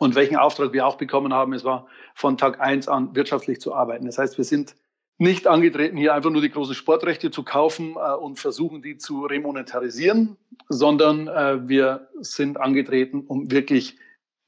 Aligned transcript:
Und 0.00 0.14
welchen 0.14 0.36
Auftrag 0.36 0.72
wir 0.72 0.86
auch 0.86 0.96
bekommen 0.96 1.34
haben, 1.34 1.52
es 1.52 1.62
war 1.62 1.86
von 2.14 2.38
Tag 2.38 2.58
eins 2.58 2.88
an 2.88 3.14
wirtschaftlich 3.14 3.60
zu 3.60 3.74
arbeiten. 3.74 4.06
Das 4.06 4.16
heißt, 4.16 4.38
wir 4.38 4.46
sind 4.46 4.74
nicht 5.18 5.46
angetreten, 5.46 5.98
hier 5.98 6.14
einfach 6.14 6.30
nur 6.30 6.40
die 6.40 6.48
großen 6.48 6.74
Sportrechte 6.74 7.30
zu 7.30 7.42
kaufen 7.42 7.96
äh, 7.96 8.14
und 8.14 8.38
versuchen, 8.38 8.80
die 8.80 8.96
zu 8.96 9.26
remonetarisieren, 9.26 10.38
sondern 10.70 11.28
äh, 11.28 11.68
wir 11.68 12.08
sind 12.20 12.58
angetreten, 12.58 13.24
um 13.26 13.50
wirklich 13.50 13.98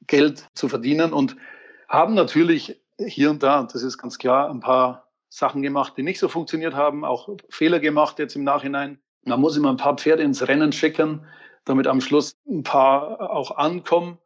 Geld 0.07 0.49
zu 0.55 0.71
verdienen 0.71 1.13
und 1.13 1.37
haben 1.87 2.15
natürlich 2.15 2.81
hier 2.99 3.29
und 3.29 3.43
da, 3.43 3.63
das 3.65 3.83
ist 3.83 3.99
ganz 3.99 4.17
klar, 4.17 4.49
ein 4.49 4.61
paar 4.61 5.11
Sachen 5.29 5.61
gemacht, 5.61 5.93
die 5.99 6.03
nicht 6.03 6.19
so 6.19 6.29
funktioniert 6.29 6.73
haben, 6.73 7.05
auch 7.05 7.29
Fehler 7.51 7.79
gemacht 7.79 8.19
jetzt 8.19 8.37
im 8.37 8.45
Nachhinein. 8.45 8.99
Man 9.27 9.39
muss 9.39 9.59
immer 9.59 9.69
ein 9.69 9.77
paar 9.77 9.97
Pferde 9.99 10.23
ins 10.23 10.49
Rennen 10.49 10.73
schicken, 10.73 11.27
damit 11.67 11.87
am 11.87 12.01
Schluss 12.01 12.39
ein 12.49 12.63
paar 12.63 13.31
auch 13.31 13.59
ankommen. 13.59 14.17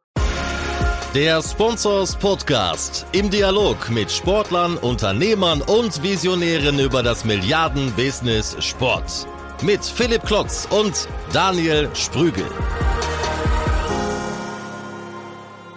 Der 1.17 1.41
Sponsors 1.41 2.15
Podcast 2.15 3.07
im 3.11 3.31
Dialog 3.31 3.89
mit 3.89 4.11
Sportlern, 4.11 4.77
Unternehmern 4.77 5.63
und 5.63 6.03
Visionären 6.03 6.77
über 6.77 7.01
das 7.01 7.25
Milliarden-Business 7.25 8.55
Sport. 8.63 9.27
Mit 9.63 9.83
Philipp 9.83 10.21
Klotz 10.21 10.67
und 10.69 11.09
Daniel 11.33 11.89
Sprügel. 11.95 12.45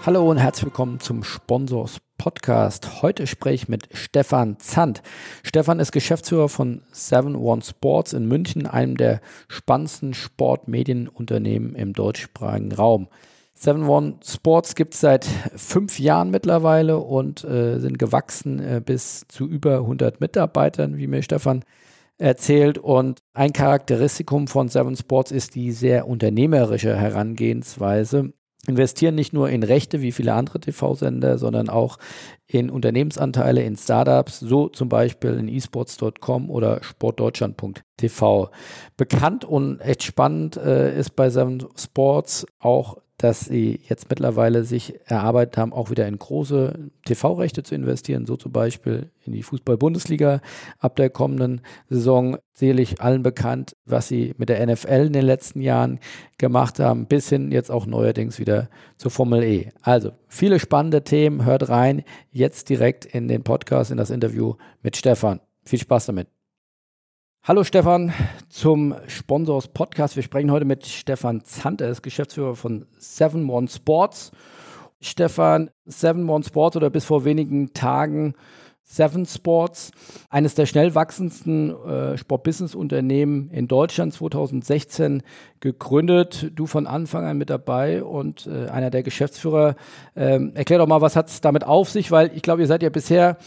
Hallo 0.05 0.31
und 0.31 0.37
herzlich 0.37 0.67
willkommen 0.67 1.01
zum 1.01 1.25
Sponsors 1.25 2.03
Podcast. 2.19 3.01
Heute 3.01 3.27
spreche 3.27 3.55
ich 3.55 3.69
mit 3.70 3.89
Stefan 3.95 4.59
Zandt. 4.59 5.01
Stefan 5.43 5.81
ist 5.81 5.93
Geschäftsführer 5.93 6.51
von 6.51 6.83
7 6.93 7.34
One 7.34 7.62
Sports 7.62 8.12
in 8.12 8.29
München, 8.29 8.67
einem 8.67 8.98
der 8.98 9.23
spannendsten 9.48 10.12
Sportmedienunternehmen 10.12 11.77
im 11.77 11.95
deutschsprachigen 11.95 12.73
Raum. 12.73 13.09
7 13.62 13.87
One 13.87 14.14
Sports 14.24 14.74
gibt 14.74 14.95
es 14.95 15.00
seit 15.00 15.27
fünf 15.55 15.98
Jahren 15.98 16.30
mittlerweile 16.30 16.96
und 16.96 17.45
äh, 17.45 17.78
sind 17.78 17.98
gewachsen 17.98 18.59
äh, 18.59 18.80
bis 18.83 19.27
zu 19.28 19.47
über 19.47 19.80
100 19.80 20.19
Mitarbeitern, 20.19 20.97
wie 20.97 21.06
mir 21.06 21.22
Stefan 21.22 21.62
erzählt. 22.17 22.78
Und 22.78 23.20
ein 23.34 23.52
Charakteristikum 23.52 24.47
von 24.47 24.69
Seven 24.69 24.97
Sports 24.97 25.30
ist 25.30 25.56
die 25.56 25.72
sehr 25.72 26.08
unternehmerische 26.08 26.97
Herangehensweise. 26.97 28.33
Investieren 28.67 29.14
nicht 29.14 29.34
nur 29.34 29.50
in 29.50 29.62
Rechte 29.62 30.00
wie 30.00 30.12
viele 30.12 30.33
andere 30.33 30.61
TV-Sender, 30.61 31.36
sondern 31.36 31.69
auch 31.69 31.98
in 32.47 32.70
Unternehmensanteile 32.70 33.62
in 33.62 33.77
Startups, 33.77 34.41
so 34.41 34.69
zum 34.69 34.89
Beispiel 34.89 35.34
in 35.34 35.48
esports.com 35.48 36.50
oder 36.50 36.83
sportdeutschland.tv. 36.83 38.50
Bekannt 38.97 39.45
und 39.45 39.80
echt 39.80 40.02
spannend 40.02 40.56
äh, 40.56 40.98
ist 40.98 41.11
bei 41.11 41.28
Seven 41.28 41.67
Sports 41.77 42.47
auch 42.58 42.97
dass 43.21 43.41
sie 43.41 43.81
jetzt 43.87 44.09
mittlerweile 44.09 44.65
sich 44.65 44.99
erarbeitet 45.05 45.59
haben, 45.59 45.75
auch 45.75 45.91
wieder 45.91 46.09
in 46.09 46.19
große 46.19 46.91
TV-Rechte 47.05 47.63
zu 47.63 47.75
investieren, 47.75 48.25
so 48.25 48.39
zum 48.39 48.51
Beispiel 48.51 49.11
in 49.27 49.35
die 49.35 49.43
Fußball-Bundesliga 49.43 50.41
ab 50.79 50.97
der 50.97 51.11
kommenden 51.11 51.61
Saison. 51.91 52.39
Sicherlich 52.55 53.03
allen 53.03 53.23
bekannt, 53.23 53.77
was 53.85 54.09
sie 54.09 54.35
mit 54.39 54.48
der 54.48 54.67
NFL 54.67 55.07
in 55.07 55.13
den 55.13 55.27
letzten 55.27 55.61
Jahren 55.61 55.98
gemacht 56.39 56.79
haben, 56.79 57.07
bis 57.07 57.29
hin 57.29 57.53
jetzt 57.53 57.71
auch 57.71 57.85
neuerdings 57.85 58.39
wieder 58.39 58.71
zur 58.97 59.11
Formel 59.11 59.43
E. 59.43 59.69
Also 59.83 60.13
viele 60.27 60.59
spannende 60.59 61.05
Themen, 61.05 61.45
hört 61.45 61.69
rein, 61.69 62.03
jetzt 62.31 62.71
direkt 62.71 63.05
in 63.05 63.29
den 63.29 63.43
Podcast, 63.43 63.91
in 63.91 63.98
das 63.98 64.09
Interview 64.09 64.55
mit 64.83 64.97
Stefan. 64.97 65.41
Viel 65.65 65.79
Spaß 65.79 66.07
damit. 66.07 66.29
Hallo 67.42 67.64
Stefan 67.64 68.12
zum 68.50 68.94
Sponsors 69.06 69.69
Podcast. 69.69 70.14
Wir 70.14 70.22
sprechen 70.22 70.50
heute 70.50 70.66
mit 70.66 70.84
Stefan 70.86 71.42
Zanter, 71.42 71.88
ist 71.88 72.02
Geschäftsführer 72.02 72.55
von 72.55 72.84
Seven 72.98 73.48
One 73.48 73.66
Sports. 73.66 74.30
Stefan, 75.00 75.70
Seven 75.86 76.28
One 76.28 76.44
Sports 76.44 76.77
oder 76.77 76.91
bis 76.91 77.06
vor 77.06 77.24
wenigen 77.24 77.72
Tagen 77.72 78.34
Seven 78.83 79.24
Sports, 79.24 79.92
eines 80.28 80.55
der 80.55 80.66
schnell 80.66 80.94
wachsendsten 80.94 81.70
äh, 81.70 82.18
Sportbusiness-Unternehmen 82.18 83.48
in 83.50 83.68
Deutschland, 83.68 84.12
2016 84.12 85.23
gegründet. 85.61 86.50
Du 86.55 86.67
von 86.67 86.86
Anfang 86.86 87.24
an 87.24 87.39
mit 87.39 87.48
dabei 87.48 88.05
und 88.05 88.48
äh, 88.48 88.68
einer 88.68 88.90
der 88.90 89.02
Geschäftsführer. 89.02 89.77
Ähm, 90.14 90.52
erklär 90.56 90.80
doch 90.80 90.89
mal, 90.89 91.00
was 91.00 91.17
hat 91.17 91.29
es 91.29 91.40
damit 91.40 91.64
auf 91.64 91.89
sich, 91.89 92.11
weil 92.11 92.33
ich 92.34 92.42
glaube, 92.42 92.61
ihr 92.61 92.67
seid 92.67 92.83
ja 92.83 92.90
bisher 92.90 93.39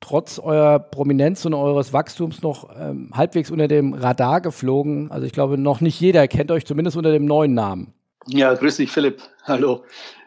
trotz 0.00 0.38
eurer 0.38 0.78
Prominenz 0.78 1.44
und 1.44 1.54
eures 1.54 1.92
Wachstums 1.92 2.42
noch 2.42 2.70
ähm, 2.78 3.10
halbwegs 3.14 3.50
unter 3.50 3.68
dem 3.68 3.94
Radar 3.94 4.40
geflogen. 4.40 5.10
Also 5.10 5.26
ich 5.26 5.32
glaube, 5.32 5.58
noch 5.58 5.80
nicht 5.80 6.00
jeder 6.00 6.28
kennt 6.28 6.50
euch 6.50 6.66
zumindest 6.66 6.96
unter 6.96 7.12
dem 7.12 7.24
neuen 7.24 7.54
Namen. 7.54 7.92
Ja, 8.26 8.54
grüß 8.54 8.76
dich, 8.76 8.90
Philipp. 8.90 9.22
Hallo. 9.44 9.84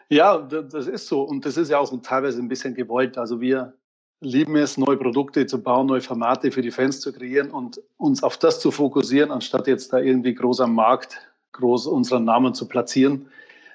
Ja, 0.08 0.38
das 0.38 0.86
ist 0.86 1.06
so. 1.06 1.22
Und 1.22 1.46
das 1.46 1.56
ist 1.56 1.70
ja 1.70 1.78
auch 1.78 1.90
teilweise 2.02 2.40
ein 2.40 2.48
bisschen 2.48 2.74
gewollt. 2.74 3.16
Also 3.16 3.40
wir 3.40 3.72
lieben 4.20 4.56
es, 4.56 4.76
neue 4.76 4.96
Produkte 4.96 5.46
zu 5.46 5.62
bauen, 5.62 5.86
neue 5.86 6.00
Formate 6.00 6.52
für 6.52 6.62
die 6.62 6.70
Fans 6.70 7.00
zu 7.00 7.12
kreieren 7.12 7.50
und 7.50 7.80
uns 7.96 8.22
auf 8.22 8.36
das 8.36 8.60
zu 8.60 8.70
fokussieren, 8.70 9.30
anstatt 9.30 9.66
jetzt 9.66 9.92
da 9.92 9.98
irgendwie 9.98 10.34
groß 10.34 10.60
am 10.60 10.74
Markt 10.74 11.18
groß 11.52 11.86
unseren 11.86 12.24
Namen 12.24 12.54
zu 12.54 12.66
platzieren. 12.66 13.26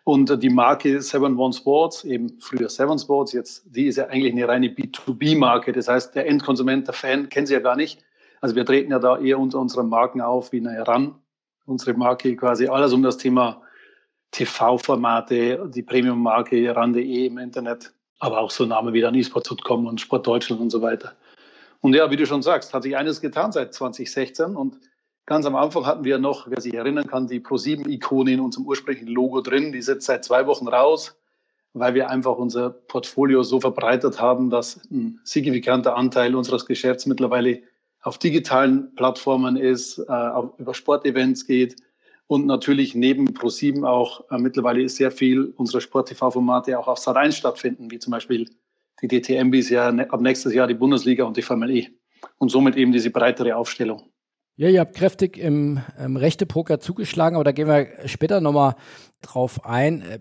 Und 0.07 0.41
die 0.41 0.49
Marke 0.49 1.01
Seven 1.01 1.35
One 1.35 1.51
Sports, 1.51 2.05
eben 2.05 2.39
früher 2.39 2.69
Seven 2.69 2.97
Sports, 2.97 3.33
jetzt, 3.33 3.65
die 3.65 3.87
ist 3.87 3.97
ja 3.97 4.05
eigentlich 4.05 4.31
eine 4.31 4.47
reine 4.47 4.67
B2B-Marke. 4.69 5.73
Das 5.73 5.89
heißt, 5.89 6.15
der 6.15 6.27
Endkonsument, 6.27 6.87
der 6.87 6.93
Fan, 6.93 7.27
kennt 7.27 7.49
sie 7.49 7.55
ja 7.55 7.59
gar 7.59 7.75
nicht. 7.75 8.05
Also 8.39 8.55
wir 8.55 8.65
treten 8.65 8.91
ja 8.91 8.99
da 8.99 9.19
eher 9.19 9.37
unter 9.37 9.59
unseren 9.59 9.89
Marken 9.89 10.21
auf 10.21 10.53
wie 10.53 10.65
eine 10.65 10.87
RAN. 10.87 11.15
Unsere 11.65 11.93
Marke 11.93 12.37
quasi 12.37 12.67
alles 12.67 12.93
um 12.93 13.03
das 13.03 13.17
Thema 13.17 13.61
TV-Formate, 14.31 15.69
die 15.75 15.83
Premium-Marke 15.83 16.73
RAN.de 16.73 17.25
im 17.25 17.37
Internet, 17.37 17.91
aber 18.19 18.39
auch 18.39 18.51
so 18.51 18.65
Namen 18.65 18.93
wie 18.93 19.01
dann 19.01 19.13
esports.com 19.13 19.87
und 19.87 19.99
Sportdeutschland 19.99 20.61
und 20.61 20.69
so 20.69 20.81
weiter. 20.81 21.17
Und 21.81 21.93
ja, 21.93 22.09
wie 22.09 22.15
du 22.15 22.25
schon 22.25 22.41
sagst, 22.41 22.73
hat 22.73 22.83
sich 22.83 22.95
eines 22.95 23.19
getan 23.19 23.51
seit 23.51 23.73
2016 23.73 24.55
und 24.55 24.79
Ganz 25.27 25.45
am 25.45 25.57
Anfang 25.57 25.85
hatten 25.85 26.05
wir 26.05 26.19
noch, 26.19 26.49
wer 26.49 26.61
sich 26.61 26.73
erinnern 26.73 27.05
kann, 27.05 27.27
die 27.27 27.41
Pro7-Ikone 27.41 28.31
in 28.31 28.39
unserem 28.39 28.65
ursprünglichen 28.65 29.09
Logo 29.09 29.41
drin. 29.41 29.73
Die 29.73 29.81
sitzt 29.81 30.07
seit 30.07 30.23
zwei 30.23 30.47
Wochen 30.47 30.69
raus, 30.69 31.19
weil 31.73 31.93
wir 31.95 32.09
einfach 32.09 32.37
unser 32.37 32.69
Portfolio 32.69 33.43
so 33.43 33.59
verbreitert 33.59 34.21
haben, 34.21 34.49
dass 34.49 34.79
ein 34.89 35.19
signifikanter 35.25 35.97
Anteil 35.97 36.33
unseres 36.33 36.65
Geschäfts 36.65 37.05
mittlerweile 37.07 37.61
auf 38.01 38.17
digitalen 38.17 38.95
Plattformen 38.95 39.57
ist, 39.57 39.99
äh, 39.99 40.11
auf, 40.13 40.57
über 40.59 40.73
Sportevents 40.73 41.45
geht 41.45 41.75
und 42.27 42.45
natürlich 42.45 42.95
neben 42.95 43.27
Pro7 43.31 43.85
auch 43.85 44.31
äh, 44.31 44.37
mittlerweile 44.37 44.87
sehr 44.87 45.11
viel 45.11 45.53
unserer 45.57 45.81
Sport-TV-Formate 45.81 46.79
auch 46.79 46.87
auf 46.87 46.99
Sat1 46.99 47.33
stattfinden, 47.33 47.91
wie 47.91 47.99
zum 47.99 48.11
Beispiel 48.11 48.49
die 49.01 49.09
DTM 49.09 49.51
bis 49.51 49.69
ja 49.69 49.89
ab 49.89 50.21
nächstes 50.21 50.53
Jahr 50.53 50.67
die 50.67 50.73
Bundesliga 50.73 51.25
und 51.25 51.35
die 51.35 51.41
Formel 51.41 51.69
E. 51.69 51.89
Und 52.37 52.47
somit 52.49 52.77
eben 52.77 52.93
diese 52.93 53.09
breitere 53.09 53.57
Aufstellung. 53.57 54.09
Ja, 54.59 54.69
ihr 54.69 54.79
habt 54.79 54.95
kräftig 54.95 55.37
im, 55.37 55.81
im 56.03 56.17
rechte 56.17 56.47
Poker 56.47 56.79
zugeschlagen, 56.79 57.35
aber 57.35 57.43
da 57.43 57.51
gehen 57.51 57.67
wir 57.67 57.89
später 58.07 58.41
nochmal 58.41 58.73
drauf 59.21 59.63
ein. 59.63 60.01
Äh, 60.01 60.17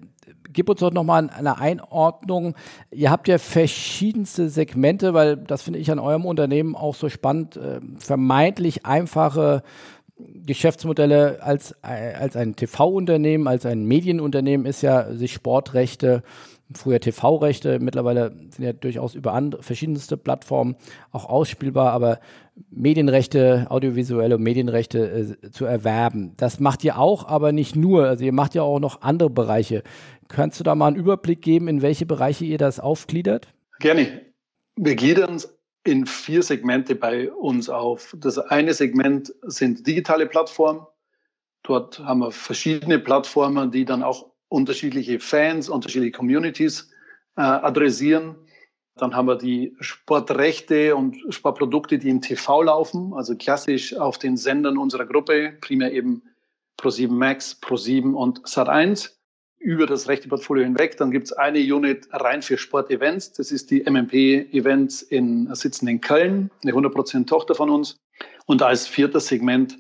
gib 0.53 0.69
uns 0.69 0.81
doch 0.81 0.93
nochmal 0.93 1.31
eine 1.31 1.59
Einordnung. 1.59 2.55
Ihr 2.91 3.11
habt 3.11 3.29
ja 3.29 3.39
verschiedenste 3.39 4.51
Segmente, 4.51 5.15
weil 5.15 5.39
das 5.39 5.63
finde 5.63 5.79
ich 5.79 5.91
an 5.91 5.99
eurem 5.99 6.27
Unternehmen 6.27 6.77
auch 6.77 6.95
so 6.95 7.09
spannend, 7.09 7.57
äh, 7.57 7.81
vermeintlich 7.97 8.85
einfache 8.85 9.63
Geschäftsmodelle 10.19 11.43
als, 11.43 11.73
äh, 11.83 12.13
als 12.13 12.37
ein 12.37 12.57
TV-Unternehmen, 12.57 13.49
als 13.49 13.65
ein 13.65 13.87
Medienunternehmen 13.87 14.67
ist 14.67 14.83
ja, 14.83 15.15
sich 15.15 15.33
Sportrechte 15.33 16.23
früher 16.75 17.01
TV-Rechte, 17.01 17.79
mittlerweile 17.79 18.33
sind 18.51 18.65
ja 18.65 18.73
durchaus 18.73 19.15
über 19.15 19.33
andere, 19.33 19.63
verschiedenste 19.63 20.17
Plattformen 20.17 20.77
auch 21.13 21.25
ausspielbar, 21.27 21.93
aber 21.93 22.19
Medienrechte, 22.71 23.67
audiovisuelle 23.69 24.39
Medienrechte 24.39 25.37
äh, 25.43 25.50
zu 25.50 25.65
erwerben. 25.65 26.33
Das 26.37 26.59
macht 26.61 26.84
ihr 26.84 26.99
auch, 26.99 27.27
aber 27.28 27.53
nicht 27.53 27.77
nur. 27.77 28.06
Also 28.06 28.25
ihr 28.25 28.33
macht 28.33 28.55
ja 28.55 28.62
auch 28.62 28.81
noch 28.81 29.03
andere 29.03 29.31
Bereiche. 29.31 29.83
Kannst 30.28 30.59
du 30.59 30.65
da 30.65 30.75
mal 30.75 30.89
einen 30.89 30.97
Überblick 30.97 31.43
geben, 31.43 31.69
in 31.69 31.83
welche 31.83 32.06
Bereiche 32.06 32.44
ihr 32.44 32.59
das 32.59 32.81
aufgliedert? 32.81 33.49
Gerne. 33.79 34.23
Wir 34.76 34.97
gliedern 34.97 35.37
es 35.37 35.56
in 35.85 36.06
vier 36.06 36.43
Segmente 36.43 36.94
bei 36.94 37.31
uns 37.31 37.69
auf. 37.69 38.14
Das 38.19 38.38
eine 38.38 38.75
Segment 38.75 39.32
sind 39.43 39.87
digitale 39.87 40.26
Plattformen. 40.26 40.87
Dort 41.62 42.00
haben 42.00 42.20
wir 42.20 42.32
verschiedene 42.32 42.99
Plattformen, 42.99 43.70
die 43.70 43.85
dann 43.85 44.03
auch 44.03 44.31
unterschiedliche 44.49 45.20
Fans, 45.20 45.69
unterschiedliche 45.69 46.12
Communities 46.12 46.91
äh, 47.37 47.43
adressieren. 47.43 48.37
Dann 48.96 49.14
haben 49.14 49.28
wir 49.28 49.37
die 49.37 49.76
Sportrechte 49.81 50.96
und 50.96 51.16
Sportprodukte, 51.28 51.98
die 51.98 52.08
im 52.08 52.22
TV 52.22 52.62
laufen, 52.62 53.12
also 53.14 53.37
klassisch 53.37 53.94
auf 53.94 54.19
den 54.19 54.38
Sendern 54.38 54.78
unserer 54.78 55.04
Gruppe, 55.04 55.52
primär 55.60 55.93
eben 55.93 56.22
Pro7 56.78 57.10
Max, 57.10 57.58
Pro7 57.62 58.14
und 58.14 58.40
Sat1 58.46 59.10
über 59.58 59.87
das 59.87 60.08
rechte 60.08 60.28
Portfolio 60.28 60.64
hinweg. 60.64 60.96
Dann 60.96 61.10
gibt 61.10 61.26
es 61.26 61.32
eine 61.32 61.58
Unit 61.58 62.08
rein 62.12 62.40
für 62.40 62.56
Sportevents. 62.56 63.32
Das 63.32 63.52
ist 63.52 63.70
die 63.70 63.82
MMP 63.82 64.52
Events 64.52 65.02
in, 65.02 65.54
sitzen 65.54 65.88
in 65.88 66.00
Köln, 66.00 66.50
eine 66.62 66.72
100% 66.72 67.26
Tochter 67.26 67.54
von 67.54 67.69
uns. 67.69 67.98
Und 68.46 68.62
als 68.62 68.87
viertes 68.87 69.26
Segment 69.26 69.78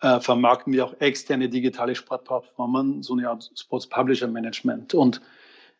äh, 0.00 0.20
vermarkten 0.20 0.72
wir 0.72 0.86
auch 0.86 0.94
externe 1.00 1.48
digitale 1.48 1.94
Sportplattformen, 1.94 3.02
so 3.02 3.14
eine 3.14 3.28
Art 3.28 3.50
Sports 3.56 3.86
Publisher 3.86 4.28
Management. 4.28 4.94
Und 4.94 5.20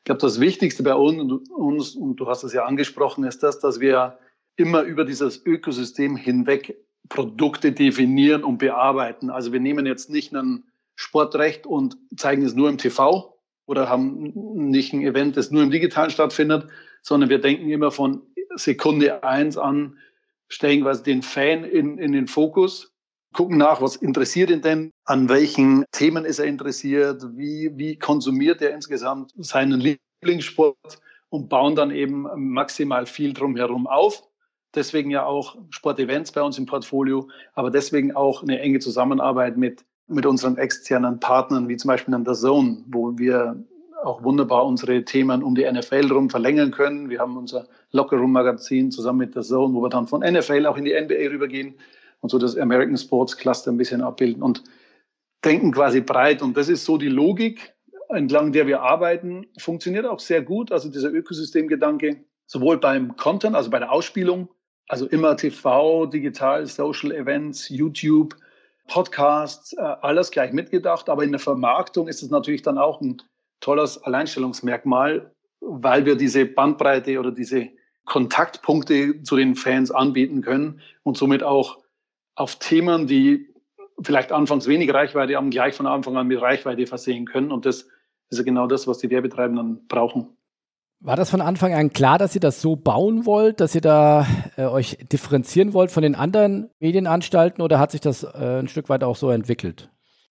Ich 0.04 0.06
glaube, 0.06 0.20
das 0.20 0.38
Wichtigste 0.38 0.82
bei 0.82 0.94
uns, 0.94 1.94
und 1.94 2.16
du 2.16 2.26
hast 2.26 2.44
es 2.44 2.52
ja 2.52 2.66
angesprochen, 2.66 3.24
ist 3.24 3.42
das, 3.42 3.58
dass 3.58 3.80
wir 3.80 4.18
immer 4.54 4.82
über 4.82 5.06
dieses 5.06 5.46
Ökosystem 5.46 6.14
hinweg 6.14 6.76
Produkte 7.08 7.72
definieren 7.72 8.44
und 8.44 8.58
bearbeiten. 8.58 9.30
Also 9.30 9.54
wir 9.54 9.60
nehmen 9.60 9.86
jetzt 9.86 10.10
nicht 10.10 10.34
ein 10.34 10.64
Sportrecht 10.94 11.66
und 11.66 11.96
zeigen 12.18 12.42
es 12.42 12.52
nur 12.52 12.68
im 12.68 12.76
TV 12.76 13.34
oder 13.64 13.88
haben 13.88 14.32
nicht 14.68 14.92
ein 14.92 15.00
Event, 15.00 15.38
das 15.38 15.50
nur 15.50 15.62
im 15.62 15.70
Digitalen 15.70 16.10
stattfindet, 16.10 16.66
sondern 17.00 17.30
wir 17.30 17.38
denken 17.38 17.70
immer 17.70 17.90
von 17.90 18.20
Sekunde 18.56 19.24
eins 19.24 19.56
an, 19.56 19.96
stellen 20.48 20.82
quasi 20.82 21.02
den 21.02 21.22
Fan 21.22 21.64
in, 21.64 21.96
in 21.96 22.12
den 22.12 22.26
Fokus, 22.26 22.93
gucken 23.34 23.58
nach, 23.58 23.82
was 23.82 23.96
interessiert 23.96 24.50
ihn 24.50 24.62
denn, 24.62 24.92
an 25.04 25.28
welchen 25.28 25.84
Themen 25.92 26.24
ist 26.24 26.38
er 26.38 26.46
interessiert, 26.46 27.22
wie, 27.36 27.70
wie 27.74 27.96
konsumiert 27.98 28.62
er 28.62 28.74
insgesamt 28.74 29.32
seinen 29.36 29.80
Lieblingssport 29.80 31.00
und 31.28 31.48
bauen 31.48 31.74
dann 31.74 31.90
eben 31.90 32.26
maximal 32.36 33.04
viel 33.06 33.34
drumherum 33.34 33.86
auf. 33.86 34.22
Deswegen 34.74 35.10
ja 35.10 35.26
auch 35.26 35.56
Sportevents 35.70 36.32
bei 36.32 36.42
uns 36.42 36.58
im 36.58 36.66
Portfolio, 36.66 37.28
aber 37.54 37.70
deswegen 37.70 38.12
auch 38.12 38.42
eine 38.42 38.60
enge 38.60 38.78
Zusammenarbeit 38.78 39.56
mit, 39.56 39.84
mit 40.06 40.26
unseren 40.26 40.56
externen 40.56 41.20
Partnern, 41.20 41.68
wie 41.68 41.76
zum 41.76 41.88
Beispiel 41.88 42.14
an 42.14 42.24
der 42.24 42.34
Zone, 42.34 42.84
wo 42.86 43.18
wir 43.18 43.62
auch 44.04 44.22
wunderbar 44.22 44.66
unsere 44.66 45.04
Themen 45.04 45.42
um 45.42 45.54
die 45.54 45.70
NFL 45.70 46.12
rum 46.12 46.30
verlängern 46.30 46.70
können. 46.70 47.08
Wir 47.08 47.20
haben 47.20 47.36
unser 47.36 47.66
Lockerroom 47.92 48.32
Magazin 48.32 48.90
zusammen 48.90 49.20
mit 49.20 49.34
der 49.34 49.42
Zone, 49.42 49.74
wo 49.74 49.82
wir 49.82 49.88
dann 49.88 50.06
von 50.06 50.20
NFL 50.20 50.66
auch 50.66 50.76
in 50.76 50.84
die 50.84 50.92
NBA 50.92 51.30
rübergehen 51.30 51.74
und 52.24 52.30
so 52.30 52.38
das 52.38 52.56
American 52.56 52.96
Sports 52.96 53.36
Cluster 53.36 53.70
ein 53.70 53.76
bisschen 53.76 54.00
abbilden 54.00 54.42
und 54.42 54.64
denken 55.44 55.72
quasi 55.72 56.00
breit. 56.00 56.40
Und 56.40 56.56
das 56.56 56.70
ist 56.70 56.86
so 56.86 56.96
die 56.96 57.10
Logik, 57.10 57.74
entlang 58.08 58.50
der 58.50 58.66
wir 58.66 58.80
arbeiten. 58.80 59.46
Funktioniert 59.58 60.06
auch 60.06 60.20
sehr 60.20 60.40
gut. 60.40 60.72
Also 60.72 60.88
dieser 60.88 61.12
Ökosystemgedanke, 61.12 62.24
sowohl 62.46 62.78
beim 62.78 63.14
Content, 63.18 63.54
also 63.54 63.68
bei 63.68 63.78
der 63.78 63.92
Ausspielung, 63.92 64.48
also 64.88 65.06
immer 65.06 65.36
TV, 65.36 66.06
digital, 66.06 66.66
Social 66.66 67.12
Events, 67.12 67.68
YouTube, 67.68 68.34
Podcasts, 68.88 69.74
äh, 69.74 69.82
alles 69.82 70.30
gleich 70.30 70.54
mitgedacht. 70.54 71.10
Aber 71.10 71.24
in 71.24 71.30
der 71.30 71.40
Vermarktung 71.40 72.08
ist 72.08 72.22
es 72.22 72.30
natürlich 72.30 72.62
dann 72.62 72.78
auch 72.78 73.02
ein 73.02 73.20
tolles 73.60 74.02
Alleinstellungsmerkmal, 74.02 75.30
weil 75.60 76.06
wir 76.06 76.16
diese 76.16 76.46
Bandbreite 76.46 77.20
oder 77.20 77.32
diese 77.32 77.68
Kontaktpunkte 78.06 79.22
zu 79.24 79.36
den 79.36 79.56
Fans 79.56 79.90
anbieten 79.90 80.40
können 80.40 80.80
und 81.02 81.18
somit 81.18 81.42
auch 81.42 81.83
auf 82.34 82.56
Themen, 82.56 83.06
die 83.06 83.48
vielleicht 84.02 84.32
anfangs 84.32 84.66
wenig 84.66 84.92
Reichweite 84.92 85.36
haben, 85.36 85.50
gleich 85.50 85.74
von 85.74 85.86
Anfang 85.86 86.16
an 86.16 86.26
mit 86.26 86.40
Reichweite 86.40 86.86
versehen 86.86 87.26
können. 87.26 87.52
Und 87.52 87.66
das 87.66 87.88
ist 88.30 88.38
ja 88.38 88.42
genau 88.42 88.66
das, 88.66 88.86
was 88.86 88.98
die 88.98 89.10
Werbetreibenden 89.10 89.86
brauchen. 89.86 90.36
War 91.00 91.16
das 91.16 91.30
von 91.30 91.42
Anfang 91.42 91.74
an 91.74 91.92
klar, 91.92 92.18
dass 92.18 92.34
ihr 92.34 92.40
das 92.40 92.62
so 92.62 92.76
bauen 92.76 93.26
wollt, 93.26 93.60
dass 93.60 93.74
ihr 93.74 93.82
da 93.82 94.26
äh, 94.56 94.64
euch 94.64 94.96
differenzieren 95.12 95.74
wollt 95.74 95.90
von 95.90 96.02
den 96.02 96.14
anderen 96.14 96.70
Medienanstalten 96.80 97.62
oder 97.62 97.78
hat 97.78 97.90
sich 97.90 98.00
das 98.00 98.22
äh, 98.22 98.60
ein 98.60 98.68
Stück 98.68 98.88
weit 98.88 99.04
auch 99.04 99.16
so 99.16 99.30
entwickelt? 99.30 99.90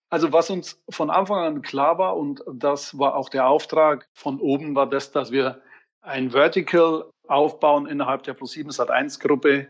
Also 0.09 0.31
was 0.31 0.49
uns 0.49 0.81
von 0.89 1.09
Anfang 1.09 1.39
an 1.39 1.61
klar 1.61 1.97
war 1.99 2.17
und 2.17 2.43
das 2.51 2.97
war 2.97 3.15
auch 3.15 3.29
der 3.29 3.47
Auftrag 3.47 4.07
von 4.13 4.39
oben, 4.39 4.75
war 4.75 4.89
das, 4.89 5.11
dass 5.11 5.31
wir 5.31 5.61
ein 6.01 6.31
Vertical 6.31 7.05
aufbauen 7.27 7.85
innerhalb 7.85 8.23
der 8.23 8.35
Pro7 8.35 8.75
Sat1 8.75 9.19
Gruppe, 9.19 9.67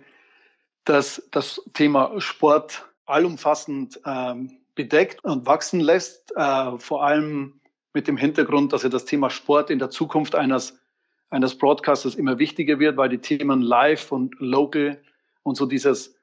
das 0.86 1.28
das 1.32 1.62
Thema 1.74 2.20
Sport 2.20 2.86
allumfassend 3.06 4.00
ähm, 4.06 4.52
bedeckt 4.76 5.24
und 5.24 5.46
wachsen 5.46 5.80
lässt, 5.80 6.34
äh, 6.36 6.78
vor 6.78 7.04
allem 7.04 7.60
mit 7.94 8.08
dem 8.08 8.18
Hintergrund, 8.18 8.74
dass 8.74 8.84
ja 8.84 8.90
das 8.90 9.06
Thema 9.06 9.30
Sport 9.30 9.70
in 9.70 9.80
der 9.80 9.90
Zukunft 9.90 10.36
eines, 10.36 10.80
eines 11.30 11.58
Broadcasters 11.58 12.16
immer 12.16 12.40
wichtiger 12.40 12.80
wird, 12.80 12.98
weil 12.98 13.10
die 13.10 13.20
Themen 13.20 13.62
Live 13.62 14.12
und 14.12 14.36
Local 14.40 15.02
und 15.44 15.56
so 15.56 15.66
dieses 15.66 16.16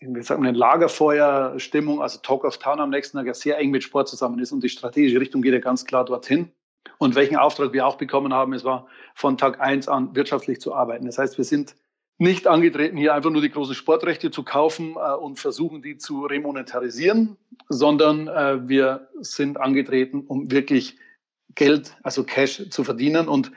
wie 0.00 0.22
sagt 0.22 0.40
man, 0.40 0.54
Lagerfeuerstimmung, 0.54 2.00
also 2.00 2.18
Talk 2.20 2.44
of 2.44 2.58
Town 2.58 2.80
am 2.80 2.90
nächsten 2.90 3.18
Tag 3.18 3.26
ja 3.26 3.34
sehr 3.34 3.58
eng 3.58 3.70
mit 3.70 3.82
Sport 3.82 4.08
zusammen 4.08 4.38
ist 4.38 4.50
und 4.52 4.64
die 4.64 4.68
strategische 4.68 5.20
Richtung 5.20 5.42
geht 5.42 5.52
ja 5.52 5.58
ganz 5.58 5.84
klar 5.84 6.04
dorthin. 6.04 6.50
Und 6.98 7.14
welchen 7.14 7.36
Auftrag 7.36 7.74
wir 7.74 7.86
auch 7.86 7.96
bekommen 7.96 8.32
haben, 8.32 8.54
es 8.54 8.64
war 8.64 8.86
von 9.14 9.36
Tag 9.36 9.60
eins 9.60 9.88
an 9.88 10.14
wirtschaftlich 10.16 10.60
zu 10.60 10.74
arbeiten. 10.74 11.04
Das 11.04 11.18
heißt, 11.18 11.36
wir 11.36 11.44
sind 11.44 11.76
nicht 12.20 12.46
angetreten, 12.46 12.98
hier 12.98 13.14
einfach 13.14 13.30
nur 13.30 13.40
die 13.40 13.50
großen 13.50 13.74
Sportrechte 13.74 14.30
zu 14.30 14.42
kaufen 14.42 14.94
äh, 14.96 15.14
und 15.14 15.40
versuchen, 15.40 15.80
die 15.80 15.96
zu 15.96 16.26
remonetarisieren, 16.26 17.38
sondern 17.70 18.28
äh, 18.28 18.68
wir 18.68 19.08
sind 19.20 19.58
angetreten, 19.58 20.24
um 20.26 20.50
wirklich 20.50 20.98
Geld, 21.54 21.96
also 22.02 22.22
Cash 22.22 22.68
zu 22.68 22.84
verdienen 22.84 23.26
und 23.26 23.52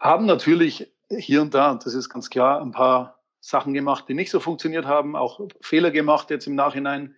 haben 0.00 0.24
natürlich 0.24 0.90
hier 1.10 1.42
und 1.42 1.52
da, 1.52 1.74
das 1.74 1.94
ist 1.94 2.08
ganz 2.08 2.30
klar, 2.30 2.62
ein 2.62 2.72
paar 2.72 3.20
Sachen 3.40 3.74
gemacht, 3.74 4.06
die 4.08 4.14
nicht 4.14 4.30
so 4.30 4.40
funktioniert 4.40 4.86
haben, 4.86 5.14
auch 5.14 5.40
Fehler 5.60 5.90
gemacht 5.90 6.30
jetzt 6.30 6.46
im 6.46 6.54
Nachhinein. 6.54 7.14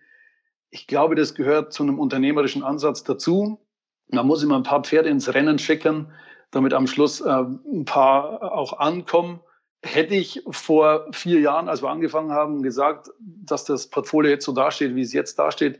Ich 0.69 0.85
glaube, 0.85 1.15
das 1.15 1.33
gehört 1.33 1.71
zu 1.71 1.81
einem 1.81 1.97
unternehmerischen 1.97 2.61
Ansatz 2.61 3.03
dazu. 3.05 3.65
Man 4.09 4.27
muss 4.27 4.43
immer 4.43 4.57
ein 4.57 4.63
paar 4.63 4.83
Pferde 4.83 5.07
ins 5.07 5.33
Rennen 5.33 5.59
schicken, 5.59 6.11
damit 6.51 6.73
am 6.73 6.87
Schluss 6.87 7.21
äh, 7.21 7.29
ein 7.31 7.85
paar 7.85 8.53
auch 8.53 8.79
ankommen. 8.79 9.39
Hätte 9.81 10.15
ich 10.15 10.41
vor 10.49 11.07
vier 11.11 11.39
Jahren, 11.39 11.69
als 11.69 11.81
wir 11.81 11.89
angefangen 11.89 12.31
haben, 12.31 12.61
gesagt, 12.61 13.09
dass 13.19 13.63
das 13.63 13.87
Portfolio 13.87 14.31
jetzt 14.31 14.45
so 14.45 14.51
dasteht, 14.51 14.95
wie 14.95 15.01
es 15.01 15.13
jetzt 15.13 15.39
dasteht, 15.39 15.79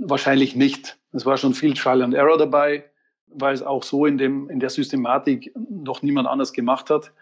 wahrscheinlich 0.00 0.56
nicht. 0.56 0.98
Es 1.12 1.24
war 1.24 1.36
schon 1.36 1.54
viel 1.54 1.74
Trial 1.74 2.02
and 2.02 2.14
Error 2.14 2.36
dabei, 2.36 2.84
weil 3.28 3.54
es 3.54 3.62
auch 3.62 3.84
so 3.84 4.06
in, 4.06 4.18
dem, 4.18 4.50
in 4.50 4.58
der 4.58 4.70
Systematik 4.70 5.52
noch 5.70 6.02
niemand 6.02 6.26
anders 6.26 6.52
gemacht 6.52 6.90
hat. 6.90 7.12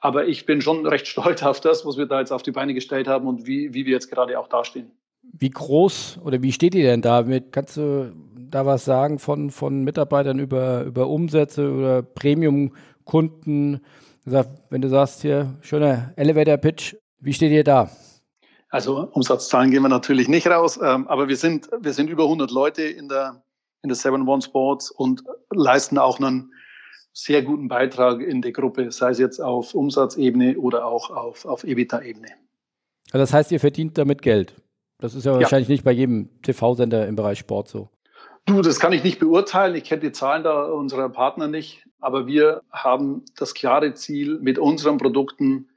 Aber 0.00 0.26
ich 0.26 0.44
bin 0.44 0.60
schon 0.60 0.86
recht 0.86 1.06
stolz 1.06 1.42
auf 1.42 1.60
das, 1.60 1.86
was 1.86 1.96
wir 1.96 2.06
da 2.06 2.20
jetzt 2.20 2.32
auf 2.32 2.42
die 2.42 2.52
Beine 2.52 2.74
gestellt 2.74 3.06
haben 3.06 3.26
und 3.26 3.46
wie, 3.46 3.72
wie 3.72 3.86
wir 3.86 3.92
jetzt 3.92 4.10
gerade 4.10 4.38
auch 4.38 4.48
dastehen. 4.48 4.90
Wie 5.22 5.50
groß 5.50 6.18
oder 6.22 6.42
wie 6.42 6.52
steht 6.52 6.74
ihr 6.74 6.84
denn 6.84 7.00
da? 7.00 7.24
Kannst 7.50 7.76
du 7.76 8.12
da 8.36 8.66
was 8.66 8.84
sagen 8.84 9.18
von, 9.18 9.50
von 9.50 9.82
Mitarbeitern 9.82 10.38
über, 10.38 10.82
über 10.82 11.08
Umsätze 11.08 11.70
oder 11.70 12.02
Premium-Kunden? 12.02 13.80
Wenn 14.24 14.80
du 14.80 14.88
sagst 14.88 15.22
hier, 15.22 15.54
schöner 15.60 16.12
Elevator-Pitch, 16.16 16.96
wie 17.20 17.32
steht 17.32 17.52
ihr 17.52 17.64
da? 17.64 17.90
Also 18.70 19.08
Umsatzzahlen 19.12 19.70
gehen 19.70 19.82
wir 19.82 19.88
natürlich 19.88 20.28
nicht 20.28 20.46
raus, 20.46 20.80
ähm, 20.82 21.06
aber 21.08 21.28
wir 21.28 21.36
sind, 21.36 21.68
wir 21.80 21.92
sind 21.92 22.08
über 22.08 22.24
100 22.24 22.50
Leute 22.50 22.82
in 22.82 23.08
der, 23.08 23.42
in 23.82 23.88
der 23.88 23.96
7-One 23.96 24.42
Sports 24.42 24.90
und 24.90 25.22
leisten 25.50 25.98
auch 25.98 26.18
einen 26.18 26.52
sehr 27.12 27.42
guten 27.42 27.68
Beitrag 27.68 28.20
in 28.20 28.42
der 28.42 28.52
Gruppe, 28.52 28.90
sei 28.90 29.10
es 29.10 29.18
jetzt 29.18 29.40
auf 29.40 29.74
Umsatzebene 29.74 30.58
oder 30.58 30.86
auch 30.86 31.10
auf, 31.10 31.44
auf 31.44 31.62
EBITDA-Ebene. 31.62 32.28
Also 33.12 33.22
das 33.22 33.32
heißt, 33.32 33.52
ihr 33.52 33.60
verdient 33.60 33.96
damit 33.96 34.22
Geld. 34.22 34.54
Das 34.98 35.14
ist 35.14 35.24
ja, 35.24 35.32
ja. 35.32 35.40
wahrscheinlich 35.40 35.68
nicht 35.68 35.84
bei 35.84 35.92
jedem 35.92 36.30
TV-Sender 36.42 37.06
im 37.06 37.14
Bereich 37.14 37.38
Sport 37.38 37.68
so. 37.68 37.90
Du, 38.46 38.60
das 38.60 38.80
kann 38.80 38.92
ich 38.92 39.04
nicht 39.04 39.20
beurteilen. 39.20 39.74
Ich 39.74 39.84
kenne 39.84 40.00
die 40.00 40.12
Zahlen 40.12 40.42
da 40.42 40.64
unserer 40.64 41.08
Partner 41.08 41.46
nicht. 41.46 41.86
Aber 42.04 42.26
wir 42.26 42.62
haben 42.70 43.22
das 43.36 43.54
klare 43.54 43.94
Ziel, 43.94 44.38
mit 44.40 44.58
unseren 44.58 44.98
Produkten 44.98 45.68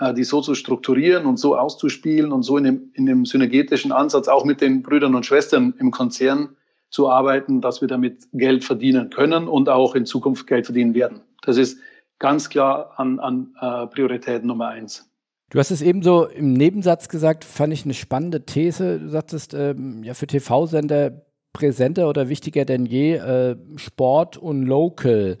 äh, 0.00 0.14
die 0.14 0.24
so 0.24 0.40
zu 0.40 0.54
strukturieren 0.54 1.26
und 1.26 1.38
so 1.38 1.56
auszuspielen 1.56 2.32
und 2.32 2.42
so 2.42 2.56
in 2.56 2.64
dem, 2.64 2.90
in 2.94 3.06
dem 3.06 3.26
synergetischen 3.26 3.92
Ansatz 3.92 4.28
auch 4.28 4.44
mit 4.44 4.60
den 4.60 4.82
Brüdern 4.82 5.14
und 5.14 5.26
Schwestern 5.26 5.74
im 5.78 5.90
Konzern 5.90 6.56
zu 6.88 7.08
arbeiten, 7.08 7.60
dass 7.60 7.80
wir 7.82 7.88
damit 7.88 8.26
Geld 8.32 8.64
verdienen 8.64 9.10
können 9.10 9.46
und 9.46 9.68
auch 9.68 9.94
in 9.94 10.06
Zukunft 10.06 10.46
Geld 10.46 10.66
verdienen 10.66 10.94
werden. 10.94 11.20
Das 11.42 11.56
ist 11.56 11.78
ganz 12.18 12.48
klar 12.48 12.94
an, 12.96 13.20
an 13.20 13.54
äh, 13.60 13.86
Priorität 13.86 14.44
Nummer 14.44 14.68
eins. 14.68 15.06
Du 15.50 15.58
hast 15.58 15.70
es 15.70 15.82
eben 15.82 16.02
so 16.02 16.26
im 16.26 16.52
Nebensatz 16.52 17.08
gesagt, 17.08 17.44
fand 17.44 17.72
ich 17.72 17.84
eine 17.84 17.94
spannende 17.94 18.46
These. 18.46 19.00
Du 19.00 19.08
sagtest, 19.08 19.52
ähm, 19.52 20.02
ja, 20.02 20.14
für 20.14 20.26
TV-Sender 20.26 21.26
präsenter 21.52 22.08
oder 22.08 22.28
wichtiger 22.28 22.64
denn 22.64 22.86
je 22.86 23.14
äh, 23.14 23.56
Sport 23.76 24.36
und 24.36 24.62
Local. 24.62 25.38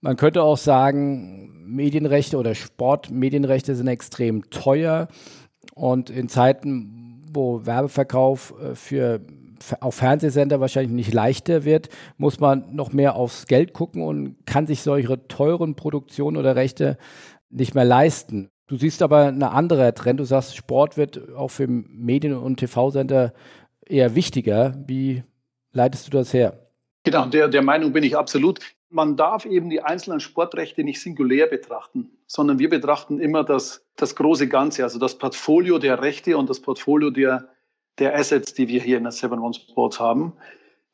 Man 0.00 0.16
könnte 0.16 0.42
auch 0.42 0.56
sagen, 0.56 1.64
Medienrechte 1.64 2.36
oder 2.38 2.54
Sportmedienrechte 2.54 3.74
sind 3.74 3.86
extrem 3.86 4.50
teuer 4.50 5.08
und 5.74 6.10
in 6.10 6.28
Zeiten, 6.28 7.22
wo 7.32 7.64
Werbeverkauf 7.64 8.54
äh, 8.60 8.74
für 8.74 9.20
auf 9.80 9.94
Fernsehsender 9.94 10.60
wahrscheinlich 10.60 10.92
nicht 10.92 11.14
leichter 11.14 11.64
wird, 11.64 11.88
muss 12.16 12.40
man 12.40 12.74
noch 12.74 12.92
mehr 12.92 13.14
aufs 13.14 13.46
Geld 13.46 13.72
gucken 13.72 14.02
und 14.02 14.36
kann 14.44 14.66
sich 14.66 14.82
solche 14.82 15.26
teuren 15.28 15.76
Produktionen 15.76 16.36
oder 16.36 16.56
Rechte 16.56 16.98
nicht 17.48 17.74
mehr 17.74 17.84
leisten. 17.84 18.48
Du 18.66 18.76
siehst 18.76 19.02
aber 19.02 19.26
eine 19.26 19.50
andere 19.50 19.92
Trend. 19.94 20.18
Du 20.18 20.24
sagst, 20.24 20.56
Sport 20.56 20.96
wird 20.96 21.34
auch 21.34 21.50
für 21.50 21.66
Medien- 21.68 22.36
und 22.36 22.56
TV-Sender 22.56 23.32
eher 23.86 24.14
wichtiger. 24.14 24.74
Wie 24.86 25.24
leitest 25.72 26.06
du 26.06 26.10
das 26.10 26.32
her? 26.32 26.58
Genau, 27.04 27.26
der, 27.26 27.48
der 27.48 27.62
Meinung 27.62 27.92
bin 27.92 28.04
ich 28.04 28.16
absolut. 28.16 28.60
Man 28.90 29.16
darf 29.16 29.46
eben 29.46 29.70
die 29.70 29.82
einzelnen 29.82 30.20
Sportrechte 30.20 30.84
nicht 30.84 31.00
singulär 31.00 31.46
betrachten, 31.46 32.10
sondern 32.26 32.58
wir 32.58 32.68
betrachten 32.68 33.18
immer 33.18 33.42
das, 33.42 33.84
das 33.96 34.14
große 34.14 34.48
Ganze, 34.48 34.84
also 34.84 34.98
das 34.98 35.18
Portfolio 35.18 35.78
der 35.78 36.02
Rechte 36.02 36.36
und 36.36 36.48
das 36.48 36.60
Portfolio 36.60 37.10
der, 37.10 37.48
der 37.98 38.14
Assets, 38.14 38.54
die 38.54 38.68
wir 38.68 38.82
hier 38.82 38.98
in 38.98 39.04
der 39.04 39.12
7-One 39.12 39.54
Sports 39.54 39.98
haben. 39.98 40.34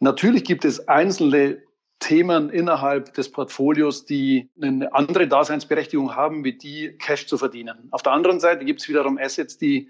Natürlich 0.01 0.45
gibt 0.45 0.65
es 0.65 0.87
einzelne 0.89 1.63
Themen 1.99 2.51
innerhalb 2.51 3.13
des 3.15 3.33
Portfolios, 3.33 4.05
die 4.05 4.49
eine 4.61 4.93
andere 4.95 5.27
Daseinsberechtigung 5.27 6.15
haben, 6.15 6.45
wie 6.45 6.57
die 6.57 6.97
Cash 6.99 7.27
zu 7.27 7.37
verdienen. 7.37 7.89
Auf 7.91 8.03
der 8.03 8.13
anderen 8.13 8.39
Seite 8.39 8.65
gibt 8.65 8.81
es 8.81 8.89
wiederum 8.89 9.19
Assets, 9.19 9.59
die 9.59 9.89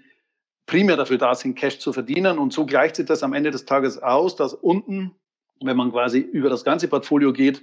primär 0.69 0.97
dafür 0.97 1.17
da 1.17 1.33
sind, 1.33 1.55
Cash 1.55 1.79
zu 1.79 1.91
verdienen. 1.91 2.37
Und 2.37 2.53
so 2.53 2.65
gleicht 2.65 2.95
sich 2.95 3.07
das 3.07 3.23
am 3.23 3.33
Ende 3.33 3.49
des 3.49 3.65
Tages 3.65 4.01
aus, 4.01 4.35
dass 4.35 4.53
unten, 4.53 5.11
wenn 5.61 5.75
man 5.75 5.91
quasi 5.91 6.19
über 6.19 6.49
das 6.49 6.63
ganze 6.63 6.87
Portfolio 6.87 7.33
geht, 7.33 7.61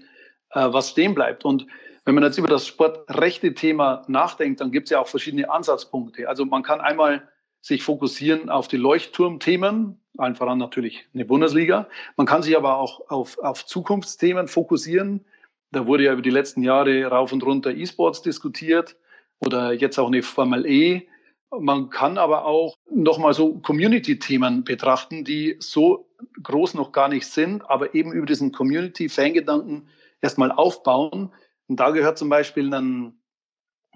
äh, 0.50 0.66
was 0.72 0.90
stehen 0.90 1.14
bleibt. 1.14 1.44
Und 1.44 1.66
wenn 2.04 2.16
man 2.16 2.24
jetzt 2.24 2.36
über 2.36 2.48
das 2.48 2.66
sportrechte 2.66 3.54
Thema 3.54 4.02
nachdenkt, 4.08 4.60
dann 4.60 4.72
gibt 4.72 4.86
es 4.86 4.90
ja 4.90 5.00
auch 5.00 5.06
verschiedene 5.06 5.48
Ansatzpunkte. 5.48 6.28
Also 6.28 6.44
man 6.44 6.64
kann 6.64 6.80
einmal 6.80 7.28
sich 7.60 7.84
fokussieren 7.84 8.50
auf 8.50 8.68
die 8.68 8.76
Leuchtturmthemen, 8.76 10.00
allen 10.18 10.34
voran 10.34 10.58
natürlich 10.58 11.06
eine 11.14 11.24
Bundesliga. 11.24 11.88
Man 12.16 12.26
kann 12.26 12.42
sich 12.42 12.56
aber 12.56 12.78
auch 12.78 13.08
auf, 13.08 13.38
auf 13.38 13.66
Zukunftsthemen 13.66 14.48
fokussieren. 14.48 15.24
Da 15.70 15.86
wurde 15.86 16.04
ja 16.04 16.12
über 16.12 16.22
die 16.22 16.30
letzten 16.30 16.62
Jahre 16.62 17.04
rauf 17.04 17.32
und 17.32 17.44
runter 17.44 17.70
E-Sports 17.70 18.22
diskutiert 18.22 18.96
oder 19.38 19.72
jetzt 19.72 19.98
auch 19.98 20.08
eine 20.08 20.22
Formel 20.22 20.66
E. 20.66 21.08
Man 21.50 21.90
kann 21.90 22.18
aber 22.18 22.44
auch 22.44 22.76
nochmal 22.90 23.32
so 23.32 23.58
Community-Themen 23.58 24.64
betrachten, 24.64 25.24
die 25.24 25.56
so 25.60 26.08
groß 26.42 26.74
noch 26.74 26.92
gar 26.92 27.08
nicht 27.08 27.26
sind, 27.26 27.68
aber 27.70 27.94
eben 27.94 28.12
über 28.12 28.26
diesen 28.26 28.52
Community-Fangedanken 28.52 29.88
erstmal 30.20 30.50
aufbauen. 30.50 31.32
Und 31.68 31.80
da 31.80 31.90
gehört 31.90 32.18
zum 32.18 32.28
Beispiel 32.28 32.72
ein, 32.74 33.18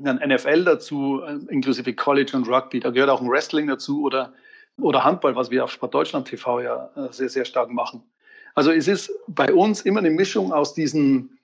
ein 0.02 0.20
NFL 0.28 0.64
dazu, 0.64 1.22
äh, 1.22 1.38
inklusive 1.52 1.94
College 1.94 2.36
und 2.36 2.48
Rugby. 2.48 2.80
Da 2.80 2.90
gehört 2.90 3.10
auch 3.10 3.20
ein 3.20 3.30
Wrestling 3.30 3.66
dazu 3.66 4.02
oder, 4.02 4.32
oder 4.80 5.04
Handball, 5.04 5.34
was 5.34 5.50
wir 5.50 5.64
auf 5.64 5.72
Sport 5.72 5.94
Deutschland 5.94 6.28
TV 6.28 6.60
ja 6.60 6.90
äh, 6.96 7.12
sehr, 7.12 7.28
sehr 7.28 7.44
stark 7.44 7.70
machen. 7.70 8.02
Also 8.54 8.72
es 8.72 8.88
ist 8.88 9.12
bei 9.28 9.52
uns 9.52 9.82
immer 9.82 10.00
eine 10.00 10.10
Mischung 10.10 10.52
aus 10.52 10.74
diesen 10.74 11.38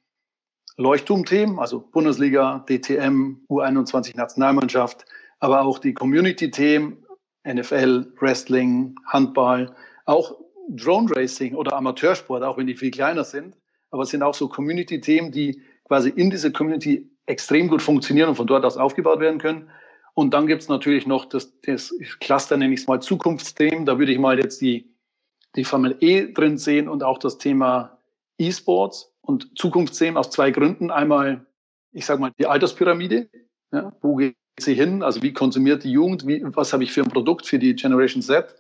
Leuchtturmthemen, 0.77 1.59
also 1.59 1.81
Bundesliga, 1.81 2.65
DTM, 2.69 3.41
U21 3.49 4.17
Nationalmannschaft, 4.17 5.07
aber 5.47 5.63
auch 5.63 5.79
die 5.79 5.95
Community-Themen, 5.95 7.07
NFL, 7.47 8.13
Wrestling, 8.19 8.97
Handball, 9.07 9.73
auch 10.05 10.35
Drone 10.71 11.09
Racing 11.15 11.55
oder 11.55 11.77
Amateursport, 11.77 12.43
auch 12.43 12.59
wenn 12.59 12.67
die 12.67 12.75
viel 12.75 12.91
kleiner 12.91 13.23
sind. 13.23 13.57
Aber 13.93 14.03
es 14.03 14.09
sind 14.09 14.25
auch 14.25 14.35
so 14.35 14.49
Community-Themen, 14.49 15.31
die 15.31 15.63
quasi 15.85 16.11
in 16.11 16.31
dieser 16.31 16.51
Community 16.51 17.09
extrem 17.27 17.69
gut 17.69 17.81
funktionieren 17.81 18.29
und 18.29 18.35
von 18.35 18.49
dort 18.49 18.65
aus 18.65 18.77
aufgebaut 18.77 19.21
werden 19.21 19.39
können. 19.39 19.71
Und 20.15 20.35
dann 20.35 20.49
gibt 20.49 20.63
es 20.63 20.69
natürlich 20.69 21.07
noch 21.07 21.27
das, 21.27 21.53
das 21.61 21.95
Cluster, 22.19 22.57
nenne 22.57 22.75
ich 22.75 22.81
es 22.81 22.89
mal 22.89 23.01
Zukunftsthemen. 23.01 23.87
Da 23.87 24.01
würde 24.01 24.11
ich 24.11 24.19
mal 24.19 24.41
jetzt 24.41 24.61
die, 24.61 24.97
die 25.55 25.63
Formel 25.63 25.97
E 26.01 26.33
drin 26.33 26.59
sehen 26.59 26.89
und 26.89 27.05
auch 27.05 27.19
das 27.19 27.39
Thema 27.39 28.01
E-Sports 28.39 29.15
und 29.21 29.57
Zukunftsthemen 29.57 30.17
aus 30.17 30.31
zwei 30.31 30.51
Gründen. 30.51 30.91
Einmal, 30.91 31.47
ich 31.93 32.05
sage 32.05 32.21
mal, 32.21 32.33
die 32.37 32.49
Alterspyramide. 32.49 33.31
Ja, 33.71 33.93
wo 34.01 34.17
geht 34.17 34.35
sie 34.61 34.75
hin? 34.75 35.03
Also 35.03 35.23
wie 35.23 35.33
konsumiert 35.33 35.85
die 35.85 35.93
Jugend? 35.93 36.27
Wie, 36.27 36.43
was 36.45 36.73
habe 36.73 36.85
ich 36.85 36.93
für 36.93 37.03
ein 37.03 37.09
Produkt 37.09 37.47
für 37.47 37.59
die 37.59 37.75
Generation 37.75 38.23
Z? 38.23 38.55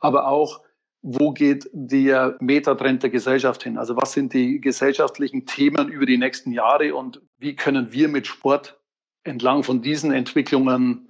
Aber 0.00 0.26
auch, 0.26 0.62
wo 1.02 1.32
geht 1.32 1.68
der 1.72 2.36
Metatrend 2.40 3.02
der 3.02 3.10
Gesellschaft 3.10 3.62
hin? 3.64 3.76
Also 3.76 3.96
was 3.96 4.12
sind 4.12 4.32
die 4.32 4.60
gesellschaftlichen 4.60 5.46
Themen 5.46 5.88
über 5.88 6.06
die 6.06 6.18
nächsten 6.18 6.52
Jahre 6.52 6.94
und 6.94 7.20
wie 7.38 7.56
können 7.56 7.92
wir 7.92 8.08
mit 8.08 8.26
Sport 8.26 8.78
entlang 9.24 9.62
von 9.62 9.82
diesen 9.82 10.12
Entwicklungen 10.12 11.08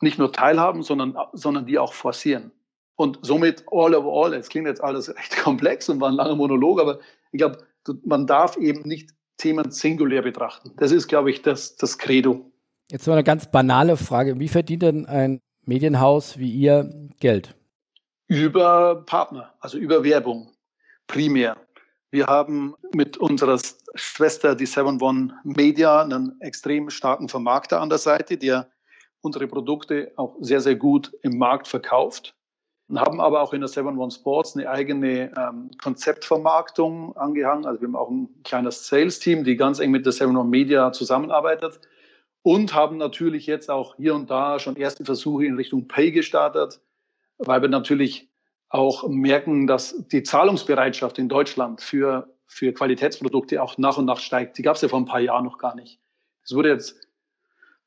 nicht 0.00 0.18
nur 0.18 0.32
teilhaben, 0.32 0.82
sondern, 0.82 1.16
sondern 1.32 1.66
die 1.66 1.78
auch 1.78 1.94
forcieren? 1.94 2.50
Und 2.96 3.18
somit 3.22 3.64
all 3.70 3.94
over 3.94 4.26
all, 4.26 4.34
es 4.34 4.48
klingt 4.48 4.66
jetzt 4.66 4.82
alles 4.82 5.08
recht 5.16 5.36
komplex 5.38 5.88
und 5.88 6.00
war 6.00 6.10
ein 6.10 6.16
langer 6.16 6.36
Monolog, 6.36 6.80
aber 6.80 6.98
ich 7.32 7.38
glaube, 7.38 7.58
man 8.04 8.26
darf 8.26 8.56
eben 8.56 8.82
nicht 8.82 9.10
Themen 9.38 9.70
singulär 9.70 10.22
betrachten. 10.22 10.72
Das 10.76 10.92
ist, 10.92 11.08
glaube 11.08 11.30
ich, 11.30 11.40
das, 11.40 11.76
das 11.76 11.96
Credo. 11.96 12.49
Jetzt 12.90 13.06
noch 13.06 13.14
eine 13.14 13.22
ganz 13.22 13.48
banale 13.48 13.96
Frage. 13.96 14.40
Wie 14.40 14.48
verdient 14.48 14.82
denn 14.82 15.06
ein 15.06 15.40
Medienhaus 15.64 16.38
wie 16.38 16.50
ihr 16.50 16.90
Geld? 17.20 17.54
Über 18.26 19.04
Partner, 19.06 19.54
also 19.60 19.78
über 19.78 20.02
Werbung, 20.02 20.50
primär. 21.06 21.56
Wir 22.10 22.26
haben 22.26 22.74
mit 22.92 23.16
unserer 23.16 23.60
Schwester, 23.94 24.56
die 24.56 24.66
7 24.66 25.00
One 25.00 25.34
Media, 25.44 26.02
einen 26.02 26.40
extrem 26.40 26.90
starken 26.90 27.28
Vermarkter 27.28 27.80
an 27.80 27.90
der 27.90 27.98
Seite, 27.98 28.36
der 28.36 28.68
unsere 29.20 29.46
Produkte 29.46 30.10
auch 30.16 30.34
sehr, 30.40 30.60
sehr 30.60 30.74
gut 30.74 31.12
im 31.22 31.38
Markt 31.38 31.68
verkauft. 31.68 32.34
Und 32.88 33.00
haben 33.00 33.20
aber 33.20 33.40
auch 33.40 33.52
in 33.52 33.60
der 33.60 33.68
7 33.68 33.96
One 33.96 34.10
Sports 34.10 34.56
eine 34.56 34.68
eigene 34.68 35.32
ähm, 35.38 35.70
Konzeptvermarktung 35.80 37.16
angehangen. 37.16 37.66
Also 37.66 37.80
wir 37.80 37.86
haben 37.86 37.94
auch 37.94 38.10
ein 38.10 38.28
kleines 38.42 38.88
Sales-Team, 38.88 39.44
die 39.44 39.56
ganz 39.56 39.78
eng 39.78 39.92
mit 39.92 40.04
der 40.06 40.12
7 40.12 40.36
One 40.36 40.50
Media 40.50 40.90
zusammenarbeitet 40.90 41.78
und 42.42 42.74
haben 42.74 42.96
natürlich 42.96 43.46
jetzt 43.46 43.70
auch 43.70 43.96
hier 43.96 44.14
und 44.14 44.30
da 44.30 44.58
schon 44.58 44.76
erste 44.76 45.04
Versuche 45.04 45.44
in 45.44 45.56
Richtung 45.56 45.88
Pay 45.88 46.12
gestartet, 46.12 46.80
weil 47.38 47.62
wir 47.62 47.68
natürlich 47.68 48.28
auch 48.68 49.08
merken, 49.08 49.66
dass 49.66 50.06
die 50.08 50.22
Zahlungsbereitschaft 50.22 51.18
in 51.18 51.28
Deutschland 51.28 51.80
für, 51.80 52.32
für 52.46 52.72
Qualitätsprodukte 52.72 53.62
auch 53.62 53.78
nach 53.78 53.98
und 53.98 54.06
nach 54.06 54.20
steigt. 54.20 54.58
Die 54.58 54.62
gab 54.62 54.76
es 54.76 54.82
ja 54.82 54.88
vor 54.88 55.00
ein 55.00 55.06
paar 55.06 55.20
Jahren 55.20 55.44
noch 55.44 55.58
gar 55.58 55.74
nicht. 55.74 56.00
Es 56.44 56.54
wurde 56.54 56.70
jetzt 56.70 57.08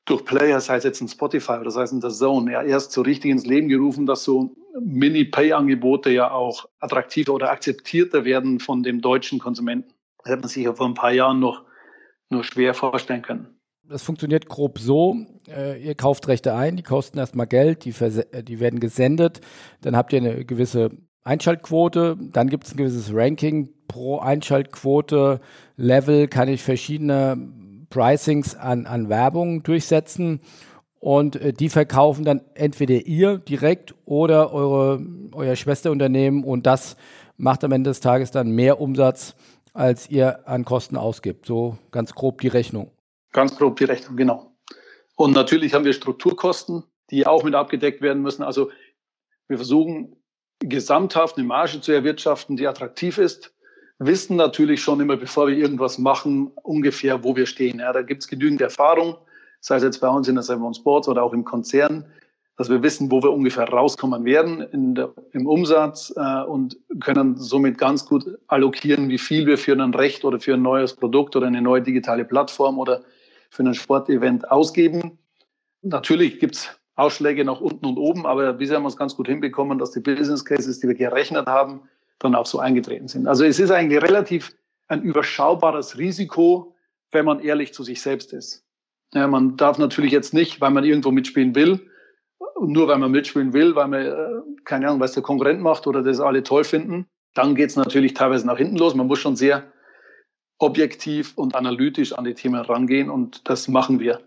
durch 0.04 0.24
Player, 0.24 0.60
sei 0.60 0.76
es 0.76 0.84
jetzt 0.84 1.00
ein 1.00 1.08
Spotify 1.08 1.52
oder 1.52 1.70
sei 1.70 1.82
es 1.82 1.92
in 1.92 2.00
der 2.00 2.10
Zone, 2.10 2.52
ja 2.52 2.62
erst 2.62 2.92
so 2.92 3.00
richtig 3.00 3.30
ins 3.30 3.46
Leben 3.46 3.68
gerufen, 3.68 4.04
dass 4.04 4.24
so 4.24 4.54
Mini-Pay-Angebote 4.78 6.10
ja 6.10 6.30
auch 6.30 6.68
attraktiver 6.80 7.32
oder 7.32 7.50
akzeptierter 7.50 8.24
werden 8.24 8.60
von 8.60 8.82
dem 8.82 9.00
deutschen 9.00 9.38
Konsumenten. 9.38 9.94
Das 10.18 10.32
hätte 10.32 10.40
man 10.40 10.48
sich 10.48 10.64
ja 10.64 10.74
vor 10.74 10.86
ein 10.86 10.94
paar 10.94 11.12
Jahren 11.12 11.40
noch 11.40 11.64
nur 12.28 12.44
schwer 12.44 12.74
vorstellen 12.74 13.22
können. 13.22 13.58
Das 13.88 14.02
funktioniert 14.02 14.48
grob 14.48 14.78
so, 14.78 15.16
äh, 15.46 15.82
ihr 15.82 15.94
kauft 15.94 16.26
Rechte 16.28 16.54
ein, 16.54 16.76
die 16.76 16.82
kosten 16.82 17.18
erstmal 17.18 17.46
Geld, 17.46 17.84
die, 17.84 17.90
äh, 17.90 18.42
die 18.42 18.58
werden 18.58 18.80
gesendet, 18.80 19.40
dann 19.82 19.94
habt 19.94 20.12
ihr 20.12 20.20
eine 20.20 20.44
gewisse 20.44 20.90
Einschaltquote, 21.24 22.16
dann 22.32 22.48
gibt 22.48 22.64
es 22.64 22.74
ein 22.74 22.76
gewisses 22.76 23.14
Ranking. 23.14 23.70
Pro 23.88 24.18
Einschaltquote, 24.18 25.40
Level 25.76 26.28
kann 26.28 26.48
ich 26.48 26.62
verschiedene 26.62 27.36
Pricings 27.90 28.54
an, 28.56 28.86
an 28.86 29.08
Werbung 29.08 29.62
durchsetzen. 29.62 30.40
Und 30.98 31.36
äh, 31.36 31.52
die 31.52 31.68
verkaufen 31.68 32.24
dann 32.24 32.40
entweder 32.54 33.06
ihr 33.06 33.38
direkt 33.38 33.94
oder 34.04 34.52
eure, 34.52 35.04
euer 35.32 35.56
Schwesterunternehmen. 35.56 36.44
Und 36.44 36.66
das 36.66 36.96
macht 37.36 37.64
am 37.64 37.72
Ende 37.72 37.90
des 37.90 38.00
Tages 38.00 38.30
dann 38.30 38.50
mehr 38.50 38.80
Umsatz, 38.80 39.34
als 39.72 40.10
ihr 40.10 40.48
an 40.48 40.64
Kosten 40.64 40.96
ausgibt. 40.96 41.46
So 41.46 41.78
ganz 41.90 42.14
grob 42.14 42.40
die 42.40 42.48
Rechnung. 42.48 42.90
Ganz 43.34 43.56
grob 43.56 43.76
die 43.76 43.84
Rechnung, 43.84 44.16
genau. 44.16 44.54
Und 45.16 45.34
natürlich 45.34 45.74
haben 45.74 45.84
wir 45.84 45.92
Strukturkosten, 45.92 46.84
die 47.10 47.26
auch 47.26 47.42
mit 47.42 47.54
abgedeckt 47.54 48.00
werden 48.00 48.22
müssen. 48.22 48.44
Also 48.44 48.70
wir 49.48 49.58
versuchen 49.58 50.16
gesamthaft 50.60 51.36
eine 51.36 51.46
Marge 51.46 51.80
zu 51.80 51.90
erwirtschaften, 51.90 52.56
die 52.56 52.68
attraktiv 52.68 53.18
ist, 53.18 53.52
wissen 53.98 54.36
natürlich 54.36 54.82
schon 54.82 55.00
immer, 55.00 55.16
bevor 55.16 55.48
wir 55.48 55.56
irgendwas 55.56 55.98
machen, 55.98 56.52
ungefähr, 56.62 57.24
wo 57.24 57.34
wir 57.34 57.46
stehen. 57.46 57.80
Ja, 57.80 57.92
da 57.92 58.02
gibt 58.02 58.22
es 58.22 58.28
genügend 58.28 58.60
Erfahrung, 58.60 59.16
sei 59.60 59.76
es 59.76 59.82
jetzt 59.82 60.00
bei 60.00 60.08
uns 60.08 60.28
in 60.28 60.36
der 60.36 60.44
Seven 60.44 60.72
Sports 60.72 61.08
oder 61.08 61.24
auch 61.24 61.32
im 61.32 61.44
Konzern, 61.44 62.06
dass 62.56 62.70
wir 62.70 62.84
wissen, 62.84 63.10
wo 63.10 63.20
wir 63.20 63.32
ungefähr 63.32 63.68
rauskommen 63.68 64.24
werden 64.24 64.94
der, 64.94 65.12
im 65.32 65.48
Umsatz 65.48 66.14
äh, 66.16 66.42
und 66.42 66.76
können 67.00 67.36
somit 67.36 67.78
ganz 67.78 68.06
gut 68.06 68.38
allokieren, 68.46 69.08
wie 69.08 69.18
viel 69.18 69.44
wir 69.46 69.58
für 69.58 69.72
ein 69.72 69.92
Recht 69.92 70.24
oder 70.24 70.38
für 70.38 70.54
ein 70.54 70.62
neues 70.62 70.94
Produkt 70.94 71.34
oder 71.34 71.48
eine 71.48 71.62
neue 71.62 71.82
digitale 71.82 72.24
Plattform 72.24 72.78
oder 72.78 73.02
für 73.54 73.62
ein 73.62 73.74
Sportevent 73.74 74.50
ausgeben. 74.50 75.18
Natürlich 75.82 76.40
gibt 76.40 76.56
es 76.56 76.68
Ausschläge 76.96 77.44
nach 77.44 77.60
unten 77.60 77.86
und 77.86 77.98
oben, 77.98 78.26
aber 78.26 78.52
bisher 78.52 78.76
haben 78.76 78.82
wir 78.82 78.88
es 78.88 78.96
ganz 78.96 79.14
gut 79.14 79.28
hinbekommen, 79.28 79.78
dass 79.78 79.92
die 79.92 80.00
Business 80.00 80.44
Cases, 80.44 80.80
die 80.80 80.88
wir 80.88 80.94
gerechnet 80.94 81.46
haben, 81.46 81.82
dann 82.18 82.34
auch 82.34 82.46
so 82.46 82.58
eingetreten 82.58 83.06
sind. 83.06 83.28
Also 83.28 83.44
es 83.44 83.60
ist 83.60 83.70
eigentlich 83.70 84.02
relativ 84.02 84.56
ein 84.88 85.02
überschaubares 85.02 85.98
Risiko, 85.98 86.74
wenn 87.12 87.24
man 87.24 87.40
ehrlich 87.40 87.72
zu 87.72 87.84
sich 87.84 88.02
selbst 88.02 88.32
ist. 88.32 88.64
Ja, 89.12 89.28
man 89.28 89.56
darf 89.56 89.78
natürlich 89.78 90.10
jetzt 90.10 90.34
nicht, 90.34 90.60
weil 90.60 90.70
man 90.70 90.82
irgendwo 90.82 91.12
mitspielen 91.12 91.54
will, 91.54 91.80
nur 92.60 92.88
weil 92.88 92.98
man 92.98 93.12
mitspielen 93.12 93.52
will, 93.52 93.76
weil 93.76 93.88
man, 93.88 94.00
äh, 94.00 94.14
keine 94.64 94.88
Ahnung, 94.88 95.00
was 95.00 95.12
der 95.12 95.22
Konkurrent 95.22 95.60
macht 95.60 95.86
oder 95.86 96.02
das 96.02 96.18
alle 96.18 96.42
toll 96.42 96.64
finden, 96.64 97.06
dann 97.34 97.54
geht 97.54 97.70
es 97.70 97.76
natürlich 97.76 98.14
teilweise 98.14 98.46
nach 98.46 98.58
hinten 98.58 98.76
los. 98.76 98.96
Man 98.96 99.06
muss 99.06 99.20
schon 99.20 99.36
sehr 99.36 99.72
objektiv 100.64 101.36
und 101.36 101.54
analytisch 101.54 102.12
an 102.12 102.24
die 102.24 102.34
Themen 102.34 102.60
rangehen 102.60 103.10
und 103.10 103.48
das 103.48 103.68
machen 103.68 104.00
wir. 104.00 104.20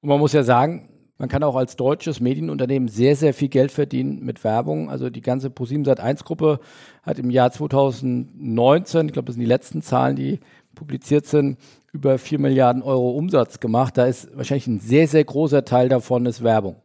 Und 0.00 0.08
man 0.08 0.18
muss 0.18 0.32
ja 0.32 0.42
sagen, 0.42 0.88
man 1.16 1.28
kann 1.28 1.44
auch 1.44 1.54
als 1.54 1.76
deutsches 1.76 2.20
Medienunternehmen 2.20 2.88
sehr, 2.88 3.14
sehr 3.14 3.32
viel 3.32 3.48
Geld 3.48 3.70
verdienen 3.70 4.24
mit 4.24 4.42
Werbung. 4.42 4.90
Also 4.90 5.10
die 5.10 5.20
ganze 5.20 5.48
ProSieben 5.48 5.86
1 5.86 6.24
Gruppe 6.24 6.58
hat 7.02 7.18
im 7.18 7.30
Jahr 7.30 7.52
2019, 7.52 9.06
ich 9.06 9.12
glaube, 9.12 9.26
das 9.26 9.36
sind 9.36 9.42
die 9.42 9.48
letzten 9.48 9.80
Zahlen, 9.80 10.16
die 10.16 10.40
publiziert 10.74 11.26
sind, 11.26 11.58
über 11.92 12.18
4 12.18 12.40
Milliarden 12.40 12.82
Euro 12.82 13.12
Umsatz 13.12 13.60
gemacht. 13.60 13.96
Da 13.96 14.06
ist 14.06 14.36
wahrscheinlich 14.36 14.66
ein 14.66 14.80
sehr, 14.80 15.06
sehr 15.06 15.24
großer 15.24 15.64
Teil 15.64 15.88
davon 15.88 16.26
ist 16.26 16.42
Werbung. 16.42 16.82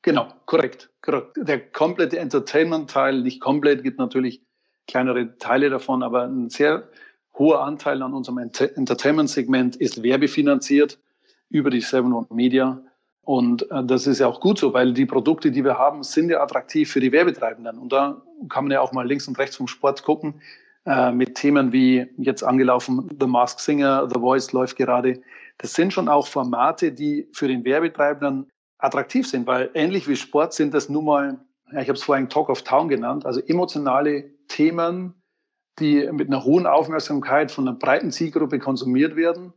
Genau, 0.00 0.28
korrekt. 0.46 0.90
korrekt. 1.02 1.36
Der 1.36 1.60
komplette 1.60 2.18
Entertainment-Teil, 2.18 3.20
nicht 3.20 3.40
komplett, 3.40 3.82
gibt 3.82 3.98
natürlich 3.98 4.40
kleinere 4.86 5.36
Teile 5.36 5.68
davon, 5.68 6.02
aber 6.02 6.24
ein 6.24 6.48
sehr 6.48 6.88
hoher 7.38 7.62
Anteil 7.62 8.02
an 8.02 8.14
unserem 8.14 8.38
Entertainment-Segment 8.38 9.76
ist 9.76 10.02
werbefinanziert 10.02 10.98
über 11.50 11.70
die 11.70 11.80
Seven 11.80 12.12
One 12.12 12.26
Media. 12.30 12.82
Und 13.22 13.70
äh, 13.70 13.84
das 13.84 14.06
ist 14.06 14.20
ja 14.20 14.28
auch 14.28 14.40
gut 14.40 14.58
so, 14.58 14.72
weil 14.72 14.92
die 14.92 15.06
Produkte, 15.06 15.50
die 15.50 15.64
wir 15.64 15.78
haben, 15.78 16.02
sind 16.02 16.30
ja 16.30 16.40
attraktiv 16.40 16.90
für 16.90 17.00
die 17.00 17.12
Werbetreibenden. 17.12 17.78
Und 17.78 17.92
da 17.92 18.22
kann 18.48 18.64
man 18.64 18.70
ja 18.70 18.80
auch 18.80 18.92
mal 18.92 19.06
links 19.06 19.26
und 19.26 19.38
rechts 19.38 19.56
vom 19.56 19.66
Sport 19.66 20.04
gucken, 20.04 20.40
äh, 20.86 21.10
mit 21.10 21.34
Themen 21.34 21.72
wie 21.72 22.06
jetzt 22.16 22.44
angelaufen 22.44 23.08
The 23.18 23.26
Mask 23.26 23.58
Singer, 23.58 24.08
The 24.08 24.20
Voice 24.20 24.52
läuft 24.52 24.76
gerade. 24.76 25.20
Das 25.58 25.74
sind 25.74 25.92
schon 25.92 26.08
auch 26.08 26.28
Formate, 26.28 26.92
die 26.92 27.28
für 27.32 27.48
den 27.48 27.64
Werbetreibenden 27.64 28.46
attraktiv 28.78 29.26
sind, 29.26 29.46
weil 29.46 29.70
ähnlich 29.74 30.06
wie 30.06 30.16
Sport 30.16 30.52
sind 30.52 30.74
das 30.74 30.88
nun 30.88 31.06
mal, 31.06 31.40
ja, 31.72 31.80
ich 31.80 31.88
habe 31.88 31.98
es 31.98 32.04
vorhin 32.04 32.28
Talk 32.28 32.48
of 32.48 32.62
Town 32.62 32.88
genannt, 32.88 33.26
also 33.26 33.40
emotionale 33.40 34.30
Themen, 34.48 35.14
die 35.78 36.08
mit 36.12 36.28
einer 36.28 36.44
hohen 36.44 36.66
Aufmerksamkeit 36.66 37.50
von 37.50 37.68
einer 37.68 37.76
breiten 37.76 38.10
Zielgruppe 38.10 38.58
konsumiert 38.58 39.16
werden. 39.16 39.52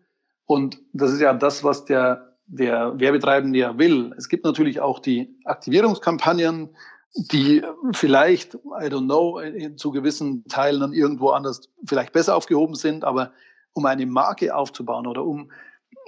Und 0.46 0.80
das 0.94 1.12
ist 1.12 1.22
ja 1.22 1.34
das, 1.34 1.64
was 1.64 1.86
der, 1.86 2.36
der 2.48 3.00
Werbetreibende 3.00 3.60
ja 3.60 3.78
will. 3.78 4.14
Es 4.18 4.30
gibt 4.30 4.44
natürlich 4.46 4.82
auch 4.82 5.00
die 5.00 5.38
Aktivierungskampagnen, 5.46 6.70
die 7.16 7.64
vielleicht, 7.94 8.56
I 8.56 8.88
don't 8.88 9.06
know, 9.06 9.42
zu 9.76 9.92
gewissen 9.92 10.46
Teilen 10.46 10.82
dann 10.82 10.94
irgendwo 10.94 11.30
anders 11.30 11.70
vielleicht 11.86 12.14
besser 12.14 12.36
aufgehoben 12.36 12.76
sind, 12.76 13.04
aber 13.04 13.32
um 13.74 13.86
eine 13.86 14.06
Marke 14.06 14.56
aufzubauen 14.56 15.08
oder 15.08 15.26
um 15.26 15.52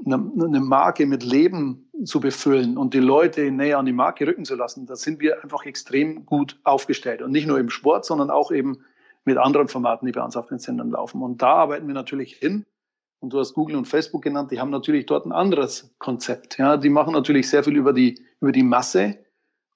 eine, 0.05 0.59
Marke 0.59 1.05
mit 1.05 1.23
Leben 1.23 1.89
zu 2.05 2.19
befüllen 2.19 2.77
und 2.77 2.93
die 2.93 2.99
Leute 2.99 3.51
näher 3.51 3.77
an 3.77 3.85
die 3.85 3.93
Marke 3.93 4.25
rücken 4.25 4.45
zu 4.45 4.55
lassen, 4.55 4.85
da 4.85 4.95
sind 4.95 5.19
wir 5.19 5.43
einfach 5.43 5.65
extrem 5.65 6.25
gut 6.25 6.59
aufgestellt. 6.63 7.21
Und 7.21 7.31
nicht 7.31 7.47
nur 7.47 7.59
im 7.59 7.69
Sport, 7.69 8.05
sondern 8.05 8.29
auch 8.29 8.51
eben 8.51 8.79
mit 9.25 9.37
anderen 9.37 9.67
Formaten, 9.67 10.05
die 10.05 10.11
bei 10.11 10.23
uns 10.23 10.35
auf 10.35 10.47
den 10.47 10.59
Sendern 10.59 10.91
laufen. 10.91 11.21
Und 11.21 11.41
da 11.41 11.53
arbeiten 11.53 11.87
wir 11.87 11.93
natürlich 11.93 12.35
hin. 12.35 12.65
Und 13.19 13.33
du 13.33 13.39
hast 13.39 13.53
Google 13.53 13.75
und 13.75 13.87
Facebook 13.87 14.23
genannt, 14.23 14.51
die 14.51 14.59
haben 14.59 14.71
natürlich 14.71 15.05
dort 15.05 15.25
ein 15.25 15.31
anderes 15.31 15.93
Konzept. 15.99 16.57
Ja, 16.57 16.77
die 16.77 16.89
machen 16.89 17.13
natürlich 17.13 17.49
sehr 17.49 17.63
viel 17.63 17.75
über 17.75 17.93
die, 17.93 18.19
über 18.39 18.51
die 18.51 18.63
Masse 18.63 19.19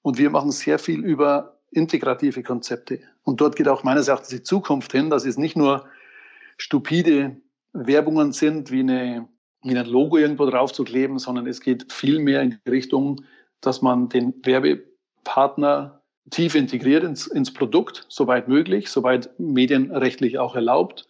und 0.02 0.18
wir 0.18 0.30
machen 0.30 0.50
sehr 0.50 0.80
viel 0.80 1.04
über 1.04 1.60
integrative 1.70 2.42
Konzepte. 2.42 3.00
Und 3.22 3.40
dort 3.40 3.54
geht 3.54 3.68
auch 3.68 3.84
meines 3.84 4.08
Erachtens 4.08 4.30
die 4.30 4.42
Zukunft 4.42 4.90
hin, 4.90 5.10
dass 5.10 5.24
es 5.24 5.38
nicht 5.38 5.56
nur 5.56 5.84
stupide 6.56 7.36
Werbungen 7.72 8.32
sind, 8.32 8.72
wie 8.72 8.80
eine 8.80 9.28
wie 9.66 9.76
ein 9.76 9.86
Logo 9.86 10.16
irgendwo 10.16 10.46
drauf 10.46 10.72
zu 10.72 10.84
kleben, 10.84 11.18
sondern 11.18 11.46
es 11.46 11.60
geht 11.60 11.92
viel 11.92 12.20
mehr 12.20 12.42
in 12.42 12.58
die 12.64 12.70
Richtung, 12.70 13.24
dass 13.60 13.82
man 13.82 14.08
den 14.08 14.34
Werbepartner 14.44 15.95
tief 16.30 16.54
integriert 16.54 17.04
ins, 17.04 17.26
ins 17.26 17.52
Produkt, 17.52 18.06
soweit 18.08 18.48
möglich, 18.48 18.90
soweit 18.90 19.30
medienrechtlich 19.38 20.38
auch 20.38 20.54
erlaubt 20.54 21.08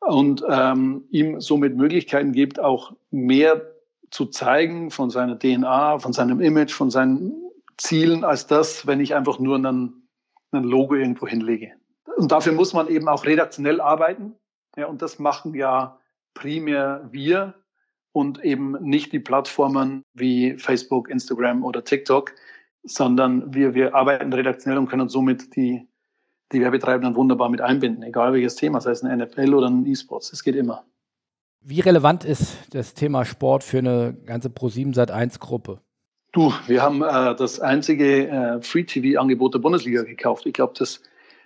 und 0.00 0.44
ähm, 0.48 1.04
ihm 1.10 1.40
somit 1.40 1.76
Möglichkeiten 1.76 2.32
gibt, 2.32 2.60
auch 2.60 2.92
mehr 3.10 3.62
zu 4.10 4.26
zeigen 4.26 4.90
von 4.90 5.10
seiner 5.10 5.38
DNA, 5.38 5.98
von 5.98 6.12
seinem 6.12 6.40
Image, 6.40 6.72
von 6.72 6.90
seinen 6.90 7.32
Zielen, 7.76 8.24
als 8.24 8.46
das, 8.46 8.86
wenn 8.86 9.00
ich 9.00 9.14
einfach 9.14 9.38
nur 9.38 9.56
einen, 9.56 10.08
ein 10.50 10.64
Logo 10.64 10.94
irgendwo 10.94 11.26
hinlege. 11.26 11.72
Und 12.16 12.30
dafür 12.30 12.52
muss 12.52 12.72
man 12.72 12.88
eben 12.88 13.08
auch 13.08 13.24
redaktionell 13.24 13.80
arbeiten. 13.80 14.34
Ja, 14.76 14.86
und 14.86 15.02
das 15.02 15.18
machen 15.18 15.54
ja 15.54 15.98
primär 16.34 17.08
wir, 17.10 17.54
und 18.12 18.44
eben 18.44 18.72
nicht 18.82 19.12
die 19.12 19.18
Plattformen 19.18 20.04
wie 20.14 20.58
Facebook, 20.58 21.08
Instagram 21.08 21.64
oder 21.64 21.84
TikTok, 21.84 22.34
sondern 22.84 23.54
wir, 23.54 23.74
wir 23.74 23.94
arbeiten 23.94 24.32
redaktionell 24.32 24.78
und 24.78 24.88
können 24.88 25.08
somit 25.08 25.54
die, 25.56 25.88
die 26.52 26.60
Werbetreibenden 26.60 27.14
wunderbar 27.16 27.48
mit 27.48 27.60
einbinden, 27.60 28.02
egal 28.02 28.32
welches 28.32 28.56
Thema, 28.56 28.80
sei 28.80 28.90
es 28.90 29.02
ein 29.02 29.18
NFL 29.18 29.54
oder 29.54 29.68
ein 29.68 29.86
E-Sports, 29.86 30.32
es 30.32 30.42
geht 30.42 30.56
immer. 30.56 30.84
Wie 31.60 31.80
relevant 31.80 32.24
ist 32.24 32.56
das 32.74 32.94
Thema 32.94 33.24
Sport 33.24 33.62
für 33.62 33.78
eine 33.78 34.14
ganze 34.26 34.48
Pro7 34.48 34.94
Sat 34.94 35.12
1 35.12 35.38
Gruppe? 35.38 35.80
Du, 36.32 36.52
wir 36.66 36.82
haben 36.82 37.02
äh, 37.02 37.36
das 37.36 37.60
einzige 37.60 38.28
äh, 38.28 38.62
Free-TV-Angebot 38.62 39.54
der 39.54 39.58
Bundesliga 39.60 40.02
gekauft. 40.02 40.46
Ich 40.46 40.54
glaube, 40.54 40.72
das, 40.76 41.02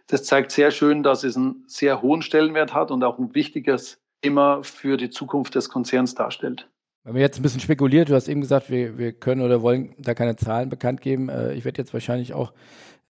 das 0.06 0.24
zeigt 0.24 0.52
sehr 0.52 0.70
schön, 0.70 1.02
dass 1.02 1.24
es 1.24 1.36
einen 1.36 1.64
sehr 1.66 2.00
hohen 2.00 2.22
Stellenwert 2.22 2.72
hat 2.72 2.90
und 2.90 3.04
auch 3.04 3.18
ein 3.18 3.34
wichtiges 3.34 4.00
Thema 4.22 4.62
für 4.62 4.96
die 4.96 5.10
Zukunft 5.10 5.54
des 5.54 5.68
Konzerns 5.68 6.14
darstellt. 6.14 6.68
Wenn 7.06 7.14
wir 7.14 7.20
jetzt 7.20 7.38
ein 7.38 7.42
bisschen 7.42 7.60
spekuliert, 7.60 8.08
du 8.08 8.16
hast 8.16 8.26
eben 8.26 8.40
gesagt, 8.40 8.68
wir, 8.68 8.98
wir 8.98 9.12
können 9.12 9.40
oder 9.40 9.62
wollen 9.62 9.94
da 9.96 10.12
keine 10.12 10.34
Zahlen 10.34 10.68
bekannt 10.68 11.00
geben. 11.00 11.28
Äh, 11.28 11.52
ich 11.52 11.64
werde 11.64 11.80
jetzt 11.80 11.92
wahrscheinlich 11.92 12.34
auch 12.34 12.52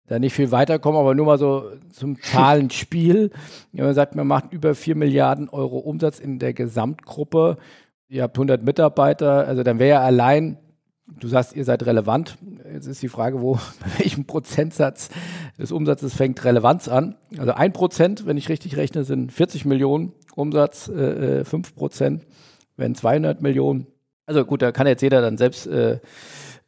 da 0.09 0.19
nicht 0.19 0.35
viel 0.35 0.51
weiterkommen, 0.51 0.99
aber 0.99 1.15
nur 1.15 1.27
mal 1.27 1.39
so 1.39 1.71
zum 1.93 2.21
Zahlenspiel. 2.21 3.31
man 3.71 3.95
sagt, 3.95 4.17
man 4.17 4.27
macht 4.27 4.53
über 4.53 4.75
4 4.75 4.97
Milliarden 4.97 5.49
Euro 5.49 5.79
Umsatz 5.79 6.19
in 6.19 6.41
der 6.41 6.55
Gesamtgruppe. 6.55 7.57
Ihr 8.09 8.25
habt 8.25 8.37
100 8.37 8.65
Mitarbeiter, 8.65 9.47
also 9.47 9.63
dann 9.63 9.79
wäre 9.79 9.91
ja 9.91 10.01
allein 10.01 10.59
Du 11.21 11.29
sagst, 11.29 11.55
ihr 11.55 11.67
seid 11.67 11.85
relevant. 11.85 12.39
Jetzt 12.73 12.87
ist 12.87 13.03
die 13.03 13.09
Frage, 13.09 13.43
wo, 13.43 13.55
bei 13.81 13.99
welchem 13.99 14.25
Prozentsatz 14.25 15.11
des 15.59 15.71
Umsatzes 15.71 16.15
fängt 16.15 16.43
Relevanz 16.45 16.89
an? 16.89 17.15
Also 17.39 17.53
ein 17.53 17.75
Prozent, 17.75 18.27
wenn 18.27 18.39
ich 18.39 18.49
richtig 18.49 18.77
rechne, 18.79 19.05
sind 19.05 19.31
40 19.31 19.67
Millionen 19.67 20.13
Umsatz, 20.35 20.89
äh, 20.89 21.45
5 21.45 21.69
äh, 21.69 21.73
Prozent, 21.75 22.27
wenn 22.77 22.95
200 22.95 23.41
Millionen. 23.43 23.87
Also 24.27 24.45
gut, 24.45 24.63
da 24.63 24.73
kann 24.73 24.87
jetzt 24.87 25.03
jeder 25.03 25.21
dann 25.21 25.37
selbst 25.37 25.67
äh, 25.67 25.99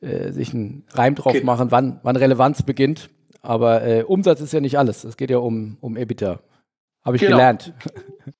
äh, 0.00 0.30
sich 0.32 0.52
einen 0.52 0.84
Reim 0.92 1.14
drauf 1.14 1.34
okay. 1.34 1.44
machen, 1.44 1.70
wann, 1.70 2.00
wann 2.02 2.16
Relevanz 2.16 2.62
beginnt. 2.62 3.10
Aber 3.42 3.82
äh, 3.82 4.02
Umsatz 4.02 4.40
ist 4.40 4.52
ja 4.52 4.60
nicht 4.60 4.78
alles. 4.78 5.04
Es 5.04 5.16
geht 5.16 5.30
ja 5.30 5.38
um, 5.38 5.78
um 5.80 5.96
EBITDA. 5.96 6.40
Habe 7.04 7.16
ich 7.16 7.22
genau. 7.22 7.36
gelernt. 7.36 7.72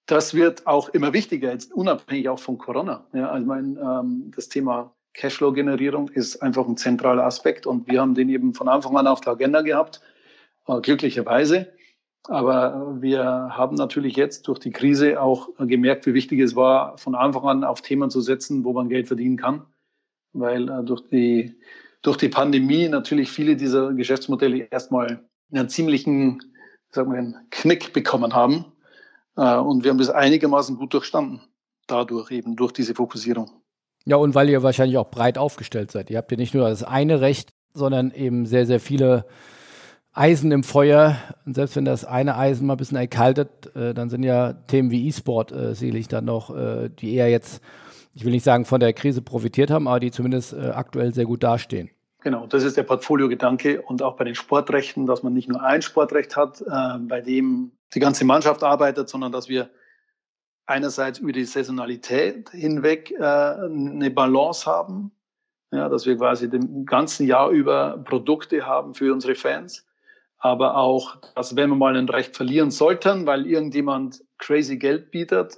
Das 0.07 0.35
wird 0.35 0.67
auch 0.67 0.89
immer 0.91 1.13
wichtiger, 1.13 1.53
jetzt 1.53 1.73
unabhängig 1.73 2.29
auch 2.29 2.39
von 2.39 2.59
Corona. 2.59 3.07
Ja, 3.13 3.31
also 3.31 3.47
mein, 3.47 3.77
ähm, 3.77 4.33
das 4.35 4.49
Thema 4.49 4.93
Cashflow-Generierung 5.15 6.09
ist 6.09 6.43
einfach 6.43 6.67
ein 6.67 6.77
zentraler 6.77 7.25
Aspekt 7.25 7.67
und 7.67 7.89
wir 7.89 8.01
haben 8.01 8.15
den 8.15 8.29
eben 8.29 8.55
von 8.55 8.69
Anfang 8.69 8.97
an 8.97 9.07
auf 9.07 9.21
der 9.21 9.33
Agenda 9.33 9.63
gehabt, 9.63 10.01
äh, 10.67 10.81
glücklicherweise. 10.81 11.73
Aber 12.29 12.97
wir 13.01 13.25
haben 13.25 13.77
natürlich 13.77 14.17
jetzt 14.17 14.49
durch 14.49 14.59
die 14.59 14.73
Krise 14.73 15.21
auch 15.21 15.49
gemerkt, 15.59 16.07
wie 16.07 16.15
wichtig 16.15 16.41
es 16.41 16.57
war, 16.57 16.99
von 16.99 17.15
Anfang 17.15 17.45
an 17.45 17.65
auf 17.65 17.83
Themen 17.83 18.11
zu 18.11 18.21
setzen, 18.21 18.65
wo 18.65 18.73
man 18.73 18.89
Geld 18.89 19.07
verdienen 19.07 19.37
kann, 19.37 19.65
weil 20.33 20.69
äh, 20.69 20.83
durch 20.83 21.03
die, 21.09 21.55
durch 22.03 22.17
die 22.17 22.29
Pandemie 22.29 22.89
natürlich 22.89 23.31
viele 23.31 23.57
dieser 23.57 23.93
Geschäftsmodelle 23.93 24.69
erstmal 24.71 25.25
einen 25.53 25.69
ziemlichen 25.69 26.41
sagen 26.97 27.13
wir, 27.13 27.19
einen 27.19 27.37
Knick 27.51 27.93
bekommen 27.93 28.35
haben. 28.35 28.65
Äh, 29.37 29.57
und 29.57 29.85
wir 29.85 29.91
haben 29.91 29.99
das 29.99 30.11
einigermaßen 30.11 30.77
gut 30.77 30.93
durchstanden, 30.95 31.41
dadurch 31.87 32.33
eben, 32.33 32.57
durch 32.57 32.73
diese 32.73 32.95
Fokussierung. 32.95 33.51
Ja, 34.05 34.17
und 34.17 34.35
weil 34.35 34.49
ihr 34.49 34.63
wahrscheinlich 34.63 34.99
auch 34.99 35.11
breit 35.11 35.39
aufgestellt 35.39 35.91
seid. 35.93 36.11
Ihr 36.11 36.19
habt 36.19 36.31
ja 36.31 36.37
nicht 36.37 36.55
nur 36.55 36.69
das 36.69 36.83
eine 36.83 37.21
Recht, 37.21 37.51
sondern 37.75 38.11
eben 38.13 38.47
sehr, 38.47 38.67
sehr 38.67 38.81
viele 38.81 39.27
Eisen 40.17 40.51
im 40.51 40.63
Feuer. 40.63 41.19
Und 41.45 41.55
selbst 41.55 41.77
wenn 41.77 41.85
das 41.85 42.05
eine 42.05 42.37
Eisen 42.37 42.67
mal 42.67 42.75
ein 42.75 42.79
bisschen 42.79 42.97
erkaltet, 42.97 43.75
äh, 43.77 43.93
dann 43.93 44.09
sind 44.09 44.23
ja 44.23 44.55
Themen 44.55 44.91
wie 44.91 45.07
E-Sport 45.07 45.53
äh, 45.53 45.75
sicherlich 45.75 46.09
dann 46.09 46.25
noch, 46.25 46.57
äh, 46.57 46.89
die 46.89 47.15
eher 47.15 47.29
jetzt, 47.29 47.63
ich 48.15 48.25
will 48.25 48.33
nicht 48.33 48.45
sagen 48.45 48.65
von 48.65 48.81
der 48.81 48.95
Krise 48.95 49.21
profitiert 49.21 49.71
haben, 49.71 49.87
aber 49.87 50.01
die 50.01 50.11
zumindest 50.11 50.55
äh, 50.55 50.71
aktuell 50.71 51.13
sehr 51.13 51.27
gut 51.27 51.43
dastehen. 51.43 51.91
Genau, 52.21 52.47
das 52.47 52.65
ist 52.65 52.77
der 52.77 52.83
Portfolio-Gedanke 52.83 53.83
und 53.83 54.03
auch 54.03 54.17
bei 54.17 54.25
den 54.25 54.35
Sportrechten, 54.35 55.07
dass 55.07 55.23
man 55.23 55.35
nicht 55.35 55.49
nur 55.49 55.63
ein 55.63 55.83
Sportrecht 55.83 56.35
hat, 56.35 56.63
äh, 56.63 56.99
bei 56.99 57.21
dem 57.21 57.73
die 57.95 58.01
ganze 58.01 58.25
Mannschaft 58.25 58.65
arbeitet, 58.65 59.09
sondern 59.09 59.33
dass 59.33 59.49
wir 59.49 59.71
einerseits 60.65 61.19
über 61.19 61.33
die 61.33 61.45
Saisonalität 61.45 62.51
hinweg 62.51 63.13
äh, 63.13 63.23
eine 63.23 64.11
Balance 64.11 64.67
haben, 64.67 65.13
ja, 65.71 65.89
dass 65.89 66.07
wir 66.07 66.17
quasi 66.17 66.49
dem 66.49 66.87
ganzen 66.87 67.27
Jahr 67.27 67.51
über 67.51 67.99
Produkte 67.99 68.67
haben 68.67 68.95
für 68.95 69.13
unsere 69.13 69.35
Fans, 69.35 69.86
aber 70.39 70.77
auch, 70.77 71.17
dass 71.35 71.57
wenn 71.57 71.71
wir 71.71 71.77
mal 71.77 71.97
ein 71.97 72.09
Recht 72.09 72.37
verlieren 72.37 72.71
sollten, 72.71 73.27
weil 73.27 73.47
irgendjemand 73.47 74.23
crazy 74.39 74.77
Geld 74.77 75.11
bietet, 75.11 75.57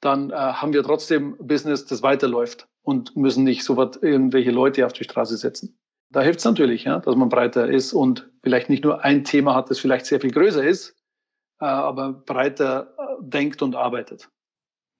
dann 0.00 0.30
äh, 0.30 0.34
haben 0.34 0.72
wir 0.72 0.82
trotzdem 0.82 1.36
Business, 1.38 1.86
das 1.86 2.02
weiterläuft 2.02 2.68
und 2.82 3.16
müssen 3.16 3.44
nicht 3.44 3.64
so 3.64 3.76
was 3.76 3.96
irgendwelche 4.02 4.50
Leute 4.50 4.84
auf 4.84 4.92
die 4.92 5.04
Straße 5.04 5.36
setzen. 5.36 5.78
Da 6.10 6.22
hilft 6.22 6.40
es 6.40 6.44
natürlich, 6.44 6.84
ja, 6.84 7.00
dass 7.00 7.16
man 7.16 7.28
breiter 7.28 7.68
ist 7.68 7.92
und 7.92 8.30
vielleicht 8.42 8.68
nicht 8.68 8.84
nur 8.84 9.02
ein 9.02 9.24
Thema 9.24 9.54
hat, 9.54 9.70
das 9.70 9.78
vielleicht 9.78 10.06
sehr 10.06 10.20
viel 10.20 10.30
größer 10.30 10.62
ist, 10.62 10.94
äh, 11.60 11.64
aber 11.64 12.12
breiter 12.12 12.94
äh, 12.98 13.02
denkt 13.20 13.62
und 13.62 13.74
arbeitet. 13.74 14.28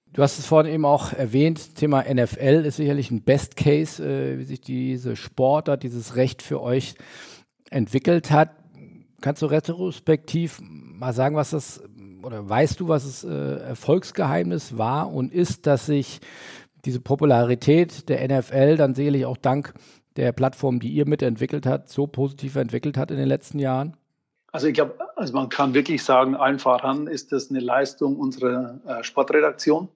Du 0.07 0.23
hast 0.23 0.39
es 0.39 0.47
vorhin 0.47 0.73
eben 0.73 0.85
auch 0.85 1.13
erwähnt, 1.13 1.75
Thema 1.75 2.03
NFL 2.03 2.65
ist 2.65 2.77
sicherlich 2.77 3.11
ein 3.11 3.23
Best 3.23 3.57
Case, 3.57 4.03
äh, 4.03 4.39
wie 4.39 4.45
sich 4.45 4.61
diese 4.61 5.17
Sportart, 5.17 5.83
dieses 5.83 6.17
Recht 6.17 6.41
für 6.41 6.63
euch 6.63 6.95
entwickelt 7.71 8.31
hat. 8.31 8.51
Kannst 9.25 9.41
du 9.41 9.47
retrospektiv 9.47 10.61
mal 10.63 11.15
sagen, 11.15 11.35
was 11.35 11.49
das 11.49 11.83
oder 12.23 12.47
weißt 12.47 12.79
du, 12.79 12.89
was 12.89 13.05
das 13.05 13.25
äh, 13.25 13.69
Erfolgsgeheimnis 13.69 14.77
war 14.77 15.11
und 15.11 15.33
ist, 15.33 15.67
dass 15.67 15.87
sich 15.87 16.21
diese 16.85 17.01
Popularität 17.01 18.11
der 18.11 18.29
NFL 18.29 18.77
dann 18.77 18.95
sicherlich 18.95 19.25
auch 19.25 19.39
dank 19.39 19.73
der 20.17 20.33
Plattform, 20.33 20.79
die 20.79 20.91
ihr 20.91 21.09
mitentwickelt 21.09 21.65
habt, 21.65 21.89
so 21.89 22.07
positiv 22.07 22.57
entwickelt 22.57 22.99
hat 22.99 23.11
in 23.11 23.17
den 23.17 23.27
letzten 23.27 23.59
Jahren? 23.59 23.97
Also 24.53 24.67
ich 24.67 24.75
glaube, 24.75 24.99
also 25.17 25.33
man 25.33 25.49
kann 25.49 25.73
wirklich 25.73 26.05
sagen, 26.05 26.37
allen 26.37 26.59
voran 26.59 27.07
ist 27.07 27.33
das 27.33 27.49
eine 27.49 27.61
Leistung 27.61 28.17
unserer 28.17 28.79
äh, 28.87 29.03
Sportredaktion. 29.05 29.89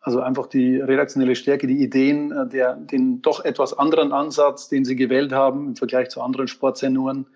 Also 0.00 0.22
einfach 0.22 0.46
die 0.46 0.80
redaktionelle 0.80 1.36
Stärke, 1.36 1.66
die 1.66 1.82
Ideen, 1.82 2.32
äh, 2.32 2.48
der, 2.48 2.76
den 2.76 3.20
doch 3.20 3.44
etwas 3.44 3.76
anderen 3.76 4.12
Ansatz, 4.12 4.70
den 4.70 4.86
sie 4.86 4.96
gewählt 4.96 5.32
haben 5.32 5.66
im 5.66 5.76
Vergleich 5.76 6.08
zu 6.08 6.22
anderen 6.22 6.48
Sportsendungen. 6.48 7.26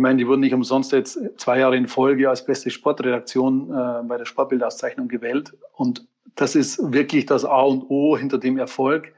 Ich 0.00 0.02
meine, 0.02 0.16
die 0.16 0.26
wurden 0.26 0.40
nicht 0.40 0.54
umsonst 0.54 0.92
jetzt 0.92 1.18
zwei 1.36 1.58
Jahre 1.58 1.76
in 1.76 1.86
Folge 1.86 2.30
als 2.30 2.42
beste 2.42 2.70
Sportredaktion 2.70 3.70
äh, 3.70 4.02
bei 4.04 4.16
der 4.16 4.24
Sportbildauszeichnung 4.24 5.08
gewählt. 5.08 5.54
Und 5.74 6.08
das 6.36 6.56
ist 6.56 6.78
wirklich 6.90 7.26
das 7.26 7.44
A 7.44 7.60
und 7.60 7.82
O 7.90 8.16
hinter 8.16 8.38
dem 8.38 8.56
Erfolg. 8.56 9.12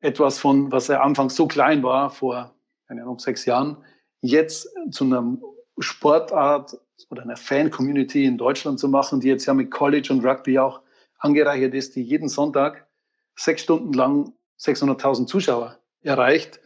Etwas 0.00 0.40
von, 0.40 0.72
was 0.72 0.88
ja 0.88 1.00
anfangs 1.00 1.36
so 1.36 1.46
klein 1.46 1.84
war, 1.84 2.10
vor 2.10 2.52
keine 2.88 3.02
Ahnung, 3.02 3.20
sechs 3.20 3.44
Jahren, 3.44 3.76
jetzt 4.20 4.68
zu 4.90 5.04
einer 5.04 5.38
Sportart 5.78 6.76
oder 7.08 7.22
einer 7.22 7.36
Fan-Community 7.36 8.24
in 8.24 8.36
Deutschland 8.36 8.80
zu 8.80 8.88
machen, 8.88 9.20
die 9.20 9.28
jetzt 9.28 9.46
ja 9.46 9.54
mit 9.54 9.70
College 9.70 10.12
und 10.12 10.26
Rugby 10.26 10.58
auch 10.58 10.80
angereichert 11.20 11.72
ist, 11.72 11.94
die 11.94 12.02
jeden 12.02 12.28
Sonntag 12.28 12.88
sechs 13.36 13.62
Stunden 13.62 13.92
lang 13.92 14.32
600.000 14.58 15.26
Zuschauer 15.26 15.78
erreicht, 16.02 16.58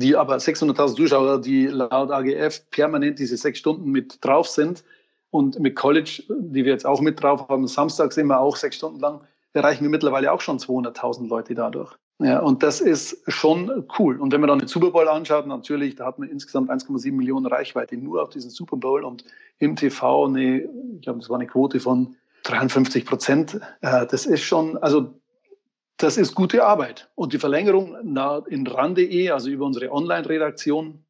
die 0.00 0.16
aber 0.16 0.36
600.000 0.36 0.96
Zuschauer, 0.96 1.40
die 1.40 1.66
laut 1.66 2.10
AGF 2.10 2.68
permanent 2.70 3.18
diese 3.18 3.36
sechs 3.36 3.58
Stunden 3.58 3.90
mit 3.90 4.24
drauf 4.24 4.48
sind 4.48 4.82
und 5.30 5.60
mit 5.60 5.76
College, 5.76 6.22
die 6.28 6.64
wir 6.64 6.72
jetzt 6.72 6.86
auch 6.86 7.00
mit 7.00 7.22
drauf 7.22 7.48
haben, 7.48 7.66
samstags 7.66 8.16
immer 8.16 8.40
auch 8.40 8.56
sechs 8.56 8.76
Stunden 8.76 9.00
lang, 9.00 9.20
erreichen 9.52 9.82
wir 9.82 9.90
mittlerweile 9.90 10.32
auch 10.32 10.40
schon 10.40 10.58
200.000 10.58 11.28
Leute 11.28 11.54
dadurch. 11.54 11.94
Ja, 12.18 12.40
und 12.40 12.62
das 12.62 12.80
ist 12.80 13.22
schon 13.28 13.86
cool. 13.98 14.20
Und 14.20 14.32
wenn 14.32 14.42
man 14.42 14.48
dann 14.48 14.58
den 14.58 14.68
Super 14.68 14.90
Bowl 14.90 15.08
anschaut, 15.08 15.46
natürlich, 15.46 15.94
da 15.94 16.04
hat 16.04 16.18
man 16.18 16.28
insgesamt 16.28 16.70
1,7 16.70 17.12
Millionen 17.12 17.46
Reichweite 17.46 17.96
nur 17.96 18.22
auf 18.22 18.28
diesen 18.28 18.50
Super 18.50 18.76
Bowl 18.76 19.04
und 19.04 19.24
im 19.58 19.74
TV 19.74 20.26
eine, 20.26 20.68
ich 20.96 21.02
glaube, 21.02 21.20
das 21.20 21.30
war 21.30 21.38
eine 21.38 21.46
Quote 21.46 21.80
von 21.80 22.16
53 22.42 23.06
Prozent. 23.06 23.60
Äh, 23.80 24.06
das 24.06 24.26
ist 24.26 24.42
schon, 24.42 24.76
also 24.78 25.14
das 26.02 26.16
ist 26.16 26.34
gute 26.34 26.64
Arbeit. 26.64 27.10
Und 27.14 27.32
die 27.32 27.38
Verlängerung 27.38 27.94
in 28.48 28.66
ran.de, 28.66 29.30
also 29.30 29.50
über 29.50 29.66
unsere 29.66 29.92
Online-Redaktion, 29.92 31.04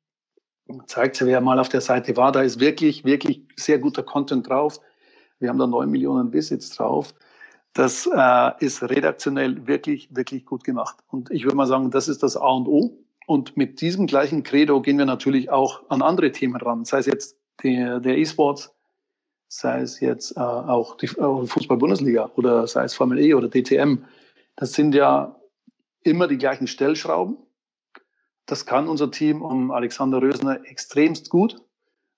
zeigt 0.87 1.17
sich, 1.17 1.27
wer 1.27 1.41
mal 1.41 1.59
auf 1.59 1.69
der 1.69 1.81
Seite 1.81 2.17
war, 2.17 2.33
da 2.33 2.43
ist 2.43 2.61
wirklich, 2.61 3.05
wirklich 3.05 3.43
sehr 3.57 3.79
guter 3.79 4.03
Content 4.03 4.49
drauf. 4.49 4.81
Wir 5.39 5.49
haben 5.49 5.59
da 5.59 5.67
9 5.67 5.91
Millionen 5.91 6.33
Visits 6.33 6.71
drauf. 6.71 7.15
Das 7.73 8.09
äh, 8.13 8.65
ist 8.65 8.83
redaktionell 8.83 9.67
wirklich, 9.67 10.09
wirklich 10.15 10.45
gut 10.45 10.65
gemacht. 10.65 10.97
Und 11.09 11.31
ich 11.31 11.45
würde 11.45 11.57
mal 11.57 11.67
sagen, 11.67 11.91
das 11.91 12.09
ist 12.09 12.23
das 12.23 12.37
A 12.37 12.49
und 12.49 12.67
O. 12.67 12.99
Und 13.27 13.57
mit 13.57 13.81
diesem 13.81 14.07
gleichen 14.07 14.43
Credo 14.43 14.81
gehen 14.83 14.99
wir 14.99 15.07
natürlich 15.07 15.51
auch 15.51 15.83
an 15.89 16.03
andere 16.03 16.33
Themen 16.33 16.57
ran, 16.57 16.85
sei 16.85 16.99
es 16.99 17.07
jetzt 17.07 17.37
der, 17.63 18.01
der 18.01 18.19
E-Sports, 18.19 18.75
sei 19.47 19.83
es 19.83 20.01
jetzt 20.01 20.37
äh, 20.37 20.41
auch 20.41 20.97
die 20.97 21.07
äh, 21.07 21.47
Fußball-Bundesliga 21.47 22.31
oder 22.35 22.67
sei 22.67 22.85
es 22.85 22.95
Formel 22.95 23.21
E 23.21 23.35
oder 23.35 23.49
DTM. 23.49 24.05
Das 24.61 24.75
sind 24.75 24.95
ja 24.95 25.41
immer 26.03 26.29
die 26.29 26.37
gleichen 26.37 26.67
Stellschrauben. 26.67 27.39
Das 28.45 28.67
kann 28.67 28.89
unser 28.89 29.11
Team 29.11 29.41
um 29.41 29.71
Alexander 29.71 30.21
Rösner 30.21 30.61
extremst 30.67 31.31
gut. 31.31 31.57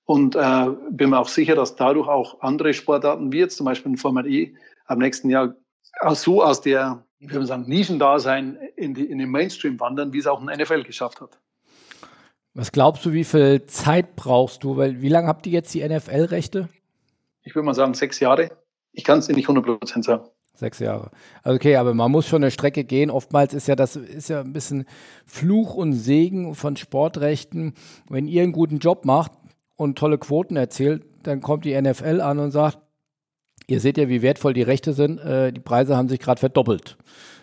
Und 0.04 0.34
äh, 0.34 0.66
bin 0.90 1.10
mir 1.10 1.20
auch 1.20 1.28
sicher, 1.28 1.54
dass 1.54 1.76
dadurch 1.76 2.08
auch 2.08 2.40
andere 2.40 2.74
Sportarten, 2.74 3.30
wie 3.30 3.38
jetzt 3.38 3.56
zum 3.56 3.66
Beispiel 3.66 3.92
in 3.92 3.96
Formel 3.96 4.26
E, 4.26 4.56
am 4.86 4.98
nächsten 4.98 5.30
Jahr 5.30 5.54
auch 6.00 6.16
so 6.16 6.42
aus 6.42 6.60
der, 6.60 7.06
ich 7.20 7.30
würde 7.30 7.46
sagen, 7.46 7.68
Nischendasein 7.68 8.58
in, 8.74 8.94
die, 8.94 9.04
in 9.04 9.18
den 9.18 9.30
Mainstream 9.30 9.78
wandern, 9.78 10.12
wie 10.12 10.18
es 10.18 10.26
auch 10.26 10.40
ein 10.40 10.46
NFL 10.46 10.82
geschafft 10.82 11.20
hat. 11.20 11.38
Was 12.54 12.72
glaubst 12.72 13.04
du, 13.04 13.12
wie 13.12 13.22
viel 13.22 13.66
Zeit 13.66 14.16
brauchst 14.16 14.64
du? 14.64 14.76
Weil 14.76 15.00
wie 15.00 15.08
lange 15.08 15.28
habt 15.28 15.46
ihr 15.46 15.52
jetzt 15.52 15.72
die 15.72 15.88
NFL-Rechte? 15.88 16.68
Ich 17.44 17.54
würde 17.54 17.66
mal 17.66 17.74
sagen, 17.74 17.94
sechs 17.94 18.18
Jahre. 18.18 18.50
Ich 18.90 19.04
kann 19.04 19.20
es 19.20 19.28
dir 19.28 19.34
nicht 19.34 19.48
100% 19.48 20.02
sagen. 20.02 20.28
Sechs 20.54 20.78
Jahre. 20.78 21.10
Also 21.42 21.56
okay, 21.56 21.76
aber 21.76 21.94
man 21.94 22.10
muss 22.10 22.26
schon 22.26 22.42
eine 22.42 22.50
Strecke 22.50 22.84
gehen. 22.84 23.10
Oftmals 23.10 23.54
ist 23.54 23.68
ja 23.68 23.74
das 23.74 23.96
ist 23.96 24.28
ja 24.28 24.40
ein 24.40 24.52
bisschen 24.52 24.84
Fluch 25.26 25.74
und 25.74 25.92
Segen 25.94 26.54
von 26.54 26.76
Sportrechten. 26.76 27.74
Wenn 28.08 28.28
ihr 28.28 28.42
einen 28.42 28.52
guten 28.52 28.78
Job 28.78 29.04
macht 29.04 29.32
und 29.76 29.98
tolle 29.98 30.18
Quoten 30.18 30.56
erzielt, 30.56 31.04
dann 31.22 31.40
kommt 31.40 31.64
die 31.64 31.80
NFL 31.80 32.20
an 32.20 32.38
und 32.38 32.50
sagt, 32.50 32.78
Ihr 33.66 33.80
seht 33.80 33.98
ja, 33.98 34.08
wie 34.08 34.22
wertvoll 34.22 34.54
die 34.54 34.62
Rechte 34.62 34.92
sind. 34.92 35.18
Äh, 35.18 35.52
die 35.52 35.60
Preise 35.60 35.96
haben 35.96 36.08
sich 36.08 36.20
gerade 36.20 36.38
verdoppelt. 36.38 36.96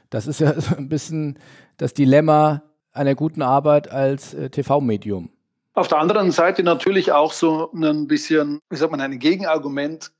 Das 0.09 0.27
ist 0.27 0.39
ja 0.39 0.53
so 0.61 0.75
ein 0.75 0.89
bisschen 0.89 1.39
das 1.77 1.93
Dilemma 1.93 2.63
einer 2.91 3.15
guten 3.15 3.41
Arbeit 3.41 3.89
als 3.89 4.33
äh, 4.33 4.49
TV-Medium. 4.49 5.29
Auf 5.73 5.87
der 5.87 5.99
anderen 5.99 6.31
Seite 6.31 6.63
natürlich 6.63 7.11
auch 7.11 7.31
so 7.31 7.71
ein 7.73 8.07
bisschen, 8.07 8.59
wie 8.69 8.75
sagt 8.75 8.91
man, 8.91 8.99
ein 8.99 9.17
Gegenargument 9.17 10.11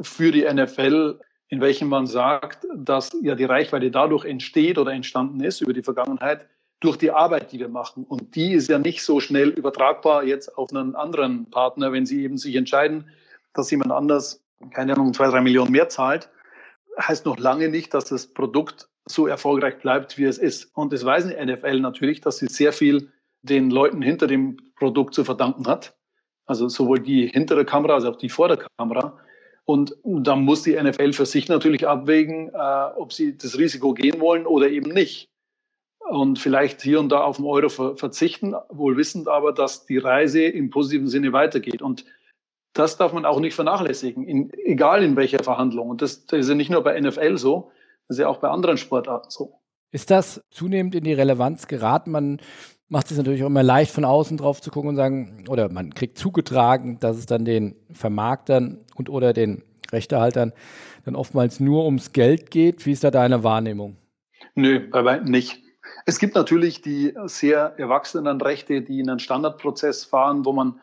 für 0.00 0.32
die 0.32 0.42
NFL, 0.42 1.20
in 1.48 1.60
welchem 1.60 1.88
man 1.88 2.06
sagt, 2.06 2.66
dass 2.74 3.10
ja 3.22 3.34
die 3.34 3.44
Reichweite 3.44 3.90
dadurch 3.90 4.24
entsteht 4.24 4.78
oder 4.78 4.92
entstanden 4.92 5.40
ist 5.40 5.60
über 5.60 5.72
die 5.72 5.82
Vergangenheit 5.82 6.46
durch 6.80 6.96
die 6.96 7.10
Arbeit, 7.10 7.52
die 7.52 7.58
wir 7.58 7.68
machen. 7.68 8.04
Und 8.04 8.34
die 8.34 8.52
ist 8.52 8.68
ja 8.68 8.78
nicht 8.78 9.02
so 9.02 9.20
schnell 9.20 9.48
übertragbar 9.50 10.24
jetzt 10.24 10.58
auf 10.58 10.70
einen 10.70 10.94
anderen 10.94 11.48
Partner, 11.50 11.92
wenn 11.92 12.04
sie 12.04 12.22
eben 12.22 12.36
sich 12.36 12.54
entscheiden, 12.56 13.08
dass 13.54 13.70
jemand 13.70 13.92
anders 13.92 14.42
keine 14.70 14.94
Ahnung, 14.94 15.12
zwei, 15.14 15.28
drei 15.28 15.40
Millionen 15.40 15.72
mehr 15.72 15.88
zahlt, 15.88 16.30
heißt 16.98 17.26
noch 17.26 17.38
lange 17.38 17.68
nicht, 17.68 17.92
dass 17.94 18.06
das 18.06 18.26
Produkt 18.26 18.88
so 19.04 19.26
erfolgreich 19.26 19.78
bleibt, 19.78 20.18
wie 20.18 20.24
es 20.24 20.38
ist. 20.38 20.70
Und 20.74 20.92
das 20.92 21.04
weiß 21.04 21.28
die 21.28 21.44
NFL 21.44 21.80
natürlich, 21.80 22.20
dass 22.20 22.38
sie 22.38 22.46
sehr 22.46 22.72
viel 22.72 23.12
den 23.42 23.70
Leuten 23.70 24.02
hinter 24.02 24.26
dem 24.26 24.56
Produkt 24.76 25.14
zu 25.14 25.24
verdanken 25.24 25.66
hat. 25.66 25.96
Also 26.46 26.68
sowohl 26.68 27.00
die 27.00 27.26
hinter 27.26 27.54
der 27.54 27.64
Kamera 27.64 27.94
als 27.94 28.04
auch 28.04 28.16
die 28.16 28.28
vor 28.28 28.48
der 28.48 28.66
Kamera. 28.78 29.18
Und 29.66 29.96
da 30.04 30.36
muss 30.36 30.62
die 30.62 30.80
NFL 30.80 31.12
für 31.12 31.26
sich 31.26 31.48
natürlich 31.48 31.88
abwägen, 31.88 32.50
äh, 32.54 32.84
ob 32.96 33.12
sie 33.12 33.36
das 33.36 33.58
Risiko 33.58 33.94
gehen 33.94 34.20
wollen 34.20 34.46
oder 34.46 34.70
eben 34.70 34.92
nicht. 34.92 35.28
Und 36.08 36.38
vielleicht 36.38 36.82
hier 36.82 37.00
und 37.00 37.08
da 37.08 37.22
auf 37.22 37.36
den 37.36 37.46
Euro 37.46 37.68
verzichten, 37.68 38.54
wohl 38.68 38.96
wissend 38.96 39.26
aber, 39.26 39.52
dass 39.52 39.84
die 39.84 39.98
Reise 39.98 40.42
im 40.44 40.70
positiven 40.70 41.08
Sinne 41.08 41.32
weitergeht. 41.32 41.82
Und 41.82 42.04
das 42.74 42.96
darf 42.96 43.12
man 43.12 43.24
auch 43.24 43.40
nicht 43.40 43.54
vernachlässigen, 43.54 44.24
in, 44.24 44.52
egal 44.64 45.02
in 45.02 45.16
welcher 45.16 45.42
Verhandlung. 45.42 45.90
Und 45.90 46.00
das, 46.00 46.26
das 46.26 46.40
ist 46.40 46.48
ja 46.48 46.54
nicht 46.54 46.70
nur 46.70 46.84
bei 46.84 47.00
NFL 47.00 47.36
so, 47.36 47.72
das 48.06 48.18
ist 48.18 48.20
ja 48.20 48.28
auch 48.28 48.38
bei 48.38 48.48
anderen 48.48 48.76
Sportarten 48.76 49.30
so. 49.30 49.58
Ist 49.90 50.12
das 50.12 50.44
zunehmend 50.50 50.94
in 50.94 51.02
die 51.02 51.12
Relevanz 51.12 51.66
geraten? 51.66 52.12
Man 52.12 52.40
macht 52.88 53.10
es 53.10 53.16
natürlich 53.16 53.42
auch 53.42 53.48
immer 53.48 53.62
leicht 53.62 53.90
von 53.90 54.04
außen 54.04 54.36
drauf 54.36 54.60
zu 54.60 54.70
gucken 54.70 54.90
und 54.90 54.96
sagen, 54.96 55.44
oder 55.48 55.68
man 55.68 55.94
kriegt 55.94 56.18
zugetragen, 56.18 56.98
dass 57.00 57.16
es 57.16 57.26
dann 57.26 57.44
den 57.44 57.74
Vermarktern 57.92 58.84
und 58.94 59.08
oder 59.08 59.32
den 59.32 59.62
Rechtehaltern 59.92 60.52
dann 61.04 61.16
oftmals 61.16 61.60
nur 61.60 61.84
ums 61.84 62.12
Geld 62.12 62.50
geht. 62.50 62.86
Wie 62.86 62.92
ist 62.92 63.04
da 63.04 63.10
deine 63.10 63.44
Wahrnehmung? 63.44 63.96
Nö, 64.54 64.88
bei 64.90 65.04
weitem 65.04 65.30
nicht. 65.30 65.62
Es 66.04 66.18
gibt 66.18 66.34
natürlich 66.34 66.82
die 66.82 67.14
sehr 67.26 67.74
erwachsenen 67.78 68.40
Rechte, 68.40 68.82
die 68.82 69.00
in 69.00 69.10
einen 69.10 69.18
Standardprozess 69.18 70.04
fahren, 70.04 70.44
wo 70.44 70.52
man 70.52 70.80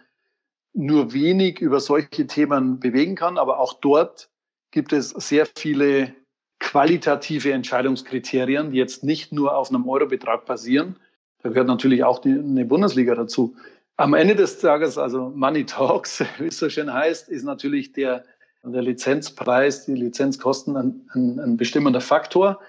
nur 0.73 1.13
wenig 1.13 1.59
über 1.59 1.79
solche 1.79 2.27
Themen 2.27 2.79
bewegen 2.79 3.15
kann. 3.15 3.37
Aber 3.37 3.59
auch 3.59 3.73
dort 3.73 4.29
gibt 4.71 4.91
es 4.91 5.09
sehr 5.09 5.47
viele 5.57 6.13
qualitative 6.59 7.51
Entscheidungskriterien, 7.51 8.71
die 8.71 8.77
jetzt 8.77 9.03
nicht 9.03 9.31
nur 9.31 9.55
auf 9.55 9.69
einem 9.69 9.87
Eurobetrag 9.87 10.45
basieren. 10.45 10.97
Da 11.43 11.49
gehört 11.49 11.67
natürlich 11.67 12.03
auch 12.03 12.19
die, 12.19 12.31
eine 12.31 12.65
Bundesliga 12.65 13.13
dazu. 13.15 13.55
Am 13.97 14.13
Ende 14.13 14.35
des 14.35 14.59
Tages, 14.59 14.97
also 14.97 15.31
Money 15.35 15.65
Talks, 15.65 16.23
wie 16.39 16.47
es 16.47 16.57
so 16.57 16.69
schön 16.69 16.91
heißt, 16.91 17.29
ist 17.29 17.43
natürlich 17.43 17.91
der, 17.91 18.23
der 18.63 18.81
Lizenzpreis, 18.81 19.85
die 19.85 19.93
Lizenzkosten 19.93 20.75
ein, 20.77 21.09
ein, 21.13 21.39
ein 21.39 21.57
bestimmender 21.57 22.01
Faktor. 22.01 22.59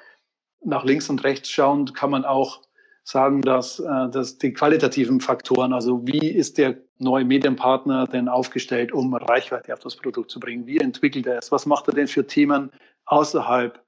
Nach 0.62 0.84
links 0.84 1.08
und 1.08 1.22
rechts 1.24 1.50
schauend 1.50 1.94
kann 1.94 2.10
man 2.10 2.24
auch 2.24 2.62
sagen, 3.04 3.42
dass, 3.42 3.78
äh, 3.78 4.08
dass 4.10 4.38
die 4.38 4.52
qualitativen 4.52 5.20
Faktoren, 5.20 5.72
also 5.72 6.06
wie 6.06 6.26
ist 6.26 6.58
der 6.58 6.76
neue 6.98 7.24
Medienpartner 7.24 8.06
denn 8.06 8.28
aufgestellt, 8.28 8.92
um 8.92 9.14
Reichweite 9.14 9.72
auf 9.72 9.80
das 9.80 9.94
Produkt 9.96 10.30
zu 10.30 10.40
bringen? 10.40 10.66
Wie 10.66 10.78
entwickelt 10.78 11.26
er 11.26 11.38
es? 11.38 11.52
Was 11.52 11.66
macht 11.66 11.86
er 11.88 11.94
denn 11.94 12.08
für 12.08 12.26
Themen 12.26 12.70
außerhalb 13.04 13.80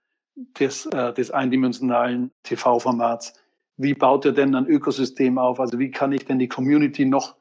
des, 0.59 0.87
äh, 0.87 1.13
des 1.15 1.31
eindimensionalen 1.31 2.31
TV-Formats? 2.45 3.33
Wie 3.77 3.95
baut 3.95 4.25
er 4.25 4.33
denn 4.33 4.55
ein 4.55 4.67
Ökosystem 4.67 5.39
auf? 5.39 5.61
Also 5.61 5.79
wie 5.79 5.91
kann 5.91 6.13
ich 6.13 6.25
denn 6.25 6.39
die 6.39 6.49
Community 6.49 7.05
noch 7.05 7.37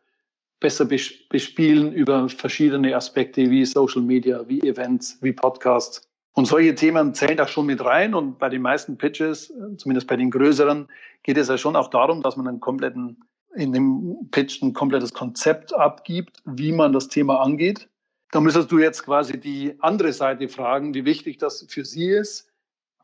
besser 0.59 0.85
bespielen 0.85 1.93
über 1.93 2.27
verschiedene 2.29 2.95
Aspekte 2.95 3.49
wie 3.49 3.65
Social 3.65 4.01
Media, 4.01 4.47
wie 4.47 4.61
Events, 4.61 5.17
wie 5.21 5.31
Podcasts? 5.31 6.01
Und 6.33 6.45
solche 6.45 6.75
Themen 6.75 7.13
zählen 7.13 7.37
da 7.37 7.47
schon 7.47 7.65
mit 7.65 7.83
rein. 7.83 8.13
Und 8.13 8.37
bei 8.39 8.49
den 8.49 8.61
meisten 8.61 8.97
Pitches, 8.97 9.53
zumindest 9.77 10.07
bei 10.07 10.17
den 10.17 10.29
größeren, 10.29 10.87
geht 11.23 11.37
es 11.37 11.47
ja 11.47 11.57
schon 11.57 11.77
auch 11.77 11.89
darum, 11.89 12.21
dass 12.21 12.35
man 12.35 12.47
einen 12.47 12.59
kompletten, 12.59 13.23
in 13.55 13.71
dem 13.71 14.29
Pitch 14.31 14.61
ein 14.61 14.73
komplettes 14.73 15.13
Konzept 15.13 15.73
abgibt, 15.73 16.43
wie 16.45 16.73
man 16.73 16.91
das 16.91 17.07
Thema 17.07 17.39
angeht. 17.41 17.87
Da 18.31 18.41
müsstest 18.41 18.69
du 18.69 18.79
jetzt 18.79 19.03
quasi 19.05 19.39
die 19.39 19.75
andere 19.79 20.11
Seite 20.11 20.49
fragen, 20.49 20.93
wie 20.93 21.05
wichtig 21.05 21.37
das 21.37 21.65
für 21.69 21.85
sie 21.85 22.09
ist. 22.09 22.51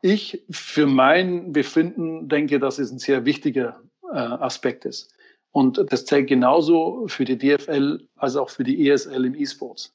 Ich 0.02 0.44
für 0.50 0.86
mein 0.86 1.52
Befinden 1.52 2.28
denke, 2.28 2.58
dass 2.58 2.78
es 2.78 2.90
ein 2.90 2.98
sehr 2.98 3.24
wichtiger 3.24 3.80
äh, 4.12 4.16
Aspekt 4.16 4.84
ist. 4.84 5.14
Und 5.52 5.80
das 5.92 6.06
zählt 6.06 6.28
genauso 6.28 7.06
für 7.06 7.24
die 7.24 7.38
DFL 7.38 8.08
als 8.16 8.36
auch 8.36 8.50
für 8.50 8.64
die 8.64 8.88
ESL 8.88 9.24
im 9.24 9.34
E-Sports. 9.36 9.94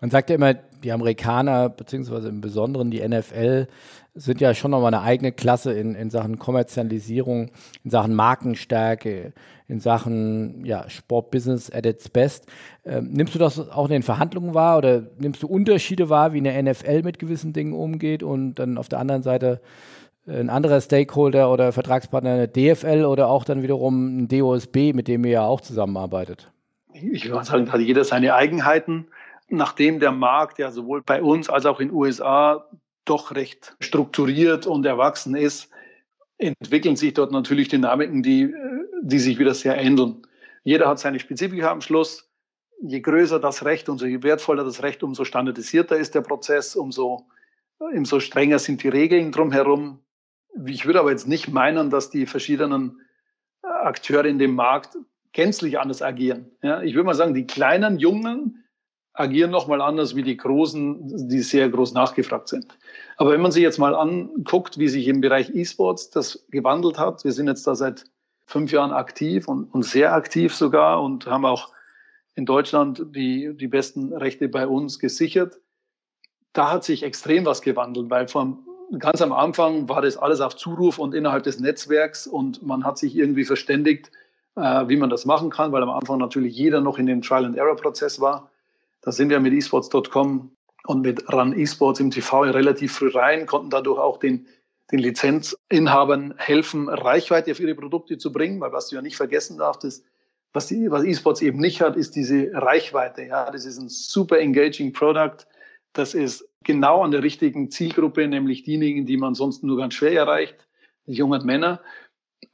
Man 0.00 0.10
sagt 0.10 0.30
ja 0.30 0.36
immer, 0.36 0.54
die 0.54 0.92
Amerikaner, 0.92 1.68
beziehungsweise 1.68 2.28
im 2.28 2.40
Besonderen 2.40 2.90
die 2.90 3.06
NFL, 3.06 3.66
sind 4.14 4.40
ja 4.40 4.54
schon 4.54 4.70
nochmal 4.70 4.94
eine 4.94 5.02
eigene 5.02 5.32
Klasse 5.32 5.72
in, 5.72 5.94
in 5.94 6.10
Sachen 6.10 6.38
Kommerzialisierung, 6.38 7.50
in 7.84 7.90
Sachen 7.90 8.14
Markenstärke, 8.14 9.32
in 9.66 9.80
Sachen 9.80 10.64
ja, 10.64 10.88
Sportbusiness 10.88 11.70
at 11.70 11.86
its 11.86 12.08
best. 12.08 12.46
Ähm, 12.84 13.10
nimmst 13.12 13.34
du 13.34 13.38
das 13.38 13.58
auch 13.58 13.86
in 13.86 13.92
den 13.92 14.02
Verhandlungen 14.02 14.54
wahr 14.54 14.78
oder 14.78 15.02
nimmst 15.18 15.42
du 15.42 15.46
Unterschiede 15.46 16.08
wahr, 16.08 16.32
wie 16.32 16.38
eine 16.38 16.62
NFL 16.62 17.02
mit 17.02 17.18
gewissen 17.18 17.52
Dingen 17.52 17.74
umgeht 17.74 18.22
und 18.22 18.56
dann 18.56 18.78
auf 18.78 18.88
der 18.88 18.98
anderen 18.98 19.22
Seite 19.22 19.60
ein 20.26 20.50
anderer 20.50 20.80
Stakeholder 20.80 21.50
oder 21.50 21.72
Vertragspartner 21.72 22.30
eine 22.30 22.48
DFL 22.48 23.04
oder 23.04 23.28
auch 23.28 23.44
dann 23.44 23.62
wiederum 23.62 24.18
ein 24.18 24.28
DOSB, 24.28 24.92
mit 24.92 25.08
dem 25.08 25.24
ihr 25.24 25.30
ja 25.30 25.46
auch 25.46 25.60
zusammenarbeitet? 25.60 26.50
Ich 26.92 27.28
würde 27.30 27.44
sagen, 27.44 27.66
da 27.66 27.72
hat 27.72 27.80
jeder 27.80 28.04
seine 28.04 28.34
Eigenheiten. 28.34 29.06
Nachdem 29.48 29.98
der 29.98 30.12
Markt 30.12 30.58
ja 30.58 30.70
sowohl 30.70 31.02
bei 31.02 31.22
uns 31.22 31.48
als 31.48 31.66
auch 31.66 31.80
in 31.80 31.88
den 31.88 31.96
USA 31.96 32.68
doch 33.04 33.34
recht 33.34 33.76
strukturiert 33.80 34.66
und 34.66 34.84
erwachsen 34.84 35.34
ist, 35.34 35.70
entwickeln 36.36 36.96
sich 36.96 37.14
dort 37.14 37.32
natürlich 37.32 37.68
Dynamiken, 37.68 38.22
die, 38.22 38.54
die 39.02 39.18
sich 39.18 39.38
wieder 39.38 39.54
sehr 39.54 39.76
ändern. 39.76 40.22
Jeder 40.64 40.88
hat 40.88 40.98
seine 40.98 41.18
Spezifika 41.18 41.70
am 41.70 41.80
Schluss. 41.80 42.30
Je 42.80 43.00
größer 43.00 43.40
das 43.40 43.64
Recht, 43.64 43.88
umso 43.88 44.06
wertvoller 44.06 44.64
das 44.64 44.82
Recht, 44.82 45.02
umso 45.02 45.24
standardisierter 45.24 45.96
ist 45.96 46.14
der 46.14 46.20
Prozess, 46.20 46.76
umso, 46.76 47.26
umso 47.78 48.20
strenger 48.20 48.58
sind 48.58 48.82
die 48.82 48.88
Regeln 48.88 49.32
drumherum. 49.32 50.00
Ich 50.66 50.86
würde 50.86 51.00
aber 51.00 51.10
jetzt 51.10 51.26
nicht 51.26 51.48
meinen, 51.48 51.90
dass 51.90 52.10
die 52.10 52.26
verschiedenen 52.26 53.00
Akteure 53.62 54.26
in 54.26 54.38
dem 54.38 54.54
Markt 54.54 54.96
gänzlich 55.32 55.78
anders 55.78 56.02
agieren. 56.02 56.50
Ja, 56.62 56.82
ich 56.82 56.94
würde 56.94 57.06
mal 57.06 57.14
sagen, 57.14 57.34
die 57.34 57.46
kleinen 57.46 57.98
Jungen 57.98 58.64
agieren 59.18 59.50
nochmal 59.50 59.80
anders 59.80 60.14
wie 60.14 60.22
die 60.22 60.36
Großen, 60.36 61.28
die 61.28 61.40
sehr 61.40 61.68
groß 61.68 61.92
nachgefragt 61.92 62.48
sind. 62.48 62.78
Aber 63.16 63.32
wenn 63.32 63.40
man 63.40 63.50
sich 63.50 63.62
jetzt 63.62 63.78
mal 63.78 63.94
anguckt, 63.94 64.78
wie 64.78 64.88
sich 64.88 65.08
im 65.08 65.20
Bereich 65.20 65.54
E-Sports 65.54 66.10
das 66.10 66.46
gewandelt 66.50 66.98
hat, 66.98 67.24
wir 67.24 67.32
sind 67.32 67.48
jetzt 67.48 67.66
da 67.66 67.74
seit 67.74 68.04
fünf 68.46 68.70
Jahren 68.70 68.92
aktiv 68.92 69.48
und, 69.48 69.64
und 69.74 69.84
sehr 69.84 70.14
aktiv 70.14 70.54
sogar 70.54 71.02
und 71.02 71.26
haben 71.26 71.44
auch 71.44 71.72
in 72.36 72.46
Deutschland 72.46 73.06
die, 73.10 73.56
die 73.56 73.66
besten 73.66 74.12
Rechte 74.12 74.48
bei 74.48 74.68
uns 74.68 75.00
gesichert. 75.00 75.58
Da 76.52 76.70
hat 76.70 76.84
sich 76.84 77.02
extrem 77.02 77.44
was 77.44 77.60
gewandelt, 77.60 78.10
weil 78.10 78.28
vom, 78.28 78.66
ganz 79.00 79.20
am 79.20 79.32
Anfang 79.32 79.88
war 79.88 80.00
das 80.00 80.16
alles 80.16 80.40
auf 80.40 80.54
Zuruf 80.54 80.98
und 80.98 81.12
innerhalb 81.12 81.42
des 81.42 81.58
Netzwerks 81.58 82.28
und 82.28 82.62
man 82.62 82.84
hat 82.84 82.98
sich 82.98 83.16
irgendwie 83.16 83.44
verständigt, 83.44 84.12
äh, 84.54 84.88
wie 84.88 84.96
man 84.96 85.10
das 85.10 85.24
machen 85.24 85.50
kann, 85.50 85.72
weil 85.72 85.82
am 85.82 85.90
Anfang 85.90 86.18
natürlich 86.18 86.56
jeder 86.56 86.80
noch 86.80 86.98
in 86.98 87.06
dem 87.06 87.20
Trial-and-Error-Prozess 87.20 88.20
war. 88.20 88.50
Da 89.02 89.12
sind 89.12 89.30
wir 89.30 89.40
mit 89.40 89.52
esports.com 89.52 90.50
und 90.86 91.02
mit 91.02 91.32
RAN 91.32 91.52
esports 91.52 92.00
im 92.00 92.10
TV 92.10 92.42
relativ 92.42 92.92
früh 92.92 93.08
rein, 93.08 93.46
konnten 93.46 93.70
dadurch 93.70 93.98
auch 93.98 94.18
den, 94.18 94.46
den 94.90 94.98
Lizenzinhabern 95.00 96.34
helfen, 96.38 96.88
Reichweite 96.88 97.50
auf 97.50 97.60
ihre 97.60 97.74
Produkte 97.74 98.18
zu 98.18 98.32
bringen, 98.32 98.60
weil 98.60 98.72
was 98.72 98.88
du 98.88 98.96
ja 98.96 99.02
nicht 99.02 99.16
vergessen 99.16 99.58
darfst, 99.58 99.84
ist, 99.84 100.04
was, 100.52 100.66
die, 100.66 100.90
was 100.90 101.04
esports 101.04 101.42
eben 101.42 101.58
nicht 101.58 101.82
hat, 101.82 101.96
ist 101.96 102.16
diese 102.16 102.50
Reichweite. 102.54 103.22
Ja, 103.24 103.50
das 103.50 103.66
ist 103.66 103.78
ein 103.78 103.90
super 103.90 104.38
engaging 104.38 104.92
Product. 104.92 105.46
Das 105.92 106.14
ist 106.14 106.48
genau 106.64 107.02
an 107.02 107.10
der 107.10 107.22
richtigen 107.22 107.70
Zielgruppe, 107.70 108.26
nämlich 108.26 108.62
diejenigen, 108.62 109.04
die 109.04 109.18
man 109.18 109.34
sonst 109.34 109.62
nur 109.62 109.76
ganz 109.76 109.94
schwer 109.94 110.12
erreicht, 110.12 110.56
die 111.06 111.12
jungen 111.12 111.44
Männer. 111.44 111.82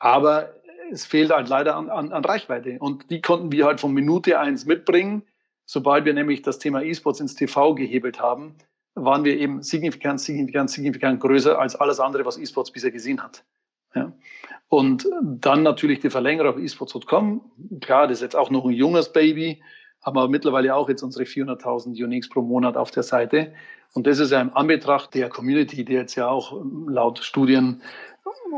Aber 0.00 0.54
es 0.90 1.07
fehlt 1.07 1.30
halt 1.30 1.48
leider 1.48 1.76
an, 1.76 1.88
an, 1.88 2.12
an 2.12 2.24
Reichweite. 2.24 2.78
Und 2.80 3.11
die 3.11 3.20
konnten 3.20 3.52
wir 3.52 3.64
halt 3.64 3.80
von 3.80 3.92
Minute 3.92 4.40
eins 4.40 4.66
mitbringen 4.66 5.22
Sobald 5.66 6.05
wir 6.05 6.14
nämlich 6.14 6.42
das 6.42 6.59
Thema 6.59 6.83
E-Sports 6.83 7.20
ins 7.20 7.35
TV 7.35 7.74
gehebelt 7.74 8.20
haben, 8.20 8.57
waren 8.94 9.24
wir 9.24 9.37
eben 9.38 9.62
signifikant, 9.62 10.20
signifikant, 10.20 10.70
signifikant 10.70 11.20
größer 11.20 11.59
als 11.59 11.74
alles 11.74 12.00
andere, 12.00 12.24
was 12.24 12.38
E-Sports 12.38 12.70
bisher 12.70 12.90
gesehen 12.90 13.22
hat. 13.22 13.44
Ja. 13.94 14.12
Und 14.68 15.07
dann 15.22 15.62
natürlich 15.62 16.00
die 16.00 16.11
Verlängerung 16.11 16.55
auf 16.55 16.59
esports.com. 16.59 17.40
Klar, 17.81 18.09
das 18.09 18.18
ist 18.18 18.22
jetzt 18.22 18.37
auch 18.37 18.50
noch 18.50 18.64
ein 18.64 18.72
junges 18.72 19.12
Baby, 19.12 19.62
haben 20.03 20.18
aber 20.18 20.29
mittlerweile 20.29 20.74
auch 20.74 20.88
jetzt 20.88 21.03
unsere 21.03 21.24
400.000 21.24 22.03
Uniques 22.03 22.29
pro 22.29 22.42
Monat 22.42 22.77
auf 22.77 22.90
der 22.90 23.03
Seite. 23.03 23.53
Und 23.94 24.07
das 24.07 24.18
ist 24.18 24.33
ja 24.33 24.40
im 24.40 24.55
Anbetracht 24.55 25.14
der 25.14 25.29
Community, 25.29 25.85
die 25.85 25.92
jetzt 25.92 26.16
ja 26.16 26.29
auch 26.29 26.61
laut 26.88 27.20
Studien 27.20 27.83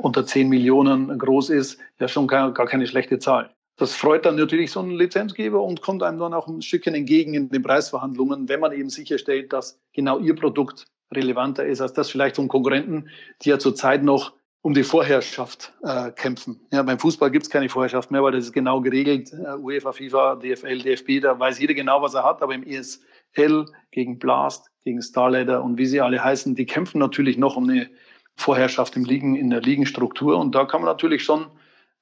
unter 0.02 0.24
10 0.24 0.48
Millionen 0.48 1.18
groß 1.18 1.50
ist, 1.50 1.78
ja 1.98 2.08
schon 2.08 2.26
gar 2.26 2.52
keine 2.52 2.86
schlechte 2.86 3.18
Zahl. 3.18 3.50
Das 3.76 3.94
freut 3.94 4.24
dann 4.24 4.36
natürlich 4.36 4.70
so 4.70 4.80
einen 4.80 4.92
Lizenzgeber 4.92 5.62
und 5.62 5.82
kommt 5.82 6.02
einem 6.02 6.18
dann 6.18 6.32
auch 6.32 6.48
ein 6.48 6.62
Stückchen 6.62 6.94
entgegen 6.94 7.34
in 7.34 7.50
den 7.50 7.62
Preisverhandlungen, 7.62 8.48
wenn 8.48 8.60
man 8.60 8.72
eben 8.72 8.88
sicherstellt, 8.88 9.52
dass 9.52 9.78
genau 9.92 10.18
ihr 10.18 10.34
Produkt 10.34 10.86
relevanter 11.12 11.66
ist 11.66 11.82
als 11.82 11.92
das 11.92 12.10
vielleicht 12.10 12.36
von 12.36 12.48
Konkurrenten, 12.48 13.10
die 13.42 13.50
ja 13.50 13.58
zurzeit 13.58 14.02
noch 14.02 14.32
um 14.62 14.72
die 14.72 14.82
Vorherrschaft 14.82 15.74
äh, 15.82 16.10
kämpfen. 16.10 16.60
Ja, 16.72 16.82
beim 16.82 16.98
Fußball 16.98 17.30
gibt 17.30 17.44
es 17.44 17.50
keine 17.50 17.68
Vorherrschaft 17.68 18.10
mehr, 18.10 18.22
weil 18.22 18.32
das 18.32 18.46
ist 18.46 18.52
genau 18.52 18.80
geregelt. 18.80 19.30
Uh, 19.32 19.64
UEFA, 19.64 19.92
FIFA, 19.92 20.36
DFL, 20.36 20.82
DFB, 20.82 21.20
da 21.22 21.38
weiß 21.38 21.60
jeder 21.60 21.74
genau, 21.74 22.02
was 22.02 22.14
er 22.14 22.24
hat. 22.24 22.42
Aber 22.42 22.52
im 22.52 22.64
ESL 22.64 23.66
gegen 23.92 24.18
Blast, 24.18 24.72
gegen 24.82 25.00
Starladder 25.02 25.62
und 25.62 25.78
wie 25.78 25.86
sie 25.86 26.00
alle 26.00 26.24
heißen, 26.24 26.56
die 26.56 26.66
kämpfen 26.66 26.98
natürlich 26.98 27.38
noch 27.38 27.56
um 27.56 27.68
eine 27.68 27.88
Vorherrschaft 28.34 28.96
im 28.96 29.04
Ligen, 29.04 29.36
in 29.36 29.50
der 29.50 29.60
Ligenstruktur. 29.60 30.36
Und 30.36 30.56
da 30.56 30.64
kann 30.64 30.80
man 30.80 30.90
natürlich 30.90 31.22
schon 31.22 31.46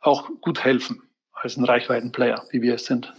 auch 0.01 0.31
gut 0.41 0.65
helfen 0.65 1.03
als 1.45 1.57
ein 1.57 1.65
Reichweitenplayer, 1.65 2.43
wie 2.51 2.63
wir 2.63 2.75
es 2.75 2.87
sind. 2.87 3.13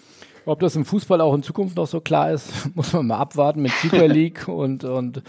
Ob 0.48 0.60
das 0.60 0.76
im 0.76 0.86
Fußball 0.86 1.22
auch 1.22 1.34
in 1.34 1.42
Zukunft 1.42 1.76
noch 1.76 1.88
so 1.88 2.02
klar 2.02 2.32
ist, 2.32 2.52
muss 2.76 2.94
man 2.94 3.08
mal 3.08 3.18
abwarten 3.18 3.62
mit 3.62 3.72
Super 3.82 4.08
League 4.08 4.48
und, 4.48 4.84
und 4.84 5.24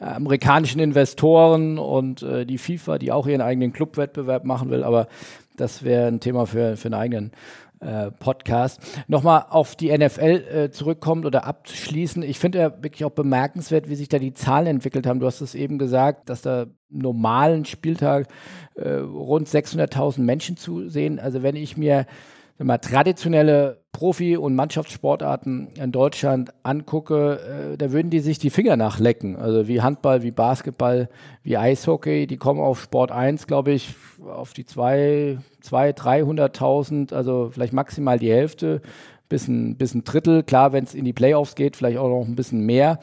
äh, 0.00 0.04
amerikanischen 0.04 0.80
Investoren 0.80 1.78
und 1.78 2.22
äh, 2.22 2.44
die 2.46 2.58
FIFA, 2.58 2.98
die 2.98 3.10
auch 3.10 3.26
ihren 3.26 3.40
eigenen 3.40 3.72
Clubwettbewerb 3.72 4.44
machen 4.44 4.70
will. 4.70 4.84
Aber 4.84 5.08
das 5.56 5.82
wäre 5.82 6.06
ein 6.06 6.20
Thema 6.20 6.46
für, 6.46 6.76
für 6.76 6.86
einen 6.86 6.94
eigenen 6.94 7.32
äh, 7.80 8.10
Podcast. 8.12 8.80
Nochmal 9.08 9.46
auf 9.48 9.74
die 9.74 9.96
NFL 9.96 10.20
äh, 10.22 10.70
zurückkommt 10.70 11.26
oder 11.26 11.46
abschließen. 11.46 12.22
Ich 12.22 12.38
finde 12.38 12.58
ja 12.58 12.82
wirklich 12.82 13.04
auch 13.04 13.10
bemerkenswert, 13.10 13.88
wie 13.88 13.96
sich 13.96 14.08
da 14.08 14.18
die 14.18 14.34
Zahlen 14.34 14.66
entwickelt 14.66 15.06
haben. 15.06 15.18
Du 15.18 15.26
hast 15.26 15.40
es 15.40 15.54
eben 15.54 15.78
gesagt, 15.78 16.28
dass 16.28 16.42
da 16.42 16.66
normalen 16.90 17.64
Spieltag 17.64 18.28
äh, 18.74 18.88
rund 18.88 19.48
600.000 19.48 20.20
Menschen 20.20 20.56
zusehen. 20.56 21.18
Also 21.18 21.42
wenn 21.42 21.56
ich 21.56 21.76
mir 21.76 22.06
mal, 22.66 22.78
traditionelle 22.78 23.80
Profi- 23.92 24.36
und 24.36 24.54
Mannschaftssportarten 24.54 25.68
in 25.78 25.92
Deutschland 25.92 26.52
angucke, 26.62 27.72
äh, 27.72 27.76
da 27.76 27.92
würden 27.92 28.10
die 28.10 28.20
sich 28.20 28.38
die 28.38 28.50
Finger 28.50 28.76
nachlecken. 28.76 29.36
Also 29.36 29.66
wie 29.66 29.80
Handball, 29.80 30.22
wie 30.22 30.30
Basketball, 30.30 31.08
wie 31.42 31.56
Eishockey, 31.56 32.26
die 32.26 32.36
kommen 32.36 32.60
auf 32.60 32.80
Sport 32.80 33.12
1, 33.12 33.46
glaube 33.46 33.72
ich, 33.72 33.94
auf 34.24 34.52
die 34.52 34.64
2, 34.64 35.38
300.000, 35.62 37.14
also 37.14 37.50
vielleicht 37.52 37.72
maximal 37.72 38.18
die 38.18 38.30
Hälfte, 38.30 38.80
bis 39.28 39.48
ein, 39.48 39.76
bis 39.76 39.94
ein 39.94 40.04
Drittel. 40.04 40.42
Klar, 40.42 40.72
wenn 40.72 40.84
es 40.84 40.94
in 40.94 41.04
die 41.04 41.12
Playoffs 41.12 41.54
geht, 41.54 41.76
vielleicht 41.76 41.98
auch 41.98 42.08
noch 42.08 42.26
ein 42.26 42.36
bisschen 42.36 42.64
mehr. 42.66 42.98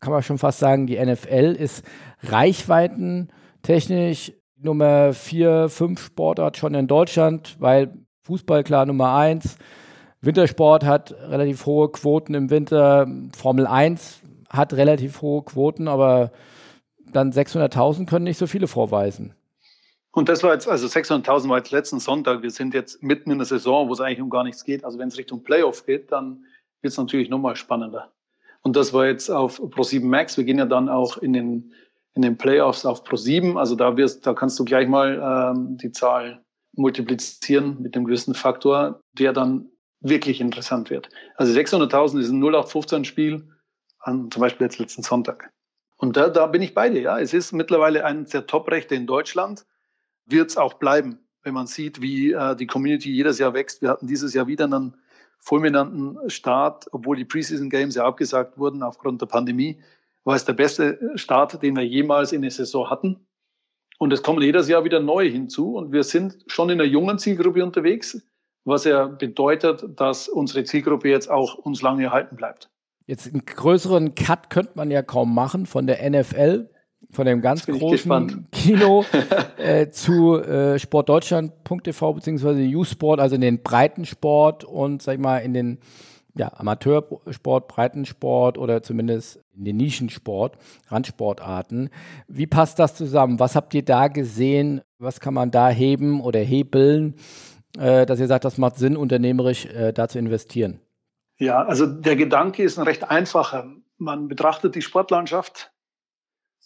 Kann 0.00 0.12
man 0.12 0.22
schon 0.22 0.38
fast 0.38 0.58
sagen, 0.58 0.86
die 0.86 0.98
NFL 0.98 1.56
ist 1.58 1.84
reichweitentechnisch 2.22 4.32
Nummer 4.58 5.12
4, 5.12 5.68
5 5.68 6.00
Sportart 6.00 6.56
schon 6.56 6.74
in 6.74 6.86
Deutschland, 6.86 7.56
weil 7.58 7.92
Fußball 8.22 8.64
klar 8.64 8.86
Nummer 8.86 9.14
eins. 9.14 9.56
Wintersport 10.20 10.84
hat 10.84 11.12
relativ 11.12 11.66
hohe 11.66 11.90
Quoten 11.90 12.34
im 12.34 12.50
Winter. 12.50 13.08
Formel 13.36 13.66
1 13.66 14.20
hat 14.48 14.72
relativ 14.74 15.20
hohe 15.20 15.42
Quoten, 15.42 15.88
aber 15.88 16.30
dann 17.12 17.32
600.000 17.32 18.06
können 18.06 18.24
nicht 18.24 18.38
so 18.38 18.46
viele 18.46 18.68
vorweisen. 18.68 19.34
Und 20.12 20.28
das 20.28 20.42
war 20.42 20.52
jetzt, 20.52 20.68
also 20.68 20.86
600.000 20.86 21.48
war 21.48 21.58
jetzt 21.58 21.70
letzten 21.70 21.98
Sonntag. 21.98 22.42
Wir 22.42 22.50
sind 22.50 22.74
jetzt 22.74 23.02
mitten 23.02 23.30
in 23.30 23.38
der 23.38 23.46
Saison, 23.46 23.88
wo 23.88 23.94
es 23.94 24.00
eigentlich 24.00 24.20
um 24.20 24.30
gar 24.30 24.44
nichts 24.44 24.62
geht. 24.62 24.84
Also 24.84 24.98
wenn 24.98 25.08
es 25.08 25.18
Richtung 25.18 25.42
Playoff 25.42 25.86
geht, 25.86 26.12
dann 26.12 26.44
wird 26.82 26.92
es 26.92 26.98
natürlich 26.98 27.30
nochmal 27.30 27.56
spannender. 27.56 28.12
Und 28.62 28.76
das 28.76 28.92
war 28.92 29.06
jetzt 29.06 29.30
auf 29.30 29.60
Pro7 29.60 30.04
Max. 30.04 30.36
Wir 30.36 30.44
gehen 30.44 30.58
ja 30.58 30.66
dann 30.66 30.88
auch 30.88 31.16
in 31.16 31.32
den, 31.32 31.72
in 32.14 32.22
den 32.22 32.36
Playoffs 32.36 32.84
auf 32.84 33.04
Pro7. 33.04 33.56
Also 33.58 33.74
da 33.74 33.96
wirst, 33.96 34.26
da 34.26 34.34
kannst 34.34 34.58
du 34.58 34.64
gleich 34.64 34.86
mal 34.86 35.54
ähm, 35.56 35.78
die 35.78 35.90
Zahl 35.90 36.44
multiplizieren 36.72 37.80
mit 37.82 37.96
einem 37.96 38.06
gewissen 38.06 38.34
Faktor, 38.34 39.00
der 39.12 39.32
dann 39.32 39.68
wirklich 40.00 40.40
interessant 40.40 40.90
wird. 40.90 41.08
Also 41.36 41.52
600.000 41.52 42.20
ist 42.20 42.30
ein 42.30 42.42
0815-Spiel 42.42 43.48
an 44.00 44.30
zum 44.30 44.40
Beispiel 44.40 44.66
jetzt 44.66 44.78
letzten 44.78 45.02
Sonntag. 45.02 45.52
Und 45.96 46.16
da, 46.16 46.28
da 46.28 46.46
bin 46.46 46.62
ich 46.62 46.74
bei 46.74 46.88
dir. 46.88 47.00
Ja, 47.00 47.20
es 47.20 47.32
ist 47.32 47.52
mittlerweile 47.52 48.04
eines 48.04 48.30
der 48.30 48.46
Top-Rechte 48.46 48.94
in 48.96 49.06
Deutschland, 49.06 49.64
wird 50.26 50.50
es 50.50 50.56
auch 50.56 50.74
bleiben, 50.74 51.20
wenn 51.44 51.54
man 51.54 51.66
sieht, 51.66 52.00
wie 52.02 52.32
äh, 52.32 52.56
die 52.56 52.66
Community 52.66 53.12
jedes 53.12 53.38
Jahr 53.38 53.54
wächst. 53.54 53.82
Wir 53.82 53.90
hatten 53.90 54.08
dieses 54.08 54.34
Jahr 54.34 54.46
wieder 54.48 54.64
einen 54.64 54.96
fulminanten 55.38 56.18
Start, 56.28 56.86
obwohl 56.92 57.16
die 57.16 57.24
Preseason 57.24 57.70
Games 57.70 57.94
ja 57.94 58.04
abgesagt 58.04 58.58
wurden 58.58 58.82
aufgrund 58.82 59.20
der 59.20 59.26
Pandemie. 59.26 59.80
War 60.24 60.36
es 60.36 60.44
der 60.44 60.52
beste 60.52 60.98
Start, 61.16 61.62
den 61.62 61.76
wir 61.76 61.84
jemals 61.84 62.32
in 62.32 62.42
der 62.42 62.50
Saison 62.50 62.90
hatten. 62.90 63.26
Und 63.98 64.12
es 64.12 64.22
kommen 64.22 64.42
jedes 64.42 64.68
Jahr 64.68 64.84
wieder 64.84 65.00
neue 65.00 65.28
hinzu. 65.28 65.76
Und 65.76 65.92
wir 65.92 66.02
sind 66.02 66.38
schon 66.46 66.70
in 66.70 66.80
einer 66.80 66.88
jungen 66.88 67.18
Zielgruppe 67.18 67.62
unterwegs. 67.62 68.20
was 68.64 68.84
ja 68.84 69.06
bedeutet, 69.06 69.84
dass 69.96 70.28
unsere 70.28 70.64
Zielgruppe 70.64 71.08
jetzt 71.08 71.28
auch 71.30 71.54
uns 71.54 71.82
lange 71.82 72.04
erhalten 72.04 72.36
bleibt. 72.36 72.70
Jetzt 73.06 73.26
einen 73.26 73.44
größeren 73.44 74.14
Cut 74.14 74.50
könnte 74.50 74.72
man 74.76 74.90
ja 74.90 75.02
kaum 75.02 75.34
machen 75.34 75.66
von 75.66 75.86
der 75.88 76.08
NFL, 76.08 76.70
von 77.10 77.26
dem 77.26 77.40
ganz 77.40 77.66
großen 77.66 78.46
Kino 78.52 79.04
äh, 79.58 79.90
zu 79.90 80.36
äh, 80.38 80.78
sportdeutschland.tv 80.78 82.12
beziehungsweise 82.12 82.62
U-Sport, 82.62 83.18
also 83.18 83.34
in 83.34 83.40
den 83.40 83.62
Breitensport 83.62 84.64
und 84.64 85.02
sag 85.02 85.14
ich 85.14 85.20
mal 85.20 85.38
in 85.38 85.54
den 85.54 85.78
ja, 86.34 86.50
Amateursport, 86.54 87.68
Breitensport 87.68 88.56
oder 88.58 88.82
zumindest 88.82 89.42
in 89.54 89.64
den 89.64 89.76
Nischensport, 89.76 90.56
Randsportarten. 90.88 91.90
Wie 92.26 92.46
passt 92.46 92.78
das 92.78 92.94
zusammen? 92.94 93.38
Was 93.38 93.54
habt 93.54 93.74
ihr 93.74 93.84
da 93.84 94.08
gesehen? 94.08 94.80
Was 94.98 95.20
kann 95.20 95.34
man 95.34 95.50
da 95.50 95.68
heben 95.68 96.20
oder 96.20 96.40
hebeln, 96.40 97.14
äh, 97.78 98.06
dass 98.06 98.20
ihr 98.20 98.28
sagt, 98.28 98.44
das 98.44 98.58
macht 98.58 98.76
Sinn, 98.76 98.96
unternehmerisch 98.96 99.66
äh, 99.66 99.92
da 99.92 100.08
zu 100.08 100.18
investieren? 100.18 100.80
Ja, 101.38 101.62
also 101.62 101.86
der 101.86 102.16
Gedanke 102.16 102.62
ist 102.62 102.78
ein 102.78 102.84
recht 102.84 103.10
einfacher. 103.10 103.66
Man 103.98 104.28
betrachtet 104.28 104.74
die 104.74 104.82
Sportlandschaft, 104.82 105.72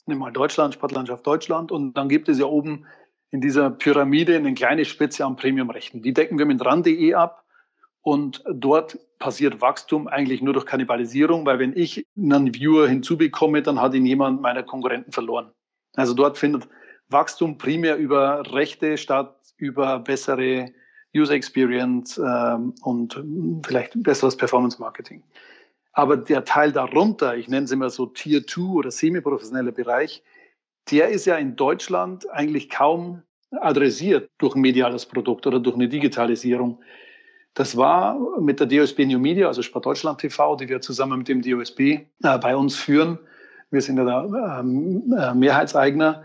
nimm 0.07 0.19
mal 0.19 0.33
Deutschland, 0.33 0.75
Sportlandschaft 0.75 1.27
Deutschland, 1.27 1.73
und 1.73 1.95
dann 1.95 2.09
gibt 2.09 2.29
es 2.29 2.39
ja 2.39 2.47
oben 2.47 2.87
in 3.31 3.41
dieser 3.41 3.71
Pyramide 3.71 4.37
eine 4.37 4.55
kleine 4.55 4.85
Spitze 4.85 5.25
an 5.25 5.37
Premiumrechten. 5.37 6.03
Die 6.03 6.13
decken 6.13 6.39
wir 6.39 6.47
mit 6.47 6.65
RAN.de 6.65 7.15
ab 7.15 7.46
und 8.07 8.45
dort 8.49 9.01
passiert 9.19 9.61
Wachstum 9.61 10.07
eigentlich 10.07 10.40
nur 10.40 10.53
durch 10.55 10.64
Kannibalisierung, 10.64 11.45
weil 11.45 11.59
wenn 11.59 11.77
ich 11.77 12.07
einen 12.16 12.55
Viewer 12.55 12.87
hinzubekomme, 12.87 13.62
dann 13.62 13.81
hat 13.81 13.95
ihn 13.95 14.07
jemand 14.07 14.40
meiner 14.40 14.62
Konkurrenten 14.62 15.11
verloren. 15.11 15.51
Also 15.97 16.14
dort 16.14 16.38
findet 16.38 16.69
Wachstum 17.09 17.59
primär 17.59 17.97
über 17.97 18.45
Rechte 18.53 18.97
statt, 18.97 19.37
über 19.57 19.99
bessere 19.99 20.71
User 21.16 21.35
Experience 21.35 22.16
ähm, 22.16 22.75
und 22.83 23.21
vielleicht 23.66 24.01
besseres 24.01 24.37
Performance 24.37 24.81
Marketing. 24.81 25.25
Aber 25.92 26.16
der 26.16 26.45
Teil 26.45 26.71
darunter, 26.71 27.37
ich 27.37 27.49
nenne 27.49 27.64
es 27.64 27.73
immer 27.73 27.90
so 27.90 28.07
Tier 28.07 28.47
2 28.47 28.61
oder 28.62 28.92
semi-professioneller 28.92 29.73
Bereich, 29.73 30.23
der 30.92 31.09
ist 31.09 31.25
ja 31.25 31.35
in 31.38 31.57
Deutschland 31.57 32.31
eigentlich 32.31 32.71
kaum 32.71 33.23
adressiert 33.51 34.31
durch 34.38 34.55
ein 34.55 34.61
mediales 34.61 35.07
Produkt 35.07 35.45
oder 35.49 35.59
durch 35.59 35.75
eine 35.75 35.88
Digitalisierung. 35.88 36.79
Das 37.57 37.77
war 37.77 38.38
mit 38.38 38.61
der 38.61 38.66
DOSB 38.66 39.07
New 39.07 39.19
Media, 39.19 39.49
also 39.49 39.62
Sport 39.62 39.87
Deutschland 39.87 40.21
TV, 40.21 40.57
die 40.57 40.69
wir 40.69 40.81
zusammen 40.81 41.19
mit 41.19 41.29
dem 41.29 41.42
DOSB 41.42 41.81
äh, 41.81 42.05
bei 42.38 42.55
uns 42.55 42.77
führen. 42.77 43.19
Wir 43.71 43.81
sind 43.81 43.97
ja 43.97 44.05
da 44.05 44.61
ähm, 44.61 45.12
äh, 45.19 45.35
Mehrheitseigner 45.35 46.25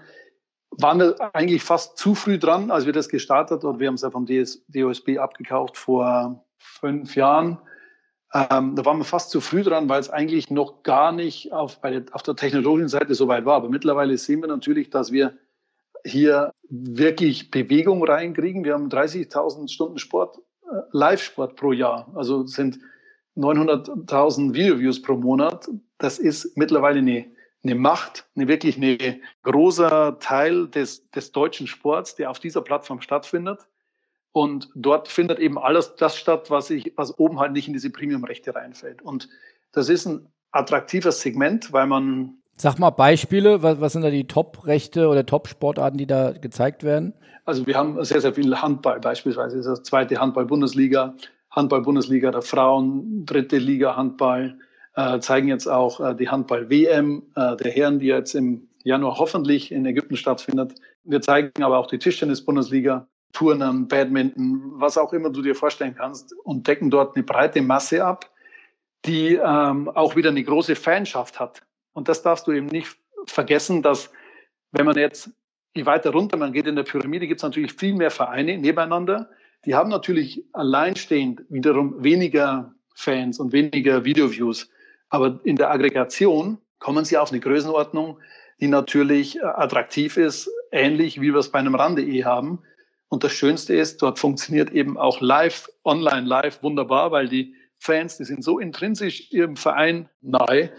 waren 0.71 0.99
wir 0.99 1.15
eigentlich 1.33 1.63
fast 1.63 1.97
zu 1.97 2.15
früh 2.15 2.37
dran, 2.37 2.71
als 2.71 2.85
wir 2.85 2.93
das 2.93 3.09
gestartet 3.09 3.63
und 3.63 3.79
wir 3.79 3.87
haben 3.87 3.95
es 3.95 4.01
ja 4.01 4.11
vom 4.11 4.25
DS, 4.25 4.63
DOSB 4.67 5.17
abgekauft 5.17 5.77
vor 5.77 6.45
fünf 6.57 7.15
Jahren. 7.15 7.57
Ähm, 8.33 8.75
da 8.75 8.85
waren 8.85 8.97
wir 8.97 9.03
fast 9.03 9.29
zu 9.29 9.41
früh 9.41 9.63
dran, 9.63 9.89
weil 9.89 9.99
es 9.99 10.09
eigentlich 10.09 10.49
noch 10.49 10.83
gar 10.83 11.11
nicht 11.11 11.51
auf, 11.51 11.81
der, 11.81 12.03
auf 12.13 12.23
der 12.23 12.35
technologischen 12.35 12.87
Seite 12.87 13.13
so 13.15 13.27
weit 13.27 13.45
war. 13.45 13.55
Aber 13.55 13.69
mittlerweile 13.69 14.17
sehen 14.17 14.41
wir 14.41 14.47
natürlich, 14.47 14.89
dass 14.89 15.11
wir 15.11 15.37
hier 16.05 16.51
wirklich 16.69 17.51
Bewegung 17.51 18.03
reinkriegen. 18.03 18.63
Wir 18.63 18.73
haben 18.73 18.87
30.000 18.87 19.69
Stunden 19.69 19.97
Sport, 19.97 20.39
Live-Sport 20.91 21.55
pro 21.55 21.71
Jahr. 21.71 22.11
Also 22.15 22.45
sind 22.45 22.79
900.000 23.37 24.53
Video-Views 24.53 25.01
pro 25.01 25.15
Monat. 25.15 25.69
Das 25.97 26.19
ist 26.19 26.57
mittlerweile 26.57 26.99
eine 26.99 27.25
eine 27.63 27.75
Macht, 27.75 28.27
eine 28.35 28.47
wirklich 28.47 28.77
eine 28.77 29.19
großer 29.43 30.17
Teil 30.19 30.67
des, 30.67 31.09
des 31.11 31.31
deutschen 31.31 31.67
Sports, 31.67 32.15
der 32.15 32.29
auf 32.31 32.39
dieser 32.39 32.61
Plattform 32.61 33.01
stattfindet. 33.01 33.67
Und 34.31 34.69
dort 34.75 35.07
findet 35.07 35.39
eben 35.39 35.59
alles 35.59 35.95
das 35.95 36.17
statt, 36.17 36.49
was 36.49 36.69
ich, 36.69 36.93
was 36.95 37.17
oben 37.19 37.39
halt 37.39 37.51
nicht 37.51 37.67
in 37.67 37.73
diese 37.73 37.89
Premium-Rechte 37.89 38.55
reinfällt. 38.55 39.01
Und 39.01 39.29
das 39.73 39.89
ist 39.89 40.05
ein 40.05 40.27
attraktives 40.51 41.21
Segment, 41.21 41.71
weil 41.73 41.87
man. 41.87 42.40
Sag 42.61 42.77
mal 42.77 42.91
Beispiele, 42.91 43.63
was, 43.63 43.81
was 43.81 43.93
sind 43.93 44.03
da 44.03 44.11
die 44.11 44.27
Top-Rechte 44.27 45.07
oder 45.07 45.25
Top-Sportarten, 45.25 45.97
die 45.97 46.05
da 46.05 46.31
gezeigt 46.31 46.83
werden? 46.83 47.15
Also 47.43 47.65
wir 47.65 47.75
haben 47.75 48.03
sehr, 48.05 48.21
sehr 48.21 48.35
viel 48.35 48.55
Handball 48.55 48.99
beispielsweise. 48.99 49.57
Das 49.57 49.65
ist 49.65 49.79
die 49.79 49.89
zweite 49.89 50.19
Handball-Bundesliga, 50.19 51.15
Handball-Bundesliga 51.49 52.29
der 52.29 52.43
Frauen, 52.43 53.25
dritte 53.25 53.57
Liga 53.57 53.95
Handball, 53.95 54.59
äh, 54.93 55.17
zeigen 55.21 55.47
jetzt 55.47 55.65
auch 55.65 55.99
äh, 56.01 56.13
die 56.13 56.29
Handball-WM 56.29 57.23
äh, 57.35 57.55
der 57.55 57.71
Herren, 57.71 57.97
die 57.97 58.05
jetzt 58.05 58.35
im 58.35 58.67
Januar 58.83 59.17
hoffentlich 59.17 59.71
in 59.71 59.83
Ägypten 59.87 60.15
stattfindet. 60.15 60.75
Wir 61.03 61.21
zeigen 61.21 61.63
aber 61.63 61.79
auch 61.79 61.87
die 61.87 61.97
Tischtennis-Bundesliga, 61.97 63.07
Turnen, 63.33 63.87
Badminton, 63.87 64.73
was 64.75 64.99
auch 64.99 65.13
immer 65.13 65.31
du 65.31 65.41
dir 65.41 65.55
vorstellen 65.55 65.95
kannst 65.97 66.35
und 66.43 66.67
decken 66.67 66.91
dort 66.91 67.15
eine 67.15 67.23
breite 67.23 67.63
Masse 67.63 68.05
ab, 68.05 68.29
die 69.05 69.33
ähm, 69.43 69.89
auch 69.89 70.15
wieder 70.15 70.29
eine 70.29 70.43
große 70.43 70.75
Fanschaft 70.75 71.39
hat. 71.39 71.63
Und 71.93 72.07
das 72.07 72.21
darfst 72.21 72.47
du 72.47 72.51
eben 72.51 72.67
nicht 72.67 72.95
vergessen, 73.25 73.81
dass 73.81 74.11
wenn 74.71 74.85
man 74.85 74.95
jetzt, 74.97 75.29
je 75.75 75.85
weiter 75.85 76.11
runter 76.11 76.37
man 76.37 76.53
geht 76.53 76.67
in 76.67 76.75
der 76.75 76.83
Pyramide, 76.83 77.27
gibt 77.27 77.39
es 77.39 77.43
natürlich 77.43 77.73
viel 77.73 77.93
mehr 77.93 78.11
Vereine 78.11 78.57
nebeneinander. 78.57 79.29
Die 79.65 79.75
haben 79.75 79.89
natürlich 79.89 80.43
alleinstehend 80.53 81.41
wiederum 81.49 82.03
weniger 82.03 82.73
Fans 82.95 83.39
und 83.39 83.51
weniger 83.51 84.05
Videoviews. 84.05 84.69
Aber 85.09 85.39
in 85.43 85.55
der 85.55 85.71
Aggregation 85.71 86.57
kommen 86.79 87.05
sie 87.05 87.17
auf 87.17 87.31
eine 87.31 87.39
Größenordnung, 87.39 88.17
die 88.59 88.67
natürlich 88.67 89.37
äh, 89.37 89.41
attraktiv 89.41 90.17
ist, 90.17 90.49
ähnlich 90.71 91.19
wie 91.19 91.33
wir 91.33 91.39
es 91.39 91.49
bei 91.49 91.59
einem 91.59 91.75
RAN.de 91.75 92.23
haben. 92.23 92.59
Und 93.09 93.23
das 93.23 93.33
Schönste 93.33 93.75
ist, 93.75 94.01
dort 94.01 94.19
funktioniert 94.19 94.71
eben 94.71 94.97
auch 94.97 95.19
live, 95.19 95.69
online 95.83 96.27
live 96.27 96.63
wunderbar, 96.63 97.11
weil 97.11 97.27
die 97.27 97.55
Fans, 97.77 98.17
die 98.17 98.23
sind 98.23 98.43
so 98.43 98.59
intrinsisch 98.59 99.31
ihrem 99.31 99.57
Verein 99.57 100.07
nahe, 100.21 100.71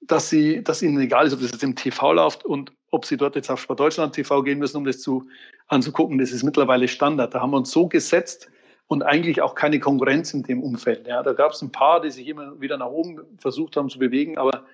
dass 0.00 0.30
sie, 0.30 0.62
dass 0.62 0.82
ihnen 0.82 1.00
egal 1.00 1.26
ist, 1.26 1.34
ob 1.34 1.40
das 1.40 1.52
jetzt 1.52 1.62
im 1.62 1.76
TV 1.76 2.12
läuft 2.12 2.44
und 2.44 2.72
ob 2.90 3.04
sie 3.04 3.16
dort 3.16 3.36
jetzt 3.36 3.50
auf 3.50 3.60
Sport 3.60 3.80
Deutschland 3.80 4.14
TV 4.14 4.42
gehen 4.42 4.58
müssen, 4.58 4.78
um 4.78 4.84
das 4.84 5.00
zu, 5.00 5.26
anzugucken. 5.68 6.18
Das 6.18 6.32
ist 6.32 6.42
mittlerweile 6.42 6.88
Standard. 6.88 7.34
Da 7.34 7.40
haben 7.40 7.50
wir 7.50 7.58
uns 7.58 7.70
so 7.70 7.86
gesetzt, 7.86 8.50
und 8.90 9.04
eigentlich 9.04 9.40
auch 9.40 9.54
keine 9.54 9.78
Konkurrenz 9.78 10.34
in 10.34 10.42
dem 10.42 10.62
Umfeld. 10.64 11.06
Ja, 11.06 11.22
da 11.22 11.32
gab 11.32 11.52
es 11.52 11.62
ein 11.62 11.70
paar, 11.70 12.00
die 12.00 12.10
sich 12.10 12.26
immer 12.26 12.60
wieder 12.60 12.76
nach 12.76 12.88
oben 12.88 13.20
versucht 13.38 13.76
haben 13.76 13.88
zu 13.88 14.00
bewegen, 14.00 14.36
aber 14.36 14.64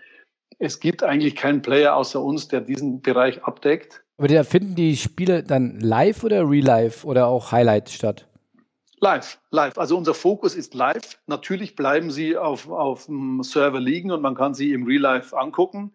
es 0.59 0.81
gibt 0.81 1.03
eigentlich 1.03 1.37
keinen 1.37 1.61
Player 1.61 1.95
außer 1.95 2.23
uns, 2.23 2.49
der 2.49 2.63
diesen 2.63 3.03
Bereich 3.03 3.45
abdeckt. 3.45 4.03
Aber 4.17 4.29
da 4.29 4.43
finden 4.43 4.75
die 4.75 4.97
Spiele 4.97 5.43
dann 5.43 5.81
live 5.81 6.25
oder 6.25 6.49
real 6.49 6.65
live 6.65 7.05
oder 7.05 7.27
auch 7.27 7.53
Highlights 7.53 7.93
statt? 7.93 8.27
Live, 9.01 9.39
live. 9.51 9.77
Also 9.77 9.97
unser 9.97 10.15
Fokus 10.15 10.55
ist 10.55 10.75
live. 10.75 11.19
Natürlich 11.27 11.77
bleiben 11.77 12.11
sie 12.11 12.37
auf, 12.37 12.71
auf 12.71 13.07
dem 13.07 13.43
Server 13.43 13.79
liegen 13.79 14.11
und 14.11 14.23
man 14.23 14.35
kann 14.35 14.55
sie 14.55 14.73
im 14.73 14.85
Real 14.87 15.03
Life 15.03 15.37
angucken. 15.37 15.93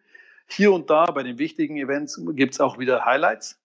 Hier 0.48 0.72
und 0.72 0.90
da 0.90 1.06
bei 1.06 1.24
den 1.24 1.40
wichtigen 1.40 1.78
Events 1.78 2.22
gibt 2.34 2.54
es 2.54 2.62
auch 2.62 2.78
wieder 2.78 3.04
Highlights, 3.04 3.60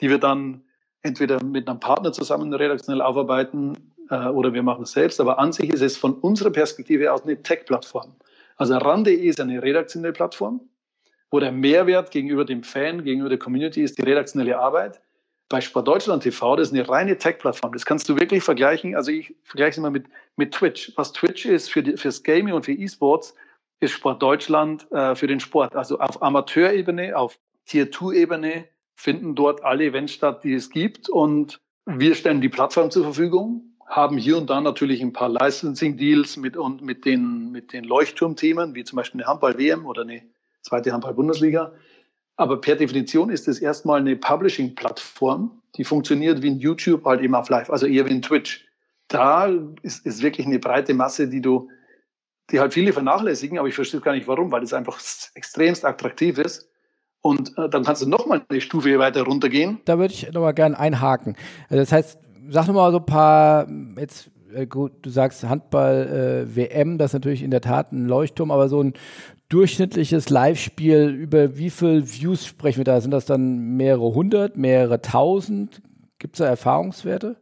die 0.00 0.10
wir 0.10 0.18
dann 0.18 0.64
entweder 1.02 1.42
mit 1.44 1.68
einem 1.68 1.78
Partner 1.78 2.12
zusammen 2.12 2.52
redaktionell 2.52 3.00
aufarbeiten 3.00 3.94
äh, 4.10 4.26
oder 4.26 4.52
wir 4.52 4.62
machen 4.64 4.82
es 4.82 4.92
selbst. 4.92 5.20
Aber 5.20 5.38
an 5.38 5.52
sich 5.52 5.70
ist 5.70 5.82
es 5.82 5.96
von 5.96 6.14
unserer 6.14 6.50
Perspektive 6.50 7.12
aus 7.12 7.22
eine 7.22 7.40
Tech-Plattform. 7.40 8.16
Also 8.56 8.76
RAN.de 8.76 9.14
ist 9.14 9.40
eine 9.40 9.62
redaktionelle 9.62 10.12
Plattform, 10.12 10.60
wo 11.30 11.38
der 11.38 11.52
Mehrwert 11.52 12.10
gegenüber 12.10 12.44
dem 12.44 12.64
Fan, 12.64 13.04
gegenüber 13.04 13.28
der 13.28 13.38
Community 13.38 13.82
ist 13.82 13.98
die 13.98 14.02
redaktionelle 14.02 14.58
Arbeit. 14.58 15.00
Bei 15.54 15.60
Sport 15.60 15.86
Deutschland 15.86 16.24
TV, 16.24 16.56
das 16.56 16.72
ist 16.72 16.74
eine 16.74 16.88
reine 16.88 17.16
Tech-Plattform. 17.16 17.72
Das 17.74 17.86
kannst 17.86 18.08
du 18.08 18.18
wirklich 18.18 18.42
vergleichen. 18.42 18.96
Also 18.96 19.12
ich 19.12 19.36
vergleiche 19.44 19.70
es 19.70 19.78
immer 19.78 19.92
mit, 19.92 20.06
mit 20.34 20.52
Twitch. 20.52 20.90
Was 20.96 21.12
Twitch 21.12 21.46
ist 21.46 21.70
für 21.70 21.96
fürs 21.96 22.24
Gaming 22.24 22.54
und 22.54 22.64
für 22.64 22.72
E-Sports, 22.72 23.36
ist 23.78 23.92
Sport 23.92 24.20
Deutschland 24.20 24.90
äh, 24.90 25.14
für 25.14 25.28
den 25.28 25.38
Sport. 25.38 25.76
Also 25.76 26.00
auf 26.00 26.20
Amateurebene, 26.20 27.16
auf 27.16 27.38
Tier-2-Ebene, 27.66 28.64
finden 28.96 29.36
dort 29.36 29.62
alle 29.62 29.84
Events 29.84 30.14
statt, 30.14 30.42
die 30.42 30.54
es 30.54 30.70
gibt. 30.70 31.08
Und 31.08 31.60
wir 31.86 32.16
stellen 32.16 32.40
die 32.40 32.48
Plattform 32.48 32.90
zur 32.90 33.04
Verfügung, 33.04 33.76
haben 33.86 34.18
hier 34.18 34.36
und 34.36 34.50
da 34.50 34.60
natürlich 34.60 35.02
ein 35.02 35.12
paar 35.12 35.28
Licensing-Deals 35.28 36.36
mit, 36.36 36.56
mit 36.80 37.04
den, 37.04 37.52
mit 37.52 37.72
den 37.72 37.84
Leuchtturmthemen, 37.84 38.74
wie 38.74 38.82
zum 38.82 38.96
Beispiel 38.96 39.20
eine 39.20 39.30
Handball-WM 39.30 39.86
oder 39.86 40.02
eine 40.02 40.22
zweite 40.62 40.92
Handball-Bundesliga. 40.92 41.70
Aber 42.36 42.60
per 42.60 42.76
Definition 42.76 43.30
ist 43.30 43.46
es 43.48 43.60
erstmal 43.60 44.00
eine 44.00 44.16
Publishing-Plattform, 44.16 45.62
die 45.76 45.84
funktioniert 45.84 46.42
wie 46.42 46.50
ein 46.50 46.58
YouTube 46.58 47.04
halt 47.04 47.20
eben 47.20 47.34
auf 47.34 47.48
Live, 47.48 47.70
also 47.70 47.86
eher 47.86 48.06
wie 48.06 48.10
ein 48.10 48.22
Twitch. 48.22 48.66
Da 49.08 49.50
ist, 49.82 50.04
ist 50.04 50.22
wirklich 50.22 50.46
eine 50.46 50.58
breite 50.58 50.94
Masse, 50.94 51.28
die 51.28 51.40
du, 51.40 51.68
die 52.50 52.60
halt 52.60 52.72
viele 52.74 52.92
vernachlässigen, 52.92 53.58
aber 53.58 53.68
ich 53.68 53.74
verstehe 53.74 54.00
gar 54.00 54.14
nicht 54.14 54.26
warum, 54.26 54.50
weil 54.50 54.62
es 54.62 54.72
einfach 54.72 54.98
extremst 55.34 55.84
attraktiv 55.84 56.38
ist 56.38 56.68
und 57.20 57.56
äh, 57.56 57.68
dann 57.68 57.84
kannst 57.84 58.02
du 58.02 58.08
nochmal 58.08 58.42
eine 58.48 58.60
Stufe 58.60 58.98
weiter 58.98 59.22
runtergehen. 59.22 59.80
Da 59.84 59.98
würde 59.98 60.12
ich 60.12 60.30
nochmal 60.32 60.54
gerne 60.54 60.78
einhaken. 60.78 61.36
Also 61.68 61.76
das 61.82 61.92
heißt, 61.92 62.18
sag 62.48 62.66
nochmal 62.66 62.90
so 62.92 62.98
ein 62.98 63.06
paar, 63.06 63.66
jetzt 63.98 64.30
äh, 64.54 64.66
gut, 64.66 64.92
du 65.02 65.10
sagst 65.10 65.44
Handball 65.44 66.46
äh, 66.46 66.56
WM, 66.56 66.98
das 66.98 67.10
ist 67.10 67.14
natürlich 67.14 67.42
in 67.42 67.50
der 67.50 67.60
Tat 67.60 67.92
ein 67.92 68.06
Leuchtturm, 68.06 68.50
aber 68.50 68.68
so 68.68 68.82
ein 68.82 68.94
durchschnittliches 69.48 70.30
Live-Spiel, 70.30 71.08
über 71.08 71.56
wie 71.56 71.70
viele 71.70 72.10
Views 72.10 72.46
sprechen 72.46 72.78
wir 72.78 72.84
da? 72.84 73.00
Sind 73.00 73.10
das 73.10 73.26
dann 73.26 73.76
mehrere 73.76 74.14
hundert, 74.14 74.56
mehrere 74.56 75.00
tausend? 75.00 75.82
Gibt 76.18 76.34
es 76.34 76.38
da 76.38 76.46
Erfahrungswerte? 76.46 77.36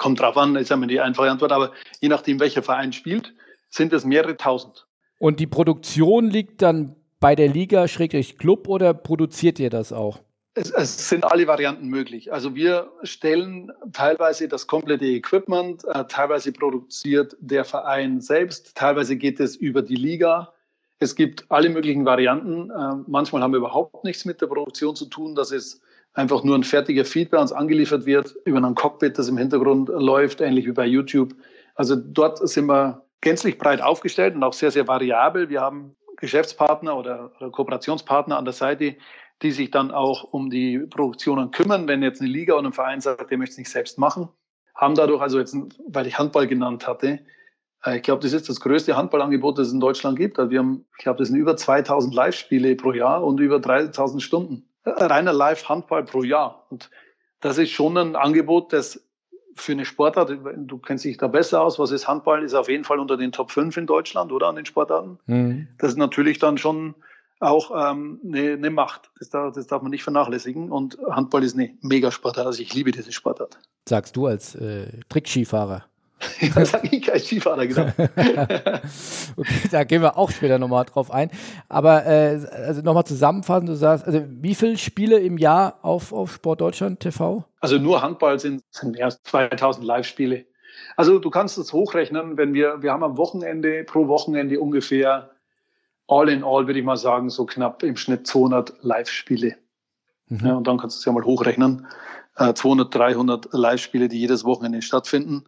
kommt 0.00 0.18
drauf 0.18 0.36
an, 0.36 0.56
ist 0.56 0.70
ja 0.70 0.76
immer 0.76 0.88
die 0.88 0.98
einfache 0.98 1.30
Antwort, 1.30 1.52
aber 1.52 1.72
je 2.00 2.08
nachdem, 2.08 2.40
welcher 2.40 2.62
Verein 2.62 2.92
spielt, 2.92 3.34
sind 3.68 3.92
es 3.92 4.04
mehrere 4.04 4.36
tausend. 4.36 4.86
Und 5.18 5.38
die 5.38 5.46
Produktion 5.46 6.28
liegt 6.28 6.62
dann 6.62 6.96
bei 7.20 7.36
der 7.36 7.48
Liga 7.48 7.86
Schrägstrich 7.86 8.38
Club 8.38 8.66
oder 8.66 8.94
produziert 8.94 9.60
ihr 9.60 9.70
das 9.70 9.92
auch? 9.92 10.18
Es, 10.54 10.70
es, 10.70 11.08
sind 11.08 11.24
alle 11.24 11.46
Varianten 11.46 11.86
möglich. 11.86 12.32
Also 12.32 12.54
wir 12.54 12.90
stellen 13.02 13.70
teilweise 13.92 14.48
das 14.48 14.66
komplette 14.66 15.04
Equipment, 15.04 15.84
äh, 15.84 16.06
teilweise 16.08 16.52
produziert 16.52 17.36
der 17.38 17.64
Verein 17.64 18.20
selbst, 18.20 18.74
teilweise 18.74 19.16
geht 19.16 19.38
es 19.38 19.54
über 19.54 19.82
die 19.82 19.96
Liga. 19.96 20.52
Es 21.00 21.16
gibt 21.16 21.46
alle 21.50 21.70
möglichen 21.70 22.04
Varianten. 22.04 22.70
Äh, 22.70 23.04
manchmal 23.06 23.42
haben 23.42 23.52
wir 23.52 23.58
überhaupt 23.58 24.04
nichts 24.04 24.26
mit 24.26 24.40
der 24.40 24.46
Produktion 24.46 24.94
zu 24.94 25.06
tun. 25.06 25.34
Das 25.34 25.50
ist 25.50 25.80
einfach 26.12 26.44
nur 26.44 26.56
ein 26.56 26.62
fertiger 26.62 27.06
Feed 27.06 27.30
bei 27.30 27.38
uns 27.38 27.52
angeliefert 27.52 28.04
wird 28.04 28.36
über 28.44 28.58
ein 28.58 28.74
Cockpit, 28.74 29.18
das 29.18 29.28
im 29.28 29.38
Hintergrund 29.38 29.88
läuft, 29.88 30.40
ähnlich 30.42 30.66
wie 30.66 30.72
bei 30.72 30.86
YouTube. 30.86 31.34
Also 31.74 31.96
dort 31.96 32.46
sind 32.46 32.66
wir 32.66 33.02
gänzlich 33.22 33.58
breit 33.58 33.80
aufgestellt 33.80 34.34
und 34.34 34.42
auch 34.42 34.52
sehr, 34.52 34.70
sehr 34.70 34.86
variabel. 34.86 35.48
Wir 35.48 35.62
haben 35.62 35.96
Geschäftspartner 36.18 36.96
oder, 36.98 37.32
Kooperationspartner 37.50 38.36
an 38.36 38.44
der 38.44 38.52
Seite, 38.52 38.96
die 39.40 39.52
sich 39.52 39.70
dann 39.70 39.90
auch 39.90 40.24
um 40.24 40.50
die 40.50 40.78
Produktionen 40.78 41.50
kümmern. 41.50 41.88
Wenn 41.88 42.02
jetzt 42.02 42.20
eine 42.20 42.28
Liga 42.28 42.54
oder 42.54 42.68
ein 42.68 42.72
Verein 42.74 43.00
sagt, 43.00 43.30
der 43.30 43.38
möchte 43.38 43.52
es 43.52 43.58
nicht 43.58 43.70
selbst 43.70 43.98
machen, 43.98 44.28
haben 44.74 44.94
dadurch 44.94 45.22
also 45.22 45.38
jetzt, 45.38 45.56
weil 45.88 46.06
ich 46.06 46.18
Handball 46.18 46.46
genannt 46.46 46.86
hatte, 46.86 47.20
ich 47.86 48.02
glaube, 48.02 48.22
das 48.22 48.32
ist 48.32 48.48
das 48.48 48.60
größte 48.60 48.96
Handballangebot, 48.96 49.58
das 49.58 49.68
es 49.68 49.72
in 49.72 49.80
Deutschland 49.80 50.18
gibt. 50.18 50.38
Also 50.38 50.50
wir 50.50 50.58
haben, 50.58 50.84
ich 50.98 51.04
glaube, 51.04 51.18
das 51.18 51.28
sind 51.28 51.38
über 51.38 51.56
2000 51.56 52.14
Live-Spiele 52.14 52.76
pro 52.76 52.92
Jahr 52.92 53.24
und 53.24 53.40
über 53.40 53.58
3000 53.58 54.22
Stunden. 54.22 54.64
Äh, 54.84 54.90
reiner 54.90 55.32
Live-Handball 55.32 56.04
pro 56.04 56.22
Jahr. 56.22 56.66
Und 56.70 56.90
das 57.40 57.58
ist 57.58 57.70
schon 57.70 57.96
ein 57.96 58.16
Angebot, 58.16 58.72
das 58.72 59.02
für 59.54 59.72
eine 59.72 59.84
Sportart, 59.84 60.30
du 60.56 60.78
kennst 60.78 61.04
dich 61.04 61.16
da 61.18 61.26
besser 61.26 61.62
aus, 61.62 61.78
was 61.78 61.90
ist 61.90 62.06
Handball, 62.06 62.42
ist 62.44 62.54
auf 62.54 62.68
jeden 62.68 62.84
Fall 62.84 62.98
unter 62.98 63.16
den 63.16 63.32
Top 63.32 63.50
5 63.50 63.76
in 63.76 63.86
Deutschland, 63.86 64.32
oder 64.32 64.48
an 64.48 64.56
den 64.56 64.64
Sportarten. 64.64 65.18
Mhm. 65.26 65.68
Das 65.78 65.90
ist 65.90 65.98
natürlich 65.98 66.38
dann 66.38 66.56
schon 66.56 66.94
auch 67.40 67.70
ähm, 67.74 68.20
eine, 68.24 68.52
eine 68.52 68.70
Macht. 68.70 69.10
Das 69.18 69.30
darf, 69.30 69.54
das 69.54 69.66
darf 69.66 69.82
man 69.82 69.90
nicht 69.90 70.02
vernachlässigen. 70.02 70.70
Und 70.70 70.98
Handball 71.10 71.42
ist 71.42 71.54
eine 71.54 71.74
Megasportart. 71.80 72.46
Also 72.46 72.62
ich 72.62 72.72
liebe 72.74 72.90
diese 72.92 73.12
Sportart. 73.12 73.58
Sagst 73.88 74.16
du 74.16 74.26
als 74.26 74.54
äh, 74.54 74.86
Trickskifahrer? 75.08 75.84
Ja, 76.40 76.64
sag 76.64 76.92
ich 76.92 77.12
als 77.12 77.26
Skifahrer, 77.26 77.66
genau. 77.66 77.86
okay, 79.36 79.68
da 79.70 79.84
gehen 79.84 80.02
wir 80.02 80.16
auch 80.16 80.30
später 80.30 80.58
nochmal 80.58 80.84
drauf 80.84 81.10
ein. 81.10 81.30
Aber 81.68 82.06
äh, 82.06 82.40
also 82.66 82.82
nochmal 82.82 83.04
zusammenfassen, 83.04 83.66
du 83.66 83.74
sagst, 83.74 84.06
also 84.06 84.22
wie 84.28 84.54
viele 84.54 84.76
Spiele 84.76 85.18
im 85.18 85.38
Jahr 85.38 85.78
auf, 85.82 86.12
auf 86.12 86.32
Sport 86.32 86.60
Deutschland 86.60 87.00
TV? 87.00 87.44
Also 87.60 87.78
nur 87.78 88.02
Handball 88.02 88.38
sind, 88.38 88.62
sind 88.70 88.92
mehr 88.92 89.06
als 89.06 89.22
2000 89.24 89.84
Live-Spiele. 89.84 90.44
Also 90.96 91.18
du 91.18 91.30
kannst 91.30 91.58
es 91.58 91.72
hochrechnen, 91.72 92.36
wenn 92.36 92.54
wir, 92.54 92.82
wir 92.82 92.92
haben 92.92 93.04
am 93.04 93.16
Wochenende, 93.16 93.84
pro 93.84 94.08
Wochenende 94.08 94.60
ungefähr 94.60 95.30
all 96.08 96.28
in 96.28 96.42
all, 96.42 96.66
würde 96.66 96.80
ich 96.80 96.84
mal 96.84 96.96
sagen, 96.96 97.30
so 97.30 97.46
knapp 97.46 97.82
im 97.82 97.96
Schnitt 97.96 98.26
200 98.26 98.74
Live-Spiele. 98.82 99.56
Mhm. 100.28 100.46
Ja, 100.46 100.54
und 100.54 100.66
dann 100.66 100.78
kannst 100.78 100.96
du 100.96 101.00
es 101.00 101.04
ja 101.04 101.12
mal 101.12 101.24
hochrechnen. 101.24 101.86
200, 102.36 102.94
äh, 102.94 102.98
300 102.98 103.48
Live-Spiele, 103.52 104.08
die 104.08 104.18
jedes 104.18 104.44
Wochenende 104.44 104.82
stattfinden. 104.82 105.44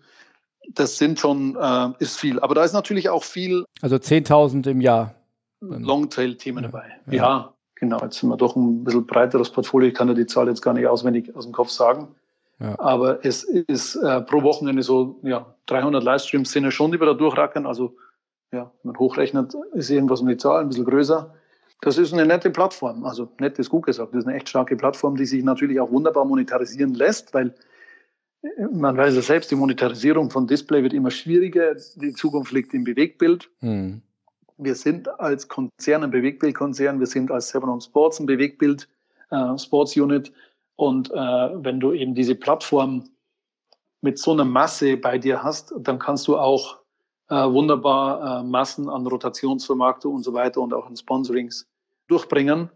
Das 0.70 0.96
sind 0.96 1.18
schon, 1.18 1.56
äh, 1.56 1.88
ist 1.98 2.18
viel. 2.18 2.40
Aber 2.40 2.54
da 2.54 2.64
ist 2.64 2.72
natürlich 2.72 3.08
auch 3.08 3.24
viel. 3.24 3.64
Also 3.80 3.96
10.000 3.96 4.70
im 4.70 4.80
Jahr. 4.80 5.14
Longtail-Themen 5.60 6.64
ja, 6.64 6.70
dabei. 6.70 6.84
Ja. 7.06 7.12
ja. 7.12 7.54
genau. 7.74 8.00
Jetzt 8.02 8.18
sind 8.18 8.28
wir 8.28 8.36
doch 8.36 8.56
ein 8.56 8.84
bisschen 8.84 9.06
breiteres 9.06 9.50
Portfolio. 9.50 9.88
Ich 9.88 9.94
kann 9.94 10.08
ja 10.08 10.14
die 10.14 10.26
Zahl 10.26 10.48
jetzt 10.48 10.62
gar 10.62 10.74
nicht 10.74 10.86
auswendig 10.86 11.34
aus 11.36 11.44
dem 11.44 11.52
Kopf 11.52 11.70
sagen. 11.70 12.08
Ja. 12.60 12.78
Aber 12.78 13.24
es 13.24 13.42
ist 13.44 13.96
äh, 13.96 14.20
pro 14.20 14.42
Wochenende 14.42 14.82
so, 14.82 15.18
ja, 15.22 15.54
300 15.66 16.02
Livestreams 16.02 16.50
sind 16.52 16.64
ja 16.64 16.70
schon, 16.70 16.92
die 16.92 17.00
wir 17.00 17.06
da 17.06 17.14
durchrackern. 17.14 17.66
Also 17.66 17.96
ja, 18.52 18.70
wenn 18.82 18.92
man 18.92 18.98
hochrechnet, 18.98 19.54
ist 19.72 19.90
irgendwas 19.90 20.20
um 20.20 20.28
die 20.28 20.36
Zahl 20.36 20.60
ein 20.60 20.68
bisschen 20.68 20.84
größer. 20.84 21.34
Das 21.80 21.98
ist 21.98 22.12
eine 22.12 22.24
nette 22.24 22.50
Plattform. 22.50 23.04
Also 23.04 23.28
nett 23.40 23.58
ist 23.58 23.70
gut 23.70 23.86
gesagt. 23.86 24.14
Das 24.14 24.20
ist 24.20 24.28
eine 24.28 24.36
echt 24.36 24.48
starke 24.48 24.76
Plattform, 24.76 25.16
die 25.16 25.26
sich 25.26 25.42
natürlich 25.42 25.80
auch 25.80 25.90
wunderbar 25.90 26.24
monetarisieren 26.24 26.94
lässt, 26.94 27.34
weil 27.34 27.54
man 28.72 28.96
weiß 28.96 29.14
ja 29.14 29.22
selbst, 29.22 29.50
die 29.50 29.54
Monetarisierung 29.54 30.30
von 30.30 30.46
Display 30.46 30.82
wird 30.82 30.92
immer 30.92 31.10
schwieriger. 31.10 31.74
Die 31.96 32.12
Zukunft 32.12 32.52
liegt 32.52 32.74
im 32.74 32.84
Bewegtbild. 32.84 33.50
Hm. 33.60 34.02
Wir 34.58 34.74
sind 34.74 35.08
als 35.20 35.48
Konzern 35.48 36.04
ein 36.04 36.10
Bewegtbildkonzern. 36.10 36.98
Wir 36.98 37.06
sind 37.06 37.30
als 37.30 37.48
Seven 37.48 37.68
on 37.68 37.80
Sports 37.80 38.20
ein 38.20 38.26
Bewegtbild 38.26 38.88
äh, 39.30 39.58
Sports 39.58 39.96
Unit. 39.96 40.32
Und 40.76 41.10
äh, 41.10 41.14
wenn 41.14 41.80
du 41.80 41.92
eben 41.92 42.14
diese 42.14 42.34
Plattform 42.34 43.08
mit 44.00 44.18
so 44.18 44.32
einer 44.32 44.44
Masse 44.44 44.96
bei 44.96 45.18
dir 45.18 45.42
hast, 45.42 45.72
dann 45.78 45.98
kannst 45.98 46.26
du 46.26 46.36
auch 46.36 46.78
äh, 47.28 47.34
wunderbar 47.34 48.40
äh, 48.40 48.44
Massen 48.44 48.88
an 48.88 49.06
Rotationsvermarktung 49.06 50.14
und 50.16 50.22
so 50.24 50.32
weiter 50.32 50.60
und 50.60 50.74
auch 50.74 50.86
an 50.86 50.96
Sponsorings 50.96 51.68
durchbringen. 52.08 52.70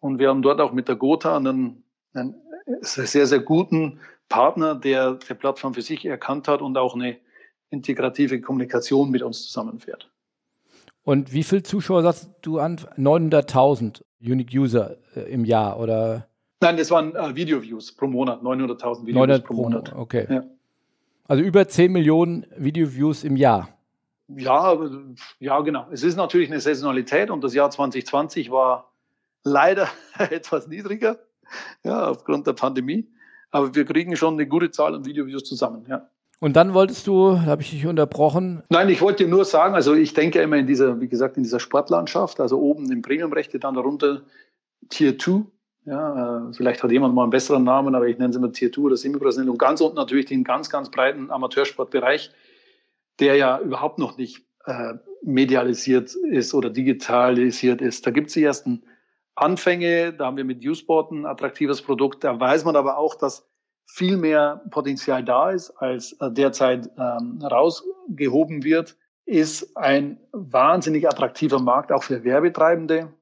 Und 0.00 0.18
wir 0.18 0.28
haben 0.28 0.42
dort 0.42 0.60
auch 0.60 0.72
mit 0.72 0.88
der 0.88 0.96
Gotha 0.96 1.36
einen, 1.36 1.84
einen 2.12 2.34
sehr, 2.80 3.26
sehr 3.26 3.38
guten 3.38 4.00
Partner, 4.32 4.74
der 4.74 5.12
die 5.12 5.34
Plattform 5.34 5.74
für 5.74 5.82
sich 5.82 6.04
erkannt 6.06 6.48
hat 6.48 6.62
und 6.62 6.76
auch 6.78 6.94
eine 6.94 7.18
integrative 7.70 8.40
Kommunikation 8.40 9.10
mit 9.10 9.22
uns 9.22 9.46
zusammenfährt. 9.46 10.10
Und 11.04 11.32
wie 11.32 11.42
viele 11.42 11.62
Zuschauer 11.62 12.02
sagst 12.02 12.30
du 12.40 12.58
an? 12.58 12.78
900.000 12.96 14.02
Unique 14.20 14.54
User 14.54 14.96
äh, 15.14 15.32
im 15.32 15.44
Jahr 15.44 15.78
oder? 15.78 16.28
Nein, 16.60 16.76
das 16.76 16.90
waren 16.90 17.14
äh, 17.14 17.34
Video-Views 17.34 17.92
pro 17.92 18.06
Monat, 18.06 18.40
900.000 18.40 19.06
Video-Views 19.06 19.40
pro 19.42 19.54
Monat. 19.54 19.92
Okay. 19.94 20.26
Ja. 20.30 20.44
Also 21.26 21.42
über 21.42 21.68
10 21.68 21.92
Millionen 21.92 22.46
Video-Views 22.56 23.24
im 23.24 23.36
Jahr. 23.36 23.68
Ja, 24.28 24.78
ja, 25.40 25.60
genau. 25.60 25.88
Es 25.90 26.02
ist 26.02 26.16
natürlich 26.16 26.50
eine 26.50 26.60
Saisonalität 26.60 27.30
und 27.30 27.44
das 27.44 27.52
Jahr 27.52 27.70
2020 27.70 28.50
war 28.50 28.92
leider 29.44 29.88
etwas 30.18 30.68
niedriger, 30.68 31.18
ja, 31.84 32.08
aufgrund 32.08 32.46
der 32.46 32.54
Pandemie. 32.54 33.08
Aber 33.52 33.74
wir 33.74 33.84
kriegen 33.84 34.16
schon 34.16 34.34
eine 34.34 34.46
gute 34.46 34.70
Zahl 34.70 34.94
an 34.94 35.04
Videoviews 35.04 35.44
zusammen, 35.44 35.86
ja. 35.88 36.08
Und 36.40 36.56
dann 36.56 36.74
wolltest 36.74 37.06
du, 37.06 37.34
da 37.34 37.42
habe 37.42 37.62
ich 37.62 37.70
dich 37.70 37.86
unterbrochen. 37.86 38.64
Nein, 38.68 38.88
ich 38.88 39.00
wollte 39.00 39.28
nur 39.28 39.44
sagen, 39.44 39.76
also 39.76 39.94
ich 39.94 40.12
denke 40.12 40.42
immer 40.42 40.56
in 40.56 40.66
dieser, 40.66 41.00
wie 41.00 41.06
gesagt, 41.06 41.36
in 41.36 41.44
dieser 41.44 41.60
Sportlandschaft, 41.60 42.40
also 42.40 42.58
oben 42.58 42.90
im 42.90 43.00
Premiumrechte, 43.00 43.60
dann 43.60 43.76
darunter 43.76 44.22
Tier 44.88 45.16
2. 45.16 45.42
Ja, 45.84 46.48
äh, 46.48 46.52
vielleicht 46.52 46.82
hat 46.82 46.90
jemand 46.90 47.14
mal 47.14 47.22
einen 47.22 47.30
besseren 47.30 47.62
Namen, 47.62 47.94
aber 47.94 48.08
ich 48.08 48.18
nenne 48.18 48.30
es 48.30 48.36
immer 48.36 48.50
Tier 48.50 48.72
2 48.72 48.82
oder 48.82 48.96
Semi-Professionell. 48.96 49.50
Und 49.50 49.58
ganz 49.58 49.80
unten 49.80 49.94
natürlich 49.94 50.26
den 50.26 50.42
ganz, 50.42 50.68
ganz 50.68 50.90
breiten 50.90 51.30
Amateursportbereich 51.30 52.32
der 53.18 53.36
ja 53.36 53.60
überhaupt 53.60 53.98
noch 53.98 54.16
nicht 54.16 54.44
äh, 54.64 54.94
medialisiert 55.22 56.14
ist 56.14 56.54
oder 56.54 56.70
digitalisiert 56.70 57.80
ist. 57.80 58.06
Da 58.06 58.10
gibt 58.10 58.28
es 58.28 58.34
die 58.34 58.42
ersten 58.42 58.82
Anfänge, 59.34 60.12
da 60.12 60.26
haben 60.26 60.36
wir 60.36 60.44
mit 60.44 60.64
Usport 60.64 61.10
ein 61.10 61.26
attraktives 61.26 61.82
Produkt, 61.82 62.22
da 62.24 62.38
weiß 62.38 62.64
man 62.64 62.76
aber 62.76 62.98
auch, 62.98 63.14
dass 63.14 63.48
viel 63.86 64.16
mehr 64.16 64.62
Potenzial 64.70 65.24
da 65.24 65.50
ist, 65.50 65.70
als 65.70 66.12
äh, 66.20 66.30
derzeit 66.30 66.90
ähm, 66.98 67.40
rausgehoben 67.42 68.64
wird, 68.64 68.96
ist 69.24 69.76
ein 69.76 70.18
wahnsinnig 70.32 71.08
attraktiver 71.08 71.60
Markt 71.60 71.92
auch 71.92 72.02
für 72.02 72.24
Werbetreibende. 72.24 73.12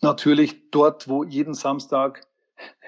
Natürlich 0.00 0.70
dort, 0.70 1.08
wo 1.08 1.24
jeden 1.24 1.54
Samstag 1.54 2.26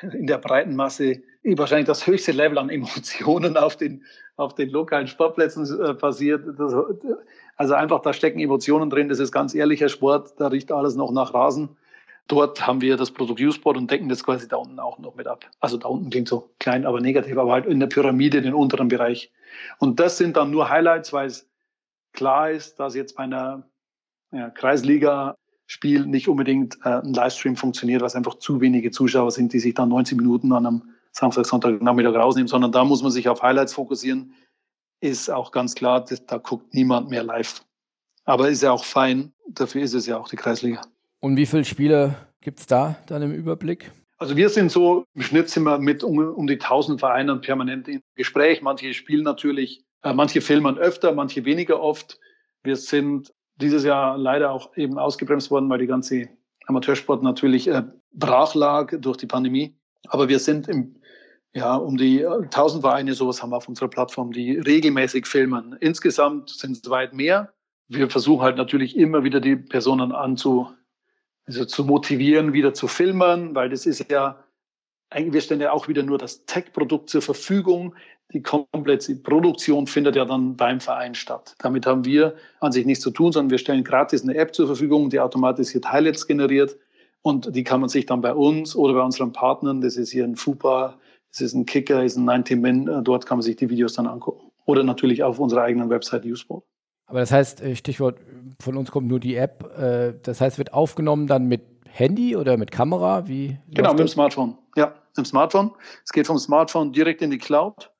in 0.02 0.26
der 0.26 0.38
breiten 0.38 0.76
Masse 0.76 1.22
wahrscheinlich 1.44 1.86
das 1.86 2.06
höchste 2.06 2.32
Level 2.32 2.58
an 2.58 2.68
Emotionen 2.70 3.56
auf 3.56 3.76
den, 3.76 4.04
auf 4.36 4.54
den 4.54 4.70
lokalen 4.70 5.06
Sportplätzen 5.06 5.64
äh, 5.80 5.94
passiert. 5.94 6.44
Das, 6.58 6.74
also 7.56 7.74
einfach, 7.74 8.00
da 8.02 8.12
stecken 8.12 8.40
Emotionen 8.40 8.90
drin. 8.90 9.08
Das 9.08 9.18
ist 9.18 9.32
ganz 9.32 9.54
ehrlicher 9.54 9.88
Sport. 9.88 10.34
Da 10.38 10.48
riecht 10.48 10.72
alles 10.72 10.96
noch 10.96 11.12
nach 11.12 11.34
Rasen. 11.34 11.76
Dort 12.30 12.64
haben 12.64 12.80
wir 12.80 12.96
das 12.96 13.10
Produkt 13.10 13.40
U-Sport 13.40 13.76
und 13.76 13.90
decken 13.90 14.08
das 14.08 14.22
quasi 14.22 14.46
da 14.46 14.54
unten 14.54 14.78
auch 14.78 15.00
noch 15.00 15.16
mit 15.16 15.26
ab. 15.26 15.50
Also 15.58 15.76
da 15.76 15.88
unten 15.88 16.10
klingt 16.10 16.28
so 16.28 16.48
klein, 16.60 16.86
aber 16.86 17.00
negativ, 17.00 17.36
aber 17.36 17.50
halt 17.50 17.66
in 17.66 17.80
der 17.80 17.88
Pyramide, 17.88 18.40
den 18.40 18.54
unteren 18.54 18.86
Bereich. 18.86 19.32
Und 19.80 19.98
das 19.98 20.16
sind 20.16 20.36
dann 20.36 20.52
nur 20.52 20.70
Highlights, 20.70 21.12
weil 21.12 21.26
es 21.26 21.48
klar 22.12 22.52
ist, 22.52 22.78
dass 22.78 22.94
jetzt 22.94 23.16
bei 23.16 23.24
einer 23.24 23.68
ja, 24.30 24.48
Kreisliga 24.50 25.34
Spiel 25.66 26.06
nicht 26.06 26.28
unbedingt 26.28 26.78
äh, 26.84 27.00
ein 27.00 27.14
Livestream 27.14 27.56
funktioniert, 27.56 28.00
was 28.00 28.14
einfach 28.14 28.36
zu 28.36 28.60
wenige 28.60 28.92
Zuschauer 28.92 29.32
sind, 29.32 29.52
die 29.52 29.58
sich 29.58 29.74
dann 29.74 29.88
90 29.88 30.16
Minuten 30.16 30.52
an 30.52 30.66
einem 30.66 30.82
Samstag, 31.10 31.46
Sonntag, 31.46 31.82
Nachmittag 31.82 32.14
rausnehmen, 32.14 32.46
sondern 32.46 32.70
da 32.70 32.84
muss 32.84 33.02
man 33.02 33.10
sich 33.10 33.28
auf 33.28 33.42
Highlights 33.42 33.72
fokussieren. 33.72 34.34
Ist 35.00 35.30
auch 35.30 35.50
ganz 35.50 35.74
klar, 35.74 36.04
da 36.04 36.38
guckt 36.38 36.74
niemand 36.74 37.10
mehr 37.10 37.24
live. 37.24 37.64
Aber 38.24 38.48
ist 38.48 38.62
ja 38.62 38.70
auch 38.70 38.84
fein. 38.84 39.32
Dafür 39.48 39.82
ist 39.82 39.94
es 39.94 40.06
ja 40.06 40.16
auch 40.16 40.28
die 40.28 40.36
Kreisliga. 40.36 40.82
Und 41.20 41.36
wie 41.36 41.46
viele 41.46 41.64
Spiele 41.64 42.16
gibt 42.40 42.60
es 42.60 42.66
da 42.66 42.96
dann 43.06 43.22
im 43.22 43.32
Überblick? 43.32 43.90
Also 44.18 44.36
wir 44.36 44.48
sind 44.48 44.70
so, 44.70 45.04
im 45.14 45.22
Schnitt 45.22 45.48
sind 45.48 45.64
wir 45.64 45.78
mit 45.78 46.02
um, 46.02 46.18
um 46.18 46.46
die 46.46 46.54
1000 46.54 47.00
Vereinen 47.00 47.40
permanent 47.40 47.88
im 47.88 48.02
Gespräch. 48.16 48.60
Manche 48.60 48.92
spielen 48.92 49.24
natürlich, 49.24 49.84
äh, 50.02 50.12
manche 50.12 50.40
filmen 50.40 50.78
öfter, 50.78 51.12
manche 51.12 51.44
weniger 51.44 51.80
oft. 51.80 52.18
Wir 52.62 52.76
sind 52.76 53.32
dieses 53.56 53.84
Jahr 53.84 54.18
leider 54.18 54.50
auch 54.50 54.76
eben 54.76 54.98
ausgebremst 54.98 55.50
worden, 55.50 55.68
weil 55.70 55.78
die 55.78 55.86
ganze 55.86 56.28
Amateursport 56.66 57.22
natürlich 57.22 57.68
äh, 57.68 57.82
brach 58.12 58.54
lag 58.54 58.92
durch 59.00 59.16
die 59.16 59.26
Pandemie. 59.26 59.74
Aber 60.08 60.28
wir 60.28 60.38
sind 60.38 60.68
im 60.68 60.96
ja, 61.52 61.74
um 61.74 61.96
die 61.96 62.24
1000 62.24 62.82
Vereine, 62.82 63.14
sowas 63.14 63.42
haben 63.42 63.50
wir 63.50 63.56
auf 63.56 63.68
unserer 63.68 63.88
Plattform, 63.88 64.32
die 64.32 64.58
regelmäßig 64.58 65.26
filmen. 65.26 65.76
Insgesamt 65.80 66.50
sind 66.50 66.76
es 66.76 66.90
weit 66.90 67.12
mehr. 67.12 67.52
Wir 67.88 68.08
versuchen 68.08 68.42
halt 68.42 68.56
natürlich 68.56 68.96
immer 68.96 69.24
wieder 69.24 69.40
die 69.40 69.56
Personen 69.56 70.12
anzu, 70.12 70.68
also 71.50 71.64
zu 71.64 71.84
motivieren, 71.84 72.52
wieder 72.52 72.74
zu 72.74 72.86
filmen, 72.86 73.54
weil 73.54 73.68
das 73.68 73.86
ist 73.86 74.10
ja, 74.10 74.42
eigentlich, 75.10 75.34
wir 75.34 75.40
stellen 75.40 75.60
ja 75.60 75.72
auch 75.72 75.88
wieder 75.88 76.02
nur 76.02 76.18
das 76.18 76.44
Tech-Produkt 76.46 77.10
zur 77.10 77.22
Verfügung. 77.22 77.94
Die 78.32 78.42
komplette 78.42 79.16
Produktion 79.16 79.88
findet 79.88 80.14
ja 80.14 80.24
dann 80.24 80.56
beim 80.56 80.80
Verein 80.80 81.14
statt. 81.16 81.56
Damit 81.58 81.86
haben 81.86 82.04
wir 82.04 82.36
an 82.60 82.70
sich 82.70 82.86
nichts 82.86 83.02
zu 83.02 83.10
tun, 83.10 83.32
sondern 83.32 83.50
wir 83.50 83.58
stellen 83.58 83.82
gratis 83.82 84.22
eine 84.22 84.36
App 84.36 84.54
zur 84.54 84.66
Verfügung, 84.66 85.10
die 85.10 85.18
automatisiert 85.18 85.90
Highlights 85.90 86.26
generiert. 86.28 86.76
Und 87.22 87.54
die 87.54 87.64
kann 87.64 87.80
man 87.80 87.88
sich 87.88 88.06
dann 88.06 88.20
bei 88.20 88.32
uns 88.32 88.76
oder 88.76 88.94
bei 88.94 89.02
unseren 89.02 89.32
Partnern, 89.32 89.80
das 89.80 89.96
ist 89.96 90.12
hier 90.12 90.24
ein 90.24 90.36
FUPA, 90.36 90.96
das 91.32 91.40
ist 91.40 91.54
ein 91.54 91.66
Kicker, 91.66 92.02
das 92.02 92.12
ist 92.12 92.18
ein 92.18 92.30
90-Min, 92.30 92.88
äh, 92.88 93.02
dort 93.02 93.26
kann 93.26 93.38
man 93.38 93.42
sich 93.42 93.56
die 93.56 93.68
Videos 93.68 93.94
dann 93.94 94.06
angucken. 94.06 94.50
Oder 94.64 94.84
natürlich 94.84 95.22
auf 95.22 95.38
unserer 95.38 95.62
eigenen 95.62 95.90
Website 95.90 96.24
Useport. 96.24 96.64
Aber 97.10 97.18
das 97.18 97.32
heißt, 97.32 97.60
äh, 97.60 97.74
Stichwort, 97.74 98.18
von 98.60 98.76
uns 98.76 98.92
kommt 98.92 99.08
nur 99.08 99.18
die 99.18 99.34
App. 99.34 99.76
Äh, 99.76 100.14
das 100.22 100.40
heißt, 100.40 100.58
wird 100.58 100.72
aufgenommen 100.72 101.26
dann 101.26 101.46
mit 101.46 101.62
Handy 101.88 102.36
oder 102.36 102.56
mit 102.56 102.70
Kamera? 102.70 103.26
Wie 103.26 103.58
genau, 103.68 103.90
mit 103.90 103.98
dem 103.98 104.08
Smartphone. 104.08 104.56
Ja, 104.76 104.94
mit 105.08 105.16
dem 105.18 105.24
Smartphone. 105.24 105.72
Es 106.04 106.12
geht 106.12 106.28
vom 106.28 106.38
Smartphone 106.38 106.92
direkt 106.92 107.20
in 107.20 107.30
die 107.30 107.38
Cloud. 107.38 107.90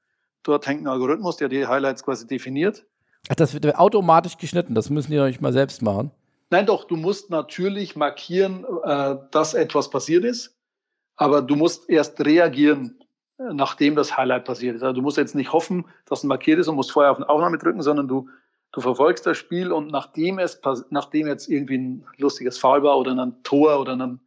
Dort 0.44 0.66
hängt 0.68 0.82
ein 0.82 0.86
Algorithmus, 0.86 1.36
der 1.36 1.48
die 1.48 1.66
Highlights 1.66 2.04
quasi 2.04 2.26
definiert. 2.26 2.86
Ach, 3.28 3.34
das 3.34 3.52
wird 3.52 3.74
automatisch 3.76 4.38
geschnitten. 4.38 4.76
Das 4.76 4.90
müssen 4.90 5.11
die 5.11 5.16
doch 5.16 5.26
nicht 5.26 5.40
mal 5.40 5.52
selbst 5.52 5.82
machen. 5.82 6.12
Nein, 6.50 6.66
doch, 6.66 6.84
du 6.84 6.94
musst 6.94 7.30
natürlich 7.30 7.96
markieren, 7.96 8.64
äh, 8.84 9.16
dass 9.32 9.54
etwas 9.54 9.90
passiert 9.90 10.24
ist. 10.24 10.56
Aber 11.16 11.42
du 11.42 11.56
musst 11.56 11.90
erst 11.90 12.24
reagieren, 12.24 13.00
nachdem 13.38 13.96
das 13.96 14.16
Highlight 14.16 14.44
passiert 14.44 14.76
ist. 14.76 14.82
Also 14.82 14.94
du 14.94 15.02
musst 15.02 15.16
jetzt 15.16 15.34
nicht 15.34 15.52
hoffen, 15.52 15.84
dass 16.06 16.22
ein 16.22 16.28
markiert 16.28 16.61
ist 16.61 16.68
und 16.68 16.76
musst 16.76 16.92
vorher 16.92 17.11
auf 17.11 17.16
eine 17.16 17.28
Aufnahme 17.28 17.58
drücken, 17.58 17.82
sondern 17.82 18.06
du 18.06 18.28
du 18.73 18.81
verfolgst 18.81 19.27
das 19.27 19.39
Spiel 19.39 19.73
und 19.73 19.91
nachdem 19.91 20.39
es, 20.39 20.61
nachdem 20.91 21.27
jetzt 21.27 21.49
irgendwie 21.49 21.79
ein 21.79 22.07
lustiges 22.16 22.59
Foul 22.59 22.83
war 22.83 22.99
oder 22.99 23.12
ein 23.12 23.43
Tor 23.43 23.81
oder 23.81 23.97
ein, 23.97 24.21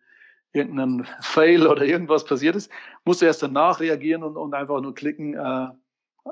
irgendein 0.52 1.08
Fail 1.22 1.68
oder 1.68 1.84
irgendwas 1.84 2.26
passiert 2.26 2.56
ist, 2.56 2.72
musst 3.06 3.22
du 3.22 3.26
erst 3.26 3.44
danach 3.44 3.80
reagieren 3.80 4.24
und, 4.24 4.38
und 4.38 4.54
einfach 4.54 4.82
nur 4.82 4.94
klicken, 4.94 5.34
äh, 5.36 5.68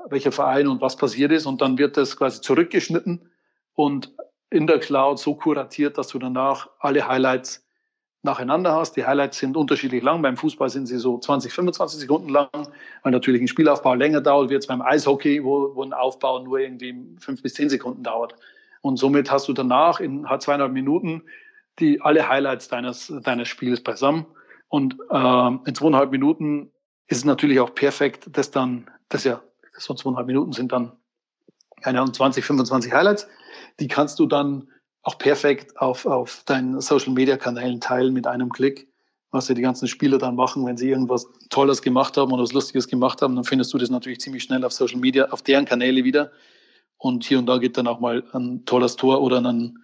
welcher 0.08 0.32
Verein 0.32 0.68
und 0.68 0.80
was 0.80 0.96
passiert 0.96 1.32
ist. 1.32 1.46
Und 1.46 1.60
dann 1.60 1.78
wird 1.78 1.96
das 1.96 2.16
quasi 2.16 2.40
zurückgeschnitten 2.40 3.30
und 3.74 4.14
in 4.50 4.66
der 4.66 4.80
Cloud 4.80 5.18
so 5.18 5.34
kuratiert, 5.34 5.96
dass 5.96 6.08
du 6.08 6.18
danach 6.18 6.68
alle 6.78 7.06
Highlights 7.06 7.61
nacheinander 8.22 8.74
hast. 8.74 8.96
Die 8.96 9.04
Highlights 9.04 9.38
sind 9.38 9.56
unterschiedlich 9.56 10.02
lang. 10.02 10.22
Beim 10.22 10.36
Fußball 10.36 10.70
sind 10.70 10.86
sie 10.86 10.98
so 10.98 11.18
20, 11.18 11.52
25 11.52 12.00
Sekunden 12.00 12.28
lang, 12.28 12.48
weil 13.02 13.12
natürlich 13.12 13.40
ein 13.42 13.48
Spielaufbau 13.48 13.94
länger 13.94 14.20
dauert, 14.20 14.50
wie 14.50 14.54
jetzt 14.54 14.68
beim 14.68 14.82
Eishockey, 14.82 15.42
wo, 15.44 15.74
wo 15.74 15.82
ein 15.82 15.92
Aufbau 15.92 16.38
nur 16.40 16.58
irgendwie 16.58 16.94
fünf 17.18 17.42
bis 17.42 17.54
zehn 17.54 17.68
Sekunden 17.68 18.02
dauert. 18.02 18.34
Und 18.80 18.96
somit 18.96 19.30
hast 19.30 19.48
du 19.48 19.52
danach 19.52 20.00
in 20.00 20.26
zweieinhalb 20.38 20.72
Minuten 20.72 21.22
die 21.78 22.00
alle 22.00 22.28
Highlights 22.28 22.68
deines, 22.68 23.12
deines 23.22 23.48
Spiels 23.48 23.82
beisammen. 23.82 24.26
Und 24.68 24.96
äh, 25.10 25.48
in 25.66 25.74
zweieinhalb 25.74 26.10
Minuten 26.10 26.70
ist 27.06 27.18
es 27.18 27.24
natürlich 27.24 27.60
auch 27.60 27.74
perfekt, 27.74 28.28
dass 28.36 28.50
dann, 28.50 28.90
das 29.08 29.24
ja, 29.24 29.42
so 29.76 29.94
zweieinhalb 29.94 30.26
Minuten 30.26 30.52
sind 30.52 30.72
dann 30.72 30.92
keine 31.82 32.00
Ahnung, 32.00 32.14
20, 32.14 32.44
25 32.44 32.92
Highlights. 32.92 33.26
Die 33.80 33.88
kannst 33.88 34.18
du 34.18 34.26
dann 34.26 34.68
auch 35.02 35.18
perfekt 35.18 35.76
auf, 35.78 36.06
auf 36.06 36.42
deinen 36.46 36.80
Social 36.80 37.12
Media 37.12 37.36
Kanälen 37.36 37.80
teilen 37.80 38.12
mit 38.12 38.26
einem 38.26 38.50
Klick, 38.50 38.88
was 39.30 39.48
ja 39.48 39.54
die 39.54 39.62
ganzen 39.62 39.88
Spieler 39.88 40.18
dann 40.18 40.36
machen, 40.36 40.64
wenn 40.66 40.76
sie 40.76 40.90
irgendwas 40.90 41.26
Tolles 41.50 41.82
gemacht 41.82 42.16
haben 42.16 42.32
oder 42.32 42.42
was 42.42 42.52
Lustiges 42.52 42.86
gemacht 42.86 43.22
haben, 43.22 43.34
dann 43.34 43.44
findest 43.44 43.72
du 43.72 43.78
das 43.78 43.90
natürlich 43.90 44.20
ziemlich 44.20 44.44
schnell 44.44 44.64
auf 44.64 44.72
Social 44.72 45.00
Media, 45.00 45.28
auf 45.30 45.42
deren 45.42 45.64
Kanäle 45.64 46.04
wieder. 46.04 46.30
Und 46.98 47.24
hier 47.24 47.38
und 47.38 47.46
da 47.46 47.58
geht 47.58 47.76
dann 47.76 47.88
auch 47.88 47.98
mal 47.98 48.22
ein 48.32 48.64
tolles 48.64 48.94
Tor 48.94 49.20
oder 49.22 49.38
ein, 49.38 49.78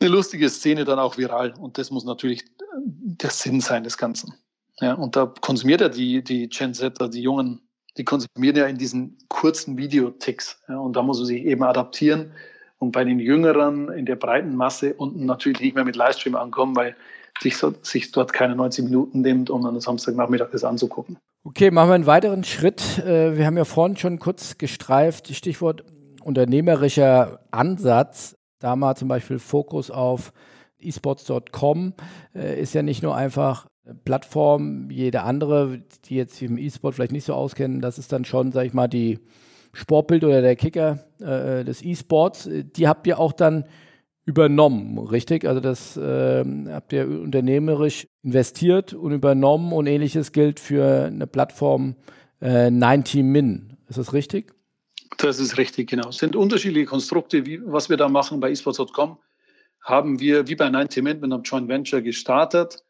eine 0.00 0.10
lustige 0.10 0.50
Szene 0.50 0.84
dann 0.84 0.98
auch 0.98 1.16
viral. 1.16 1.54
Und 1.58 1.78
das 1.78 1.90
muss 1.90 2.04
natürlich 2.04 2.44
der 2.76 3.30
Sinn 3.30 3.60
sein 3.60 3.84
des 3.84 3.96
Ganzen. 3.96 4.34
Ja, 4.80 4.94
und 4.94 5.16
da 5.16 5.32
konsumiert 5.40 5.80
ja 5.80 5.88
die, 5.88 6.22
die 6.22 6.48
Gen 6.48 6.74
Z, 6.74 6.98
die 7.14 7.22
Jungen, 7.22 7.62
die 7.96 8.04
konsumieren 8.04 8.56
ja 8.56 8.66
in 8.66 8.76
diesen 8.76 9.16
kurzen 9.28 9.78
Videoticks. 9.78 10.60
Ja, 10.68 10.78
und 10.78 10.94
da 10.94 11.02
muss 11.02 11.18
man 11.18 11.26
sich 11.26 11.44
eben 11.44 11.62
adaptieren 11.62 12.32
und 12.80 12.92
bei 12.92 13.04
den 13.04 13.20
Jüngeren 13.20 13.92
in 13.92 14.06
der 14.06 14.16
breiten 14.16 14.56
Masse 14.56 14.94
unten 14.94 15.26
natürlich 15.26 15.60
nicht 15.60 15.74
mehr 15.74 15.84
mit 15.84 15.96
Livestream 15.96 16.34
ankommen, 16.34 16.74
weil 16.74 16.96
sich, 17.40 17.56
so, 17.56 17.74
sich 17.82 18.10
dort 18.10 18.32
keine 18.32 18.56
90 18.56 18.86
Minuten 18.86 19.20
nimmt, 19.20 19.50
um 19.50 19.64
am 19.66 19.78
Samstagnachmittag 19.78 20.48
das 20.50 20.64
anzugucken. 20.64 21.18
Okay, 21.44 21.70
machen 21.70 21.90
wir 21.90 21.94
einen 21.94 22.06
weiteren 22.06 22.42
Schritt. 22.42 22.98
Äh, 22.98 23.36
wir 23.36 23.46
haben 23.46 23.56
ja 23.56 23.64
vorhin 23.64 23.96
schon 23.96 24.18
kurz 24.18 24.58
gestreift, 24.58 25.28
Stichwort 25.34 25.84
unternehmerischer 26.22 27.40
Ansatz. 27.50 28.36
Da 28.58 28.76
mal 28.76 28.94
zum 28.96 29.08
Beispiel 29.08 29.38
Fokus 29.38 29.90
auf 29.90 30.32
esports.com 30.80 31.94
äh, 32.34 32.60
ist 32.60 32.74
ja 32.74 32.82
nicht 32.82 33.02
nur 33.02 33.14
einfach 33.14 33.66
Plattform, 34.04 34.90
jede 34.90 35.22
andere, 35.22 35.82
die 36.04 36.16
jetzt 36.16 36.40
im 36.42 36.58
E-Sport 36.58 36.94
vielleicht 36.94 37.12
nicht 37.12 37.24
so 37.24 37.34
auskennen. 37.34 37.80
Das 37.80 37.98
ist 37.98 38.12
dann 38.12 38.24
schon, 38.24 38.52
sag 38.52 38.64
ich 38.66 38.74
mal, 38.74 38.88
die 38.88 39.18
Sportbild 39.72 40.24
oder 40.24 40.42
der 40.42 40.56
Kicker 40.56 41.04
äh, 41.20 41.64
des 41.64 41.82
E-Sports, 41.82 42.48
die 42.50 42.88
habt 42.88 43.06
ihr 43.06 43.18
auch 43.18 43.32
dann 43.32 43.64
übernommen, 44.24 44.98
richtig? 44.98 45.44
Also 45.44 45.60
das 45.60 45.96
äh, 45.96 46.44
habt 46.68 46.92
ihr 46.92 47.08
unternehmerisch 47.08 48.06
investiert 48.22 48.94
und 48.94 49.12
übernommen 49.12 49.72
und 49.72 49.86
ähnliches 49.86 50.32
gilt 50.32 50.60
für 50.60 51.06
eine 51.06 51.26
Plattform 51.26 51.96
äh, 52.40 52.68
90min. 52.68 53.76
Ist 53.88 53.98
das 53.98 54.12
richtig? 54.12 54.52
Das 55.18 55.38
ist 55.38 55.58
richtig, 55.58 55.90
genau. 55.90 56.08
Es 56.10 56.18
sind 56.18 56.36
unterschiedliche 56.36 56.86
Konstrukte, 56.86 57.44
wie, 57.44 57.60
was 57.64 57.90
wir 57.90 57.96
da 57.96 58.08
machen 58.08 58.40
bei 58.40 58.50
esports.com. 58.50 59.18
Haben 59.82 60.20
wir 60.20 60.46
wie 60.48 60.54
bei 60.54 60.66
90min 60.66 61.20
mit 61.20 61.24
einem 61.24 61.42
Joint 61.42 61.68
Venture 61.68 62.02
gestartet. 62.02 62.84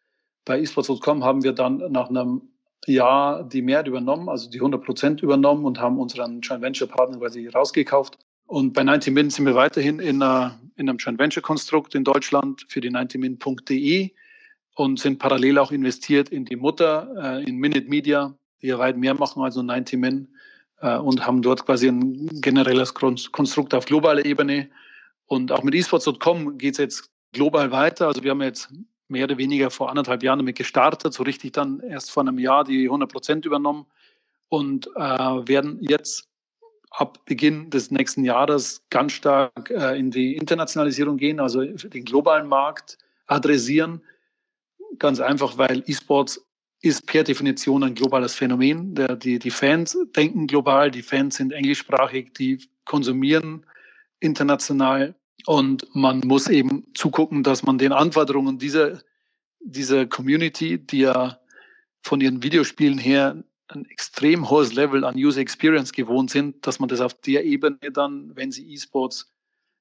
Bei 0.44 0.60
esports.com 0.60 1.24
haben 1.24 1.42
wir 1.42 1.52
dann 1.52 1.78
nach 1.90 2.10
einem 2.10 2.42
Jahr 2.86 3.44
die 3.44 3.62
Mehrheit 3.62 3.88
übernommen, 3.88 4.28
also 4.28 4.48
die 4.48 4.58
100 4.58 4.82
Prozent 4.82 5.22
übernommen 5.22 5.64
und 5.64 5.80
haben 5.80 5.98
unseren 5.98 6.40
Joint 6.40 6.62
Venture 6.62 6.88
Partner 6.88 7.18
quasi 7.18 7.46
rausgekauft. 7.48 8.18
Und 8.46 8.72
bei 8.72 8.82
90min 8.82 9.30
sind 9.30 9.46
wir 9.46 9.54
weiterhin 9.54 10.00
in, 10.00 10.22
einer, 10.22 10.58
in 10.76 10.88
einem 10.88 10.98
Joint 10.98 11.18
Venture 11.18 11.42
Konstrukt 11.42 11.94
in 11.94 12.04
Deutschland 12.04 12.66
für 12.68 12.80
die 12.80 12.90
90min.de 12.90 14.10
und 14.74 14.98
sind 14.98 15.18
parallel 15.18 15.58
auch 15.58 15.72
investiert 15.72 16.30
in 16.30 16.44
die 16.44 16.56
Mutter, 16.56 17.38
äh, 17.38 17.44
in 17.44 17.58
Minute 17.58 17.88
Media, 17.88 18.34
die 18.62 18.68
ja 18.68 18.78
weit 18.78 18.96
mehr 18.96 19.14
machen 19.14 19.42
als 19.42 19.54
nur 19.56 19.64
90min 19.64 20.28
äh, 20.80 20.96
und 20.96 21.26
haben 21.26 21.42
dort 21.42 21.64
quasi 21.64 21.88
ein 21.88 22.28
generelles 22.40 22.94
Konstrukt 22.94 23.74
auf 23.74 23.84
globaler 23.84 24.24
Ebene. 24.24 24.68
Und 25.26 25.52
auch 25.52 25.62
mit 25.62 25.74
esports.com 25.74 26.58
geht 26.58 26.72
es 26.74 26.78
jetzt 26.78 27.10
global 27.32 27.70
weiter. 27.70 28.08
Also 28.08 28.22
wir 28.24 28.32
haben 28.32 28.42
jetzt 28.42 28.72
mehr 29.10 29.24
oder 29.24 29.38
weniger 29.38 29.70
vor 29.70 29.90
anderthalb 29.90 30.22
Jahren 30.22 30.38
damit 30.38 30.56
gestartet, 30.56 31.12
so 31.12 31.22
richtig 31.22 31.52
dann 31.52 31.80
erst 31.80 32.10
vor 32.10 32.22
einem 32.22 32.38
Jahr 32.38 32.64
die 32.64 32.84
100 32.84 33.10
Prozent 33.10 33.44
übernommen 33.46 33.86
und 34.48 34.88
äh, 34.96 35.00
werden 35.00 35.78
jetzt 35.80 36.28
ab 36.90 37.24
Beginn 37.24 37.70
des 37.70 37.90
nächsten 37.90 38.24
Jahres 38.24 38.82
ganz 38.90 39.12
stark 39.12 39.70
äh, 39.70 39.98
in 39.98 40.10
die 40.10 40.36
Internationalisierung 40.36 41.16
gehen, 41.16 41.40
also 41.40 41.62
den 41.64 42.04
globalen 42.04 42.48
Markt 42.48 42.98
adressieren. 43.26 44.02
Ganz 44.98 45.20
einfach, 45.20 45.56
weil 45.56 45.84
E-Sports 45.86 46.44
ist 46.82 47.06
per 47.06 47.22
Definition 47.22 47.84
ein 47.84 47.94
globales 47.94 48.34
Phänomen. 48.34 48.94
Der, 48.94 49.16
die, 49.16 49.38
die 49.38 49.50
Fans 49.50 49.96
denken 50.16 50.46
global, 50.46 50.90
die 50.90 51.02
Fans 51.02 51.36
sind 51.36 51.52
englischsprachig, 51.52 52.32
die 52.32 52.58
konsumieren 52.84 53.64
international 54.18 55.14
und 55.46 55.86
man 55.94 56.20
muss 56.20 56.48
eben 56.48 56.86
zugucken, 56.94 57.42
dass 57.42 57.62
man 57.62 57.78
den 57.78 57.92
Anforderungen 57.92 58.58
dieser, 58.58 59.00
dieser 59.60 60.06
Community, 60.06 60.78
die 60.78 61.00
ja 61.00 61.38
von 62.02 62.20
ihren 62.20 62.42
Videospielen 62.42 62.98
her 62.98 63.42
ein 63.68 63.84
extrem 63.86 64.50
hohes 64.50 64.72
Level 64.72 65.04
an 65.04 65.16
User 65.16 65.40
Experience 65.40 65.92
gewohnt 65.92 66.30
sind, 66.30 66.66
dass 66.66 66.80
man 66.80 66.88
das 66.88 67.00
auf 67.00 67.14
der 67.14 67.44
Ebene 67.44 67.78
dann, 67.92 68.32
wenn 68.34 68.50
sie 68.50 68.72
E-Sports, 68.72 69.32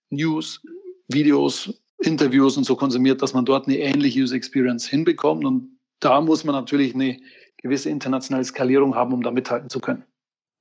News, 0.09 0.61
Videos, 1.07 1.73
Interviews 1.99 2.57
und 2.57 2.65
so 2.65 2.75
konsumiert, 2.75 3.21
dass 3.21 3.33
man 3.33 3.45
dort 3.45 3.67
eine 3.67 3.77
ähnliche 3.77 4.21
User 4.21 4.35
Experience 4.35 4.87
hinbekommt. 4.87 5.43
Und 5.43 5.79
da 5.99 6.21
muss 6.21 6.43
man 6.43 6.55
natürlich 6.55 6.93
eine 6.93 7.19
gewisse 7.57 7.89
internationale 7.89 8.45
Skalierung 8.45 8.95
haben, 8.95 9.13
um 9.13 9.21
da 9.21 9.31
mithalten 9.31 9.69
zu 9.69 9.79
können. 9.79 10.03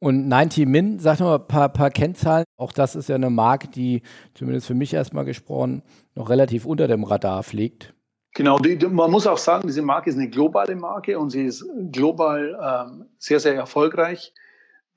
Und 0.00 0.28
90 0.28 0.66
Min, 0.66 0.98
sag 0.98 1.20
noch 1.20 1.26
mal 1.26 1.36
ein 1.36 1.48
paar, 1.48 1.68
paar 1.68 1.90
Kennzahlen. 1.90 2.44
Auch 2.58 2.72
das 2.72 2.96
ist 2.96 3.08
ja 3.08 3.14
eine 3.14 3.30
Marke, 3.30 3.68
die 3.68 4.02
zumindest 4.34 4.66
für 4.66 4.74
mich 4.74 4.92
erstmal 4.92 5.24
gesprochen 5.24 5.82
noch 6.16 6.28
relativ 6.28 6.66
unter 6.66 6.88
dem 6.88 7.04
Radar 7.04 7.44
fliegt. 7.44 7.94
Genau, 8.34 8.58
die, 8.58 8.76
man 8.86 9.10
muss 9.10 9.28
auch 9.28 9.38
sagen, 9.38 9.68
diese 9.68 9.80
Marke 9.80 10.10
ist 10.10 10.16
eine 10.16 10.28
globale 10.28 10.74
Marke 10.74 11.18
und 11.18 11.30
sie 11.30 11.44
ist 11.44 11.64
global 11.92 12.58
ähm, 12.60 13.06
sehr, 13.18 13.38
sehr 13.40 13.54
erfolgreich. 13.54 14.34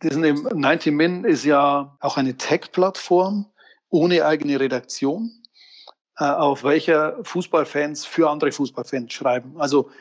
90 0.03 0.91
Min 0.91 1.23
ist 1.23 1.45
ja 1.45 1.95
auch 1.99 2.17
eine 2.17 2.35
Tech-Plattform 2.35 3.45
ohne 3.89 4.25
eigene 4.25 4.59
Redaktion, 4.59 5.31
äh, 6.17 6.23
auf 6.23 6.63
welcher 6.63 7.23
Fußballfans 7.23 8.05
für 8.05 8.27
andere 8.29 8.51
Fußballfans 8.51 9.13
schreiben. 9.13 9.53
Also 9.59 9.91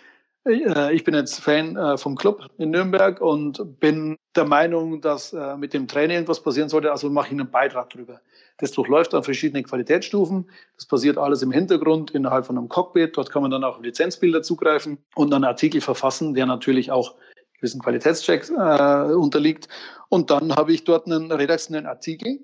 ich 0.47 1.05
bin 1.05 1.15
jetzt 1.15 1.41
Fan 1.41 1.77
äh, 1.77 1.99
vom 1.99 2.17
Club 2.17 2.47
in 2.57 2.71
Nürnberg 2.71 3.21
und 3.21 3.79
bin 3.79 4.17
der 4.35 4.47
Meinung, 4.47 5.01
dass 5.03 5.33
äh, 5.33 5.57
mit 5.57 5.75
dem 5.75 5.87
Training 5.87 6.27
was 6.29 6.43
passieren 6.43 6.69
sollte. 6.69 6.91
Also 6.91 7.11
mache 7.11 7.27
ich 7.27 7.33
einen 7.33 7.51
Beitrag 7.51 7.91
drüber. 7.91 8.21
Das 8.59 8.73
durchläuft 8.73 9.13
dann 9.13 9.23
verschiedene 9.23 9.63
Qualitätsstufen. 9.63 10.51
Das 10.77 10.87
passiert 10.87 11.19
alles 11.19 11.43
im 11.43 11.53
Hintergrund 11.53 12.13
innerhalb 12.13 12.47
von 12.47 12.57
einem 12.57 12.69
Cockpit. 12.69 13.17
Dort 13.17 13.31
kann 13.31 13.43
man 13.43 13.51
dann 13.51 13.65
auch 13.65 13.81
Lizenzbilder 13.81 14.43
zugreifen 14.43 14.99
und 15.15 15.33
einen 15.35 15.45
Artikel 15.45 15.81
verfassen, 15.81 16.33
der 16.33 16.47
natürlich 16.47 16.91
auch 16.91 17.17
gewissen 17.59 17.83
Qualitätschecks 17.83 18.51
äh, 18.51 19.13
unterliegt. 19.13 19.69
Und 20.09 20.31
dann 20.31 20.55
habe 20.57 20.73
ich 20.73 20.85
dort 20.85 21.07
einen 21.07 21.31
redaktionellen 21.31 21.87
Artikel 21.87 22.41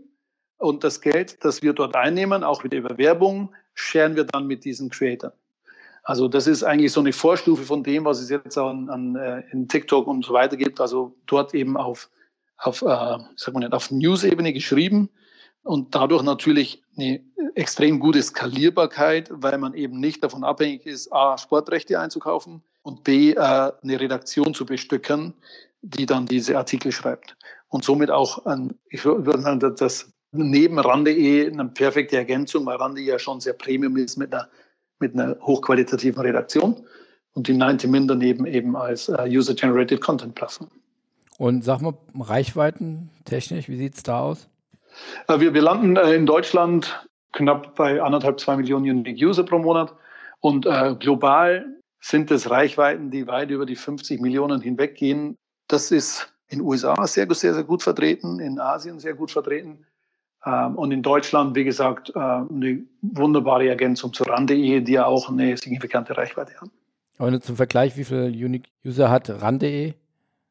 und 0.58 0.84
das 0.84 1.00
Geld, 1.00 1.44
das 1.44 1.62
wir 1.62 1.72
dort 1.72 1.96
einnehmen, 1.96 2.44
auch 2.44 2.64
wieder 2.64 2.78
über 2.78 2.98
Werbung, 2.98 3.54
scheren 3.74 4.16
wir 4.16 4.24
dann 4.24 4.46
mit 4.46 4.64
diesen 4.64 4.90
Creators. 4.90 5.32
Also 6.06 6.28
das 6.28 6.46
ist 6.46 6.62
eigentlich 6.62 6.92
so 6.92 7.00
eine 7.00 7.12
Vorstufe 7.12 7.64
von 7.64 7.82
dem, 7.82 8.04
was 8.04 8.20
es 8.20 8.30
jetzt 8.30 8.56
an, 8.56 8.88
an 8.90 9.16
äh, 9.16 9.42
in 9.50 9.66
TikTok 9.66 10.06
und 10.06 10.24
so 10.24 10.34
weiter 10.34 10.56
gibt. 10.56 10.80
Also 10.80 11.16
dort 11.26 11.52
eben 11.52 11.76
auf, 11.76 12.08
auf, 12.58 12.80
äh, 12.82 13.18
sag 13.34 13.54
mal 13.54 13.58
nicht, 13.58 13.72
auf 13.72 13.90
News-Ebene 13.90 14.52
geschrieben 14.52 15.10
und 15.64 15.96
dadurch 15.96 16.22
natürlich 16.22 16.80
eine 16.96 17.24
extrem 17.56 17.98
gute 17.98 18.22
Skalierbarkeit, 18.22 19.30
weil 19.32 19.58
man 19.58 19.74
eben 19.74 19.98
nicht 19.98 20.22
davon 20.22 20.44
abhängig 20.44 20.86
ist, 20.86 21.12
A, 21.12 21.36
Sportrechte 21.38 21.98
einzukaufen 21.98 22.62
und 22.82 23.02
B, 23.02 23.32
äh, 23.32 23.38
eine 23.40 23.98
Redaktion 23.98 24.54
zu 24.54 24.64
bestücken, 24.64 25.34
die 25.82 26.06
dann 26.06 26.26
diese 26.26 26.56
Artikel 26.56 26.92
schreibt. 26.92 27.36
Und 27.66 27.82
somit 27.82 28.12
auch, 28.12 28.46
ein, 28.46 28.78
ich 28.90 29.04
würde 29.04 29.42
sagen, 29.42 29.74
das 29.76 30.12
neben 30.30 30.78
RAN.de 30.78 31.50
eine 31.50 31.64
perfekte 31.64 32.16
Ergänzung, 32.16 32.64
weil 32.64 32.76
RAN.de 32.76 33.04
ja 33.04 33.18
schon 33.18 33.40
sehr 33.40 33.54
Premium 33.54 33.96
ist 33.96 34.16
mit 34.16 34.32
einer 34.32 34.48
mit 35.00 35.14
einer 35.14 35.36
hochqualitativen 35.40 36.20
Redaktion 36.20 36.86
und 37.34 37.48
die 37.48 37.54
90 37.54 37.90
Min 37.90 38.08
daneben 38.08 38.46
eben 38.46 38.76
als 38.76 39.08
uh, 39.08 39.22
User-Generated 39.22 40.00
Content 40.00 40.34
Plattform. 40.34 40.70
Und 41.38 41.64
sag 41.64 41.82
mal, 41.82 41.94
Reichweiten 42.18 43.10
technisch, 43.24 43.68
wie 43.68 43.76
sieht 43.76 43.94
es 43.94 44.02
da 44.02 44.20
aus? 44.20 44.48
Uh, 45.30 45.38
wir, 45.38 45.52
wir 45.52 45.62
landen 45.62 45.98
uh, 45.98 46.12
in 46.12 46.26
Deutschland 46.26 47.06
knapp 47.32 47.74
bei 47.74 48.00
anderthalb, 48.00 48.40
zwei 48.40 48.56
Millionen 48.56 48.88
Unique 48.88 49.22
User 49.22 49.44
pro 49.44 49.58
Monat 49.58 49.94
und 50.40 50.66
global 51.00 51.66
sind 52.00 52.30
es 52.30 52.48
Reichweiten, 52.48 53.10
die 53.10 53.26
weit 53.26 53.50
über 53.50 53.66
die 53.66 53.74
50 53.74 54.20
Millionen 54.20 54.60
hinweggehen. 54.60 55.36
Das 55.66 55.90
ist 55.90 56.32
in 56.48 56.60
den 56.60 56.66
USA 56.66 57.06
sehr, 57.06 57.26
sehr, 57.34 57.52
sehr 57.52 57.64
gut 57.64 57.82
vertreten, 57.82 58.38
in 58.38 58.58
Asien 58.58 59.00
sehr 59.00 59.14
gut 59.14 59.30
vertreten 59.30 59.84
und 60.50 60.92
in 60.92 61.02
Deutschland, 61.02 61.56
wie 61.56 61.64
gesagt, 61.64 62.10
äh, 62.14 62.18
eine 62.18 62.84
wunderbare 63.02 63.68
Ergänzung 63.68 64.12
zur 64.12 64.28
RAN.de, 64.28 64.80
die 64.80 64.92
ja 64.92 65.06
auch 65.06 65.28
eine 65.28 65.56
signifikante 65.56 66.16
Reichweite 66.16 66.54
haben. 66.60 66.70
Und 67.18 67.42
zum 67.42 67.56
Vergleich, 67.56 67.96
wie 67.96 68.04
viele 68.04 68.26
Unique 68.26 68.68
User 68.84 69.10
hat 69.10 69.28
RAN.de? 69.28 69.94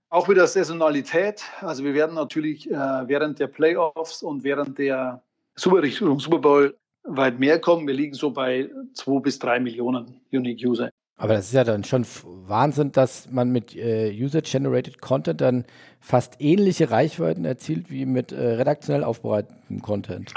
Auch 0.10 0.30
wieder 0.30 0.48
Saisonalität. 0.48 1.44
Also 1.62 1.84
wir 1.84 1.94
werden 1.94 2.16
natürlich 2.16 2.70
äh, 2.70 2.74
während 2.74 3.40
der 3.40 3.48
Playoffs 3.48 4.24
und 4.24 4.44
während 4.44 4.78
der 4.78 5.22
Super, 5.56 5.82
Super 5.90 6.40
Bowl 6.40 6.76
weit 7.04 7.40
mehr 7.40 7.60
kommen. 7.60 7.88
Wir 7.88 7.94
liegen 7.94 8.14
so 8.14 8.32
bei 8.32 8.70
zwei 8.94 9.20
bis 9.20 9.40
drei 9.40 9.60
Millionen 9.60 10.20
Unique 10.32 10.66
User. 10.66 10.90
Aber 11.18 11.34
das 11.34 11.46
ist 11.46 11.54
ja 11.54 11.64
dann 11.64 11.84
schon 11.84 12.06
Wahnsinn, 12.26 12.92
dass 12.92 13.32
man 13.32 13.50
mit 13.50 13.76
äh, 13.76 14.12
User-Generated 14.12 15.00
Content 15.00 15.40
dann 15.40 15.66
fast 16.02 16.36
ähnliche 16.40 16.92
Reichweiten 16.92 17.46
erzielt 17.46 17.90
wie 17.90 18.06
mit 18.06 18.32
äh, 18.34 18.56
redaktionell 18.56 19.04
aufbereitetem 19.04 19.82
Content. 19.82 20.34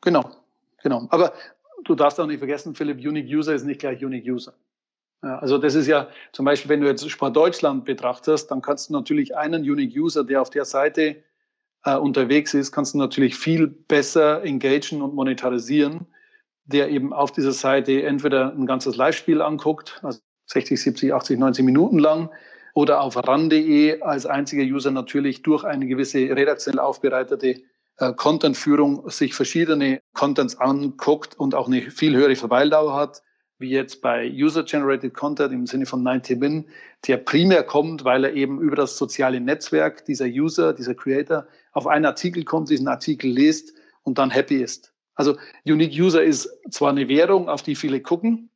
Genau, 0.00 0.30
genau. 0.82 1.06
Aber 1.10 1.34
du 1.84 1.94
darfst 1.94 2.18
auch 2.18 2.26
nicht 2.26 2.38
vergessen, 2.38 2.74
Philipp, 2.74 2.98
Unique 2.98 3.28
User 3.28 3.54
ist 3.54 3.64
nicht 3.64 3.80
gleich 3.80 4.02
Unique 4.02 4.26
User. 4.26 4.54
Ja, 5.22 5.38
also 5.38 5.58
das 5.58 5.74
ist 5.74 5.86
ja 5.86 6.08
zum 6.32 6.46
Beispiel, 6.46 6.70
wenn 6.70 6.80
du 6.80 6.86
jetzt 6.86 7.08
Sport 7.08 7.36
Deutschland 7.36 7.84
betrachtest, 7.84 8.50
dann 8.50 8.62
kannst 8.62 8.88
du 8.88 8.94
natürlich 8.94 9.36
einen 9.36 9.62
Unique 9.62 9.94
User, 9.94 10.24
der 10.24 10.40
auf 10.40 10.50
der 10.50 10.64
Seite 10.64 11.16
äh, 11.84 11.96
unterwegs 11.96 12.54
ist, 12.54 12.72
kannst 12.72 12.94
du 12.94 12.98
natürlich 12.98 13.36
viel 13.36 13.66
besser 13.66 14.42
engagen 14.42 15.02
und 15.02 15.14
monetarisieren 15.14 16.06
der 16.64 16.90
eben 16.90 17.12
auf 17.12 17.32
dieser 17.32 17.52
Seite 17.52 18.02
entweder 18.02 18.52
ein 18.52 18.66
ganzes 18.66 18.96
Live-Spiel 18.96 19.42
anguckt, 19.42 20.00
also 20.02 20.20
60, 20.46 20.80
70, 20.80 21.14
80, 21.14 21.38
90 21.38 21.64
Minuten 21.64 21.98
lang, 21.98 22.30
oder 22.74 23.00
auf 23.00 23.16
ran.de 23.16 24.00
als 24.02 24.26
einziger 24.26 24.64
User 24.64 24.90
natürlich 24.90 25.42
durch 25.42 25.64
eine 25.64 25.86
gewisse 25.86 26.18
redaktionell 26.18 26.80
aufbereitete 26.80 27.62
äh, 27.98 28.12
Content-Führung 28.12 29.08
sich 29.08 29.34
verschiedene 29.34 30.00
Contents 30.12 30.56
anguckt 30.56 31.38
und 31.38 31.54
auch 31.54 31.68
eine 31.68 31.82
viel 31.82 32.16
höhere 32.16 32.34
Verweildauer 32.34 32.94
hat, 32.94 33.22
wie 33.58 33.70
jetzt 33.70 34.02
bei 34.02 34.28
User-Generated 34.28 35.14
Content 35.14 35.52
im 35.52 35.66
Sinne 35.66 35.86
von 35.86 36.02
90 36.02 36.40
Min, 36.40 36.66
der 37.06 37.18
primär 37.18 37.62
kommt, 37.62 38.04
weil 38.04 38.24
er 38.24 38.34
eben 38.34 38.60
über 38.60 38.74
das 38.74 38.98
soziale 38.98 39.40
Netzwerk 39.40 40.04
dieser 40.06 40.26
User, 40.26 40.72
dieser 40.72 40.94
Creator 40.94 41.46
auf 41.72 41.86
einen 41.86 42.06
Artikel 42.06 42.44
kommt, 42.44 42.70
diesen 42.70 42.88
Artikel 42.88 43.30
liest 43.30 43.72
und 44.02 44.18
dann 44.18 44.30
happy 44.30 44.56
ist. 44.56 44.93
Also 45.14 45.36
Unique 45.64 45.98
User 45.98 46.22
ist 46.22 46.48
zwar 46.70 46.90
eine 46.90 47.08
Währung, 47.08 47.48
auf 47.48 47.62
die 47.62 47.74
viele 47.74 48.00
gucken. 48.00 48.50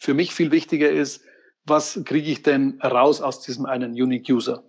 Für 0.00 0.14
mich 0.14 0.34
viel 0.34 0.50
wichtiger 0.50 0.90
ist, 0.90 1.24
was 1.64 2.00
kriege 2.04 2.30
ich 2.30 2.42
denn 2.42 2.80
raus 2.82 3.20
aus 3.20 3.40
diesem 3.42 3.66
einen 3.66 3.92
Unique 3.92 4.28
User? 4.28 4.64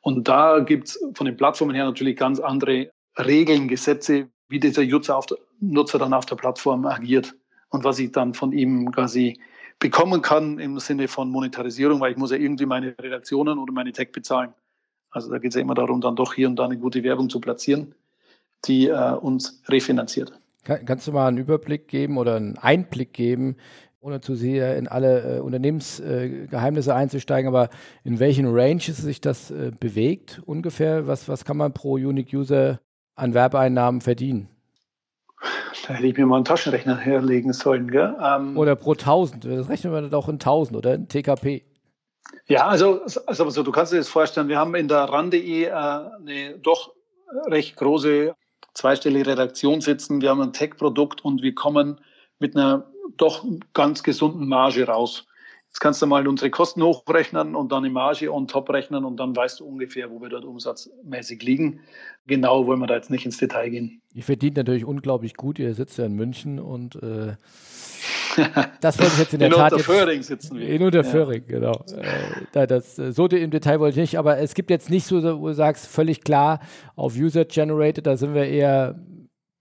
Und 0.00 0.28
da 0.28 0.60
gibt's 0.60 0.98
von 1.14 1.26
den 1.26 1.36
Plattformen 1.36 1.74
her 1.74 1.84
natürlich 1.84 2.16
ganz 2.16 2.38
andere 2.38 2.90
Regeln, 3.18 3.68
Gesetze, 3.68 4.28
wie 4.48 4.60
dieser 4.60 4.84
Nutzer, 4.84 5.16
auf 5.16 5.26
der, 5.26 5.38
Nutzer 5.60 5.98
dann 5.98 6.12
auf 6.12 6.26
der 6.26 6.36
Plattform 6.36 6.86
agiert 6.86 7.34
und 7.70 7.84
was 7.84 7.98
ich 7.98 8.12
dann 8.12 8.34
von 8.34 8.52
ihm 8.52 8.92
quasi 8.92 9.40
bekommen 9.78 10.22
kann 10.22 10.58
im 10.58 10.78
Sinne 10.78 11.08
von 11.08 11.30
Monetarisierung, 11.30 12.00
weil 12.00 12.12
ich 12.12 12.18
muss 12.18 12.30
ja 12.30 12.36
irgendwie 12.36 12.66
meine 12.66 12.94
Redaktionen 12.98 13.58
oder 13.58 13.72
meine 13.72 13.92
Tech 13.92 14.12
bezahlen. 14.12 14.54
Also 15.10 15.30
da 15.30 15.38
geht 15.38 15.50
es 15.50 15.56
ja 15.56 15.60
immer 15.60 15.74
darum, 15.74 16.00
dann 16.00 16.16
doch 16.16 16.34
hier 16.34 16.48
und 16.48 16.56
da 16.56 16.64
eine 16.64 16.78
gute 16.78 17.02
Werbung 17.02 17.28
zu 17.28 17.40
platzieren, 17.40 17.94
die 18.66 18.88
äh, 18.88 19.12
uns 19.12 19.62
refinanziert. 19.68 20.32
Kann, 20.66 20.84
kannst 20.84 21.06
du 21.06 21.12
mal 21.12 21.28
einen 21.28 21.38
Überblick 21.38 21.86
geben 21.86 22.18
oder 22.18 22.34
einen 22.34 22.58
Einblick 22.58 23.12
geben, 23.12 23.56
ohne 24.00 24.20
zu 24.20 24.34
sehr 24.34 24.76
in 24.76 24.88
alle 24.88 25.36
äh, 25.36 25.40
Unternehmensgeheimnisse 25.40 26.90
äh, 26.90 26.94
einzusteigen, 26.94 27.46
aber 27.46 27.70
in 28.02 28.18
welchen 28.18 28.46
Ranges 28.48 28.96
sich 28.96 29.20
das 29.20 29.52
äh, 29.52 29.70
bewegt 29.78 30.42
ungefähr? 30.44 31.06
Was, 31.06 31.28
was 31.28 31.44
kann 31.44 31.56
man 31.56 31.72
pro 31.72 31.92
Unique 31.92 32.34
User 32.34 32.80
an 33.14 33.32
Werbeeinnahmen 33.32 34.00
verdienen? 34.00 34.48
Da 35.86 35.94
hätte 35.94 36.06
ich 36.08 36.16
mir 36.16 36.26
mal 36.26 36.36
einen 36.36 36.44
Taschenrechner 36.44 36.96
herlegen 36.98 37.52
sollen. 37.52 37.88
Gell? 37.88 38.16
Ähm, 38.20 38.56
oder 38.58 38.74
pro 38.74 38.92
1000. 38.92 39.44
Das 39.44 39.68
rechnen 39.68 39.92
wir 39.92 40.02
doch 40.02 40.28
in 40.28 40.34
1000 40.34 40.76
oder 40.76 40.94
in 40.94 41.06
TKP. 41.06 41.62
Ja, 42.48 42.66
also, 42.66 43.02
also, 43.26 43.44
also 43.44 43.62
du 43.62 43.70
kannst 43.70 43.92
dir 43.92 43.98
das 43.98 44.08
vorstellen, 44.08 44.48
wir 44.48 44.58
haben 44.58 44.74
in 44.74 44.88
der 44.88 45.04
RAN.de 45.04 45.62
äh, 45.62 45.70
eine 45.70 46.58
doch 46.60 46.92
recht 47.46 47.76
große 47.76 48.34
zweistellige 48.76 49.26
Redaktion 49.26 49.80
sitzen, 49.80 50.20
wir 50.20 50.30
haben 50.30 50.40
ein 50.40 50.52
Tech-Produkt 50.52 51.24
und 51.24 51.42
wir 51.42 51.54
kommen 51.54 52.00
mit 52.38 52.56
einer 52.56 52.86
doch 53.16 53.44
ganz 53.72 54.02
gesunden 54.02 54.46
Marge 54.48 54.86
raus. 54.86 55.26
Jetzt 55.68 55.80
kannst 55.80 56.00
du 56.00 56.06
mal 56.06 56.26
unsere 56.26 56.50
Kosten 56.50 56.82
hochrechnen 56.82 57.54
und 57.54 57.70
dann 57.70 57.82
die 57.82 57.90
Marge 57.90 58.32
on 58.32 58.48
top 58.48 58.70
rechnen 58.70 59.04
und 59.04 59.18
dann 59.18 59.36
weißt 59.36 59.60
du 59.60 59.66
ungefähr, 59.66 60.10
wo 60.10 60.20
wir 60.22 60.28
dort 60.28 60.44
umsatzmäßig 60.44 61.42
liegen. 61.42 61.80
Genau 62.26 62.66
wollen 62.66 62.80
wir 62.80 62.86
da 62.86 62.94
jetzt 62.94 63.10
nicht 63.10 63.26
ins 63.26 63.36
Detail 63.36 63.68
gehen. 63.70 64.00
Ihr 64.14 64.22
verdient 64.22 64.56
natürlich 64.56 64.86
unglaublich 64.86 65.34
gut. 65.34 65.58
Ihr 65.58 65.74
sitzt 65.74 65.98
ja 65.98 66.06
in 66.06 66.14
München 66.14 66.58
und 66.58 66.96
äh, 66.96 67.34
das 68.80 68.98
wollte 68.98 69.12
ich 69.12 69.18
jetzt 69.18 69.34
in 69.34 69.40
der 69.40 69.48
in 69.48 69.54
Tat. 69.54 69.72
In 69.72 69.78
Unterföhring 69.78 70.22
sitzen 70.22 70.58
wir. 70.58 70.68
In 70.68 70.82
Unterföhring, 70.82 71.42
ja. 71.48 71.58
genau. 71.58 71.84
Äh, 72.52 72.66
das, 72.66 72.96
so 72.96 73.26
im 73.26 73.50
Detail 73.50 73.80
wollte 73.80 74.00
ich 74.00 74.10
nicht, 74.10 74.18
aber 74.18 74.38
es 74.38 74.54
gibt 74.54 74.70
jetzt 74.70 74.90
nicht 74.90 75.06
so, 75.06 75.22
wo 75.40 75.48
du 75.48 75.54
sagst, 75.54 75.86
völlig 75.86 76.22
klar 76.22 76.60
auf 76.94 77.16
User-Generated, 77.16 78.06
da 78.06 78.16
sind 78.16 78.34
wir 78.34 78.46
eher, 78.46 78.98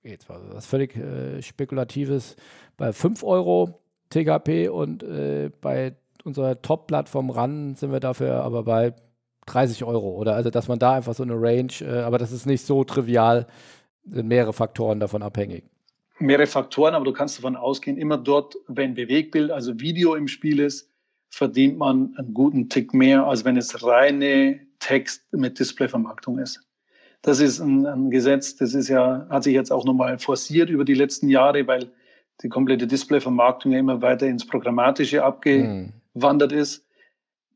jetzt 0.04 0.30
war 0.30 0.42
was 0.52 0.66
völlig 0.66 0.96
äh, 0.96 1.42
Spekulatives, 1.42 2.36
bei 2.78 2.92
5 2.92 3.24
Euro 3.24 3.80
TKP 4.10 4.70
und 4.70 5.04
äh, 5.04 5.50
bei 5.62 5.96
unserer 6.24 6.62
Top-Plattform 6.62 7.30
RAN 7.30 7.76
sind 7.76 7.92
wir 7.92 8.00
dafür 8.00 8.44
aber 8.44 8.64
bei 8.64 8.94
30 9.46 9.84
Euro, 9.84 10.10
oder? 10.16 10.36
Also, 10.36 10.50
dass 10.50 10.68
man 10.68 10.80
da 10.80 10.94
einfach 10.94 11.14
so 11.14 11.24
eine 11.24 11.40
Range, 11.40 11.72
äh, 11.82 12.02
aber 12.02 12.18
das 12.18 12.32
ist 12.32 12.46
nicht 12.46 12.66
so 12.66 12.84
trivial, 12.84 13.46
sind 14.04 14.28
mehrere 14.28 14.54
Faktoren 14.54 15.00
davon 15.00 15.22
abhängig 15.22 15.64
mehrere 16.20 16.48
Faktoren, 16.48 16.96
aber 16.96 17.06
du 17.06 17.14
kannst 17.14 17.38
davon 17.38 17.56
ausgehen, 17.56 17.98
immer 17.98 18.18
dort, 18.18 18.56
wenn 18.68 18.94
Bewegbild, 18.94 19.52
also 19.52 19.80
Video 19.80 20.16
im 20.16 20.28
Spiel 20.28 20.60
ist, 20.60 20.90
verdient 21.30 21.78
man 21.78 22.14
einen 22.18 22.34
guten 22.34 22.70
Tick 22.70 22.94
mehr, 22.94 23.26
als 23.26 23.44
wenn 23.44 23.58
es 23.58 23.84
reine 23.84 24.60
Text 24.80 25.24
mit 25.34 25.60
Displayvermarktung 25.60 26.40
ist. 26.40 26.62
Das 27.22 27.40
ist 27.40 27.60
ein, 27.60 27.86
ein 27.86 28.12
Gesetz, 28.12 28.56
das 28.56 28.74
ist 28.74 28.88
ja, 28.88 29.26
hat 29.30 29.44
sich 29.44 29.54
jetzt 29.54 29.72
auch 29.72 29.84
nochmal 29.84 30.20
forciert 30.20 30.70
über 30.70 30.86
die 30.86 30.94
letzten 30.94 31.28
Jahre, 31.28 31.66
weil 31.68 31.92
die 32.42 32.50
komplette 32.50 32.88
Displayvermarktung 32.88 33.72
ja 33.72 33.80
immer 33.80 34.02
weiter 34.02 34.28
ins 34.28 34.46
Programmatische 34.46 35.24
abgewandert 35.24 36.52
mhm. 36.52 36.58
ist. 36.58 36.86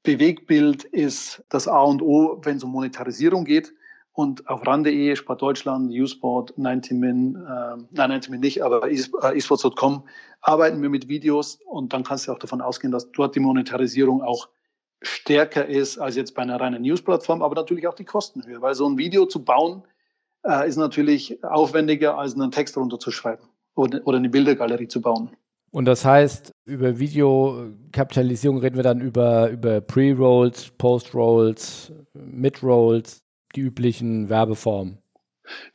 Bewegbild 0.03 0.85
ist 0.85 1.43
das 1.49 1.67
A 1.67 1.81
und 1.81 2.01
O, 2.01 2.39
wenn 2.43 2.57
es 2.57 2.63
um 2.63 2.71
Monetarisierung 2.71 3.45
geht. 3.45 3.73
Und 4.19 4.49
auf 4.49 4.67
RAN.de, 4.67 5.15
Sport 5.15 5.41
Deutschland, 5.41 5.93
Usport, 5.93 6.53
90min, 6.57 7.37
äh, 7.37 7.81
nein, 7.91 8.11
90min 8.11 8.39
nicht, 8.39 8.61
aber 8.61 8.91
äh, 8.91 9.37
esports.com 9.37 10.03
arbeiten 10.41 10.81
wir 10.81 10.89
mit 10.89 11.07
Videos. 11.07 11.57
Und 11.65 11.93
dann 11.93 12.03
kannst 12.03 12.27
du 12.27 12.33
auch 12.33 12.37
davon 12.37 12.59
ausgehen, 12.59 12.91
dass 12.91 13.09
dort 13.13 13.35
die 13.35 13.39
Monetarisierung 13.39 14.21
auch 14.21 14.49
stärker 15.01 15.65
ist 15.67 15.99
als 15.99 16.17
jetzt 16.17 16.35
bei 16.35 16.41
einer 16.41 16.59
reinen 16.59 16.81
News-Plattform, 16.81 17.41
aber 17.41 17.55
natürlich 17.55 17.87
auch 17.87 17.93
die 17.93 18.03
Kosten 18.03 18.45
höher, 18.45 18.61
weil 18.61 18.75
so 18.75 18.89
ein 18.89 18.97
Video 18.97 19.25
zu 19.25 19.41
bauen 19.41 19.83
äh, 20.45 20.67
ist 20.67 20.75
natürlich 20.75 21.41
aufwendiger, 21.41 22.17
als 22.17 22.35
einen 22.35 22.51
Text 22.51 22.75
runterzuschreiben 22.75 23.47
oder, 23.75 24.01
oder 24.03 24.17
eine 24.17 24.27
Bildergalerie 24.27 24.89
zu 24.89 24.99
bauen. 24.99 25.29
Und 25.71 25.85
das 25.85 26.03
heißt, 26.03 26.51
über 26.65 26.99
Videokapitalisierung 26.99 28.57
reden 28.57 28.75
wir 28.75 28.83
dann 28.83 28.99
über, 28.99 29.49
über 29.49 29.79
Pre-Rolls, 29.79 30.71
Post-Rolls, 30.77 31.93
Mid-Rolls, 32.13 33.21
die 33.55 33.61
üblichen 33.61 34.29
Werbeformen. 34.29 34.99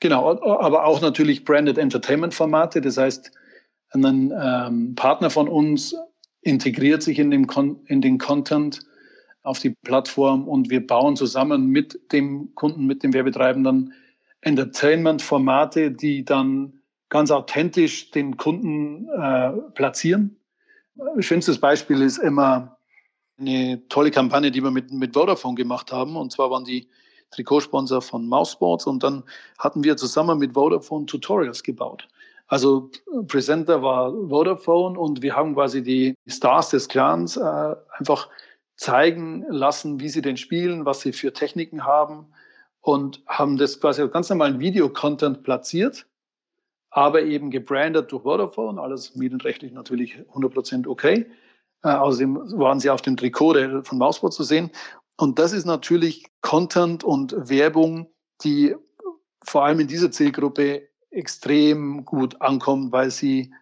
Genau, 0.01 0.31
aber 0.41 0.85
auch 0.85 1.01
natürlich 1.01 1.45
Branded 1.45 1.79
Entertainment-Formate. 1.79 2.81
Das 2.81 2.97
heißt, 2.97 3.33
ein 3.91 4.33
ähm, 4.37 4.95
Partner 4.95 5.31
von 5.31 5.49
uns 5.49 5.97
integriert 6.43 7.03
sich 7.03 7.19
in, 7.19 7.31
dem 7.31 7.47
in 7.87 8.01
den 8.01 8.19
Content 8.19 8.81
auf 9.43 9.59
die 9.59 9.71
Plattform 9.71 10.49
und 10.49 10.71
wir 10.71 10.87
bauen 10.87 11.17
zusammen 11.17 11.67
mit 11.67 12.13
dem 12.13 12.55
Kunden, 12.55 12.87
mit 12.87 13.03
dem 13.03 13.13
Werbetreibenden 13.13 13.93
Entertainment-Formate, 14.41 15.91
die 15.91 16.25
dann 16.25 16.81
ganz 17.09 17.31
authentisch 17.31 18.11
den 18.11 18.37
Kunden 18.37 19.09
äh, 19.09 19.51
platzieren. 19.75 20.37
Schönstes 21.19 21.59
Beispiel 21.59 22.03
ist 22.03 22.19
immer 22.19 22.79
eine 23.39 23.83
tolle 23.89 24.11
Kampagne, 24.11 24.51
die 24.51 24.63
wir 24.63 24.71
mit, 24.71 24.93
mit 24.93 25.15
Vodafone 25.15 25.55
gemacht 25.55 25.93
haben. 25.93 26.17
Und 26.17 26.33
zwar 26.33 26.51
waren 26.51 26.65
die 26.65 26.89
Trikotsponsor 27.31 28.03
von 28.03 28.27
Mousesports 28.29 28.87
und 28.87 29.03
dann 29.03 29.25
hatten 29.59 29.85
wir 29.85 29.97
zusammen 29.97 30.39
mit 30.39 30.55
Vodafone 30.55 31.07
Tutorials 31.07 31.63
gebaut. 31.63 32.09
Also 32.47 32.91
Presenter 33.27 33.83
war 33.83 34.13
Vodafone 34.13 34.99
und 34.99 35.23
wir 35.23 35.35
haben 35.35 35.55
quasi 35.55 35.83
die 35.83 36.15
Stars 36.27 36.71
des 36.71 36.89
Clans 36.89 37.37
äh, 37.37 37.75
einfach 37.99 38.29
zeigen 38.77 39.45
lassen, 39.49 40.01
wie 40.01 40.09
sie 40.09 40.23
denn 40.23 40.37
spielen, 40.37 40.85
was 40.85 41.01
sie 41.01 41.13
für 41.13 41.33
Techniken 41.33 41.85
haben 41.85 42.27
und 42.81 43.23
haben 43.27 43.57
das 43.57 43.81
quasi 43.81 44.03
als 44.03 44.13
ganz 44.13 44.29
normalen 44.29 44.61
Videocontent 44.61 45.43
platziert, 45.43 46.07
aber 46.91 47.23
eben 47.23 47.51
gebrandet 47.51 48.13
durch 48.13 48.23
Vodafone, 48.23 48.81
alles 48.81 49.17
medienrechtlich 49.17 49.73
natürlich 49.73 50.19
100% 50.35 50.87
okay. 50.87 51.27
Äh, 51.83 51.89
außerdem 51.89 52.59
waren 52.59 52.79
sie 52.81 52.91
auf 52.91 53.03
dem 53.03 53.17
Trikot 53.17 53.83
von 53.85 53.99
Mouseboard 53.99 54.35
zu 54.35 54.43
sehen. 54.43 54.71
Und 55.17 55.39
das 55.39 55.53
ist 55.53 55.65
natürlich 55.65 56.25
Content 56.41 57.05
und 57.05 57.35
Werbung, 57.49 58.09
die 58.43 58.75
vor 59.45 59.65
allem 59.65 59.81
in 59.81 59.89
dieser 59.89 60.11
Zielgruppe 60.11 60.89
extrem 61.11 62.05
gut 62.05 62.41
ankommt, 62.41 62.93
weil 62.93 63.11
sie 63.11 63.53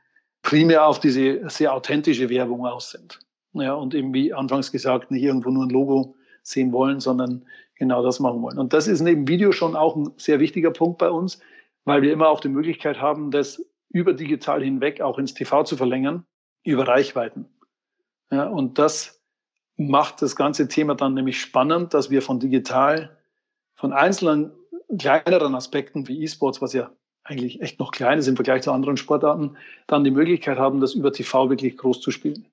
primär 0.43 0.87
auf 0.87 1.01
diese 1.01 1.49
sehr 1.49 1.75
authentische 1.75 2.29
Werbung 2.31 2.67
aus 2.67 2.91
sind. 2.91 3.21
Ja, 3.55 3.75
und 3.75 3.95
eben 3.95 4.15
wie 4.15 4.33
anfangs 4.33 4.73
gesagt, 4.73 5.11
nicht 5.11 5.23
irgendwo 5.23 5.51
nur 5.51 5.65
ein 5.65 5.71
Logo 5.71 6.15
sehen 6.43 6.73
wollen, 6.73 7.01
sondern 7.01 7.45
genau 7.75 8.03
das 8.03 8.19
machen 8.19 8.41
wollen. 8.43 8.59
Und 8.59 8.73
das 8.73 8.89
ist 8.89 9.01
neben 9.01 9.29
Video 9.29 9.53
schon 9.53 9.77
auch 9.77 9.95
ein 9.95 10.11
sehr 10.17 10.41
wichtiger 10.41 10.71
Punkt 10.71 10.99
bei 10.99 11.11
uns, 11.11 11.39
weil 11.85 12.01
wir 12.01 12.13
immer 12.13 12.29
auch 12.29 12.41
die 12.41 12.49
Möglichkeit 12.49 13.01
haben, 13.01 13.31
das 13.31 13.63
über 13.91 14.15
digital 14.15 14.63
hinweg 14.63 15.01
auch 15.03 15.19
ins 15.19 15.35
TV 15.35 15.65
zu 15.65 15.77
verlängern, 15.77 16.25
über 16.65 16.89
Reichweiten. 16.89 17.47
Ja, 18.31 18.47
und 18.47 18.79
das 18.79 19.22
macht 19.77 20.23
das 20.23 20.37
ganze 20.37 20.69
Thema 20.69 20.95
dann 20.95 21.15
nämlich 21.15 21.41
spannend, 21.41 21.95
dass 21.95 22.11
wir 22.11 22.23
von 22.23 22.41
digital, 22.41 23.17
von 23.75 23.93
einzelnen 23.93 24.53
kleineren 24.99 25.55
Aspekten 25.55 26.07
wie 26.09 26.23
E-Sports, 26.23 26.61
was 26.61 26.73
ja 26.73 26.91
eigentlich 27.25 27.63
echt 27.63 27.79
noch 27.79 27.93
klein 27.93 28.19
ist 28.19 28.27
im 28.27 28.37
Vergleich 28.37 28.63
zu 28.63 28.73
anderen 28.73 28.97
Sportarten, 28.97 29.57
dann 29.87 30.05
die 30.05 30.11
Möglichkeit 30.11 30.59
haben, 30.59 30.81
das 30.81 30.95
über 30.95 31.13
TV 31.13 31.51
wirklich 31.51 31.77
groß 31.77 32.01
zu 32.01 32.11
spielen. 32.11 32.47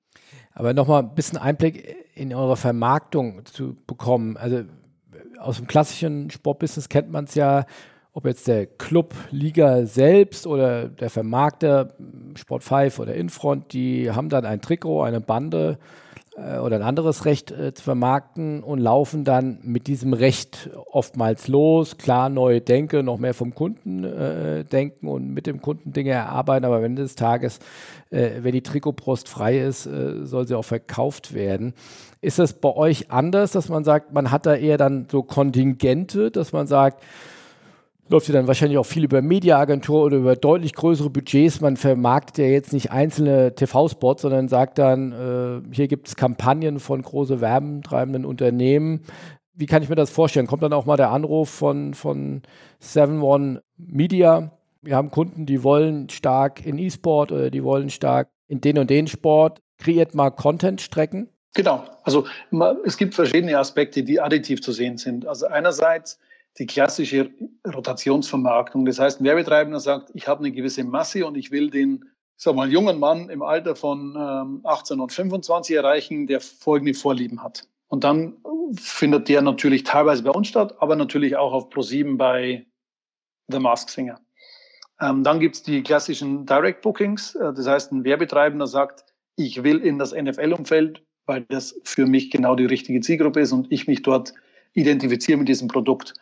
Aber 0.52 0.74
nochmal 0.74 1.02
ein 1.02 1.14
bisschen 1.14 1.38
Einblick 1.38 1.96
in 2.14 2.34
eure 2.34 2.56
Vermarktung 2.56 3.44
zu 3.44 3.76
bekommen. 3.86 4.36
Also 4.36 4.62
aus 5.38 5.56
dem 5.56 5.66
klassischen 5.66 6.30
Sportbusiness 6.30 6.88
kennt 6.88 7.10
man 7.10 7.24
es 7.24 7.34
ja, 7.34 7.66
ob 8.12 8.26
jetzt 8.26 8.48
der 8.48 8.66
Club, 8.66 9.14
Liga 9.30 9.86
selbst 9.86 10.46
oder 10.46 10.88
der 10.88 11.10
Vermarkter, 11.10 11.94
Sport 12.34 12.64
5 12.64 12.98
oder 12.98 13.14
Infront, 13.14 13.72
die 13.72 14.10
haben 14.10 14.28
dann 14.28 14.44
ein 14.44 14.60
Trikot, 14.60 15.02
eine 15.02 15.20
Bande 15.20 15.78
oder 16.64 16.76
ein 16.76 16.82
anderes 16.82 17.24
Recht 17.24 17.50
äh, 17.50 17.74
zu 17.74 17.82
vermarkten 17.82 18.62
und 18.62 18.78
laufen 18.78 19.24
dann 19.24 19.58
mit 19.62 19.86
diesem 19.86 20.12
Recht 20.12 20.70
oftmals 20.90 21.48
los. 21.48 21.98
Klar, 21.98 22.28
neue 22.28 22.60
Denke, 22.60 23.02
noch 23.02 23.18
mehr 23.18 23.34
vom 23.34 23.54
Kunden 23.54 24.04
äh, 24.04 24.64
denken 24.64 25.08
und 25.08 25.32
mit 25.34 25.46
dem 25.46 25.60
Kunden 25.60 25.92
Dinge 25.92 26.10
erarbeiten, 26.10 26.64
aber 26.64 26.76
am 26.76 26.84
Ende 26.84 27.02
des 27.02 27.14
Tages, 27.14 27.58
äh, 28.10 28.30
wenn 28.42 28.52
die 28.52 28.62
Trikotbrust 28.62 29.28
frei 29.28 29.58
ist, 29.60 29.86
äh, 29.86 30.24
soll 30.24 30.46
sie 30.46 30.56
auch 30.56 30.64
verkauft 30.64 31.34
werden. 31.34 31.74
Ist 32.20 32.38
das 32.38 32.54
bei 32.54 32.74
euch 32.74 33.10
anders, 33.10 33.52
dass 33.52 33.68
man 33.68 33.84
sagt, 33.84 34.12
man 34.12 34.30
hat 34.30 34.46
da 34.46 34.54
eher 34.54 34.78
dann 34.78 35.06
so 35.10 35.22
Kontingente, 35.22 36.30
dass 36.30 36.52
man 36.52 36.66
sagt, 36.66 37.02
läuft 38.10 38.28
ja 38.28 38.34
dann 38.34 38.48
wahrscheinlich 38.48 38.76
auch 38.76 38.86
viel 38.86 39.04
über 39.04 39.22
Mediaagentur 39.22 40.02
oder 40.02 40.16
über 40.16 40.34
deutlich 40.34 40.74
größere 40.74 41.10
Budgets. 41.10 41.60
Man 41.60 41.76
vermarktet 41.76 42.38
ja 42.38 42.50
jetzt 42.50 42.72
nicht 42.72 42.90
einzelne 42.90 43.54
TV-Spots, 43.54 44.22
sondern 44.22 44.48
sagt 44.48 44.78
dann, 44.78 45.12
äh, 45.12 45.74
hier 45.74 45.86
gibt 45.86 46.08
es 46.08 46.16
Kampagnen 46.16 46.80
von 46.80 47.00
große 47.00 47.40
werbentreibenden 47.40 48.24
Unternehmen. 48.24 49.02
Wie 49.54 49.66
kann 49.66 49.82
ich 49.82 49.88
mir 49.88 49.94
das 49.94 50.10
vorstellen? 50.10 50.48
Kommt 50.48 50.62
dann 50.62 50.72
auch 50.72 50.86
mal 50.86 50.96
der 50.96 51.10
Anruf 51.10 51.50
von, 51.50 51.94
von 51.94 52.42
7-One 52.82 53.62
Media? 53.76 54.58
Wir 54.82 54.96
haben 54.96 55.10
Kunden, 55.10 55.46
die 55.46 55.62
wollen 55.62 56.08
stark 56.08 56.66
in 56.66 56.78
E-Sport 56.78 57.30
oder 57.30 57.50
die 57.50 57.62
wollen 57.62 57.90
stark 57.90 58.28
in 58.48 58.60
den 58.60 58.78
und 58.78 58.90
den 58.90 59.06
Sport. 59.06 59.60
Kreiert 59.78 60.14
mal 60.14 60.30
Content-Strecken? 60.30 61.28
Genau. 61.54 61.84
Also 62.02 62.26
es 62.84 62.96
gibt 62.96 63.14
verschiedene 63.14 63.56
Aspekte, 63.58 64.02
die 64.02 64.20
additiv 64.20 64.62
zu 64.62 64.72
sehen 64.72 64.96
sind. 64.96 65.26
Also 65.26 65.46
einerseits 65.46 66.18
die 66.58 66.66
klassische 66.66 67.30
Rotationsvermarktung. 67.66 68.84
Das 68.84 68.98
heißt, 68.98 69.20
ein 69.20 69.24
Werbetreibender 69.24 69.80
sagt, 69.80 70.10
ich 70.14 70.28
habe 70.28 70.40
eine 70.40 70.52
gewisse 70.52 70.84
Masse 70.84 71.26
und 71.26 71.36
ich 71.36 71.50
will 71.50 71.70
den 71.70 72.04
sag 72.40 72.54
mal, 72.54 72.72
jungen 72.72 72.98
Mann 72.98 73.28
im 73.28 73.42
Alter 73.42 73.76
von 73.76 74.16
ähm, 74.18 74.60
18 74.64 74.98
und 74.98 75.12
25 75.12 75.76
erreichen, 75.76 76.26
der 76.26 76.40
folgende 76.40 76.94
Vorlieben 76.94 77.42
hat. 77.42 77.68
Und 77.88 78.02
dann 78.02 78.36
findet 78.76 79.28
der 79.28 79.42
natürlich 79.42 79.84
teilweise 79.84 80.22
bei 80.22 80.30
uns 80.30 80.48
statt, 80.48 80.74
aber 80.78 80.96
natürlich 80.96 81.36
auch 81.36 81.52
auf 81.52 81.68
Pro7 81.68 82.16
bei 82.16 82.64
The 83.48 83.58
Mask 83.58 83.90
Singer. 83.90 84.18
Ähm, 85.02 85.22
dann 85.22 85.38
gibt's 85.38 85.62
die 85.62 85.82
klassischen 85.82 86.46
Direct 86.46 86.80
Bookings. 86.80 87.34
Äh, 87.34 87.52
das 87.52 87.66
heißt, 87.66 87.92
ein 87.92 88.04
Werbetreibender 88.04 88.66
sagt, 88.66 89.04
ich 89.36 89.62
will 89.62 89.78
in 89.78 89.98
das 89.98 90.14
NFL-Umfeld, 90.14 91.02
weil 91.26 91.42
das 91.50 91.78
für 91.84 92.06
mich 92.06 92.30
genau 92.30 92.54
die 92.54 92.66
richtige 92.66 93.00
Zielgruppe 93.00 93.40
ist 93.40 93.52
und 93.52 93.70
ich 93.70 93.86
mich 93.86 94.00
dort 94.02 94.32
identifiziere 94.72 95.38
mit 95.38 95.48
diesem 95.48 95.68
Produkt. 95.68 96.14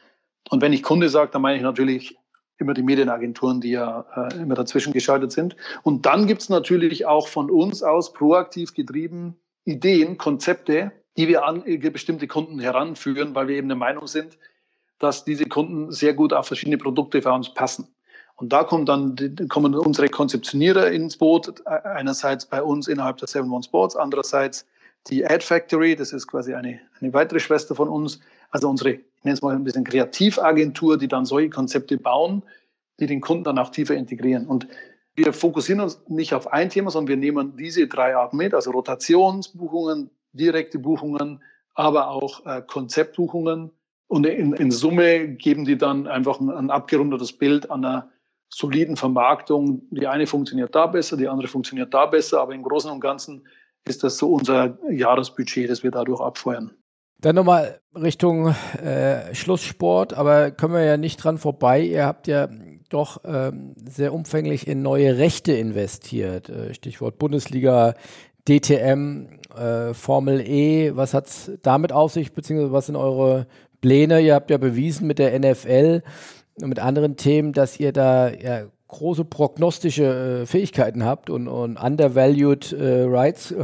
Und 0.50 0.62
wenn 0.62 0.72
ich 0.72 0.82
Kunde 0.82 1.08
sage, 1.08 1.30
dann 1.32 1.42
meine 1.42 1.56
ich 1.56 1.62
natürlich 1.62 2.16
immer 2.58 2.74
die 2.74 2.82
Medienagenturen, 2.82 3.60
die 3.60 3.70
ja 3.70 4.04
äh, 4.16 4.42
immer 4.42 4.54
dazwischen 4.54 4.92
geschaltet 4.92 5.32
sind. 5.32 5.56
Und 5.82 6.06
dann 6.06 6.26
gibt 6.26 6.42
es 6.42 6.48
natürlich 6.48 7.06
auch 7.06 7.28
von 7.28 7.50
uns 7.50 7.82
aus 7.82 8.12
proaktiv 8.12 8.74
getrieben 8.74 9.36
Ideen, 9.64 10.18
Konzepte, 10.18 10.92
die 11.16 11.28
wir 11.28 11.44
an 11.44 11.62
bestimmte 11.92 12.26
Kunden 12.26 12.58
heranführen, 12.58 13.34
weil 13.34 13.48
wir 13.48 13.56
eben 13.56 13.68
der 13.68 13.76
Meinung 13.76 14.06
sind, 14.06 14.38
dass 14.98 15.24
diese 15.24 15.44
Kunden 15.44 15.92
sehr 15.92 16.14
gut 16.14 16.32
auf 16.32 16.46
verschiedene 16.46 16.78
Produkte 16.78 17.22
für 17.22 17.32
uns 17.32 17.52
passen. 17.54 17.88
Und 18.36 18.52
da 18.52 18.62
kommen 18.62 18.86
dann 18.86 19.16
kommen 19.48 19.74
unsere 19.74 20.08
Konzeptionierer 20.08 20.90
ins 20.90 21.16
Boot, 21.16 21.66
einerseits 21.66 22.46
bei 22.46 22.62
uns 22.62 22.86
innerhalb 22.86 23.16
der 23.16 23.26
Seven 23.26 23.50
One 23.50 23.64
Sports, 23.64 23.96
andererseits 23.96 24.64
die 25.08 25.26
Ad 25.26 25.44
Factory, 25.44 25.96
das 25.96 26.12
ist 26.12 26.28
quasi 26.28 26.54
eine, 26.54 26.80
eine 27.00 27.12
weitere 27.12 27.40
Schwester 27.40 27.74
von 27.74 27.88
uns, 27.88 28.20
also 28.50 28.68
unsere, 28.68 28.90
ich 28.92 29.24
nenne 29.24 29.34
es 29.34 29.42
mal 29.42 29.54
ein 29.54 29.64
bisschen 29.64 29.84
Kreativagentur, 29.84 30.98
die 30.98 31.08
dann 31.08 31.24
solche 31.24 31.50
Konzepte 31.50 31.98
bauen, 31.98 32.42
die 33.00 33.06
den 33.06 33.20
Kunden 33.20 33.44
dann 33.44 33.58
auch 33.58 33.70
tiefer 33.70 33.94
integrieren. 33.94 34.46
Und 34.46 34.66
wir 35.14 35.32
fokussieren 35.32 35.80
uns 35.80 36.00
nicht 36.08 36.34
auf 36.34 36.52
ein 36.52 36.70
Thema, 36.70 36.90
sondern 36.90 37.08
wir 37.08 37.16
nehmen 37.16 37.56
diese 37.56 37.86
drei 37.88 38.16
Arten 38.16 38.36
mit, 38.36 38.54
also 38.54 38.70
Rotationsbuchungen, 38.70 40.10
direkte 40.32 40.78
Buchungen, 40.78 41.42
aber 41.74 42.08
auch 42.08 42.46
äh, 42.46 42.62
Konzeptbuchungen. 42.66 43.70
Und 44.06 44.26
in, 44.26 44.52
in 44.54 44.70
Summe 44.70 45.28
geben 45.28 45.64
die 45.64 45.76
dann 45.76 46.06
einfach 46.06 46.40
ein, 46.40 46.50
ein 46.50 46.70
abgerundetes 46.70 47.32
Bild 47.32 47.70
an 47.70 47.84
einer 47.84 48.08
soliden 48.48 48.96
Vermarktung. 48.96 49.82
Die 49.90 50.06
eine 50.06 50.26
funktioniert 50.26 50.74
da 50.74 50.86
besser, 50.86 51.16
die 51.16 51.28
andere 51.28 51.48
funktioniert 51.48 51.92
da 51.92 52.06
besser, 52.06 52.40
aber 52.40 52.54
im 52.54 52.62
Großen 52.62 52.90
und 52.90 53.00
Ganzen 53.00 53.46
ist 53.84 54.02
das 54.02 54.18
so 54.18 54.32
unser 54.32 54.78
Jahresbudget, 54.90 55.70
das 55.70 55.82
wir 55.82 55.90
dadurch 55.90 56.20
abfeuern. 56.20 56.72
Dann 57.20 57.34
nochmal 57.34 57.80
Richtung 57.96 58.54
äh, 58.80 59.34
Schlusssport, 59.34 60.14
aber 60.14 60.52
können 60.52 60.74
wir 60.74 60.84
ja 60.84 60.96
nicht 60.96 61.16
dran 61.16 61.38
vorbei. 61.38 61.82
Ihr 61.82 62.06
habt 62.06 62.28
ja 62.28 62.48
doch 62.90 63.22
ähm, 63.24 63.74
sehr 63.84 64.14
umfänglich 64.14 64.68
in 64.68 64.82
neue 64.82 65.18
Rechte 65.18 65.52
investiert. 65.52 66.48
Äh, 66.48 66.74
Stichwort 66.74 67.18
Bundesliga, 67.18 67.94
DTM, 68.48 69.40
äh, 69.56 69.94
Formel 69.94 70.40
E. 70.40 70.94
Was 70.94 71.12
hat 71.12 71.26
es 71.26 71.50
damit 71.62 71.92
auf 71.92 72.12
sich, 72.12 72.32
beziehungsweise 72.32 72.72
was 72.72 72.86
sind 72.86 72.96
eure 72.96 73.46
Pläne? 73.80 74.20
Ihr 74.20 74.34
habt 74.34 74.50
ja 74.50 74.58
bewiesen 74.58 75.08
mit 75.08 75.18
der 75.18 75.38
NFL 75.38 76.02
und 76.62 76.68
mit 76.68 76.78
anderen 76.78 77.16
Themen, 77.16 77.52
dass 77.52 77.80
ihr 77.80 77.92
da 77.92 78.30
ja 78.30 78.62
große 78.86 79.24
prognostische 79.24 80.42
äh, 80.42 80.46
Fähigkeiten 80.46 81.04
habt 81.04 81.30
und, 81.30 81.48
und 81.48 81.76
undervalued 81.76 82.72
äh, 82.72 83.02
Rights 83.02 83.54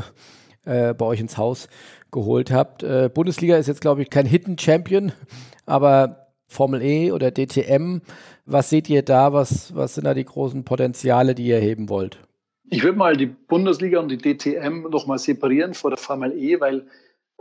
äh, 0.65 0.93
bei 0.93 1.07
euch 1.07 1.21
ins 1.21 1.39
Haus 1.39 1.69
geholt 2.15 2.51
habt. 2.51 2.83
Äh, 2.83 3.11
Bundesliga 3.13 3.59
ist 3.59 3.67
jetzt, 3.67 3.83
glaube 3.83 4.01
ich, 4.01 4.09
kein 4.09 4.25
Hidden 4.25 4.57
Champion, 4.57 5.13
aber 5.67 6.29
Formel 6.47 6.81
E 6.81 7.13
oder 7.13 7.31
DTM, 7.31 8.01
was 8.47 8.71
seht 8.71 8.89
ihr 8.89 9.03
da? 9.03 9.33
Was, 9.33 9.75
was 9.75 9.97
sind 9.97 10.05
da 10.05 10.15
die 10.15 10.25
großen 10.25 10.65
Potenziale, 10.65 11.35
die 11.35 11.47
ihr 11.47 11.59
heben 11.59 11.91
wollt? 11.91 12.19
Ich 12.71 12.83
würde 12.83 12.97
mal 12.97 13.17
die 13.17 13.27
Bundesliga 13.27 14.01
und 14.01 14.09
die 14.09 14.19
DTM 14.19 14.89
nochmal 14.91 15.19
separieren 15.19 15.75
vor 15.75 15.91
der 15.91 15.99
Formel 15.99 16.33
E, 16.33 16.61
weil, 16.61 16.87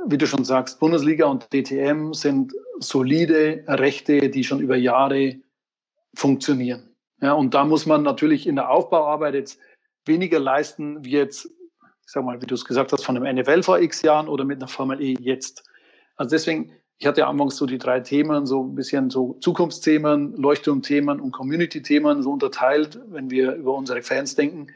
wie 0.08 0.18
du 0.18 0.28
schon 0.28 0.44
sagst, 0.44 0.80
Bundesliga 0.80 1.28
und 1.28 1.48
DTM 1.54 2.14
sind 2.14 2.54
solide 2.80 3.64
Rechte, 3.68 4.30
die 4.30 4.44
schon 4.44 4.60
über 4.60 4.76
Jahre 4.76 5.36
funktionieren. 6.14 6.90
Ja, 7.22 7.34
und 7.34 7.54
da 7.54 7.64
muss 7.64 7.86
man 7.86 8.04
natürlich 8.04 8.48
in 8.48 8.56
der 8.56 8.70
Aufbauarbeit 8.70 9.36
jetzt 9.36 9.60
weniger 10.06 10.40
leisten, 10.40 11.06
wie 11.06 11.12
jetzt, 11.12 11.50
ich 12.06 12.12
sag 12.12 12.24
mal, 12.24 12.42
wie 12.42 12.46
du 12.46 12.56
es 12.56 12.66
gesagt 12.66 12.92
hast, 12.92 13.06
von 13.06 13.18
einem 13.18 13.38
NFL 13.38 13.64
vor 13.64 13.80
x 13.80 14.02
Jahren 14.02 14.28
oder 14.28 14.46
mit 14.46 14.58
einer 14.58 14.68
Formel 14.68 15.02
E 15.02 15.16
jetzt. 15.20 15.64
Also 16.16 16.32
deswegen, 16.32 16.72
ich 16.98 17.08
hatte 17.08 17.22
ja 17.22 17.30
anfangs 17.30 17.56
so 17.56 17.66
die 17.66 17.78
drei 17.78 18.00
Themen, 18.00 18.46
so 18.46 18.64
ein 18.64 18.76
bisschen 18.76 19.10
so 19.10 19.38
Zukunftsthemen, 19.42 20.36
Leuchtturmthemen 20.38 21.20
und 21.20 21.32
Community-Themen 21.32 22.22
so 22.22 22.32
unterteilt, 22.32 23.00
wenn 23.08 23.32
wir 23.32 23.54
über 23.56 23.74
unsere 23.74 24.02
Fans 24.02 24.36
denken 24.36 24.68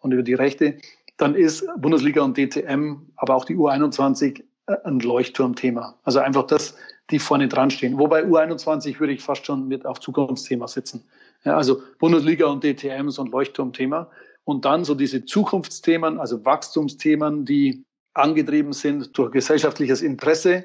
und 0.00 0.12
über 0.12 0.22
die 0.22 0.34
Rechte. 0.34 0.78
Dann 1.16 1.34
ist 1.34 1.64
Bundesliga 1.78 2.22
und 2.22 2.36
DTM, 2.36 2.96
aber 3.16 3.36
auch 3.36 3.44
die 3.44 3.56
U21 3.56 4.42
äh, 4.66 4.76
ein 4.84 5.00
Leuchtturmthema. 5.00 5.98
Also 6.04 6.18
einfach 6.18 6.46
das, 6.46 6.76
die 7.10 7.18
vorne 7.18 7.48
dran 7.48 7.70
stehen. 7.70 7.98
Wobei 7.98 8.24
U21 8.24 8.98
würde 9.00 9.12
ich 9.12 9.22
fast 9.22 9.46
schon 9.46 9.68
mit 9.68 9.86
auf 9.86 10.00
Zukunftsthema 10.00 10.68
setzen. 10.68 11.04
Ja, 11.44 11.56
also 11.56 11.82
Bundesliga 11.98 12.46
und 12.46 12.62
DTM 12.62 13.10
so 13.10 13.22
ein 13.22 13.30
Leuchtturmthema. 13.30 14.10
Und 14.44 14.64
dann 14.64 14.84
so 14.84 14.94
diese 14.94 15.24
Zukunftsthemen, 15.24 16.18
also 16.18 16.44
Wachstumsthemen, 16.44 17.44
die 17.44 17.84
angetrieben 18.14 18.72
sind 18.72 19.16
durch 19.16 19.32
gesellschaftliches 19.32 20.02
Interesse. 20.02 20.64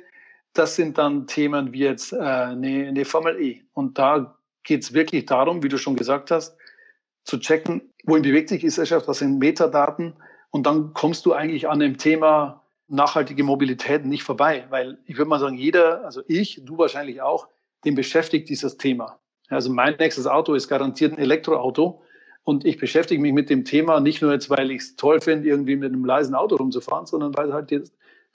Das 0.54 0.76
sind 0.76 0.98
dann 0.98 1.28
Themen 1.28 1.74
wie 1.74 1.80
jetzt 1.80 2.14
äh, 2.14 2.18
eine, 2.18 3.06
Formel 3.06 3.40
E. 3.40 3.62
Und 3.74 3.98
da 3.98 4.38
geht 4.64 4.84
es 4.84 4.94
wirklich 4.94 5.26
darum, 5.26 5.64
wie 5.64 5.70
du 5.70 5.78
schon 5.78 5.96
gesagt 5.96 6.32
hast, 6.32 6.58
zu 7.24 7.38
checken, 7.38 7.82
wohin 8.06 8.24
bewegt 8.24 8.50
sich 8.50 8.62
die 8.62 8.66
Gesellschaft, 8.66 9.08
was 9.08 9.20
sind 9.20 9.38
Metadaten. 9.38 10.14
Und 10.50 10.66
dann 10.66 10.94
kommst 10.94 11.26
du 11.26 11.34
eigentlich 11.34 11.70
an 11.70 11.80
dem 11.80 11.98
Thema 11.98 12.64
nachhaltige 12.88 13.44
Mobilität 13.44 14.06
nicht 14.06 14.24
vorbei. 14.24 14.66
Weil 14.70 14.98
ich 15.06 15.18
würde 15.18 15.30
mal 15.30 15.40
sagen, 15.40 15.58
jeder, 15.58 16.04
also 16.06 16.22
ich, 16.28 16.62
du 16.64 16.78
wahrscheinlich 16.78 17.22
auch, 17.22 17.48
den 17.86 17.96
beschäftigt 17.96 18.50
dieses 18.50 18.78
Thema. 18.78 19.20
Also 19.50 19.72
mein 19.72 19.96
nächstes 19.98 20.26
Auto 20.28 20.54
ist 20.54 20.68
garantiert 20.68 21.14
ein 21.14 21.20
Elektroauto. 21.20 22.02
Und 22.48 22.64
ich 22.64 22.78
beschäftige 22.78 23.22
mich 23.22 23.34
mit 23.34 23.50
dem 23.50 23.66
Thema 23.66 24.00
nicht 24.00 24.22
nur 24.22 24.32
jetzt, 24.32 24.50
weil 24.50 24.72
ich 24.72 24.80
es 24.80 24.96
toll 24.96 25.20
finde, 25.20 25.50
irgendwie 25.50 25.76
mit 25.76 25.92
einem 25.92 26.06
leisen 26.06 26.34
Auto 26.34 26.56
rumzufahren, 26.56 27.06
sondern 27.06 27.36
weil 27.36 27.54
halt 27.54 27.74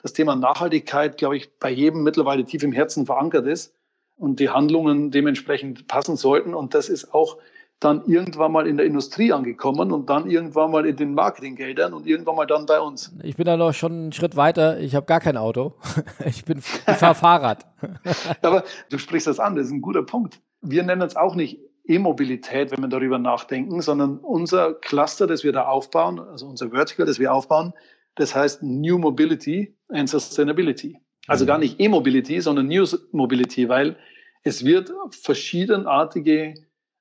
das 0.03 0.13
Thema 0.13 0.35
Nachhaltigkeit, 0.35 1.17
glaube 1.17 1.35
ich, 1.35 1.57
bei 1.57 1.71
jedem 1.71 2.03
mittlerweile 2.03 2.45
tief 2.45 2.61
im 2.61 2.73
Herzen 2.73 3.07
verankert 3.07 3.47
ist 3.47 3.73
und 4.15 4.39
die 4.39 4.51
Handlungen 4.51 5.09
dementsprechend 5.09 5.87
passen 5.87 6.15
sollten. 6.15 6.53
Und 6.53 6.75
das 6.75 6.89
ist 6.89 7.11
auch 7.11 7.39
dann 7.79 8.05
irgendwann 8.05 8.51
mal 8.51 8.67
in 8.67 8.77
der 8.77 8.85
Industrie 8.85 9.31
angekommen 9.31 9.91
und 9.91 10.11
dann 10.11 10.29
irgendwann 10.29 10.69
mal 10.69 10.85
in 10.85 10.95
den 10.95 11.15
Marketinggeldern 11.15 11.95
und 11.95 12.05
irgendwann 12.05 12.35
mal 12.35 12.45
dann 12.45 12.67
bei 12.67 12.79
uns. 12.79 13.11
Ich 13.23 13.35
bin 13.35 13.45
da 13.45 13.57
noch 13.57 13.73
schon 13.73 13.93
einen 13.93 14.11
Schritt 14.11 14.35
weiter. 14.35 14.79
Ich 14.79 14.93
habe 14.93 15.07
gar 15.07 15.21
kein 15.21 15.37
Auto. 15.37 15.73
Ich 16.27 16.45
bin 16.45 16.59
ich 16.59 16.65
fahre 16.65 17.15
Fahrrad. 17.15 17.65
Aber 18.43 18.63
du 18.91 18.99
sprichst 18.99 19.25
das 19.25 19.39
an, 19.39 19.55
das 19.55 19.65
ist 19.65 19.71
ein 19.71 19.81
guter 19.81 20.03
Punkt. 20.03 20.39
Wir 20.61 20.83
nennen 20.83 21.01
es 21.01 21.15
auch 21.15 21.33
nicht 21.33 21.59
E-Mobilität, 21.85 22.71
wenn 22.71 22.81
wir 22.81 22.87
darüber 22.87 23.19
nachdenken, 23.19 23.81
sondern 23.81 24.17
unser 24.19 24.73
Cluster, 24.73 25.27
das 25.27 25.43
wir 25.43 25.51
da 25.51 25.65
aufbauen, 25.65 26.19
also 26.19 26.47
unser 26.47 26.69
Vertical, 26.69 27.05
das 27.05 27.19
wir 27.19 27.33
aufbauen, 27.33 27.73
das 28.15 28.35
heißt 28.35 28.63
New 28.63 28.97
Mobility 28.97 29.75
and 29.89 30.09
Sustainability. 30.09 30.97
Also 31.27 31.45
mhm. 31.45 31.47
gar 31.47 31.57
nicht 31.57 31.79
E-Mobility, 31.79 32.39
sondern 32.41 32.67
New 32.67 32.85
Mobility, 33.11 33.67
weil 33.69 33.97
es 34.43 34.63
wird 34.63 34.91
verschiedenartige 35.11 36.53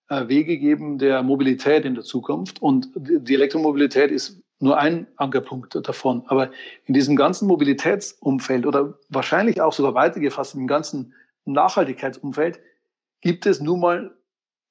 äh, 0.08 0.28
Wege 0.28 0.58
geben 0.58 0.98
der 0.98 1.22
Mobilität 1.22 1.84
in 1.84 1.94
der 1.94 2.04
Zukunft 2.04 2.60
und 2.62 2.88
die 2.96 3.34
Elektromobilität 3.34 4.10
ist 4.10 4.42
nur 4.60 4.78
ein 4.78 5.08
Ankerpunkt 5.16 5.74
davon. 5.86 6.22
Aber 6.26 6.50
in 6.86 6.94
diesem 6.94 7.16
ganzen 7.16 7.48
Mobilitätsumfeld 7.48 8.64
oder 8.64 8.98
wahrscheinlich 9.08 9.60
auch 9.60 9.72
sogar 9.72 9.94
weitergefasst 9.94 10.54
im 10.54 10.68
ganzen 10.68 11.14
Nachhaltigkeitsumfeld 11.44 12.60
gibt 13.20 13.44
es 13.46 13.60
nun 13.60 13.80
mal 13.80 14.16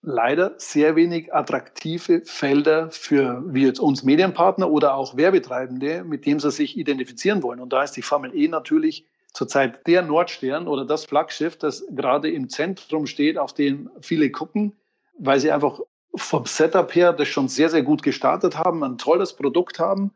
leider 0.02 0.56
sehr 0.58 0.96
wenig 0.96 1.34
attraktive 1.34 2.22
Felder 2.26 2.90
für 2.92 3.44
wie 3.48 3.66
jetzt 3.66 3.80
uns 3.80 4.04
Medienpartner 4.04 4.70
oder 4.70 4.96
auch 4.96 5.16
Werbetreibende, 5.16 6.04
mit 6.04 6.26
dem 6.26 6.40
sie 6.40 6.52
sich 6.52 6.78
identifizieren 6.78 7.44
wollen. 7.44 7.60
Und 7.60 7.72
da 7.72 7.84
ist 7.84 7.92
die 7.92 8.02
Formel 8.02 8.36
E 8.36 8.48
natürlich 8.48 9.06
zurzeit 9.34 9.86
der 9.88 10.02
Nordstern 10.02 10.68
oder 10.68 10.86
das 10.86 11.06
Flaggschiff, 11.06 11.58
das 11.58 11.86
gerade 11.92 12.30
im 12.32 12.50
Zentrum 12.50 13.06
steht, 13.06 13.38
auf 13.38 13.54
den 13.54 13.90
viele 14.02 14.30
gucken, 14.32 14.74
weil 15.18 15.40
sie 15.40 15.52
einfach 15.52 15.80
vom 16.16 16.46
Setup 16.46 16.94
her 16.94 17.14
das 17.14 17.28
schon 17.28 17.48
sehr, 17.48 17.70
sehr 17.70 17.84
gut 17.84 18.04
gestartet 18.04 18.58
haben, 18.58 18.84
ein 18.84 18.98
tolles 18.98 19.34
Produkt 19.34 19.80
haben 19.80 20.12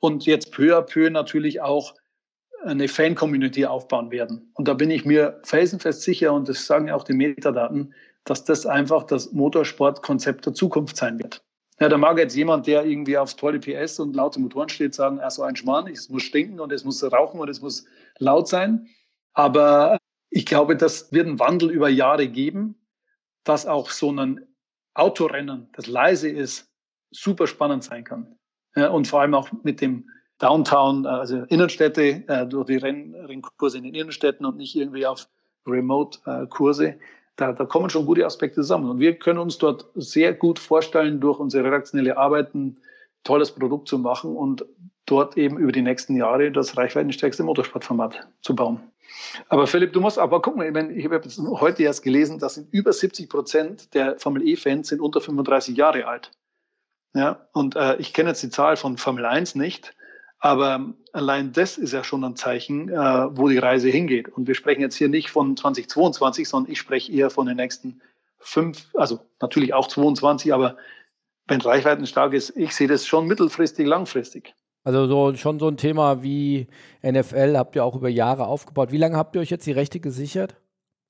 und 0.00 0.26
jetzt 0.26 0.52
peu 0.52 0.76
à 0.76 0.82
peu 0.82 1.08
natürlich 1.10 1.60
auch 1.60 1.94
eine 2.64 2.88
Fan-Community 2.88 3.66
aufbauen 3.66 4.10
werden. 4.10 4.50
Und 4.54 4.68
da 4.68 4.74
bin 4.74 4.90
ich 4.90 5.04
mir 5.04 5.40
felsenfest 5.44 6.02
sicher, 6.02 6.32
und 6.32 6.48
das 6.48 6.66
sagen 6.66 6.88
ja 6.88 6.96
auch 6.96 7.04
die 7.04 7.14
Metadaten, 7.14 7.94
dass 8.28 8.44
das 8.44 8.66
einfach 8.66 9.04
das 9.04 9.32
Motorsportkonzept 9.32 10.44
der 10.46 10.54
Zukunft 10.54 10.96
sein 10.96 11.18
wird. 11.18 11.42
Ja, 11.80 11.88
da 11.88 11.96
mag 11.96 12.18
jetzt 12.18 12.34
jemand, 12.34 12.66
der 12.66 12.84
irgendwie 12.84 13.16
aufs 13.16 13.36
tolle 13.36 13.60
PS 13.60 14.00
und 14.00 14.16
laute 14.16 14.40
Motoren 14.40 14.68
steht, 14.68 14.94
sagen, 14.94 15.20
ach 15.22 15.30
so 15.30 15.42
ein 15.42 15.56
Schmarrn, 15.56 15.86
es 15.86 16.08
muss 16.08 16.24
stinken 16.24 16.60
und 16.60 16.72
es 16.72 16.84
muss 16.84 17.02
rauchen 17.04 17.40
und 17.40 17.48
es 17.48 17.62
muss 17.62 17.86
laut 18.18 18.48
sein. 18.48 18.88
Aber 19.32 19.98
ich 20.30 20.44
glaube, 20.44 20.76
das 20.76 21.12
wird 21.12 21.26
einen 21.26 21.38
Wandel 21.38 21.70
über 21.70 21.88
Jahre 21.88 22.28
geben, 22.28 22.74
dass 23.44 23.66
auch 23.66 23.90
so 23.90 24.10
ein 24.10 24.44
Autorennen, 24.94 25.68
das 25.72 25.86
leise 25.86 26.28
ist, 26.28 26.68
super 27.10 27.46
spannend 27.46 27.84
sein 27.84 28.04
kann. 28.04 28.36
Ja, 28.74 28.88
und 28.88 29.06
vor 29.06 29.20
allem 29.20 29.34
auch 29.34 29.48
mit 29.62 29.80
dem 29.80 30.10
Downtown, 30.38 31.06
also 31.06 31.44
Innenstädte, 31.44 32.24
äh, 32.28 32.46
durch 32.46 32.66
die 32.66 32.76
Renn, 32.76 33.14
Rennkurse 33.14 33.78
in 33.78 33.84
den 33.84 33.94
Innenstädten 33.94 34.44
und 34.44 34.56
nicht 34.56 34.74
irgendwie 34.76 35.06
auf 35.06 35.28
Remote-Kurse. 35.66 36.98
Da, 37.38 37.52
da 37.52 37.64
kommen 37.64 37.88
schon 37.88 38.04
gute 38.04 38.26
Aspekte 38.26 38.56
zusammen. 38.56 38.90
Und 38.90 38.98
wir 38.98 39.16
können 39.16 39.38
uns 39.38 39.58
dort 39.58 39.86
sehr 39.94 40.34
gut 40.34 40.58
vorstellen, 40.58 41.20
durch 41.20 41.38
unsere 41.38 41.64
redaktionelle 41.64 42.16
Arbeit 42.16 42.52
ein 42.54 42.78
tolles 43.22 43.52
Produkt 43.52 43.88
zu 43.88 43.98
machen 43.98 44.36
und 44.36 44.66
dort 45.06 45.38
eben 45.38 45.56
über 45.56 45.70
die 45.70 45.82
nächsten 45.82 46.16
Jahre 46.16 46.50
das 46.50 46.76
reichweitenstärkste 46.76 47.44
Motorsportformat 47.44 48.26
zu 48.42 48.56
bauen. 48.56 48.80
Aber 49.48 49.68
Philipp, 49.68 49.92
du 49.92 50.00
musst 50.00 50.18
aber 50.18 50.42
gucken, 50.42 50.62
ich, 50.62 50.72
meine, 50.72 50.92
ich 50.92 51.04
habe 51.04 51.20
heute 51.60 51.84
erst 51.84 52.02
gelesen, 52.02 52.40
dass 52.40 52.58
über 52.72 52.92
70 52.92 53.30
Prozent 53.30 53.94
der 53.94 54.18
Formel 54.18 54.46
E-Fans 54.46 54.88
sind 54.88 55.00
unter 55.00 55.20
35 55.20 55.76
Jahre 55.76 56.06
alt. 56.06 56.32
Ja, 57.14 57.46
und 57.52 57.76
äh, 57.76 57.96
ich 57.96 58.12
kenne 58.12 58.30
jetzt 58.30 58.42
die 58.42 58.50
Zahl 58.50 58.76
von 58.76 58.98
Formel 58.98 59.24
1 59.24 59.54
nicht, 59.54 59.94
aber 60.40 60.94
allein 61.12 61.52
das 61.52 61.78
ist 61.78 61.92
ja 61.92 62.04
schon 62.04 62.24
ein 62.24 62.36
Zeichen, 62.36 62.88
äh, 62.88 62.96
wo 62.96 63.48
die 63.48 63.58
Reise 63.58 63.88
hingeht. 63.88 64.28
Und 64.28 64.46
wir 64.46 64.54
sprechen 64.54 64.80
jetzt 64.80 64.96
hier 64.96 65.08
nicht 65.08 65.30
von 65.30 65.56
2022, 65.56 66.48
sondern 66.48 66.72
ich 66.72 66.78
spreche 66.78 67.12
eher 67.12 67.30
von 67.30 67.46
den 67.46 67.56
nächsten 67.56 68.00
fünf, 68.38 68.86
also 68.94 69.20
natürlich 69.40 69.74
auch 69.74 69.88
22, 69.88 70.54
aber 70.54 70.76
wenn 71.48 71.60
Reichweiten 71.60 72.06
stark 72.06 72.34
ist, 72.34 72.56
ich 72.56 72.74
sehe 72.74 72.88
das 72.88 73.06
schon 73.06 73.26
mittelfristig, 73.26 73.86
langfristig. 73.86 74.54
Also 74.84 75.06
so, 75.06 75.34
schon 75.34 75.58
so 75.58 75.68
ein 75.68 75.76
Thema 75.76 76.22
wie 76.22 76.68
NFL 77.02 77.56
habt 77.56 77.74
ihr 77.74 77.84
auch 77.84 77.96
über 77.96 78.08
Jahre 78.08 78.46
aufgebaut. 78.46 78.92
Wie 78.92 78.98
lange 78.98 79.16
habt 79.16 79.34
ihr 79.34 79.40
euch 79.40 79.50
jetzt 79.50 79.66
die 79.66 79.72
Rechte 79.72 79.98
gesichert? 79.98 80.56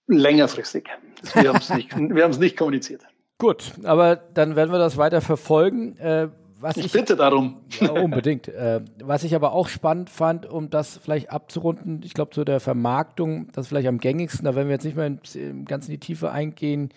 Längerfristig. 0.06 0.88
Wir 1.34 1.50
haben 1.50 1.58
es 1.58 1.68
nicht, 1.68 1.94
nicht 2.40 2.56
kommuniziert. 2.56 3.02
Gut, 3.36 3.72
aber 3.84 4.16
dann 4.16 4.56
werden 4.56 4.72
wir 4.72 4.78
das 4.80 4.96
weiter 4.96 5.20
verfolgen. 5.20 5.96
Äh, 5.98 6.28
was 6.60 6.76
ich, 6.76 6.86
ich 6.86 6.92
bitte 6.92 7.16
darum. 7.16 7.60
Ja, 7.80 7.92
unbedingt. 7.92 8.48
Äh, 8.48 8.80
was 9.02 9.24
ich 9.24 9.34
aber 9.34 9.52
auch 9.52 9.68
spannend 9.68 10.10
fand, 10.10 10.46
um 10.46 10.70
das 10.70 10.98
vielleicht 10.98 11.30
abzurunden, 11.30 12.00
ich 12.04 12.14
glaube, 12.14 12.32
zu 12.32 12.44
der 12.44 12.60
Vermarktung, 12.60 13.48
das 13.52 13.66
ist 13.66 13.68
vielleicht 13.68 13.88
am 13.88 13.98
gängigsten, 13.98 14.44
da 14.44 14.54
werden 14.54 14.68
wir 14.68 14.74
jetzt 14.74 14.84
nicht 14.84 14.96
mehr 14.96 15.06
in, 15.06 15.64
ganz 15.64 15.86
in 15.86 15.92
die 15.92 16.00
Tiefe 16.00 16.30
eingehen 16.30 16.90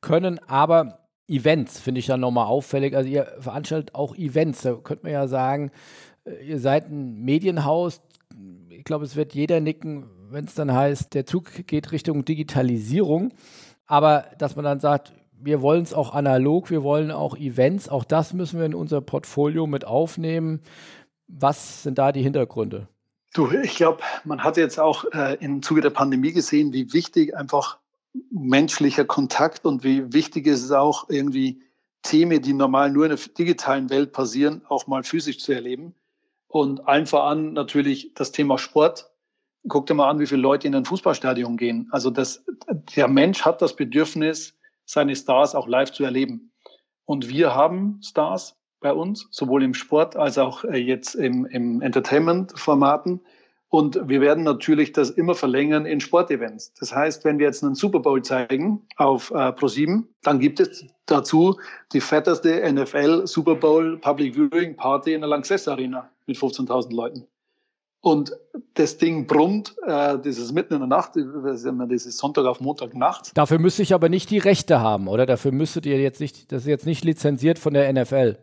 können, 0.00 0.38
aber 0.46 1.00
Events 1.28 1.80
finde 1.80 1.98
ich 1.98 2.06
dann 2.06 2.20
nochmal 2.20 2.46
auffällig. 2.46 2.96
Also 2.96 3.08
ihr 3.08 3.26
veranstaltet 3.38 3.94
auch 3.94 4.16
Events, 4.16 4.62
da 4.62 4.74
könnte 4.74 5.04
man 5.04 5.12
ja 5.12 5.28
sagen, 5.28 5.70
äh, 6.24 6.44
ihr 6.44 6.58
seid 6.58 6.90
ein 6.90 7.22
Medienhaus. 7.22 8.00
Ich 8.70 8.84
glaube, 8.84 9.04
es 9.04 9.16
wird 9.16 9.34
jeder 9.34 9.60
nicken, 9.60 10.06
wenn 10.30 10.44
es 10.44 10.54
dann 10.54 10.72
heißt, 10.72 11.14
der 11.14 11.26
Zug 11.26 11.66
geht 11.66 11.92
Richtung 11.92 12.24
Digitalisierung. 12.24 13.32
Aber 13.86 14.26
dass 14.38 14.54
man 14.54 14.64
dann 14.64 14.80
sagt, 14.80 15.12
wir 15.40 15.62
wollen 15.62 15.82
es 15.82 15.94
auch 15.94 16.14
analog, 16.14 16.70
wir 16.70 16.82
wollen 16.82 17.10
auch 17.10 17.36
Events, 17.36 17.88
auch 17.88 18.04
das 18.04 18.32
müssen 18.32 18.58
wir 18.58 18.66
in 18.66 18.74
unser 18.74 19.00
Portfolio 19.00 19.66
mit 19.66 19.84
aufnehmen. 19.84 20.60
Was 21.26 21.82
sind 21.82 21.98
da 21.98 22.12
die 22.12 22.22
Hintergründe? 22.22 22.88
Du, 23.34 23.50
ich 23.50 23.76
glaube, 23.76 24.02
man 24.24 24.42
hat 24.42 24.56
jetzt 24.56 24.80
auch 24.80 25.04
äh, 25.12 25.36
im 25.40 25.62
Zuge 25.62 25.80
der 25.80 25.90
Pandemie 25.90 26.32
gesehen, 26.32 26.72
wie 26.72 26.92
wichtig 26.92 27.36
einfach 27.36 27.78
menschlicher 28.30 29.04
Kontakt 29.04 29.66
und 29.66 29.84
wie 29.84 30.12
wichtig 30.12 30.46
ist 30.46 30.64
es 30.64 30.72
auch 30.72 31.08
irgendwie 31.08 31.60
Themen, 32.02 32.40
die 32.40 32.54
normal 32.54 32.90
nur 32.90 33.04
in 33.04 33.10
der 33.10 33.20
digitalen 33.36 33.90
Welt 33.90 34.12
passieren, 34.12 34.62
auch 34.68 34.86
mal 34.86 35.02
physisch 35.02 35.38
zu 35.38 35.52
erleben. 35.52 35.94
Und 36.46 36.88
allen 36.88 37.06
voran 37.06 37.52
natürlich 37.52 38.14
das 38.14 38.32
Thema 38.32 38.56
Sport 38.56 39.10
guck 39.68 39.86
dir 39.86 39.94
mal 39.94 40.08
an, 40.08 40.18
wie 40.18 40.26
viele 40.26 40.40
Leute 40.40 40.66
in 40.66 40.74
ein 40.74 40.84
Fußballstadion 40.84 41.56
gehen. 41.56 41.88
Also 41.90 42.10
das, 42.10 42.44
der 42.96 43.08
Mensch 43.08 43.42
hat 43.42 43.62
das 43.62 43.76
Bedürfnis, 43.76 44.57
seine 44.88 45.14
Stars 45.14 45.54
auch 45.54 45.68
live 45.68 45.92
zu 45.92 46.02
erleben. 46.02 46.50
Und 47.04 47.28
wir 47.28 47.54
haben 47.54 48.00
Stars 48.02 48.56
bei 48.80 48.92
uns, 48.92 49.28
sowohl 49.30 49.62
im 49.62 49.74
Sport 49.74 50.16
als 50.16 50.38
auch 50.38 50.64
äh, 50.64 50.76
jetzt 50.78 51.14
im, 51.14 51.46
im 51.46 51.82
Entertainment-Formaten. 51.82 53.20
Und 53.70 54.08
wir 54.08 54.22
werden 54.22 54.44
natürlich 54.44 54.92
das 54.92 55.10
immer 55.10 55.34
verlängern 55.34 55.84
in 55.84 56.00
Sportevents. 56.00 56.72
Das 56.74 56.94
heißt, 56.94 57.24
wenn 57.24 57.38
wir 57.38 57.46
jetzt 57.46 57.62
einen 57.62 57.74
Super 57.74 58.00
Bowl 58.00 58.22
zeigen 58.22 58.82
auf 58.96 59.30
äh, 59.30 59.34
Pro7, 59.34 60.04
dann 60.22 60.38
gibt 60.38 60.58
es 60.60 60.86
dazu 61.04 61.58
die 61.92 62.00
fetteste 62.00 62.72
NFL 62.72 63.26
Super 63.26 63.56
Bowl 63.56 63.98
Public 63.98 64.34
Viewing 64.34 64.74
Party 64.74 65.12
in 65.12 65.20
der 65.20 65.28
Lanxess 65.28 65.68
Arena 65.68 66.08
mit 66.26 66.38
15.000 66.38 66.94
Leuten. 66.94 67.26
Und 68.08 68.32
das 68.72 68.96
Ding 68.96 69.26
brummt, 69.26 69.76
äh, 69.82 70.18
das 70.18 70.38
ist 70.38 70.52
mitten 70.52 70.72
in 70.72 70.80
der 70.80 70.88
Nacht, 70.88 71.12
das 71.14 72.06
ist 72.06 72.16
Sonntag 72.16 72.46
auf 72.46 72.58
Montag 72.58 72.94
Nacht. 72.94 73.36
Dafür 73.36 73.58
müsste 73.58 73.82
ich 73.82 73.92
aber 73.92 74.08
nicht 74.08 74.30
die 74.30 74.38
Rechte 74.38 74.80
haben, 74.80 75.08
oder? 75.08 75.26
Dafür 75.26 75.52
müsstet 75.52 75.84
ihr 75.84 76.00
jetzt 76.00 76.18
nicht, 76.18 76.50
das 76.50 76.62
ist 76.62 76.68
jetzt 76.68 76.86
nicht 76.86 77.04
lizenziert 77.04 77.58
von 77.58 77.74
der 77.74 77.92
NFL. 77.92 78.38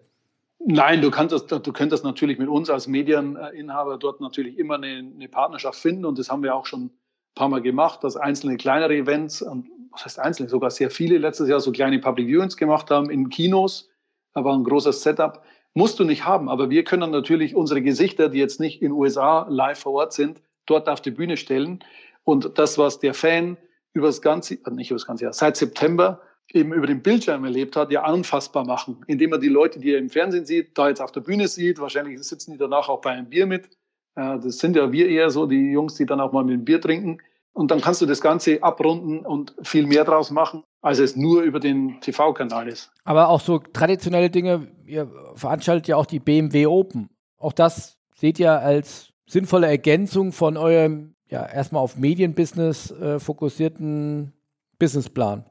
Nein, 0.60 1.02
du 1.02 1.10
kannst 1.10 1.52
du 1.52 1.74
könntest 1.74 2.04
natürlich 2.04 2.38
mit 2.38 2.48
uns 2.48 2.70
als 2.70 2.88
Medieninhaber 2.88 3.98
dort 3.98 4.22
natürlich 4.22 4.60
immer 4.60 4.76
eine, 4.76 5.12
eine, 5.16 5.28
Partnerschaft 5.30 5.80
finden 5.80 6.06
und 6.06 6.20
das 6.20 6.30
haben 6.30 6.44
wir 6.44 6.56
auch 6.56 6.68
schon 6.68 6.86
ein 6.86 6.92
paar 7.34 7.50
Mal 7.50 7.62
gemacht, 7.62 8.04
dass 8.04 8.16
einzelne 8.16 8.58
kleinere 8.58 8.96
Events, 8.96 9.42
und 9.42 9.68
was 9.92 10.06
heißt 10.06 10.20
einzelne, 10.20 10.48
sogar 10.48 10.70
sehr 10.70 10.92
viele 10.92 11.18
letztes 11.18 11.50
Jahr 11.50 11.60
so 11.60 11.72
kleine 11.72 11.98
Public 11.98 12.28
Viewings 12.28 12.56
gemacht 12.56 12.92
haben 12.92 13.10
in 13.10 13.30
Kinos, 13.30 13.90
aber 14.34 14.54
ein 14.54 14.64
großes 14.64 15.02
Setup. 15.02 15.42
Musst 15.78 16.00
du 16.00 16.06
nicht 16.06 16.26
haben, 16.26 16.48
aber 16.48 16.70
wir 16.70 16.86
können 16.86 17.12
natürlich 17.12 17.54
unsere 17.54 17.82
Gesichter, 17.82 18.30
die 18.30 18.40
jetzt 18.40 18.62
nicht 18.62 18.82
in 18.82 18.94
USA 18.94 19.46
live 19.50 19.78
vor 19.78 19.92
Ort 19.92 20.14
sind, 20.14 20.42
dort 20.66 20.88
auf 20.88 21.02
die 21.02 21.12
Bühne 21.12 21.36
stellen 21.36 21.84
und 22.24 22.58
das, 22.58 22.78
was 22.78 23.00
der 23.00 23.14
Fan 23.14 23.58
über 23.92 24.08
das 24.08 24.22
ganze, 24.22 24.56
äh, 24.56 24.72
nicht 24.72 24.90
über 24.90 24.98
das 24.98 25.06
ganze 25.06 25.26
Jahr, 25.26 25.34
seit 25.34 25.58
September 25.58 26.22
eben 26.54 26.74
über 26.74 26.88
den 26.88 27.02
Bildschirm 27.02 27.44
erlebt 27.44 27.76
hat, 27.76 27.92
ja 27.92 28.04
anfassbar 28.04 28.66
machen, 28.66 29.04
indem 29.08 29.34
er 29.34 29.38
die 29.38 29.50
Leute, 29.50 29.80
die 29.80 29.92
er 29.92 30.00
im 30.00 30.10
Fernsehen 30.10 30.46
sieht, 30.46 30.78
da 30.78 30.88
jetzt 30.88 31.02
auf 31.02 31.12
der 31.12 31.22
Bühne 31.22 31.50
sieht. 31.50 31.80
Wahrscheinlich 31.80 32.22
sitzen 32.24 32.54
die 32.54 32.58
danach 32.58 32.88
auch 32.88 33.02
bei 33.02 33.12
einem 33.12 33.28
Bier 33.30 33.46
mit. 33.46 33.70
Das 34.14 34.60
sind 34.60 34.76
ja 34.76 34.92
wir 34.92 35.10
eher 35.10 35.30
so, 35.32 35.48
die 35.48 35.72
Jungs, 35.72 35.96
die 35.96 36.06
dann 36.06 36.22
auch 36.22 36.32
mal 36.32 36.44
mit 36.44 36.54
dem 36.54 36.64
Bier 36.64 36.80
trinken. 36.80 37.18
Und 37.56 37.72
dann 37.72 37.80
kannst 37.80 38.02
du 38.02 38.06
das 38.06 38.20
Ganze 38.20 38.62
abrunden 38.62 39.26
und 39.26 39.56
viel 39.64 39.88
mehr 39.88 40.04
draus 40.04 40.30
machen, 40.30 40.66
als 40.82 41.00
es 41.00 41.16
nur 41.16 41.42
über 41.42 41.62
den 41.62 42.02
TV-Kanal 42.02 42.68
ist. 42.68 42.92
Aber 43.06 43.30
auch 43.30 43.40
so 43.40 43.60
traditionelle 43.60 44.30
Dinge, 44.30 44.68
ihr 44.86 45.10
veranstaltet 45.36 45.88
ja 45.88 45.96
auch 45.96 46.06
die 46.06 46.20
BMW 46.20 46.66
Open. 46.66 47.10
Auch 47.38 47.54
das 47.54 47.98
seht 48.14 48.40
ihr 48.40 48.52
als 48.52 49.14
sinnvolle 49.26 49.68
Ergänzung 49.68 50.34
von 50.34 50.58
eurem 50.58 51.16
ja 51.30 51.46
erstmal 51.46 51.82
auf 51.82 51.96
Medienbusiness 51.96 52.92
äh, 52.92 53.20
fokussierten 53.20 54.34
Businessplan. 54.78 55.46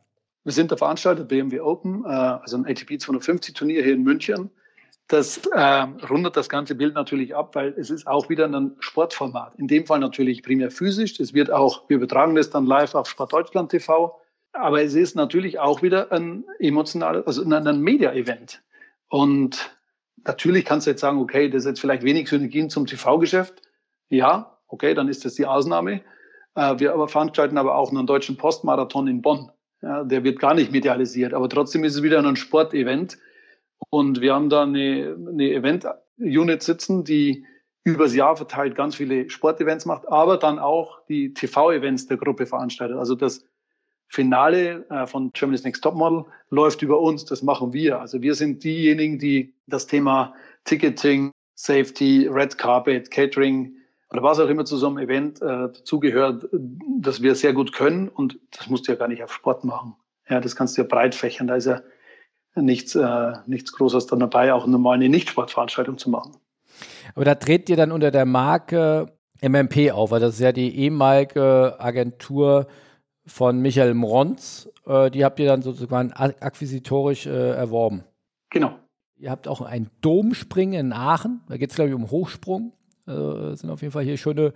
Wir 0.45 0.53
sind 0.53 0.71
der 0.71 0.77
Veranstalter 0.77 1.25
BMW 1.25 1.61
Open, 1.61 2.05
äh, 2.05 2.09
also 2.09 2.59
ein 2.59 2.67
ATP 2.67 3.01
250 3.01 3.55
Turnier 3.55 3.83
hier 3.83 3.95
in 3.95 4.03
München. 4.03 4.51
Das 5.09 5.39
äh, 5.53 5.87
rundet 6.09 6.37
das 6.37 6.49
ganze 6.49 6.75
Bild 6.75 6.95
natürlich 6.95 7.37
ab, 7.37 7.55
weil 7.55 7.75
es 7.77 7.91
ist 7.91 8.07
auch 8.07 8.31
wieder 8.31 8.47
ein 8.47 8.75
Sportformat. 8.79 9.55
In 9.59 9.69
dem 9.69 9.85
Fall 9.87 9.99
natürlich 9.99 10.43
primär 10.43 10.71
physisch. 10.71 11.21
Es 11.21 11.35
wird 11.35 11.51
auch, 11.51 11.89
wir 11.89 11.99
übertragen 11.99 12.35
das 12.35 12.49
dann 12.49 12.65
live 12.65 12.95
auf 12.95 13.09
Sportdeutschland 13.09 13.71
TV. 13.71 14.19
Aber 14.53 14.83
es 14.83 14.95
ist 14.95 15.15
natürlich 15.15 15.59
auch 15.59 15.83
wieder 15.83 16.11
ein 16.11 16.45
emotionales, 16.59 17.27
also 17.27 17.45
ein 17.45 17.81
Media-Event. 17.81 18.63
Und 19.09 19.77
natürlich 20.25 20.65
kannst 20.65 20.87
du 20.87 20.93
jetzt 20.93 21.01
sagen, 21.01 21.19
okay, 21.19 21.51
das 21.51 21.63
ist 21.63 21.67
jetzt 21.67 21.81
vielleicht 21.81 22.03
wenig 22.03 22.29
Synergien 22.29 22.71
zum 22.71 22.87
TV-Geschäft. 22.87 23.61
Ja, 24.09 24.59
okay, 24.69 24.95
dann 24.95 25.09
ist 25.09 25.25
das 25.25 25.35
die 25.35 25.45
Ausnahme. 25.45 26.01
Äh, 26.55 26.79
wir 26.79 26.95
aber 26.95 27.09
veranstalten 27.09 27.59
aber 27.59 27.75
auch 27.77 27.91
einen 27.91 28.07
deutschen 28.07 28.37
Postmarathon 28.37 29.07
in 29.09 29.21
Bonn. 29.21 29.51
Ja, 29.83 30.03
der 30.03 30.25
wird 30.25 30.39
gar 30.39 30.55
nicht 30.55 30.73
medialisiert, 30.73 31.35
aber 31.35 31.49
trotzdem 31.49 31.85
ist 31.85 31.97
es 31.97 32.03
wieder 32.03 32.21
ein 32.21 32.37
Sportevent. 32.37 33.19
Und 33.91 34.21
wir 34.21 34.35
haben 34.35 34.49
da 34.49 34.63
eine, 34.63 35.17
eine 35.29 35.53
Event-Unit 35.53 36.63
sitzen, 36.63 37.05
die 37.05 37.47
übers 37.85 38.15
Jahr 38.15 38.37
verteilt 38.37 38.75
ganz 38.75 38.95
viele 38.95 39.29
Sportevents 39.29 39.85
macht, 39.85 40.09
aber 40.09 40.39
dann 40.39 40.59
auch 40.59 41.05
die 41.07 41.35
TV-Events 41.35 42.07
der 42.07 42.17
Gruppe 42.17 42.47
veranstaltet. 42.47 42.97
Also 42.97 43.15
das 43.15 43.45
Finale 44.09 44.87
äh, 44.91 45.07
von 45.07 45.31
Germany's 45.33 45.65
Next 45.65 45.83
Topmodel 45.83 46.25
läuft 46.51 46.83
über 46.83 47.01
uns, 47.01 47.25
das 47.25 47.43
machen 47.43 47.73
wir. 47.73 48.01
Also 48.01 48.23
wir 48.23 48.35
sind 48.35 48.65
diejenigen, 48.65 49.19
die 49.19 49.55
das 49.67 49.87
Thema 49.87 50.35
Ticketing, 50.65 51.31
Safety, 51.57 52.29
Red 52.29 52.57
Carpet, 52.57 53.11
Catering, 53.11 53.77
oder 54.11 54.23
was 54.23 54.39
auch 54.39 54.49
immer 54.49 54.65
zu 54.65 54.77
so 54.77 54.87
einem 54.87 54.99
Event 54.99 55.43
äh, 55.43 55.47
dazugehört, 55.47 56.47
dass 57.01 57.21
wir 57.21 57.35
sehr 57.35 57.53
gut 57.53 57.73
können 57.73 58.09
und 58.09 58.39
das 58.53 58.69
musst 58.69 58.87
du 58.87 58.93
ja 58.93 58.99
gar 58.99 59.09
nicht 59.09 59.25
auf 59.25 59.33
Sport 59.33 59.65
machen. 59.65 59.97
Ja, 60.29 60.41
das 60.41 60.55
kannst 60.55 60.77
du 60.77 60.83
ja 60.83 60.89
breit 60.89 61.15
fächern, 61.15 61.49
da 61.49 61.57
ist 61.57 61.67
ja 61.67 61.83
nichts, 62.63 62.95
äh, 62.95 63.33
nichts 63.47 63.73
Großes 63.73 64.07
dann 64.07 64.21
dabei, 64.21 64.53
auch 64.53 64.67
normal 64.67 64.95
eine 64.97 65.09
Nicht-Sportveranstaltung 65.09 65.99
zu 65.99 66.11
machen. 66.11 66.37
Aber 67.15 67.25
da 67.25 67.35
dreht 67.35 67.69
ihr 67.69 67.77
dann 67.77 67.93
unter 67.93 68.11
der 68.11 68.27
Marke 68.27 69.13
MMP 69.41 69.93
auf, 69.93 70.11
weil 70.11 70.21
das 70.21 70.35
ist 70.35 70.41
ja 70.41 70.53
die 70.53 70.77
ehemalige 70.77 71.77
Agentur 71.79 72.67
von 73.27 73.61
Michael 73.61 73.95
Mronz. 73.95 74.71
Äh, 74.87 75.11
die 75.11 75.25
habt 75.25 75.39
ihr 75.39 75.47
dann 75.47 75.63
sozusagen 75.63 76.13
akquisitorisch 76.13 77.27
äh, 77.27 77.51
erworben. 77.51 78.05
Genau. 78.51 78.79
Ihr 79.17 79.31
habt 79.31 79.49
auch 79.49 79.61
ein 79.61 79.91
Domspringen 80.01 80.87
in 80.87 80.93
Aachen. 80.93 81.43
Da 81.49 81.57
geht 81.57 81.71
es, 81.71 81.77
glaube 81.77 81.91
ich, 81.91 81.95
um 81.95 82.11
Hochsprung. 82.11 82.73
Äh, 83.07 83.55
sind 83.55 83.71
auf 83.71 83.83
jeden 83.83 83.93
Fall 83.93 84.05
hier 84.05 84.17
schöne 84.17 84.53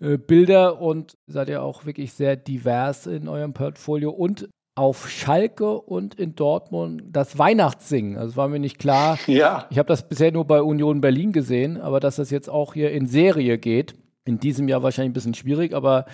äh, 0.00 0.18
Bilder 0.18 0.80
und 0.80 1.16
seid 1.26 1.48
ihr 1.48 1.62
auch 1.62 1.86
wirklich 1.86 2.12
sehr 2.12 2.36
divers 2.36 3.06
in 3.06 3.28
eurem 3.28 3.52
Portfolio 3.52 4.10
und 4.10 4.48
auf 4.76 5.08
Schalke 5.08 5.80
und 5.80 6.14
in 6.14 6.34
Dortmund 6.34 7.04
das 7.10 7.38
Weihnachtssingen. 7.38 8.18
Also 8.18 8.36
war 8.36 8.48
mir 8.48 8.58
nicht 8.58 8.78
klar. 8.78 9.18
Ja. 9.26 9.66
Ich 9.70 9.78
habe 9.78 9.86
das 9.86 10.08
bisher 10.08 10.32
nur 10.32 10.46
bei 10.46 10.62
Union 10.62 11.00
Berlin 11.00 11.32
gesehen, 11.32 11.80
aber 11.80 12.00
dass 12.00 12.16
das 12.16 12.30
jetzt 12.30 12.50
auch 12.50 12.74
hier 12.74 12.90
in 12.90 13.06
Serie 13.06 13.58
geht, 13.58 13.94
in 14.24 14.40
diesem 14.40 14.68
Jahr 14.68 14.82
wahrscheinlich 14.82 15.10
ein 15.10 15.14
bisschen 15.14 15.34
schwierig, 15.34 15.74
aber 15.74 16.06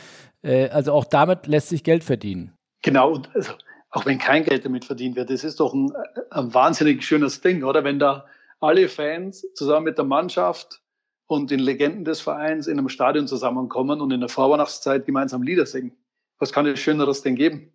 äh, 0.42 0.68
also 0.68 0.92
auch 0.92 1.04
damit 1.04 1.46
lässt 1.46 1.68
sich 1.68 1.84
Geld 1.84 2.04
verdienen. 2.04 2.52
Genau, 2.82 3.12
und 3.12 3.34
also, 3.34 3.52
auch 3.90 4.04
wenn 4.06 4.18
kein 4.18 4.44
Geld 4.44 4.64
damit 4.64 4.84
verdient 4.84 5.16
wird, 5.16 5.30
das 5.30 5.44
ist 5.44 5.60
doch 5.60 5.72
ein, 5.72 5.92
ein 6.30 6.52
wahnsinnig 6.52 7.02
schönes 7.02 7.40
Ding, 7.40 7.64
oder? 7.64 7.84
Wenn 7.84 7.98
da 7.98 8.26
alle 8.60 8.88
Fans 8.88 9.46
zusammen 9.54 9.84
mit 9.84 9.96
der 9.96 10.04
Mannschaft 10.04 10.82
und 11.26 11.50
den 11.50 11.60
Legenden 11.60 12.04
des 12.04 12.20
Vereins 12.20 12.66
in 12.66 12.78
einem 12.78 12.88
Stadion 12.88 13.26
zusammenkommen 13.26 14.00
und 14.00 14.10
in 14.10 14.20
der 14.20 14.28
Vorweihnachtszeit 14.28 15.06
gemeinsam 15.06 15.42
Lieder 15.42 15.64
singen. 15.64 15.92
Was 16.38 16.52
kann 16.52 16.66
es 16.66 16.78
Schöneres 16.78 17.22
denn 17.22 17.36
geben? 17.36 17.72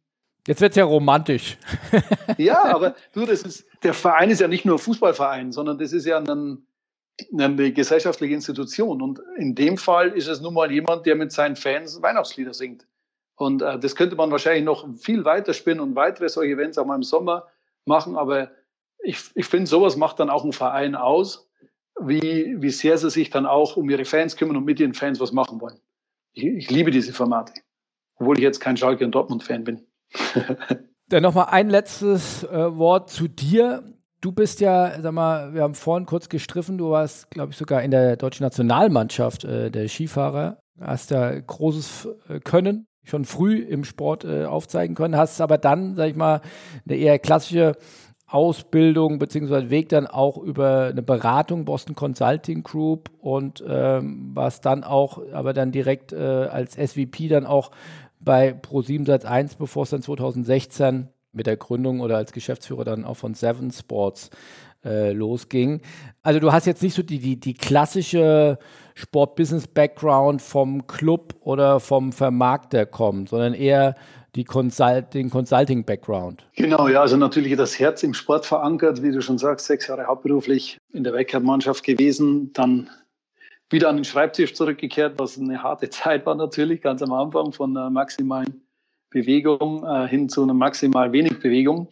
Jetzt 0.48 0.62
wird 0.62 0.72
es 0.72 0.78
ja 0.78 0.86
romantisch. 0.86 1.58
ja, 2.38 2.64
aber 2.66 2.96
du, 3.14 3.26
das 3.26 3.42
ist, 3.42 3.66
der 3.84 3.94
Verein 3.94 4.30
ist 4.30 4.42
ja 4.42 4.48
nicht 4.48 4.66
nur 4.66 4.76
ein 4.76 4.80
Fußballverein, 4.80 5.52
sondern 5.52 5.78
das 5.78 5.92
ist 5.92 6.06
ja 6.06 6.20
ein, 6.20 6.68
eine 7.34 7.72
gesellschaftliche 7.72 8.34
Institution. 8.34 9.02
Und 9.02 9.22
in 9.38 9.56
dem 9.56 9.78
Fall 9.78 10.10
ist 10.10 10.28
es 10.28 10.42
nun 10.42 10.54
mal 10.54 10.72
jemand, 10.72 11.06
der 11.06 11.16
mit 11.16 11.32
seinen 11.32 11.56
Fans 11.56 12.02
Weihnachtslieder 12.02 12.54
singt. 12.54 12.86
Und 13.36 13.62
äh, 13.62 13.80
das 13.80 13.96
könnte 13.96 14.16
man 14.16 14.32
wahrscheinlich 14.32 14.64
noch 14.64 14.88
viel 14.98 15.26
weiter 15.26 15.54
spinnen 15.54 15.82
und 15.82 15.96
weitere 15.96 16.30
solche 16.30 16.54
Events 16.54 16.78
auch 16.78 16.86
mal 16.86 16.96
im 16.96 17.04
Sommer 17.04 17.48
machen. 17.86 18.16
Aber 18.16 18.52
ich, 19.04 19.20
ich 19.36 19.46
finde, 19.46 19.68
sowas 19.68 19.98
macht 19.98 20.20
dann 20.20 20.30
auch 20.30 20.46
ein 20.46 20.54
Verein 20.54 20.96
aus 20.96 21.50
wie, 22.00 22.56
wie 22.58 22.70
sehr 22.70 22.98
sie 22.98 23.10
sich 23.10 23.30
dann 23.30 23.46
auch 23.46 23.78
um 23.78 23.90
ihre 23.90 24.06
Fans 24.06 24.36
kümmern 24.36 24.58
und 24.58 24.66
mit 24.66 24.80
ihren 24.80 24.94
Fans 24.94 25.20
was 25.20 25.32
machen 25.32 25.62
wollen. 25.62 25.80
Ich, 26.34 26.46
ich 26.46 26.70
liebe 26.70 26.92
diese 26.92 27.14
Formate, 27.14 27.54
obwohl 28.16 28.38
ich 28.38 28.44
jetzt 28.44 28.60
kein 28.60 28.78
Schalke- 28.78 29.06
und 29.06 29.12
Dortmund-Fan 29.12 29.64
bin. 29.64 29.88
Dann 31.10 31.24
nochmal 31.24 31.48
ein 31.52 31.70
letztes 31.70 32.44
äh, 32.44 32.78
Wort 32.78 33.10
zu 33.10 33.28
dir. 33.28 33.84
Du 34.22 34.32
bist 34.32 34.60
ja, 34.60 35.00
sag 35.02 35.14
mal, 35.14 35.54
wir 35.54 35.62
haben 35.62 35.76
vorhin 35.76 36.08
kurz 36.08 36.30
gestriffen, 36.30 36.78
du 36.80 36.90
warst, 36.90 37.30
glaube 37.30 37.52
ich, 37.52 37.58
sogar 37.58 37.84
in 37.84 37.92
der 37.92 38.18
deutschen 38.18 38.44
Nationalmannschaft 38.44 39.44
äh, 39.44 39.70
der 39.70 39.88
Skifahrer, 39.88 40.58
hast 40.80 41.12
da 41.12 41.40
großes 41.40 42.10
äh, 42.28 42.40
Können 42.40 42.88
schon 43.04 43.26
früh 43.26 43.60
im 43.60 43.84
Sport 43.84 44.26
äh, 44.26 44.46
aufzeigen 44.46 44.96
können, 44.96 45.16
hast 45.16 45.40
aber 45.40 45.58
dann, 45.58 45.96
sag 45.96 46.10
ich 46.10 46.16
mal, 46.16 46.42
eine 46.88 46.98
eher 46.98 47.20
klassische 47.20 47.74
Ausbildung 48.28 49.20
bzw. 49.20 49.70
Weg 49.70 49.90
dann 49.90 50.08
auch 50.08 50.38
über 50.38 50.88
eine 50.88 51.04
Beratung 51.04 51.64
Boston 51.64 51.96
Consulting 51.96 52.64
Group 52.64 53.12
und 53.20 53.64
ähm, 53.68 54.32
was 54.34 54.62
dann 54.62 54.84
auch, 54.84 55.22
aber 55.32 55.54
dann 55.54 55.72
direkt 55.72 56.12
äh, 56.12 56.18
als 56.18 56.74
SVP 56.74 57.28
dann 57.28 57.46
auch 57.46 57.72
bei 58.26 58.52
Pro7 58.52 59.06
Satz 59.06 59.26
1, 59.26 59.56
bevor 59.56 59.84
es 59.84 59.92
dann 59.92 60.02
2016 60.02 61.08
mit 61.32 61.48
der 61.48 61.58
Gründung 61.58 62.02
oder 62.02 62.18
als 62.18 62.32
Geschäftsführer 62.32 62.84
dann 62.84 63.06
auch 63.06 63.18
von 63.18 63.34
Seven 63.34 63.72
Sports 63.72 64.30
äh, 64.84 65.12
losging. 65.12 65.82
Also 66.24 66.40
du 66.40 66.52
hast 66.52 66.66
jetzt 66.66 66.82
nicht 66.82 66.96
so 66.96 67.04
die, 67.04 67.20
die, 67.20 67.40
die 67.40 67.54
klassische 67.54 68.58
Sport-Business-Background 68.96 70.42
vom 70.42 70.88
Club 70.88 71.36
oder 71.42 71.80
vom 71.80 72.12
Vermarkter 72.12 72.86
kommen, 72.86 73.28
sondern 73.28 73.54
eher 73.54 73.96
Consult 74.44 75.14
den 75.14 75.30
Consulting-Background. 75.30 76.46
Genau, 76.58 76.90
ja, 76.90 77.00
also 77.02 77.16
natürlich 77.16 77.56
das 77.56 77.80
Herz 77.80 78.04
im 78.04 78.14
Sport 78.14 78.46
verankert, 78.46 79.02
wie 79.02 79.12
du 79.12 79.22
schon 79.22 79.38
sagst, 79.38 79.68
sechs 79.68 79.88
Jahre 79.88 80.08
hauptberuflich 80.08 80.78
in 80.92 81.06
der 81.06 81.14
Weckert-Mannschaft 81.14 81.86
gewesen, 81.86 82.52
dann 82.52 82.90
wieder 83.70 83.90
an 83.90 83.98
den 83.98 84.06
Schreibtisch 84.06 84.54
zurückgekehrt, 84.54 85.18
was 85.18 85.38
eine 85.38 85.62
harte 85.62 85.90
Zeit 85.90 86.26
war 86.26 86.36
natürlich, 86.36 86.82
ganz 86.82 87.02
am 87.02 87.14
Anfang 87.14 87.52
von 87.52 87.76
einer 87.76 87.90
maximalen 87.90 88.62
Bewegung 89.10 89.84
äh, 89.86 90.08
hin 90.08 90.30
zu 90.30 90.44
einer 90.44 90.54
maximal 90.54 91.12
wenig 91.12 91.40
Bewegung. 91.40 91.88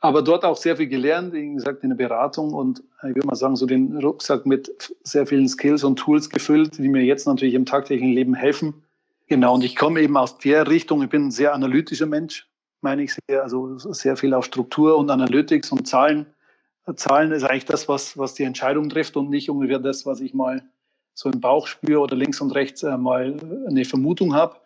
Aber 0.00 0.22
dort 0.22 0.44
auch 0.44 0.56
sehr 0.56 0.76
viel 0.76 0.88
gelernt, 0.88 1.32
wie 1.32 1.54
gesagt, 1.54 1.84
in 1.84 1.90
der 1.90 1.96
Beratung 1.96 2.54
und 2.54 2.82
ich 3.04 3.14
würde 3.14 3.26
mal 3.26 3.36
sagen, 3.36 3.54
so 3.54 3.66
den 3.66 3.96
Rucksack 3.98 4.46
mit 4.46 4.92
sehr 5.04 5.26
vielen 5.26 5.48
Skills 5.48 5.84
und 5.84 5.96
Tools 5.96 6.28
gefüllt, 6.28 6.76
die 6.78 6.88
mir 6.88 7.04
jetzt 7.04 7.26
natürlich 7.26 7.54
im 7.54 7.66
tagtäglichen 7.66 8.12
Leben 8.12 8.34
helfen. 8.34 8.82
Genau, 9.28 9.54
und 9.54 9.62
ich 9.62 9.76
komme 9.76 10.00
eben 10.00 10.16
aus 10.16 10.38
der 10.38 10.68
Richtung, 10.68 11.02
ich 11.02 11.08
bin 11.08 11.26
ein 11.26 11.30
sehr 11.30 11.54
analytischer 11.54 12.06
Mensch, 12.06 12.48
meine 12.80 13.04
ich 13.04 13.14
sehr, 13.14 13.44
also 13.44 13.78
sehr 13.78 14.16
viel 14.16 14.34
auf 14.34 14.44
Struktur 14.44 14.96
und 14.96 15.08
Analytics 15.08 15.70
und 15.70 15.86
Zahlen. 15.86 16.26
Zahlen 16.96 17.30
ist 17.30 17.44
eigentlich 17.44 17.66
das, 17.66 17.88
was, 17.88 18.18
was 18.18 18.34
die 18.34 18.42
Entscheidung 18.42 18.88
trifft 18.88 19.16
und 19.16 19.30
nicht 19.30 19.48
ungefähr 19.48 19.78
das, 19.78 20.04
was 20.04 20.20
ich 20.20 20.34
mal 20.34 20.64
so 21.14 21.30
im 21.30 21.40
Bauch 21.40 21.66
spüre 21.66 22.00
oder 22.00 22.16
links 22.16 22.40
und 22.40 22.52
rechts 22.52 22.82
äh, 22.82 22.96
mal 22.96 23.36
eine 23.68 23.84
Vermutung 23.84 24.34
habe. 24.34 24.56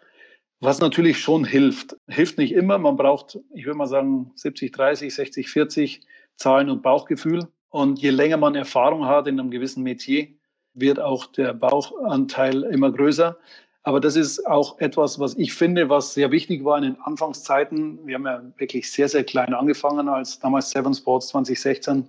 Was 0.61 0.81
natürlich 0.81 1.19
schon 1.19 1.45
hilft. 1.45 1.97
Hilft 2.09 2.39
nicht 2.39 2.53
immer. 2.53 2.79
Man 2.79 2.97
braucht, 2.97 3.39
ich 3.55 3.67
würde 3.67 3.77
mal 3.77 3.87
sagen, 3.87 4.33
70, 4.37 4.73
30, 4.73 5.15
60, 5.15 5.51
40 5.51 6.01
Zahlen 6.37 6.71
und 6.71 6.83
Bauchgefühl. 6.83 7.47
Und 7.69 7.99
je 8.01 8.11
länger 8.11 8.39
man 8.39 8.55
Erfahrung 8.55 9.07
hat 9.07 9.27
in 9.27 9.39
einem 9.39 9.51
gewissen 9.51 9.83
Metier, 9.83 10.29
wird 10.73 10.99
auch 10.99 11.27
der 11.27 11.53
Bauchanteil 11.53 12.63
immer 12.65 12.91
größer. 12.91 13.37
Aber 13.83 14.01
das 14.01 14.17
ist 14.17 14.47
auch 14.47 14.81
etwas, 14.81 15.19
was 15.21 15.35
ich 15.37 15.55
finde, 15.55 15.89
was 15.89 16.15
sehr 16.15 16.33
wichtig 16.33 16.65
war 16.65 16.79
in 16.79 16.85
den 16.85 17.01
Anfangszeiten. 17.03 18.05
Wir 18.07 18.17
haben 18.17 18.27
ja 18.27 18.43
wirklich 18.57 18.91
sehr, 18.91 19.09
sehr 19.09 19.25
klein 19.25 19.55
angefangen, 19.55 20.09
als 20.09 20.41
damals 20.41 20.71
Seven 20.71 20.95
Sports 20.95 21.29
2016. 21.29 22.09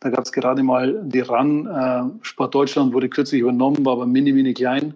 Da 0.00 0.10
gab 0.10 0.24
es 0.24 0.32
gerade 0.32 0.62
mal 0.62 1.02
die 1.04 1.20
RAN. 1.20 1.66
Äh, 1.66 2.24
Sport 2.24 2.54
Deutschland 2.54 2.92
wurde 2.92 3.08
kürzlich 3.08 3.40
übernommen, 3.40 3.84
war 3.84 3.94
aber 3.94 4.06
mini, 4.06 4.32
mini 4.32 4.54
klein. 4.54 4.94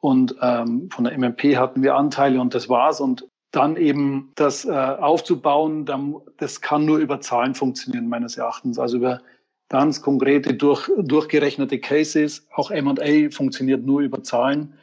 Und 0.00 0.36
ähm, 0.42 0.90
von 0.90 1.04
der 1.04 1.16
MMP 1.16 1.56
hatten 1.56 1.82
wir 1.82 1.94
Anteile 1.94 2.40
und 2.40 2.54
das 2.54 2.68
war's. 2.68 3.00
Und 3.00 3.26
dann 3.52 3.76
eben 3.76 4.32
das 4.34 4.64
äh, 4.64 4.70
aufzubauen, 4.70 5.86
dann, 5.86 6.16
das 6.36 6.60
kann 6.60 6.84
nur 6.84 6.98
über 6.98 7.20
Zahlen 7.20 7.54
funktionieren, 7.54 8.08
meines 8.08 8.36
Erachtens. 8.36 8.78
Also 8.78 8.98
über 8.98 9.22
ganz 9.70 10.02
konkrete, 10.02 10.52
durch, 10.54 10.90
durchgerechnete 10.98 11.78
Cases. 11.78 12.46
Auch 12.54 12.70
M&A 12.70 13.30
funktioniert 13.30 13.84
nur 13.84 14.00
über 14.00 14.22
Zahlen. 14.22 14.74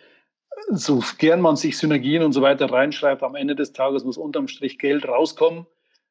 So 0.69 1.03
gern 1.17 1.41
man 1.41 1.55
sich 1.55 1.77
Synergien 1.77 2.23
und 2.23 2.33
so 2.33 2.41
weiter 2.41 2.71
reinschreibt, 2.71 3.23
am 3.23 3.35
Ende 3.35 3.55
des 3.55 3.73
Tages 3.73 4.03
muss 4.03 4.17
unterm 4.17 4.47
Strich 4.47 4.79
Geld 4.79 5.07
rauskommen. 5.07 5.67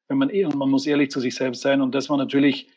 Wenn 0.08 0.18
man, 0.18 0.30
eh, 0.30 0.46
man 0.46 0.70
muss 0.70 0.86
ehrlich 0.86 1.10
zu 1.10 1.18
sich 1.18 1.34
selbst 1.34 1.62
sein. 1.62 1.80
Und 1.80 1.94
das 1.94 2.10
war 2.10 2.16
natürlich 2.16 2.68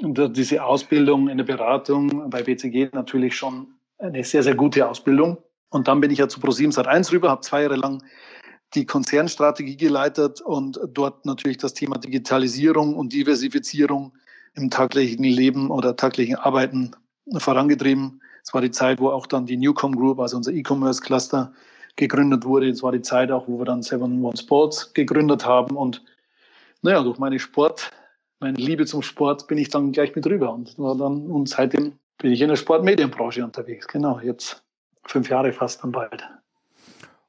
diese 0.00 0.64
Ausbildung 0.64 1.28
in 1.28 1.38
der 1.38 1.44
Beratung 1.44 2.28
bei 2.30 2.42
BCG 2.42 2.90
natürlich 2.92 3.36
schon 3.36 3.68
eine 3.98 4.24
sehr, 4.24 4.42
sehr 4.42 4.54
gute 4.54 4.88
Ausbildung. 4.88 5.38
Und 5.70 5.88
dann 5.88 6.00
bin 6.00 6.10
ich 6.10 6.18
ja 6.18 6.28
zu 6.28 6.40
Pro7 6.40 6.74
Sat1 6.74 7.12
rüber, 7.12 7.30
habe 7.30 7.40
zwei 7.40 7.62
Jahre 7.62 7.76
lang 7.76 8.02
die 8.74 8.84
Konzernstrategie 8.84 9.76
geleitet 9.76 10.40
und 10.40 10.78
dort 10.92 11.24
natürlich 11.24 11.58
das 11.58 11.74
Thema 11.74 11.98
Digitalisierung 11.98 12.94
und 12.94 13.12
Diversifizierung 13.12 14.12
im 14.54 14.70
tagtäglichen 14.70 15.24
Leben 15.24 15.70
oder 15.70 15.96
tagtäglichen 15.96 16.36
Arbeiten 16.36 16.92
vorangetrieben. 17.36 18.20
Es 18.42 18.52
war 18.54 18.60
die 18.60 18.70
Zeit, 18.70 19.00
wo 19.00 19.10
auch 19.10 19.26
dann 19.26 19.46
die 19.46 19.56
Newcom 19.56 19.94
Group, 19.94 20.20
also 20.20 20.36
unser 20.36 20.52
E-Commerce 20.52 21.00
Cluster, 21.00 21.52
gegründet 21.96 22.44
wurde. 22.44 22.68
Es 22.68 22.82
war 22.82 22.92
die 22.92 23.02
Zeit 23.02 23.30
auch, 23.30 23.48
wo 23.48 23.58
wir 23.58 23.64
dann 23.64 23.82
Seven 23.82 24.22
One 24.22 24.36
Sports 24.36 24.92
gegründet 24.92 25.44
haben. 25.46 25.76
Und 25.76 26.04
naja, 26.82 27.02
durch 27.02 27.18
meine 27.18 27.38
Sport, 27.38 27.90
meine 28.40 28.58
Liebe 28.58 28.86
zum 28.86 29.02
Sport 29.02 29.46
bin 29.46 29.58
ich 29.58 29.68
dann 29.68 29.92
gleich 29.92 30.14
mit 30.14 30.26
rüber 30.26 30.52
und 30.52 30.78
war 30.78 30.96
dann, 30.96 31.26
und 31.26 31.48
seitdem 31.48 31.98
bin 32.18 32.32
ich 32.32 32.40
in 32.40 32.48
der 32.48 32.56
Sportmedienbranche 32.56 33.44
unterwegs. 33.44 33.88
Genau, 33.88 34.20
jetzt 34.20 34.62
fünf 35.04 35.28
Jahre 35.30 35.52
fast 35.52 35.82
dann 35.82 35.92
bald. 35.92 36.22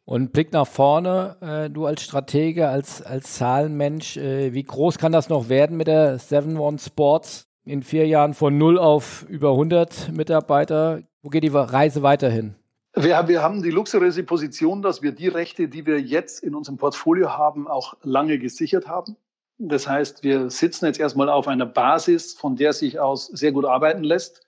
Und 0.05 0.31
Blick 0.31 0.53
nach 0.53 0.67
vorne, 0.67 1.35
äh, 1.41 1.69
du 1.69 1.85
als 1.85 2.01
Stratege, 2.01 2.69
als, 2.69 3.01
als 3.01 3.33
Zahlenmensch, 3.33 4.15
äh, 4.15 4.53
wie 4.53 4.63
groß 4.63 4.97
kann 4.97 5.11
das 5.11 5.27
noch 5.27 5.49
werden 5.49 5.75
mit 5.75 5.87
der 5.87 6.17
7-One 6.17 6.79
Sports 6.79 7.49
in 7.65 7.83
vier 7.83 8.07
Jahren 8.07 8.33
von 8.33 8.57
0 8.57 8.79
auf 8.79 9.25
über 9.27 9.51
100 9.51 10.13
Mitarbeiter? 10.13 11.01
Wo 11.21 11.29
geht 11.29 11.43
die 11.43 11.49
Reise 11.49 12.03
weiterhin? 12.03 12.55
Wir, 12.95 13.27
wir 13.27 13.43
haben 13.43 13.61
die 13.61 13.69
luxuriöse 13.69 14.23
Position, 14.23 14.81
dass 14.81 15.01
wir 15.01 15.11
die 15.11 15.27
Rechte, 15.27 15.67
die 15.67 15.85
wir 15.85 15.99
jetzt 15.99 16.41
in 16.41 16.55
unserem 16.55 16.77
Portfolio 16.77 17.37
haben, 17.37 17.67
auch 17.67 17.95
lange 18.01 18.39
gesichert 18.39 18.87
haben. 18.87 19.17
Das 19.59 19.87
heißt, 19.87 20.23
wir 20.23 20.49
sitzen 20.51 20.85
jetzt 20.85 20.99
erstmal 20.99 21.29
auf 21.29 21.47
einer 21.47 21.65
Basis, 21.65 22.33
von 22.33 22.55
der 22.55 22.73
sich 22.73 22.99
aus 22.99 23.27
sehr 23.27 23.51
gut 23.51 23.65
arbeiten 23.65 24.03
lässt 24.03 24.45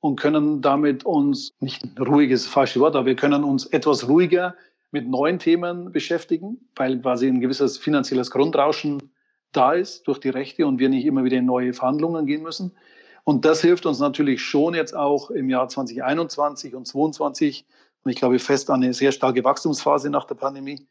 und 0.00 0.18
können 0.18 0.62
damit 0.62 1.04
uns, 1.04 1.52
nicht 1.60 1.84
ruhiges 2.00 2.46
falsche 2.46 2.80
Wort, 2.80 2.96
aber 2.96 3.06
wir 3.06 3.16
können 3.16 3.44
uns 3.44 3.66
etwas 3.66 4.08
ruhiger 4.08 4.56
mit 4.90 5.06
neuen 5.08 5.38
Themen 5.38 5.92
beschäftigen, 5.92 6.68
weil 6.74 7.00
quasi 7.00 7.28
ein 7.28 7.40
gewisses 7.40 7.78
finanzielles 7.78 8.30
Grundrauschen 8.30 9.12
da 9.52 9.72
ist 9.72 10.06
durch 10.08 10.18
die 10.18 10.28
Rechte 10.28 10.66
und 10.66 10.78
wir 10.78 10.88
nicht 10.88 11.06
immer 11.06 11.24
wieder 11.24 11.36
in 11.36 11.46
neue 11.46 11.72
Verhandlungen 11.72 12.26
gehen 12.26 12.42
müssen. 12.42 12.76
Und 13.24 13.44
das 13.44 13.60
hilft 13.60 13.86
uns 13.86 13.98
natürlich 13.98 14.42
schon 14.42 14.74
jetzt 14.74 14.94
auch 14.94 15.30
im 15.30 15.50
Jahr 15.50 15.68
2021 15.68 16.74
und 16.74 16.86
2022 16.86 17.66
und 18.04 18.10
ich 18.10 18.16
glaube 18.16 18.38
fest 18.38 18.70
an 18.70 18.82
eine 18.82 18.94
sehr 18.94 19.12
starke 19.12 19.44
Wachstumsphase 19.44 20.10
nach 20.10 20.24
der 20.24 20.34
Pandemie, 20.34 20.86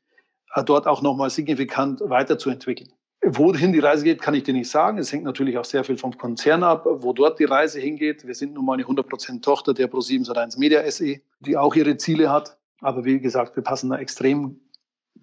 äh, 0.53 0.63
dort 0.63 0.87
auch 0.87 1.01
nochmal 1.01 1.29
signifikant 1.29 2.01
weiterzuentwickeln. 2.01 2.91
Wohin 3.23 3.73
die 3.73 3.79
Reise 3.79 4.03
geht, 4.03 4.21
kann 4.21 4.35
ich 4.35 4.43
dir 4.43 4.53
nicht 4.53 4.69
sagen. 4.69 4.99
Es 4.99 5.11
hängt 5.11 5.23
natürlich 5.23 5.57
auch 5.57 5.65
sehr 5.65 5.83
viel 5.83 5.97
vom 5.97 6.17
Konzern 6.17 6.63
ab, 6.63 6.85
wo 6.85 7.13
dort 7.13 7.39
die 7.39 7.45
Reise 7.45 7.79
hingeht. 7.79 8.25
Wir 8.25 8.35
sind 8.35 8.53
nun 8.53 8.65
mal 8.65 8.73
eine 8.73 8.83
100% 8.83 9.41
Tochter 9.41 9.73
der 9.73 9.91
Pro7 9.91 10.27
Sat1 10.27 10.59
Media 10.59 10.89
SE, 10.89 11.19
die 11.39 11.57
auch 11.57 11.75
ihre 11.75 11.97
Ziele 11.97 12.29
hat. 12.31 12.57
Aber 12.81 13.05
wie 13.05 13.19
gesagt, 13.19 13.55
wir 13.55 13.63
passen 13.63 13.89
da 13.89 13.97
extrem 13.97 14.59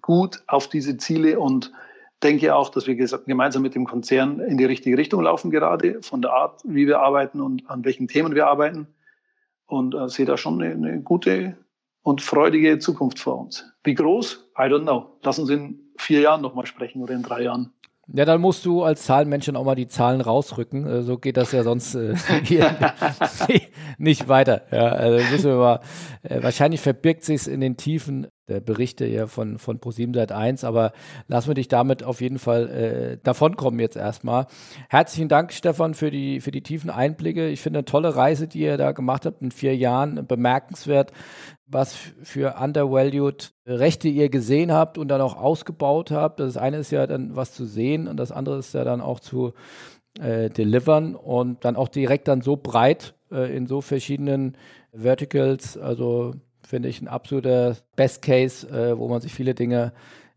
gut 0.01 0.43
auf 0.47 0.67
diese 0.67 0.97
Ziele 0.97 1.39
und 1.39 1.71
denke 2.21 2.53
auch, 2.55 2.69
dass 2.69 2.85
wir 2.85 2.95
gemeinsam 2.95 3.61
mit 3.61 3.75
dem 3.75 3.85
Konzern 3.85 4.39
in 4.39 4.57
die 4.57 4.65
richtige 4.65 4.97
Richtung 4.97 5.21
laufen 5.21 5.51
gerade, 5.51 6.01
von 6.01 6.21
der 6.21 6.31
Art, 6.31 6.61
wie 6.65 6.87
wir 6.87 6.99
arbeiten 6.99 7.39
und 7.39 7.69
an 7.69 7.85
welchen 7.85 8.07
Themen 8.07 8.35
wir 8.35 8.47
arbeiten. 8.47 8.87
Und 9.67 9.95
äh, 9.95 10.09
sehe 10.09 10.25
da 10.25 10.37
schon 10.37 10.61
eine, 10.61 10.73
eine 10.73 11.01
gute 11.01 11.57
und 12.03 12.21
freudige 12.21 12.77
Zukunft 12.77 13.19
vor 13.19 13.39
uns. 13.39 13.65
Wie 13.83 13.95
groß? 13.95 14.51
I 14.59 14.63
don't 14.63 14.83
know. 14.83 15.17
Lass 15.23 15.39
uns 15.39 15.49
in 15.49 15.79
vier 15.97 16.19
Jahren 16.19 16.41
nochmal 16.41 16.67
sprechen 16.67 17.01
oder 17.01 17.15
in 17.15 17.23
drei 17.23 17.43
Jahren. 17.43 17.73
Ja, 18.07 18.23
dann 18.25 18.39
musst 18.39 18.65
du 18.65 18.83
als 18.83 19.03
Zahlenmensch 19.03 19.49
auch 19.49 19.63
mal 19.63 19.75
die 19.75 19.87
Zahlen 19.87 20.21
rausrücken. 20.21 20.85
Äh, 20.85 21.01
so 21.01 21.17
geht 21.17 21.37
das 21.37 21.51
ja 21.51 21.63
sonst 21.63 21.95
äh, 21.95 22.15
hier 22.43 22.75
nicht 23.97 24.27
weiter. 24.27 24.63
Ja, 24.71 24.89
also 24.89 25.31
müssen 25.31 25.51
wir 25.51 25.57
mal, 25.57 25.79
äh, 26.23 26.43
wahrscheinlich 26.43 26.81
verbirgt 26.81 27.23
sich 27.23 27.47
in 27.47 27.61
den 27.61 27.77
Tiefen 27.77 28.27
der 28.47 28.59
Berichte 28.59 29.05
ja 29.05 29.27
von, 29.27 29.57
von 29.57 29.79
ProSieben 29.79 30.13
seit 30.13 30.31
1, 30.31 30.63
aber 30.63 30.93
lassen 31.27 31.47
wir 31.47 31.55
dich 31.55 31.67
damit 31.67 32.03
auf 32.03 32.21
jeden 32.21 32.39
Fall 32.39 32.69
äh, 32.69 33.17
davonkommen 33.23 33.79
jetzt 33.79 33.95
erstmal. 33.95 34.47
Herzlichen 34.89 35.29
Dank, 35.29 35.51
Stefan, 35.53 35.93
für 35.93 36.11
die, 36.11 36.41
für 36.41 36.51
die 36.51 36.61
tiefen 36.61 36.89
Einblicke. 36.89 37.49
Ich 37.49 37.61
finde 37.61 37.79
eine 37.79 37.85
tolle 37.85 38.15
Reise, 38.15 38.47
die 38.47 38.59
ihr 38.59 38.77
da 38.77 38.91
gemacht 38.91 39.25
habt 39.25 39.41
in 39.41 39.51
vier 39.51 39.75
Jahren, 39.75 40.27
bemerkenswert, 40.27 41.11
was 41.65 41.95
für 42.21 42.55
undervalued 42.61 43.53
Rechte 43.65 44.07
ihr 44.07 44.29
gesehen 44.29 44.71
habt 44.71 44.97
und 44.97 45.07
dann 45.07 45.21
auch 45.21 45.35
ausgebaut 45.35 46.11
habt. 46.11 46.39
Das 46.39 46.57
eine 46.57 46.77
ist 46.77 46.91
ja 46.91 47.07
dann 47.07 47.35
was 47.35 47.53
zu 47.53 47.65
sehen 47.65 48.07
und 48.07 48.17
das 48.17 48.31
andere 48.31 48.59
ist 48.59 48.73
ja 48.73 48.83
dann 48.83 49.01
auch 49.01 49.19
zu 49.19 49.53
äh, 50.19 50.49
delivern 50.49 51.15
und 51.15 51.65
dann 51.65 51.75
auch 51.75 51.89
direkt 51.89 52.27
dann 52.27 52.41
so 52.41 52.55
breit 52.57 53.15
äh, 53.31 53.55
in 53.55 53.65
so 53.65 53.81
verschiedenen 53.81 54.55
Verticals. 54.93 55.77
Also 55.77 56.35
finde 56.67 56.89
ich 56.89 57.01
ein 57.01 57.07
absoluter 57.07 57.75
Best 57.95 58.21
Case, 58.21 58.67
äh, 58.67 58.97
wo 58.97 59.07
man 59.07 59.21
sich 59.21 59.33
viele 59.33 59.53
Dinge 59.53 59.93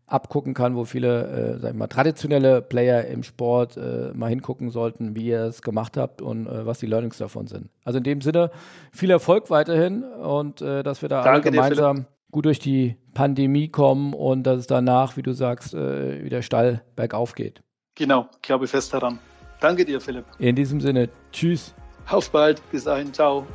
abgucken 0.09 0.53
kann, 0.53 0.75
wo 0.75 0.85
viele, 0.85 1.55
äh, 1.55 1.59
sag 1.59 1.71
ich 1.71 1.77
mal, 1.77 1.87
traditionelle 1.87 2.61
Player 2.61 3.05
im 3.05 3.23
Sport 3.23 3.77
äh, 3.77 4.11
mal 4.13 4.29
hingucken 4.29 4.69
sollten, 4.69 5.15
wie 5.15 5.27
ihr 5.27 5.43
es 5.43 5.61
gemacht 5.61 5.97
habt 5.97 6.21
und 6.21 6.47
äh, 6.47 6.65
was 6.65 6.79
die 6.79 6.87
Learnings 6.87 7.17
davon 7.17 7.47
sind. 7.47 7.69
Also 7.83 7.97
in 7.97 8.03
dem 8.03 8.21
Sinne 8.21 8.51
viel 8.91 9.11
Erfolg 9.11 9.49
weiterhin 9.49 10.03
und 10.03 10.61
äh, 10.61 10.83
dass 10.83 11.01
wir 11.01 11.09
da 11.09 11.21
alle 11.21 11.41
gemeinsam 11.41 11.97
dir, 11.97 12.05
gut 12.31 12.45
durch 12.45 12.59
die 12.59 12.97
Pandemie 13.13 13.69
kommen 13.69 14.13
und 14.13 14.43
dass 14.43 14.59
es 14.59 14.67
danach, 14.67 15.17
wie 15.17 15.21
du 15.21 15.33
sagst, 15.33 15.73
äh, 15.73 16.23
wieder 16.23 16.41
steil 16.41 16.83
bergauf 16.95 17.35
geht. 17.35 17.61
Genau, 17.95 18.27
ich 18.33 18.41
glaube 18.41 18.67
fest 18.67 18.93
daran. 18.93 19.19
Danke 19.59 19.85
dir, 19.85 19.99
Philipp. 19.99 20.25
In 20.39 20.55
diesem 20.55 20.79
Sinne, 20.79 21.09
tschüss. 21.31 21.75
Auf 22.09 22.31
bald, 22.31 22.61
bis 22.71 22.85
dahin, 22.85 23.13
ciao. 23.13 23.45